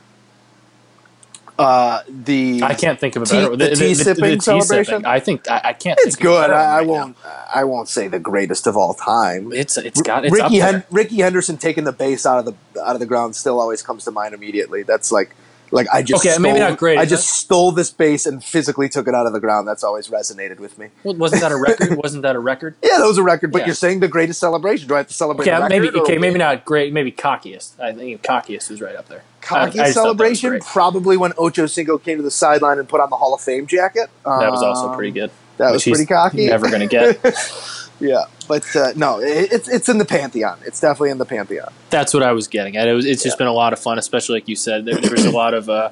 Uh, 1.59 2.03
the 2.09 2.63
I 2.63 2.73
can't 2.73 2.99
think 2.99 3.17
of 3.17 3.23
a 3.23 3.27
tea- 3.27 3.37
better. 3.43 3.57
the 3.57 3.77
tea 3.77 3.95
sipping 3.95 4.41
celebration? 4.41 5.05
I 5.05 5.21
think 5.21 5.49
I, 5.51 5.61
I 5.65 5.73
can't. 5.75 5.99
It's 6.01 6.17
think 6.17 6.23
good. 6.23 6.41
better 6.41 6.55
I, 6.55 6.65
I 6.65 6.79
right 6.79 6.87
now. 6.87 6.93
won't. 6.93 7.17
I 7.55 7.65
won't 7.65 7.89
say 7.89 8.09
the 8.09 8.19
greatest 8.19 8.67
of 8.67 8.77
all 8.79 8.95
time. 8.95 9.53
It's 9.53 9.77
it's 9.77 10.01
got 10.01 10.25
it's 10.25 10.33
Rickey. 10.33 10.57
Hen- 10.59 10.85
Rickey 10.91 11.17
Henderson 11.21 11.59
taking 11.59 11.85
the 11.85 11.93
base 11.93 12.25
out 12.25 12.39
of 12.39 12.45
the 12.47 12.81
out 12.83 12.97
of 12.97 13.01
the 13.01 13.07
ground 13.07 13.37
still 13.37 13.61
always 13.61 13.83
comes 13.83 14.05
to 14.05 14.11
mind 14.11 14.35
immediately. 14.35 14.83
That's 14.85 15.13
like 15.13 15.35
like 15.71 15.87
I 15.93 16.03
just 16.03 16.25
Okay, 16.27 16.37
maybe 16.39 16.59
not 16.59 16.79
great, 16.79 16.99
I 16.99 17.03
is 17.03 17.11
just 17.11 17.29
stole 17.29 17.73
this 17.73 17.91
base 17.91 18.27
and 18.27 18.43
physically 18.43 18.89
took 18.89 19.07
it 19.09 19.15
out 19.15 19.27
of 19.27 19.33
the 19.33 19.41
ground. 19.41 19.69
That's 19.69 19.85
always 19.85 20.09
resonated 20.09 20.59
with 20.59 20.79
me. 20.79 20.89
Well, 21.05 21.15
wasn't 21.15 21.43
that 21.43 21.53
a 21.53 21.57
record? 21.57 21.97
wasn't 22.03 22.23
that 22.23 22.37
a 22.37 22.41
record? 22.41 22.75
Yeah, 22.83 22.99
that 22.99 23.07
was 23.07 23.19
a 23.19 23.23
record. 23.23 23.53
But 23.53 23.61
Yeah. 23.61 23.67
you're 23.67 23.75
saying 23.75 24.01
the 24.01 24.09
greatest 24.09 24.41
celebration? 24.41 24.89
Do 24.89 24.95
I 24.95 24.99
have 24.99 25.09
to 25.09 25.15
celebrate? 25.15 25.49
Okay, 25.49 25.53
a 25.65 25.69
maybe 25.69 25.91
okay, 25.91 26.19
maybe 26.19 26.39
not 26.39 26.65
great. 26.65 26.93
Maybe 26.93 27.13
cockiest. 27.13 27.79
I 27.81 27.93
think 27.93 28.23
cockiest 28.23 28.71
is 28.71 28.81
right 28.81 28.97
up 28.97 29.09
there. 29.09 29.19
I- 29.19 29.21
I 29.21 29.67
Cocky 29.67 29.79
just 29.79 29.95
thought 29.95 30.17
that 30.19 30.29
was 30.29 30.39
celebration, 30.41 30.61
probably 30.61 31.17
when 31.17 31.33
Ocho 31.39 31.67
Cinco 31.67 31.97
came 31.99 32.19
to 32.19 32.23
the 32.23 32.31
sideline 32.31 32.79
and 32.79 32.89
put 32.89 33.01
on 33.01 33.09
the 33.11 33.17
Hall 33.17 33.33
of 33.35 33.41
Fame 33.41 33.67
jacket. 33.67 34.11
That 34.25 34.51
was 34.51 34.63
also 34.63 34.89
Um, 34.91 34.97
pretty 34.97 35.13
good. 35.13 35.31
That 35.57 35.73
was 35.73 35.83
pretty 35.83 36.07
cocky. 36.07 36.47
Never 36.47 36.69
going 36.69 36.81
to 36.81 36.87
get. 36.87 37.19
Yeah, 38.01 38.25
but 38.49 38.65
uh, 38.75 38.93
no, 38.97 39.21
it, 39.21 39.53
it's 39.53 39.69
it's 39.69 39.89
in 39.89 39.99
the 39.99 40.05
pantheon. 40.05 40.59
It's 40.65 40.81
definitely 40.81 41.11
in 41.11 41.19
the 41.19 41.27
pantheon. 41.27 41.73
That's 41.91 42.15
what 42.15 42.23
I 42.23 42.33
was 42.33 42.49
getting 42.49 42.77
at. 42.77 42.89
It 42.89 42.95
was. 42.95 43.05
It's 43.05 43.23
just 43.23 43.37
been 43.39 43.47
a 43.47 43.53
lot 43.53 43.73
of 43.73 43.79
fun, 43.79 43.99
especially 43.99 44.37
like 44.37 44.49
you 44.49 44.57
said. 44.57 44.85
There, 44.87 44.97
there 44.97 45.11
was 45.13 45.27
a 45.27 45.31
lot 45.31 45.53
of 45.53 45.69
uh, 45.69 45.91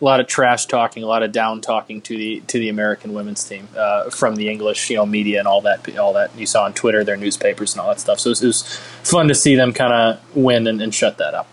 a 0.00 0.04
lot 0.04 0.20
of 0.20 0.26
trash 0.26 0.66
talking, 0.66 1.02
a 1.02 1.06
lot 1.06 1.22
of 1.22 1.32
down 1.32 1.62
talking 1.62 2.02
to 2.02 2.16
the 2.16 2.40
to 2.48 2.58
the 2.58 2.68
American 2.68 3.14
women's 3.14 3.42
team 3.42 3.68
uh, 3.76 4.10
from 4.10 4.36
the 4.36 4.50
English, 4.50 4.90
you 4.90 4.96
know, 4.96 5.06
media 5.06 5.38
and 5.38 5.48
all 5.48 5.62
that. 5.62 5.98
All 5.98 6.12
that 6.12 6.36
you 6.38 6.44
saw 6.44 6.64
on 6.64 6.74
Twitter, 6.74 7.02
their 7.04 7.16
newspapers 7.16 7.72
and 7.72 7.80
all 7.80 7.88
that 7.88 8.00
stuff. 8.00 8.20
So 8.20 8.28
it 8.28 8.32
was, 8.32 8.42
it 8.42 8.46
was 8.48 8.62
fun 9.02 9.28
to 9.28 9.34
see 9.34 9.56
them 9.56 9.72
kind 9.72 9.92
of 9.92 10.36
win 10.36 10.66
and, 10.66 10.82
and 10.82 10.94
shut 10.94 11.16
that 11.18 11.32
up. 11.32 11.48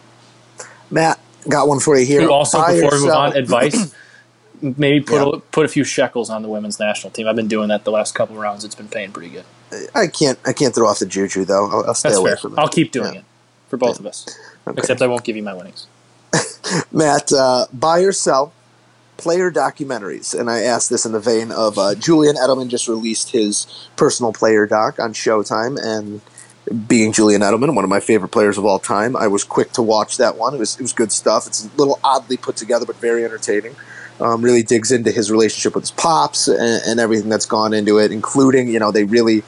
Matt 0.92 1.18
got 1.48 1.68
one 1.70 1.80
for 1.80 1.98
you 1.98 2.06
here. 2.06 2.30
Also, 2.30 2.58
Buy 2.58 2.74
before 2.76 2.94
or 2.94 2.98
we 2.98 3.06
move 3.06 3.16
on, 3.16 3.38
advice. 3.38 3.96
Maybe 4.62 5.02
put 5.02 5.16
Yeah. 5.16 5.32
a, 5.36 5.40
put 5.40 5.66
a 5.66 5.68
few 5.70 5.84
shekels 5.84 6.30
on 6.30 6.42
the 6.42 6.48
women's 6.48 6.80
national 6.80 7.12
team. 7.12 7.28
I've 7.28 7.36
been 7.36 7.50
doing 7.50 7.68
that 7.70 7.84
the 7.84 7.92
last 7.92 8.16
couple 8.16 8.36
of 8.36 8.42
rounds. 8.42 8.64
It's 8.64 8.76
been 8.76 8.88
paying 8.88 9.12
pretty 9.12 9.30
good. 9.30 9.44
I 9.96 10.08
can't. 10.08 10.40
I 10.46 10.54
can't 10.54 10.74
throw 10.74 10.88
off 10.88 11.00
the 11.00 11.06
juju 11.06 11.46
though. 11.46 11.70
I'll, 11.70 11.86
I'll 11.88 11.94
stay 11.94 12.10
That's 12.10 12.20
away 12.20 12.32
fair. 12.32 12.38
from 12.38 12.54
it. 12.54 12.60
I'll 12.60 12.68
keep 12.70 12.92
doing 12.92 13.14
Yeah. 13.14 13.20
it 13.22 13.26
for 13.70 13.78
both 13.78 14.00
of 14.00 14.06
us. 14.06 14.26
Except 14.78 15.02
I 15.02 15.08
won't 15.08 15.24
give 15.24 15.36
you 15.36 15.44
my 15.44 15.54
winnings. 15.54 15.88
Matt, 16.92 17.32
uh, 17.34 17.68
buy 17.74 18.00
or 18.02 18.12
sell 18.12 18.54
player 19.18 19.52
documentaries, 19.52 20.38
and 20.38 20.50
I 20.50 20.62
asked 20.62 20.90
this 20.90 21.06
in 21.06 21.12
the 21.12 21.20
vein 21.20 21.52
of 21.52 21.78
uh, 21.78 21.96
Julian 21.96 22.36
Edelman 22.36 22.68
just 22.70 22.88
released 22.88 23.32
his 23.32 23.68
personal 23.96 24.34
player 24.34 24.66
doc 24.66 25.00
on 25.00 25.14
Showtime, 25.14 25.78
and 25.82 26.22
being 26.88 27.12
Julian 27.12 27.42
Edelman, 27.42 27.76
one 27.76 27.84
of 27.84 27.90
my 27.90 28.00
favorite 28.00 28.30
players 28.30 28.58
of 28.58 28.66
all 28.66 28.80
time, 28.80 29.16
I 29.16 29.28
was 29.28 29.44
quick 29.44 29.72
to 29.74 29.82
watch 29.82 30.18
that 30.18 30.38
one. 30.38 30.56
It 30.56 30.60
was 30.60 30.76
it 30.78 30.82
was 30.82 30.94
good 30.94 31.12
stuff. 31.12 31.46
It's 31.46 31.66
a 31.66 31.70
little 31.78 32.00
oddly 32.04 32.38
put 32.38 32.56
together, 32.56 32.86
but 32.86 32.96
very 32.98 33.24
entertaining. 33.26 33.76
Um, 34.20 34.44
really 34.44 34.62
digs 34.62 34.92
into 34.92 35.12
his 35.12 35.32
relationship 35.32 35.74
with 35.74 35.86
his 35.86 35.92
pops 35.92 36.48
and, 36.48 36.82
and 36.86 37.00
everything 37.00 37.30
that's 37.30 37.48
gone 37.48 37.74
into 37.74 37.98
it, 37.98 38.12
including 38.12 38.68
you 38.68 38.80
know 38.80 38.92
they 38.92 39.04
really 39.04 39.44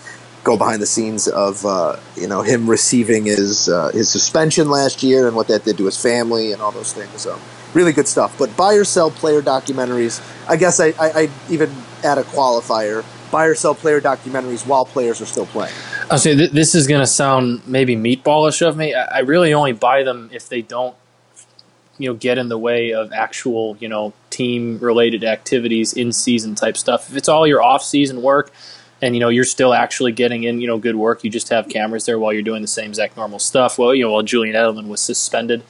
go 0.45 0.55
behind 0.55 0.81
the 0.81 0.85
scenes 0.85 1.27
of 1.27 1.65
uh, 1.65 1.97
you 2.15 2.27
know 2.27 2.41
him 2.41 2.69
receiving 2.69 3.25
his 3.25 3.67
uh, 3.67 3.89
his 3.89 4.09
suspension 4.09 4.69
last 4.69 5.03
year 5.03 5.27
and 5.27 5.35
what 5.35 5.47
that 5.49 5.65
did 5.65 5.77
to 5.77 5.85
his 5.85 6.01
family 6.01 6.53
and 6.53 6.61
all 6.61 6.71
those 6.71 6.93
things. 6.93 7.21
So 7.21 7.37
really 7.73 7.91
good 7.91 8.07
stuff. 8.07 8.37
But 8.37 8.55
buy 8.55 8.75
or 8.75 8.85
sell 8.85 9.11
player 9.11 9.41
documentaries. 9.41 10.23
I 10.47 10.55
guess 10.55 10.79
I, 10.79 10.87
I, 10.99 11.11
I 11.23 11.29
even 11.49 11.69
add 12.03 12.17
a 12.17 12.23
qualifier: 12.23 13.03
buy 13.31 13.45
or 13.45 13.55
sell 13.55 13.75
player 13.75 13.99
documentaries 13.99 14.65
while 14.65 14.85
players 14.85 15.19
are 15.19 15.25
still 15.25 15.47
playing. 15.47 15.75
I'll 16.09 16.19
say 16.19 16.35
th- 16.35 16.51
this 16.51 16.75
is 16.75 16.87
going 16.87 17.01
to 17.01 17.07
sound 17.07 17.67
maybe 17.67 17.95
meatballish 17.95 18.65
of 18.65 18.77
me. 18.77 18.93
I, 18.93 19.17
I 19.17 19.19
really 19.19 19.53
only 19.53 19.73
buy 19.73 20.03
them 20.03 20.29
if 20.31 20.47
they 20.47 20.61
don't, 20.61 20.95
you 21.97 22.09
know, 22.09 22.15
get 22.15 22.37
in 22.37 22.47
the 22.47 22.57
way 22.57 22.93
of 22.93 23.11
actual, 23.11 23.75
you 23.79 23.89
know, 23.89 24.13
team 24.35 24.79
related 24.79 25.23
activities, 25.23 25.93
in 25.93 26.11
season 26.11 26.55
type 26.55 26.75
stuff. 26.75 27.09
If 27.09 27.15
it's 27.15 27.29
all 27.29 27.47
your 27.47 27.61
off 27.61 27.83
season 27.83 28.21
work, 28.21 28.51
and 29.01 29.15
you 29.15 29.19
know 29.19 29.29
you're 29.29 29.45
still 29.45 29.73
actually 29.73 30.11
getting 30.11 30.43
in, 30.43 30.61
you 30.61 30.67
know, 30.67 30.77
good 30.77 30.95
work. 30.95 31.23
You 31.23 31.29
just 31.29 31.49
have 31.49 31.69
cameras 31.69 32.05
there 32.05 32.19
while 32.19 32.33
you're 32.33 32.41
doing 32.41 32.61
the 32.61 32.67
same 32.67 32.89
exact 32.89 33.17
normal 33.17 33.39
stuff. 33.39 33.77
Well, 33.77 33.93
you 33.93 34.03
know, 34.03 34.11
while 34.11 34.23
Julian 34.23 34.55
Edelman 34.55 34.87
was 34.87 35.01
suspended, 35.01 35.63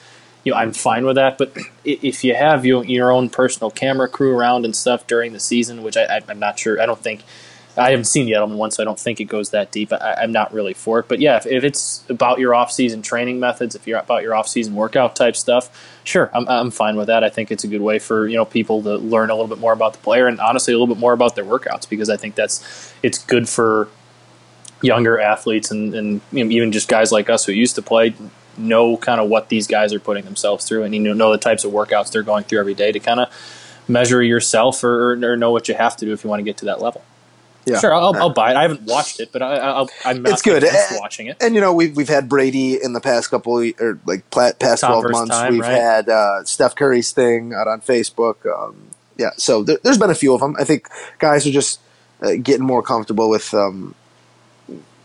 you 0.44 0.52
know, 0.52 0.58
I'm 0.58 0.74
fine 0.74 1.06
with 1.06 1.16
that. 1.16 1.38
But 1.38 1.56
if 1.86 2.24
you 2.24 2.36
have 2.36 2.66
your 2.66 2.84
your 2.86 3.12
own 3.12 3.30
personal 3.30 3.72
camera 3.72 4.08
crew 4.08 4.36
around 4.36 4.66
and 4.66 4.76
stuff 4.76 5.06
during 5.08 5.34
the 5.34 5.40
season, 5.40 5.84
which 5.84 5.98
I, 5.98 6.22
I'm 6.28 6.40
not 6.40 6.58
sure, 6.58 6.82
I 6.82 6.86
don't 6.86 7.02
think. 7.02 7.24
I 7.78 7.92
haven't 7.92 8.06
seen 8.06 8.26
the 8.26 8.34
Edelman 8.34 8.56
one, 8.56 8.72
so 8.72 8.82
I 8.82 8.86
don't 8.86 9.00
think 9.00 9.20
it 9.20 9.26
goes 9.26 9.50
that 9.50 9.72
deep. 9.72 9.92
I, 9.92 10.16
I'm 10.22 10.32
not 10.32 10.54
really 10.54 10.74
for 10.74 11.00
it, 11.00 11.08
but 11.08 11.20
yeah, 11.20 11.38
if, 11.38 11.46
if 11.46 11.64
it's 11.64 12.04
about 12.10 12.40
your 12.40 12.56
off-season 12.56 13.02
training 13.02 13.40
methods, 13.40 13.76
if 13.76 13.86
you're 13.86 14.00
about 14.00 14.24
your 14.24 14.34
off-season 14.36 14.76
workout 14.76 15.16
type 15.16 15.36
stuff, 15.36 15.98
sure, 16.04 16.30
I'm, 16.34 16.48
I'm 16.48 16.72
fine 16.72 16.96
with 16.96 17.08
that. 17.08 17.24
I 17.24 17.30
think 17.30 17.52
it's 17.52 17.64
a 17.64 17.68
good 17.68 17.82
way 17.82 18.00
for 18.00 18.28
you 18.28 18.36
know 18.36 18.46
people 18.46 18.82
to 18.84 18.96
learn 18.98 19.30
a 19.30 19.34
little 19.34 19.50
bit 19.50 19.60
more 19.60 19.74
about 19.74 19.94
the 19.94 20.00
player 20.00 20.28
and 20.28 20.40
honestly 20.40 20.74
a 20.74 20.78
little 20.78 20.94
bit 20.94 21.00
more 21.00 21.14
about 21.14 21.36
their 21.36 21.46
workouts 21.46 21.88
because 21.90 22.10
I 22.10 22.18
think 22.18 22.36
that's 22.36 22.94
it's 23.04 23.24
good 23.24 23.50
for 23.50 23.90
younger 24.82 25.20
athletes 25.20 25.72
and, 25.72 25.94
and 25.96 26.22
you 26.32 26.44
know, 26.44 26.52
even 26.52 26.72
just 26.72 26.88
guys 26.88 27.12
like 27.12 27.30
us 27.30 27.46
who 27.46 27.52
used 27.52 27.76
to 27.76 27.82
play 27.82 28.14
know 28.58 28.98
kind 28.98 29.20
of 29.20 29.30
what 29.30 29.50
these 29.50 29.68
guys 29.68 29.94
are 29.94 30.00
putting 30.00 30.24
themselves 30.24 30.66
through 30.66 30.84
and 30.84 30.94
you 30.94 31.02
know, 31.02 31.14
know 31.14 31.32
the 31.32 31.38
types 31.38 31.64
of 31.64 31.72
workouts 31.72 32.12
they're 32.12 32.24
going 32.24 32.44
through 32.44 32.60
every 32.60 32.74
day 32.74 32.92
to 32.92 33.00
kind 33.00 33.20
of 33.20 33.30
measure 33.88 34.24
yourself 34.24 34.84
or, 34.84 35.14
or 35.14 35.36
know 35.36 35.52
what 35.52 35.68
you 35.68 35.76
have 35.76 35.96
to 35.98 36.06
do 36.06 36.14
if 36.14 36.24
you 36.24 36.30
want 36.30 36.40
to 36.40 36.44
get 36.44 36.58
to 36.58 36.66
that 36.66 36.82
level. 36.82 37.04
Yeah. 37.66 37.80
Sure, 37.80 37.94
I'll, 37.94 38.16
I'll 38.16 38.30
buy 38.30 38.52
it. 38.52 38.58
I 38.58 38.62
haven't 38.62 38.84
watched 38.84 39.20
it, 39.20 39.32
but 39.32 39.42
I, 39.42 39.56
I'll, 39.56 39.90
I'm 40.06 40.26
It's 40.26 40.42
good. 40.44 40.64
Eh, 40.64 40.88
watching 41.00 41.28
it. 41.28 41.38
And 41.42 41.56
you 41.56 41.62
know 41.62 41.74
we've 41.74 41.96
we've 41.98 42.10
had 42.10 42.30
Brady 42.30 42.82
in 42.82 42.94
the 42.94 43.02
past 43.02 43.30
couple 43.32 43.60
of, 43.60 43.74
or 43.80 44.00
like 44.06 44.30
past 44.30 44.82
Tom 44.82 45.02
twelve 45.02 45.12
months. 45.12 45.32
time, 45.32 45.54
we've 45.54 45.62
right? 45.62 45.72
had 45.72 46.10
uh, 46.10 46.44
Steph 46.44 46.76
Curry's 46.76 47.12
thing 47.12 47.54
out 47.54 47.68
on 47.68 47.82
Facebook. 47.82 48.46
Um, 48.46 48.90
yeah, 49.18 49.32
so 49.38 49.64
there, 49.64 49.78
there's 49.84 49.98
been 49.98 50.10
a 50.12 50.16
few 50.16 50.34
of 50.34 50.42
them. 50.42 50.56
I 50.60 50.64
think 50.64 50.90
guys 51.20 51.48
are 51.48 51.52
just 51.52 51.80
uh, 52.22 52.34
getting 52.42 52.66
more 52.66 52.84
comfortable 52.84 53.30
with 53.30 53.54
um, 53.54 53.96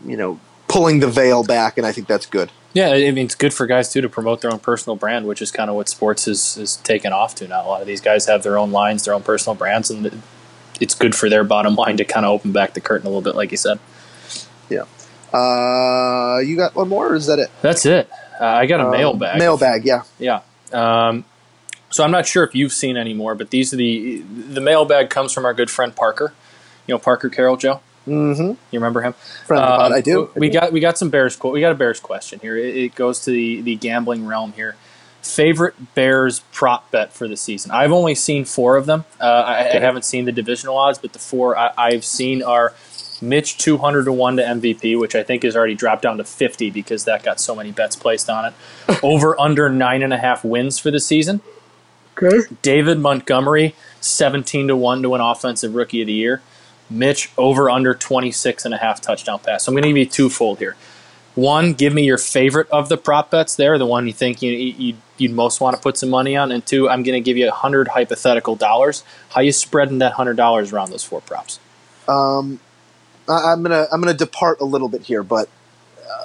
you 0.05 0.17
know 0.17 0.39
pulling 0.67 0.99
the 0.99 1.07
veil 1.07 1.43
back, 1.43 1.77
and 1.77 1.87
I 1.87 1.91
think 1.91 2.07
that's 2.07 2.25
good. 2.25 2.51
Yeah, 2.73 2.89
I 2.91 3.11
mean 3.11 3.25
it's 3.25 3.35
good 3.35 3.53
for 3.53 3.65
guys 3.65 3.91
too 3.91 4.01
to 4.01 4.09
promote 4.09 4.41
their 4.41 4.51
own 4.51 4.59
personal 4.59 4.95
brand, 4.95 5.25
which 5.25 5.41
is 5.41 5.51
kind 5.51 5.69
of 5.69 5.75
what 5.75 5.89
sports 5.89 6.27
is 6.27 6.57
is 6.57 6.77
taken 6.77 7.11
off 7.11 7.35
to 7.35 7.47
now. 7.47 7.65
A 7.65 7.67
lot 7.67 7.81
of 7.81 7.87
these 7.87 8.01
guys 8.01 8.27
have 8.27 8.43
their 8.43 8.57
own 8.57 8.71
lines, 8.71 9.03
their 9.05 9.13
own 9.13 9.23
personal 9.23 9.55
brands, 9.55 9.89
and 9.89 10.21
it's 10.81 10.93
good 10.95 11.15
for 11.15 11.29
their 11.29 11.43
bottom 11.45 11.75
line 11.75 11.95
to 11.97 12.03
kind 12.05 12.25
of 12.25 12.31
open 12.31 12.51
back 12.51 12.73
the 12.73 12.81
curtain 12.81 13.05
a 13.07 13.09
little 13.09 13.21
bit, 13.21 13.35
like 13.35 13.51
you 13.51 13.57
said. 13.57 13.79
Yeah. 14.69 14.83
Uh, 15.33 16.39
you 16.39 16.57
got 16.57 16.75
one 16.75 16.89
more, 16.89 17.09
or 17.11 17.15
is 17.15 17.27
that 17.27 17.39
it? 17.39 17.49
That's 17.61 17.85
it. 17.85 18.09
Uh, 18.39 18.45
I 18.45 18.65
got 18.65 18.79
a 18.81 18.85
Um, 18.85 18.91
mailbag. 18.91 19.39
Mailbag, 19.39 19.85
yeah. 19.85 20.03
Yeah. 20.19 20.41
Um, 20.73 21.23
so 21.89 22.03
I'm 22.03 22.11
not 22.11 22.25
sure 22.25 22.43
if 22.43 22.53
you've 22.55 22.73
seen 22.73 22.97
any 22.97 23.13
more, 23.13 23.35
but 23.35 23.49
these 23.49 23.73
are 23.73 23.77
the 23.77 24.19
the 24.27 24.61
mailbag 24.61 25.09
comes 25.09 25.31
from 25.33 25.45
our 25.45 25.53
good 25.53 25.69
friend 25.69 25.95
Parker. 25.95 26.33
You 26.87 26.95
know 26.95 26.99
Parker 26.99 27.29
Carroll, 27.29 27.57
Joe. 27.57 27.81
Mm-hmm. 28.07 28.41
You 28.71 28.79
remember 28.79 29.01
him? 29.01 29.13
Friend 29.45 29.61
of 29.63 29.69
the 29.69 29.77
pod, 29.77 29.91
Um, 29.91 29.97
I 29.97 30.01
do. 30.01 30.29
We 30.35 30.49
got 30.49 30.71
we 30.73 30.79
got 30.79 30.97
some 30.97 31.09
Bears. 31.09 31.35
que- 31.35 31.51
We 31.51 31.61
got 31.61 31.71
a 31.71 31.75
Bears 31.75 31.99
question 31.99 32.39
here. 32.39 32.57
It, 32.57 32.75
it 32.75 32.95
goes 32.95 33.19
to 33.25 33.31
the 33.31 33.61
the 33.61 33.75
gambling 33.75 34.25
realm 34.25 34.53
here. 34.53 34.75
Favorite 35.21 35.95
Bears 35.95 36.41
prop 36.51 36.89
bet 36.91 37.13
for 37.13 37.27
the 37.27 37.37
season. 37.37 37.71
I've 37.71 37.91
only 37.91 38.15
seen 38.15 38.45
four 38.45 38.77
of 38.77 38.85
them. 38.85 39.05
Uh, 39.19 39.25
I, 39.25 39.59
I, 39.59 39.79
haven't 39.79 40.03
seen 40.03 40.25
the 40.25 40.31
divisional 40.31 40.77
odds, 40.77 40.97
but 40.97 41.13
the 41.13 41.19
four 41.19 41.55
I, 41.57 41.93
have 41.93 42.03
seen 42.03 42.41
are 42.41 42.73
Mitch 43.21 43.57
200 43.57 44.05
to 44.05 44.11
1 44.11 44.37
to 44.37 44.43
MVP, 44.43 44.99
which 44.99 45.15
I 45.15 45.23
think 45.23 45.43
has 45.43 45.55
already 45.55 45.75
dropped 45.75 46.01
down 46.01 46.17
to 46.17 46.23
50 46.23 46.71
because 46.71 47.05
that 47.05 47.23
got 47.23 47.39
so 47.39 47.55
many 47.55 47.71
bets 47.71 47.95
placed 47.95 48.29
on 48.29 48.45
it. 48.45 48.53
Over 49.03 49.39
under 49.39 49.69
nine 49.69 50.01
and 50.01 50.13
a 50.13 50.17
half 50.17 50.43
wins 50.43 50.79
for 50.79 50.89
the 50.91 50.99
season. 50.99 51.41
Okay. 52.21 52.47
David 52.61 52.99
Montgomery 52.99 53.75
17 54.01 54.67
to 54.67 54.75
1 54.75 55.01
to 55.03 55.09
win 55.09 55.21
offensive 55.21 55.75
rookie 55.75 56.01
of 56.01 56.07
the 56.07 56.13
year. 56.13 56.41
Mitch 56.89 57.31
over 57.37 57.69
under 57.69 57.93
26 57.93 58.65
and 58.65 58.73
a 58.73 58.77
half 58.77 58.99
touchdown 58.99 59.39
pass. 59.39 59.63
So 59.63 59.69
I'm 59.69 59.75
going 59.75 59.83
to 59.83 59.89
give 59.89 59.97
you 59.97 60.05
twofold 60.05 60.59
here. 60.59 60.75
One, 61.35 61.73
give 61.73 61.93
me 61.93 62.03
your 62.03 62.17
favorite 62.17 62.69
of 62.71 62.89
the 62.89 62.97
prop 62.97 63.31
bets 63.31 63.55
there, 63.55 63.77
the 63.77 63.85
one 63.85 64.05
you 64.05 64.13
think 64.13 64.41
you, 64.41 64.51
you, 64.51 64.95
you'd 65.17 65.31
most 65.31 65.61
want 65.61 65.75
to 65.75 65.81
put 65.81 65.97
some 65.97 66.09
money 66.09 66.35
on. 66.35 66.51
And 66.51 66.65
two, 66.65 66.89
I'm 66.89 67.03
going 67.03 67.21
to 67.21 67.25
give 67.25 67.37
you 67.37 67.45
a 67.45 67.51
100 67.51 67.89
hypothetical 67.89 68.55
dollars. 68.55 69.03
How 69.29 69.41
you 69.41 69.53
spreading 69.53 69.99
that 69.99 70.15
$100 70.15 70.73
around 70.73 70.91
those 70.91 71.03
four 71.03 71.21
props? 71.21 71.59
Um, 72.07 72.59
I, 73.29 73.53
am 73.53 73.63
gonna 73.63 73.87
I'm 73.91 74.01
gonna 74.01 74.13
depart 74.13 74.59
a 74.59 74.65
little 74.65 74.89
bit 74.89 75.03
here, 75.03 75.23
but 75.23 75.47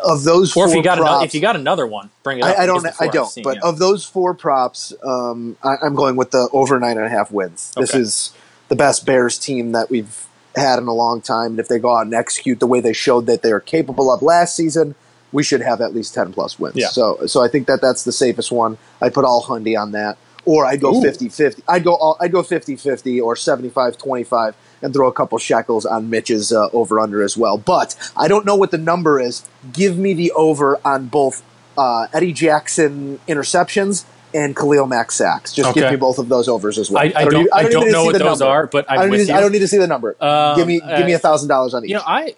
of 0.05 0.25
those 0.25 0.57
or 0.57 0.69
if 0.69 0.75
you 0.75 0.83
got 0.83 0.99
props, 0.99 1.11
another, 1.11 1.25
if 1.25 1.35
you 1.35 1.41
got 1.41 1.57
another 1.57 1.87
one, 1.87 2.11
bring 2.23 2.39
it. 2.39 2.45
Up 2.45 2.59
I, 2.59 2.63
I 2.63 2.67
don't 2.67 2.87
I 3.01 3.07
don't. 3.09 3.29
Seen, 3.29 3.45
but 3.45 3.57
yeah. 3.57 3.69
of 3.69 3.79
those 3.79 4.05
four 4.05 4.35
props, 4.35 4.93
um, 5.05 5.57
I, 5.63 5.77
am 5.83 5.95
going 5.95 6.17
with 6.17 6.31
the 6.31 6.49
over 6.53 6.79
nine 6.79 6.97
and 6.97 7.07
a 7.07 7.09
half 7.09 7.31
wins. 7.31 7.73
This 7.77 7.95
is 7.95 8.33
the 8.69 8.77
best 8.77 9.07
Bears 9.07 9.39
team 9.39 9.73
that 9.73 9.91
we've 9.91 10.27
had 10.57 10.79
in 10.79 10.87
a 10.87 10.93
long 10.93 11.21
time, 11.21 11.53
and 11.53 11.61
if 11.61 11.69
they 11.69 11.79
go 11.79 11.97
out 11.97 12.07
and 12.07 12.15
execute 12.15 12.61
the 12.61 12.67
way 12.67 12.81
they 12.81 12.93
showed 12.93 13.27
that 13.27 13.43
they 13.43 13.53
are 13.53 13.61
capable 13.61 14.13
of 14.13 14.23
last 14.23 14.57
season, 14.57 14.95
we 15.33 15.43
should 15.43 15.61
have 15.61 15.81
at 15.81 15.95
least 15.95 16.15
ten 16.15 16.33
plus 16.33 16.59
wins. 16.59 16.77
Yeah. 16.77 16.89
So 16.89 17.27
so 17.27 17.43
I 17.43 17.49
think 17.49 17.67
that 17.67 17.81
that's 17.81 18.05
the 18.05 18.13
safest 18.13 18.51
one. 18.51 18.79
I'd 19.01 19.15
put 19.15 19.25
all 19.25 19.45
Hundy 19.45 19.81
on 19.81 19.93
that, 19.93 20.19
or 20.45 20.65
I'd 20.65 20.81
go 20.81 20.95
Ooh. 20.95 21.03
50-50. 21.03 21.63
I'd 21.69 21.85
go 21.85 21.95
all, 21.95 22.17
I'd 22.21 22.33
go 22.33 22.43
50-50 22.43 23.23
or 23.23 23.35
75-25 23.35 24.55
and 24.83 24.95
throw 24.95 25.09
a 25.09 25.13
couple 25.13 25.39
shekels 25.39 25.85
on 25.85 26.09
Mitch's 26.09 26.53
uh, 26.53 26.69
over 26.73 27.01
under 27.01 27.23
as 27.23 27.37
well. 27.37 27.59
But 27.59 27.97
I 28.17 28.29
don't 28.29 28.47
know 28.47 28.57
what 28.57 28.71
the 28.71 28.79
number 28.79 29.21
is. 29.21 29.47
Give 29.73 29.99
me 29.99 30.15
the 30.15 30.33
over 30.33 30.81
on 30.85 31.09
both 31.09 31.43
uh, 31.77 32.07
Eddie 32.13 32.33
Jackson 32.33 33.19
interceptions 33.29 34.05
and 34.37 34.55
Khalil 34.55 34.87
Mack 34.87 35.11
sacks. 35.11 35.53
Just 35.53 35.75
give 35.75 35.91
me 35.91 35.97
both 35.97 36.19
of 36.19 36.29
those 36.29 36.49
overs 36.49 36.79
as 36.79 36.91
well. 36.91 37.03
I- 37.03 37.13
I 37.17 37.25
don't- 37.25 37.43
need- 37.45 37.49
I 37.53 37.63
don't 37.69 37.85
to 37.87 37.91
know 37.93 38.03
see 38.03 38.07
what 38.07 38.19
those 38.19 38.41
number. 38.41 38.45
are, 38.55 38.67
but 38.67 38.85
I'm 38.89 38.99
I 38.99 39.03
don't, 39.03 39.11
with 39.11 39.21
need. 39.27 39.31
I 39.31 39.41
don't 39.41 39.53
need 39.53 39.59
to 39.61 39.69
see 39.69 39.79
the 39.79 39.87
number. 39.87 40.17
Um, 40.21 40.57
give 40.57 40.67
me 40.67 40.81
give 40.81 41.07
me 41.07 41.13
uh, 41.15 41.17
a 41.17 41.19
thousand 41.19 41.49
dollars 41.49 41.75
on 41.75 41.85
each. 41.85 41.91
You 41.91 41.97
know, 41.97 42.03
I 42.07 42.35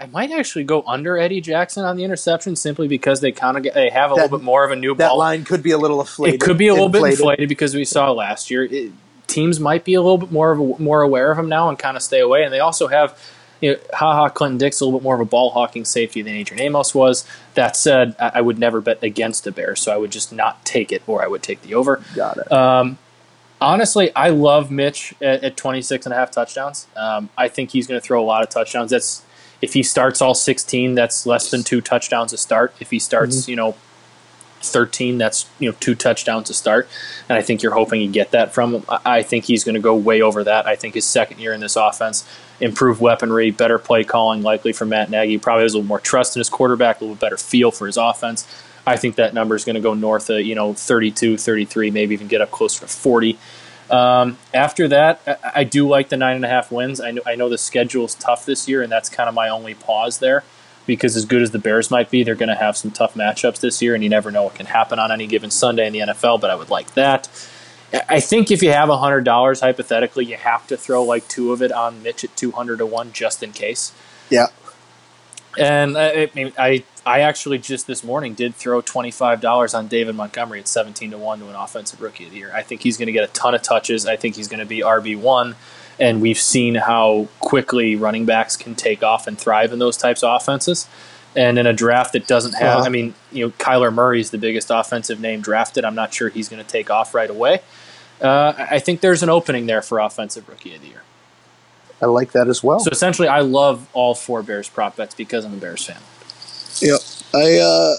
I 0.00 0.06
might 0.06 0.30
actually 0.30 0.64
go 0.64 0.82
under 0.86 1.18
Eddie 1.18 1.40
Jackson 1.40 1.84
on 1.84 1.96
the 1.96 2.04
interception 2.04 2.56
simply 2.56 2.88
because 2.88 3.20
they 3.20 3.32
kind 3.32 3.56
of 3.56 3.74
they 3.74 3.90
have 3.90 4.12
a 4.12 4.14
That- 4.14 4.22
little 4.22 4.38
bit 4.38 4.44
more 4.44 4.64
of 4.64 4.70
a 4.70 4.76
new 4.76 4.94
that 4.94 5.08
ball. 5.08 5.18
line 5.18 5.44
could 5.44 5.62
be 5.62 5.72
a 5.72 5.78
little 5.78 6.00
inflated. 6.00 6.40
it 6.40 6.44
could 6.44 6.56
be 6.58 6.68
a 6.68 6.72
little 6.72 6.88
bit 6.88 6.98
inflated. 6.98 7.20
inflated 7.20 7.48
because 7.48 7.74
we 7.74 7.84
saw 7.84 8.10
last 8.12 8.50
year. 8.50 8.64
It, 8.64 8.92
teams 9.26 9.60
might 9.60 9.84
be 9.84 9.94
a 9.94 10.00
little 10.00 10.18
bit 10.18 10.32
more 10.32 10.52
a, 10.52 10.56
more 10.56 11.02
aware 11.02 11.30
of 11.30 11.38
him 11.38 11.48
now 11.48 11.68
and 11.68 11.78
kind 11.78 11.96
of 11.96 12.02
stay 12.02 12.20
away. 12.20 12.42
And 12.42 12.52
they 12.52 12.58
also 12.60 12.88
have, 12.88 13.16
you 13.60 13.72
know, 13.72 13.78
Ha 13.94 14.14
Ha, 14.14 14.28
Clinton 14.30 14.58
Dix 14.58 14.80
a 14.80 14.84
little 14.84 14.98
bit 14.98 15.04
more 15.04 15.14
of 15.14 15.20
a 15.20 15.24
ball 15.24 15.50
hawking 15.50 15.84
safety 15.84 16.22
than 16.22 16.34
Adrian 16.34 16.62
Amos 16.62 16.94
was. 16.94 17.26
That 17.54 17.76
said, 17.76 18.16
I, 18.18 18.32
I 18.36 18.40
would 18.40 18.58
never 18.58 18.80
bet 18.80 19.02
against 19.02 19.44
the 19.44 19.52
Bears, 19.52 19.80
so 19.80 19.92
I 19.92 19.96
would 19.96 20.10
just 20.10 20.32
not 20.32 20.64
take 20.64 20.92
it, 20.92 21.02
or 21.06 21.22
I 21.22 21.26
would 21.26 21.42
take 21.42 21.62
the 21.62 21.74
over. 21.74 22.02
Got 22.14 22.38
it. 22.38 22.50
Um, 22.52 22.98
honestly, 23.60 24.14
I 24.16 24.30
love 24.30 24.70
Mitch 24.70 25.14
at, 25.20 25.44
at 25.44 25.56
26 25.56 26.06
and 26.06 26.12
a 26.12 26.16
half 26.16 26.30
touchdowns. 26.30 26.86
Um, 26.96 27.28
I 27.36 27.48
think 27.48 27.70
he's 27.70 27.86
going 27.86 28.00
to 28.00 28.06
throw 28.06 28.22
a 28.22 28.24
lot 28.24 28.42
of 28.42 28.48
touchdowns. 28.48 28.90
That's 28.90 29.22
if 29.62 29.74
he 29.74 29.82
starts 29.82 30.22
all 30.22 30.34
16, 30.34 30.94
that's 30.94 31.26
less 31.26 31.50
than 31.50 31.62
two 31.62 31.80
touchdowns 31.80 32.32
a 32.32 32.38
start. 32.38 32.74
If 32.80 32.90
he 32.90 32.98
starts, 32.98 33.46
you 33.46 33.56
know, 33.56 33.76
13, 34.60 35.18
that's 35.18 35.46
you 35.58 35.70
know 35.70 35.76
two 35.80 35.94
touchdowns 35.94 36.48
to 36.48 36.54
start. 36.54 36.88
And 37.28 37.36
I 37.36 37.42
think 37.42 37.62
you're 37.62 37.74
hoping 37.74 38.00
you 38.00 38.10
get 38.10 38.30
that 38.32 38.52
from 38.52 38.74
him. 38.74 38.84
I 38.88 39.22
think 39.22 39.44
he's 39.44 39.64
going 39.64 39.74
to 39.74 39.80
go 39.80 39.94
way 39.94 40.22
over 40.22 40.44
that. 40.44 40.66
I 40.66 40.76
think 40.76 40.94
his 40.94 41.04
second 41.04 41.40
year 41.40 41.52
in 41.52 41.60
this 41.60 41.76
offense, 41.76 42.28
improved 42.60 43.00
weaponry, 43.00 43.50
better 43.50 43.78
play 43.78 44.04
calling, 44.04 44.42
likely 44.42 44.72
from 44.72 44.90
Matt 44.90 45.10
Nagy. 45.10 45.38
Probably 45.38 45.62
has 45.62 45.74
a 45.74 45.78
little 45.78 45.88
more 45.88 46.00
trust 46.00 46.36
in 46.36 46.40
his 46.40 46.48
quarterback, 46.48 47.00
a 47.00 47.04
little 47.04 47.16
better 47.16 47.36
feel 47.36 47.70
for 47.70 47.86
his 47.86 47.96
offense. 47.96 48.46
I 48.86 48.96
think 48.96 49.16
that 49.16 49.34
number 49.34 49.54
is 49.54 49.64
going 49.64 49.74
to 49.74 49.80
go 49.80 49.94
north 49.94 50.30
of 50.30 50.40
you 50.40 50.54
know 50.54 50.74
32, 50.74 51.36
33, 51.36 51.90
maybe 51.90 52.14
even 52.14 52.28
get 52.28 52.40
up 52.40 52.50
closer 52.50 52.80
to 52.80 52.88
40. 52.88 53.38
Um, 53.90 54.38
after 54.54 54.86
that, 54.88 55.20
I, 55.26 55.36
I 55.56 55.64
do 55.64 55.88
like 55.88 56.10
the 56.10 56.16
nine 56.16 56.36
and 56.36 56.44
a 56.44 56.48
half 56.48 56.70
wins. 56.70 57.00
I 57.00 57.10
know, 57.10 57.22
I 57.26 57.34
know 57.34 57.48
the 57.48 57.58
schedule 57.58 58.04
is 58.04 58.14
tough 58.14 58.46
this 58.46 58.68
year, 58.68 58.82
and 58.82 58.90
that's 58.90 59.08
kind 59.08 59.28
of 59.28 59.34
my 59.34 59.48
only 59.48 59.74
pause 59.74 60.18
there. 60.18 60.44
Because 60.90 61.14
as 61.16 61.24
good 61.24 61.40
as 61.40 61.52
the 61.52 61.58
Bears 61.58 61.90
might 61.90 62.10
be, 62.10 62.24
they're 62.24 62.34
going 62.34 62.48
to 62.48 62.54
have 62.54 62.76
some 62.76 62.90
tough 62.90 63.14
matchups 63.14 63.60
this 63.60 63.80
year, 63.80 63.94
and 63.94 64.02
you 64.02 64.10
never 64.10 64.30
know 64.30 64.42
what 64.42 64.56
can 64.56 64.66
happen 64.66 64.98
on 64.98 65.12
any 65.12 65.26
given 65.26 65.50
Sunday 65.50 65.86
in 65.86 65.92
the 65.92 66.00
NFL. 66.00 66.40
But 66.40 66.50
I 66.50 66.56
would 66.56 66.68
like 66.70 66.94
that. 66.94 67.28
I- 68.08 68.20
think 68.20 68.50
if 68.50 68.62
you 68.62 68.70
have 68.70 68.88
hundred 68.88 69.24
dollars, 69.24 69.60
hypothetically, 69.60 70.24
you 70.24 70.36
have 70.36 70.66
to 70.66 70.76
throw 70.76 71.02
like 71.02 71.26
two 71.28 71.52
of 71.52 71.62
it 71.62 71.72
on 71.72 72.02
Mitch 72.02 72.24
at 72.24 72.36
two 72.36 72.50
hundred 72.50 72.78
to 72.78 72.86
one, 72.86 73.12
just 73.12 73.42
in 73.42 73.52
case. 73.52 73.92
Yeah. 74.28 74.48
And 75.58 75.96
I, 75.96 76.22
I 76.22 76.30
mean, 76.34 76.52
I 76.58 76.84
I 77.04 77.20
actually 77.20 77.58
just 77.58 77.86
this 77.86 78.04
morning 78.04 78.34
did 78.34 78.54
throw 78.54 78.80
twenty 78.80 79.10
five 79.10 79.40
dollars 79.40 79.74
on 79.74 79.88
David 79.88 80.14
Montgomery 80.14 80.60
at 80.60 80.68
seventeen 80.68 81.10
to 81.12 81.18
one 81.18 81.40
to 81.40 81.48
an 81.48 81.54
offensive 81.54 82.00
rookie 82.00 82.26
of 82.26 82.30
the 82.30 82.38
year. 82.38 82.52
I 82.54 82.62
think 82.62 82.82
he's 82.82 82.96
going 82.96 83.06
to 83.06 83.12
get 83.12 83.24
a 83.24 83.32
ton 83.32 83.54
of 83.54 83.62
touches. 83.62 84.06
I 84.06 84.16
think 84.16 84.36
he's 84.36 84.48
going 84.48 84.60
to 84.60 84.66
be 84.66 84.80
RB 84.80 85.16
one, 85.16 85.56
and 86.00 86.20
we've 86.22 86.38
seen 86.38 86.74
how 86.76 87.28
quickly 87.40 87.94
running 87.94 88.24
backs 88.24 88.56
can 88.56 88.74
take 88.74 89.02
off 89.02 89.26
and 89.26 89.38
thrive 89.38 89.72
in 89.72 89.78
those 89.78 89.96
types 89.96 90.22
of 90.22 90.34
offenses. 90.34 90.88
And 91.36 91.58
in 91.60 91.66
a 91.66 91.72
draft 91.72 92.14
that 92.14 92.26
doesn't 92.26 92.54
have, 92.54 92.78
Uh-huh. 92.78 92.86
I 92.86 92.88
mean, 92.88 93.14
you 93.30 93.46
know, 93.46 93.52
Kyler 93.58 93.92
Murray's 93.94 94.30
the 94.30 94.38
biggest 94.38 94.68
offensive 94.70 95.20
name 95.20 95.42
drafted. 95.42 95.84
I'm 95.84 95.94
not 95.94 96.12
sure 96.12 96.28
he's 96.28 96.48
going 96.48 96.62
to 96.62 96.68
take 96.68 96.90
off 96.90 97.14
right 97.14 97.30
away. 97.30 97.60
Uh, 98.20 98.52
I 98.58 98.80
think 98.80 99.00
there's 99.00 99.22
an 99.22 99.28
opening 99.28 99.66
there 99.66 99.80
for 99.80 100.00
offensive 100.00 100.48
rookie 100.48 100.74
of 100.74 100.82
the 100.82 100.88
year. 100.88 101.02
I 102.02 102.06
like 102.06 102.32
that 102.32 102.48
as 102.48 102.64
well. 102.64 102.80
So 102.80 102.90
essentially, 102.90 103.28
I 103.28 103.40
love 103.40 103.86
all 103.92 104.14
four 104.14 104.42
Bears 104.42 104.68
prop 104.68 104.96
bets 104.96 105.14
because 105.14 105.44
I'm 105.44 105.54
a 105.54 105.56
Bears 105.58 105.84
fan. 105.84 105.98
Yeah, 106.80 106.96
I, 107.34 107.58
uh, 107.58 107.94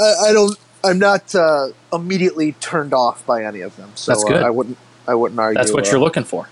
I, 0.00 0.30
I 0.30 0.32
don't. 0.32 0.58
I'm 0.82 0.98
not 0.98 1.34
uh, 1.34 1.68
immediately 1.92 2.52
turned 2.52 2.94
off 2.94 3.26
by 3.26 3.44
any 3.44 3.60
of 3.60 3.76
them. 3.76 3.90
So 3.94 4.12
That's 4.12 4.24
good. 4.24 4.42
Uh, 4.42 4.46
I 4.46 4.50
wouldn't. 4.50 4.78
I 5.06 5.14
wouldn't 5.14 5.38
argue. 5.38 5.58
That's 5.58 5.72
what 5.72 5.86
uh, 5.86 5.90
you're 5.90 6.00
looking 6.00 6.24
for. 6.24 6.48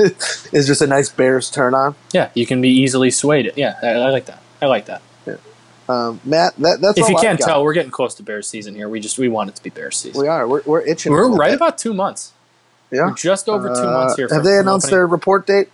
Is 0.52 0.66
just 0.66 0.80
a 0.82 0.86
nice 0.86 1.08
Bears 1.10 1.50
turn 1.50 1.74
on. 1.74 1.94
Yeah, 2.12 2.30
you 2.34 2.46
can 2.46 2.60
be 2.60 2.70
easily 2.70 3.10
swayed. 3.10 3.52
Yeah, 3.56 3.78
I, 3.82 3.88
I 3.88 4.10
like 4.10 4.26
that. 4.26 4.42
I 4.62 4.66
like 4.66 4.86
that. 4.86 5.02
Um, 5.88 6.20
Matt, 6.24 6.54
that, 6.58 6.80
that's 6.80 6.98
if 6.98 7.08
you 7.08 7.16
can't 7.16 7.40
tell, 7.40 7.64
we're 7.64 7.72
getting 7.72 7.90
close 7.90 8.14
to 8.14 8.22
Bears 8.22 8.46
season 8.46 8.76
here. 8.76 8.88
We 8.88 9.00
just 9.00 9.18
we 9.18 9.28
want 9.28 9.50
it 9.50 9.56
to 9.56 9.62
be 9.62 9.70
Bears 9.70 9.96
season. 9.98 10.20
we 10.22 10.28
are. 10.28 10.46
We're, 10.46 10.62
we're 10.64 10.82
itching. 10.82 11.10
We're 11.10 11.28
right 11.34 11.48
bit. 11.48 11.56
about 11.56 11.78
two 11.78 11.92
months. 11.92 12.32
Yeah. 12.92 13.06
We're 13.06 13.14
just 13.14 13.48
over 13.48 13.68
two 13.68 13.80
Uh, 13.82 13.92
months 13.92 14.16
here. 14.16 14.28
Have 14.30 14.44
they 14.44 14.56
announced 14.58 14.86
opening. 14.86 14.98
their 14.98 15.06
report 15.08 15.46
date? 15.48 15.68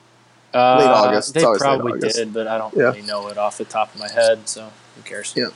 Uh, 0.55 0.79
late 0.79 0.87
August? 0.89 1.35
They 1.35 1.43
probably 1.43 1.93
August. 1.95 2.17
did, 2.17 2.33
but 2.33 2.47
I 2.47 2.57
don't 2.57 2.75
Yeah. 2.75 2.85
really 2.85 3.03
know 3.03 3.29
it 3.29 3.37
off 3.37 3.59
the 3.59 3.67
top 3.67 3.93
of 3.95 4.01
my 4.01 4.09
head. 4.11 4.49
So 4.49 4.71
who 4.97 5.03
cares? 5.03 5.35
Yeah. 5.37 5.49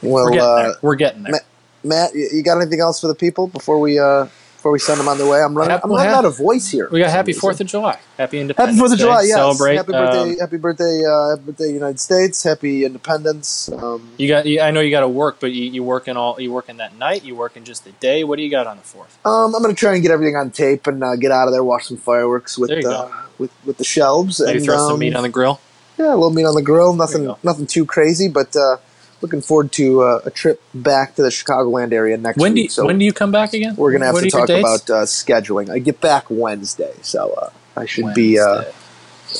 Well, 0.00 0.26
we're 0.26 0.30
getting 0.30 0.40
uh, 0.48 0.62
there. 0.62 0.74
We're 0.80 0.94
getting 0.94 1.22
there. 1.24 1.32
Matt, 1.32 1.44
Matt, 1.82 2.14
you 2.14 2.28
you 2.34 2.42
got 2.44 2.60
anything 2.60 2.80
else 2.80 3.00
for 3.00 3.08
the 3.08 3.16
people 3.16 3.48
before 3.48 3.80
we 3.80 3.98
uh, 3.98 4.26
before 4.58 4.72
we 4.72 4.80
send 4.80 4.98
them 4.98 5.06
on 5.06 5.18
their 5.18 5.26
way? 5.28 5.40
I'm 5.40 5.56
running. 5.56 5.70
Hap- 5.70 5.84
I'm 5.84 5.90
running 5.90 6.08
hap- 6.08 6.18
out 6.18 6.24
of 6.24 6.36
voice 6.36 6.68
here. 6.68 6.88
we 6.90 6.98
got 6.98 7.06
for 7.06 7.10
Happy 7.12 7.28
reason. 7.28 7.40
Fourth 7.40 7.60
of 7.60 7.68
July. 7.68 7.98
Happy 8.16 8.40
Independence 8.40 8.76
Happy 8.76 8.78
Fourth 8.80 8.92
of 8.92 8.98
July! 8.98 9.22
Yes. 9.22 9.36
Celebrate. 9.36 9.76
Happy 9.76 9.92
birthday! 9.92 10.32
Um, 10.32 10.38
happy 10.40 10.56
birthday! 10.56 11.02
Uh, 11.06 11.30
happy 11.30 11.42
birthday, 11.42 11.72
United 11.72 12.00
States! 12.00 12.42
Happy 12.42 12.84
Independence! 12.84 13.70
Um, 13.70 14.10
you 14.16 14.26
got. 14.26 14.46
You, 14.46 14.60
I 14.60 14.72
know 14.72 14.80
you 14.80 14.90
got 14.90 15.00
to 15.00 15.08
work, 15.08 15.36
but 15.38 15.52
you, 15.52 15.70
you 15.70 15.84
working 15.84 16.16
all. 16.16 16.40
You 16.40 16.52
work 16.52 16.68
in 16.68 16.78
that 16.78 16.96
night? 16.98 17.24
You 17.24 17.36
work 17.36 17.56
in 17.56 17.64
just 17.64 17.84
the 17.84 17.92
day? 17.92 18.24
What 18.24 18.36
do 18.36 18.42
you 18.42 18.50
got 18.50 18.66
on 18.66 18.76
the 18.76 18.82
fourth? 18.82 19.16
um, 19.24 19.54
I'm 19.54 19.62
going 19.62 19.74
to 19.74 19.78
try 19.78 19.94
and 19.94 20.02
get 20.02 20.10
everything 20.10 20.34
on 20.34 20.50
tape 20.50 20.88
and 20.88 21.04
uh, 21.04 21.14
get 21.14 21.30
out 21.30 21.46
of 21.46 21.52
there, 21.52 21.62
watch 21.62 21.84
some 21.84 21.96
fireworks 21.96 22.58
with 22.58 22.70
There 22.70 22.80
uh, 22.90 23.08
with 23.38 23.52
with 23.64 23.78
the 23.78 23.84
shelves. 23.84 24.40
Maybe 24.44 24.58
and, 24.58 24.66
throw 24.66 24.76
some 24.76 24.94
um, 24.94 24.98
meat 24.98 25.14
on 25.14 25.22
the 25.22 25.28
grill. 25.28 25.60
Yeah, 25.98 26.08
a 26.08 26.14
little 26.14 26.30
meat 26.30 26.44
on 26.44 26.54
the 26.54 26.62
grill. 26.62 26.94
Nothing, 26.94 27.34
nothing 27.42 27.66
too 27.66 27.84
crazy, 27.86 28.28
but 28.28 28.54
uh, 28.56 28.78
looking 29.20 29.40
forward 29.40 29.72
to 29.72 30.02
uh, 30.02 30.20
a 30.24 30.30
trip 30.30 30.62
back 30.74 31.14
to 31.16 31.22
the 31.22 31.28
Chicagoland 31.28 31.92
area 31.92 32.16
next 32.16 32.38
When 32.38 32.54
do 32.54 32.62
week. 32.62 32.70
so 32.70 32.86
when 32.86 32.98
do 32.98 33.04
you 33.04 33.12
come 33.12 33.30
back 33.32 33.52
again? 33.52 33.74
we're 33.76 33.92
gonna 33.92 34.06
have 34.06 34.14
What 34.14 34.24
to 34.24 34.30
talk 34.30 34.48
about 34.48 34.88
uh, 34.90 35.04
scheduling. 35.04 35.70
I 35.70 35.78
get 35.78 36.00
back 36.00 36.26
Wednesday, 36.30 36.94
so 37.02 37.32
uh, 37.34 37.50
I 37.76 37.86
should 37.86 38.14
be. 38.14 38.38
Uh, 38.38 38.64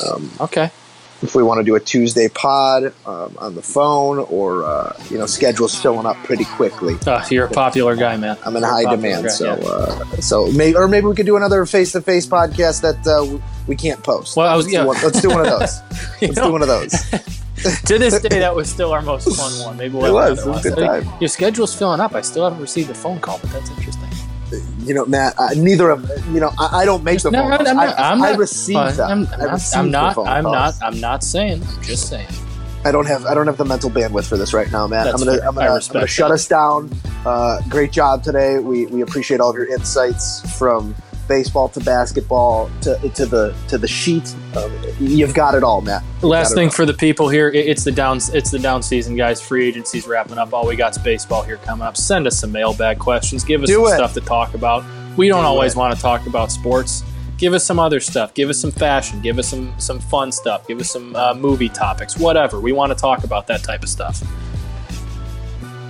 um, 0.07 0.31
okay. 0.41 0.71
if 1.23 1.35
we 1.35 1.43
want 1.43 1.59
to 1.59 1.65
do 1.65 1.75
a 1.75 1.81
Tuesday 1.81 2.29
pod 2.29 2.93
um, 3.07 3.35
on 3.39 3.55
the 3.55 3.63
phone, 3.63 4.19
or 4.19 4.65
uh, 4.65 4.93
you 5.11 5.17
know, 5.19 5.27
schedule's 5.27 5.75
filling 5.75 6.07
up 6.07 6.17
pretty 6.25 6.45
quickly. 6.45 6.97
Uh, 7.07 7.25
you're 7.31 7.47
a 7.47 7.51
popular 7.51 7.97
guy, 7.97 8.17
man. 8.17 8.37
I'm 8.45 8.55
in 8.55 8.63
You're 8.63 8.71
high 8.71 8.85
demand, 8.95 9.25
guy, 9.25 9.31
so 9.31 9.57
yeah. 9.57 9.67
uh, 9.67 10.05
so 10.21 10.53
maybe 10.53 10.77
or 10.77 10.87
maybe 10.89 11.07
we 11.07 11.15
could 11.15 11.27
do 11.27 11.37
another 11.37 11.65
face 11.67 11.93
to 11.93 12.03
face 12.03 12.27
podcast 12.27 12.83
that 12.83 13.07
uh, 13.07 13.39
we 13.67 13.77
can't 13.77 14.03
post. 14.05 14.37
Well, 14.37 14.47
I 14.47 14.55
was- 14.57 14.67
let's, 14.67 14.75
yeah. 14.75 14.83
do 14.83 14.87
one, 14.89 14.97
let's 15.03 15.21
do 15.23 15.29
one 15.31 15.41
of 15.41 15.47
those. 15.47 15.81
Let's 16.23 16.37
know, 16.37 16.47
do 16.47 16.53
one 16.53 16.63
of 16.63 16.69
those. 16.69 16.95
to 17.87 17.99
this 17.99 18.21
day, 18.21 18.39
that 18.41 18.55
was 18.55 18.69
still 18.71 18.93
our 18.93 19.03
most 19.03 19.35
fun 19.37 19.53
one. 19.67 19.77
Maybe 19.77 19.95
we'll 19.95 20.07
It 20.07 20.13
was. 20.13 20.45
It 20.45 20.49
was 20.49 20.67
a 20.67 20.71
one. 20.71 20.77
good 20.77 21.05
time. 21.05 21.21
Your 21.21 21.29
schedule's 21.29 21.75
filling 21.75 22.01
up. 22.01 22.15
I 22.15 22.21
still 22.21 22.45
haven't 22.45 22.61
received 22.61 22.91
a 22.91 22.95
phone 22.95 23.21
call, 23.21 23.39
but 23.43 23.51
that's 23.53 23.71
interesting. 23.71 24.09
You 24.81 24.95
know, 24.95 25.05
Matt. 25.05 25.35
Uh, 25.39 25.49
neither 25.57 25.91
of 25.91 26.09
you 26.33 26.41
know. 26.41 26.51
I, 26.59 26.79
I 26.81 26.85
don't 26.87 27.05
make 27.05 27.21
the 27.21 27.31
No, 27.31 27.43
phone 27.43 27.53
I'm 27.53 27.59
calls. 27.65 27.75
not. 27.75 27.99
I, 27.99 28.11
I'm 28.13 28.23
I 28.23 28.31
not 28.31 28.39
receive 28.39 28.75
fine. 28.77 28.97
them. 28.97 29.11
I'm, 29.11 29.27
I 29.27 29.33
I'm 29.35 29.39
not. 29.41 29.53
receive 29.53 29.79
I'm 29.79 29.85
the 29.87 29.91
not. 29.93 30.15
phone 30.15 30.27
I'm 30.29 30.45
calls. 30.45 30.81
not. 30.81 30.87
I'm 30.95 31.01
not 31.01 31.23
saying. 31.25 31.63
I'm 31.63 31.83
just 31.83 32.09
saying. 32.09 32.29
I 32.85 32.93
don't 32.93 33.07
have 33.07 33.27
I 33.27 33.35
don't 33.35 33.47
have 33.47 33.59
the 33.59 33.65
mental 33.67 33.91
bandwidth 33.91 34.27
for 34.27 34.37
this 34.39 34.55
right 34.55 34.71
now, 34.73 34.87
Matt. 34.87 35.09
I'm 35.09 35.17
gonna. 35.19 35.33
I'm 35.33 35.55
gonna, 35.55 35.71
I'm 35.75 35.81
gonna 35.93 36.07
shut 36.07 36.29
that. 36.29 36.35
us 36.35 36.47
down. 36.49 36.91
Uh, 37.27 37.61
great 37.69 37.93
job 37.93 38.23
today. 38.23 38.59
We 38.61 38.87
we 38.87 39.03
appreciate 39.03 39.41
all 39.41 39.51
of 39.51 39.57
your 39.57 39.67
insights 39.71 40.41
from 40.59 40.95
baseball 41.29 41.69
to 41.69 41.81
basketball 41.81 42.71
to 42.83 42.99
to 43.11 43.27
the 43.27 43.55
to 43.69 43.79
the 43.79 43.87
sheet. 43.89 44.35
Um, 44.57 44.73
you've 44.99 45.35
got 45.35 45.55
it 45.55 45.63
all, 45.63 45.81
Matt. 45.83 46.03
You've 46.17 46.25
Last 46.25 46.55
thing 46.55 46.69
all. 46.69 46.73
for 46.75 46.87
the 46.87 46.95
people 46.95 47.29
here, 47.29 47.49
it- 47.51 47.67
it's 47.67 47.85
the 47.85 47.93
down 47.93 48.19
it's 48.33 48.51
the 48.51 48.59
down 48.59 48.83
season, 48.83 49.15
guys. 49.17 49.41
Free 49.41 49.69
agency's 49.69 50.07
wrapping 50.07 50.39
up. 50.39 50.53
All 50.53 50.67
we 50.67 50.75
got's 50.77 50.99
baseball 50.99 51.43
here 51.43 51.59
coming 51.59 51.87
up. 51.87 51.97
Send 51.97 52.27
us 52.27 52.39
some 52.39 52.51
mailbag 52.53 52.99
questions. 52.99 53.45
Give 53.45 53.63
us 53.63 53.69
Do 53.69 53.85
some 53.85 53.93
it. 53.93 53.97
stuff 53.97 54.15
to 54.15 54.21
talk 54.21 54.55
about. 54.55 54.85
We 55.17 55.29
don't 55.29 55.43
Do 55.43 55.47
always 55.49 55.73
it. 55.75 55.79
want 55.79 55.95
to 55.95 56.01
talk 56.01 56.27
about 56.27 56.51
sports. 56.51 57.03
Give 57.37 57.53
us 57.55 57.65
some 57.65 57.79
other 57.79 58.01
stuff. 58.01 58.35
Give 58.35 58.49
us 58.49 58.59
some 58.61 58.73
fashion. 58.73 59.21
Give 59.21 59.39
us 59.39 59.47
some 59.49 59.73
some 59.79 60.01
fun 60.01 60.33
stuff. 60.33 60.67
Give 60.67 60.81
us 60.81 60.91
some 60.91 61.15
uh, 61.15 61.35
movie 61.35 61.69
topics. 61.69 62.17
Whatever. 62.19 62.59
We 62.61 62.73
want 62.73 62.91
to 62.91 62.99
talk 62.99 63.23
about 63.25 63.47
that 63.49 63.63
type 63.63 63.83
of 63.85 63.89
stuff. 63.89 64.23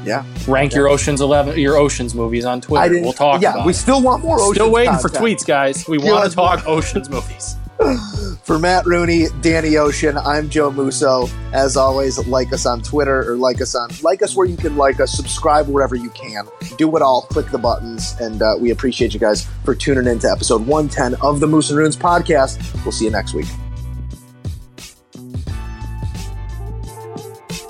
Yeah. 0.08 0.24
Rank 0.46 0.74
your 0.74 0.88
Ocean's 0.88 1.20
Eleven, 1.20 1.58
your 1.58 1.76
Ocean's 1.76 2.14
movies 2.14 2.44
on 2.44 2.60
Twitter. 2.60 3.00
We'll 3.00 3.12
talk. 3.12 3.42
Yeah, 3.42 3.64
we 3.64 3.72
still 3.72 4.02
want 4.02 4.22
more. 4.22 4.40
Ocean's 4.40 4.56
still 4.56 4.70
waiting 4.70 4.98
for 4.98 5.08
tweets, 5.08 5.46
guys. 5.46 5.86
We 5.86 5.98
Give 5.98 6.06
want 6.08 6.28
to 6.28 6.34
talk 6.34 6.66
Ocean's 6.66 7.08
movies. 7.08 7.56
For 8.42 8.58
Matt 8.58 8.86
Rooney, 8.86 9.26
Danny 9.40 9.76
Ocean, 9.76 10.16
I'm 10.16 10.48
Joe 10.48 10.70
Musso. 10.70 11.28
As 11.52 11.76
always, 11.76 12.26
like 12.26 12.52
us 12.52 12.66
on 12.66 12.82
Twitter 12.82 13.30
or 13.30 13.36
like 13.36 13.60
us 13.60 13.74
on 13.74 13.90
like 14.02 14.22
us 14.22 14.34
where 14.34 14.46
you 14.46 14.56
can 14.56 14.76
like 14.76 15.00
us. 15.00 15.12
Subscribe 15.12 15.68
wherever 15.68 15.94
you 15.94 16.10
can. 16.10 16.44
Do 16.76 16.96
it 16.96 17.02
all. 17.02 17.22
Click 17.22 17.50
the 17.50 17.58
buttons, 17.58 18.16
and 18.20 18.42
uh, 18.42 18.56
we 18.58 18.70
appreciate 18.70 19.14
you 19.14 19.20
guys 19.20 19.46
for 19.64 19.74
tuning 19.74 20.06
in 20.06 20.18
to 20.20 20.30
episode 20.30 20.66
110 20.66 21.20
of 21.20 21.40
the 21.40 21.46
Moose 21.46 21.70
and 21.70 21.78
Runes 21.78 21.96
podcast. 21.96 22.58
We'll 22.84 22.92
see 22.92 23.04
you 23.04 23.10
next 23.10 23.34
week. 23.34 23.46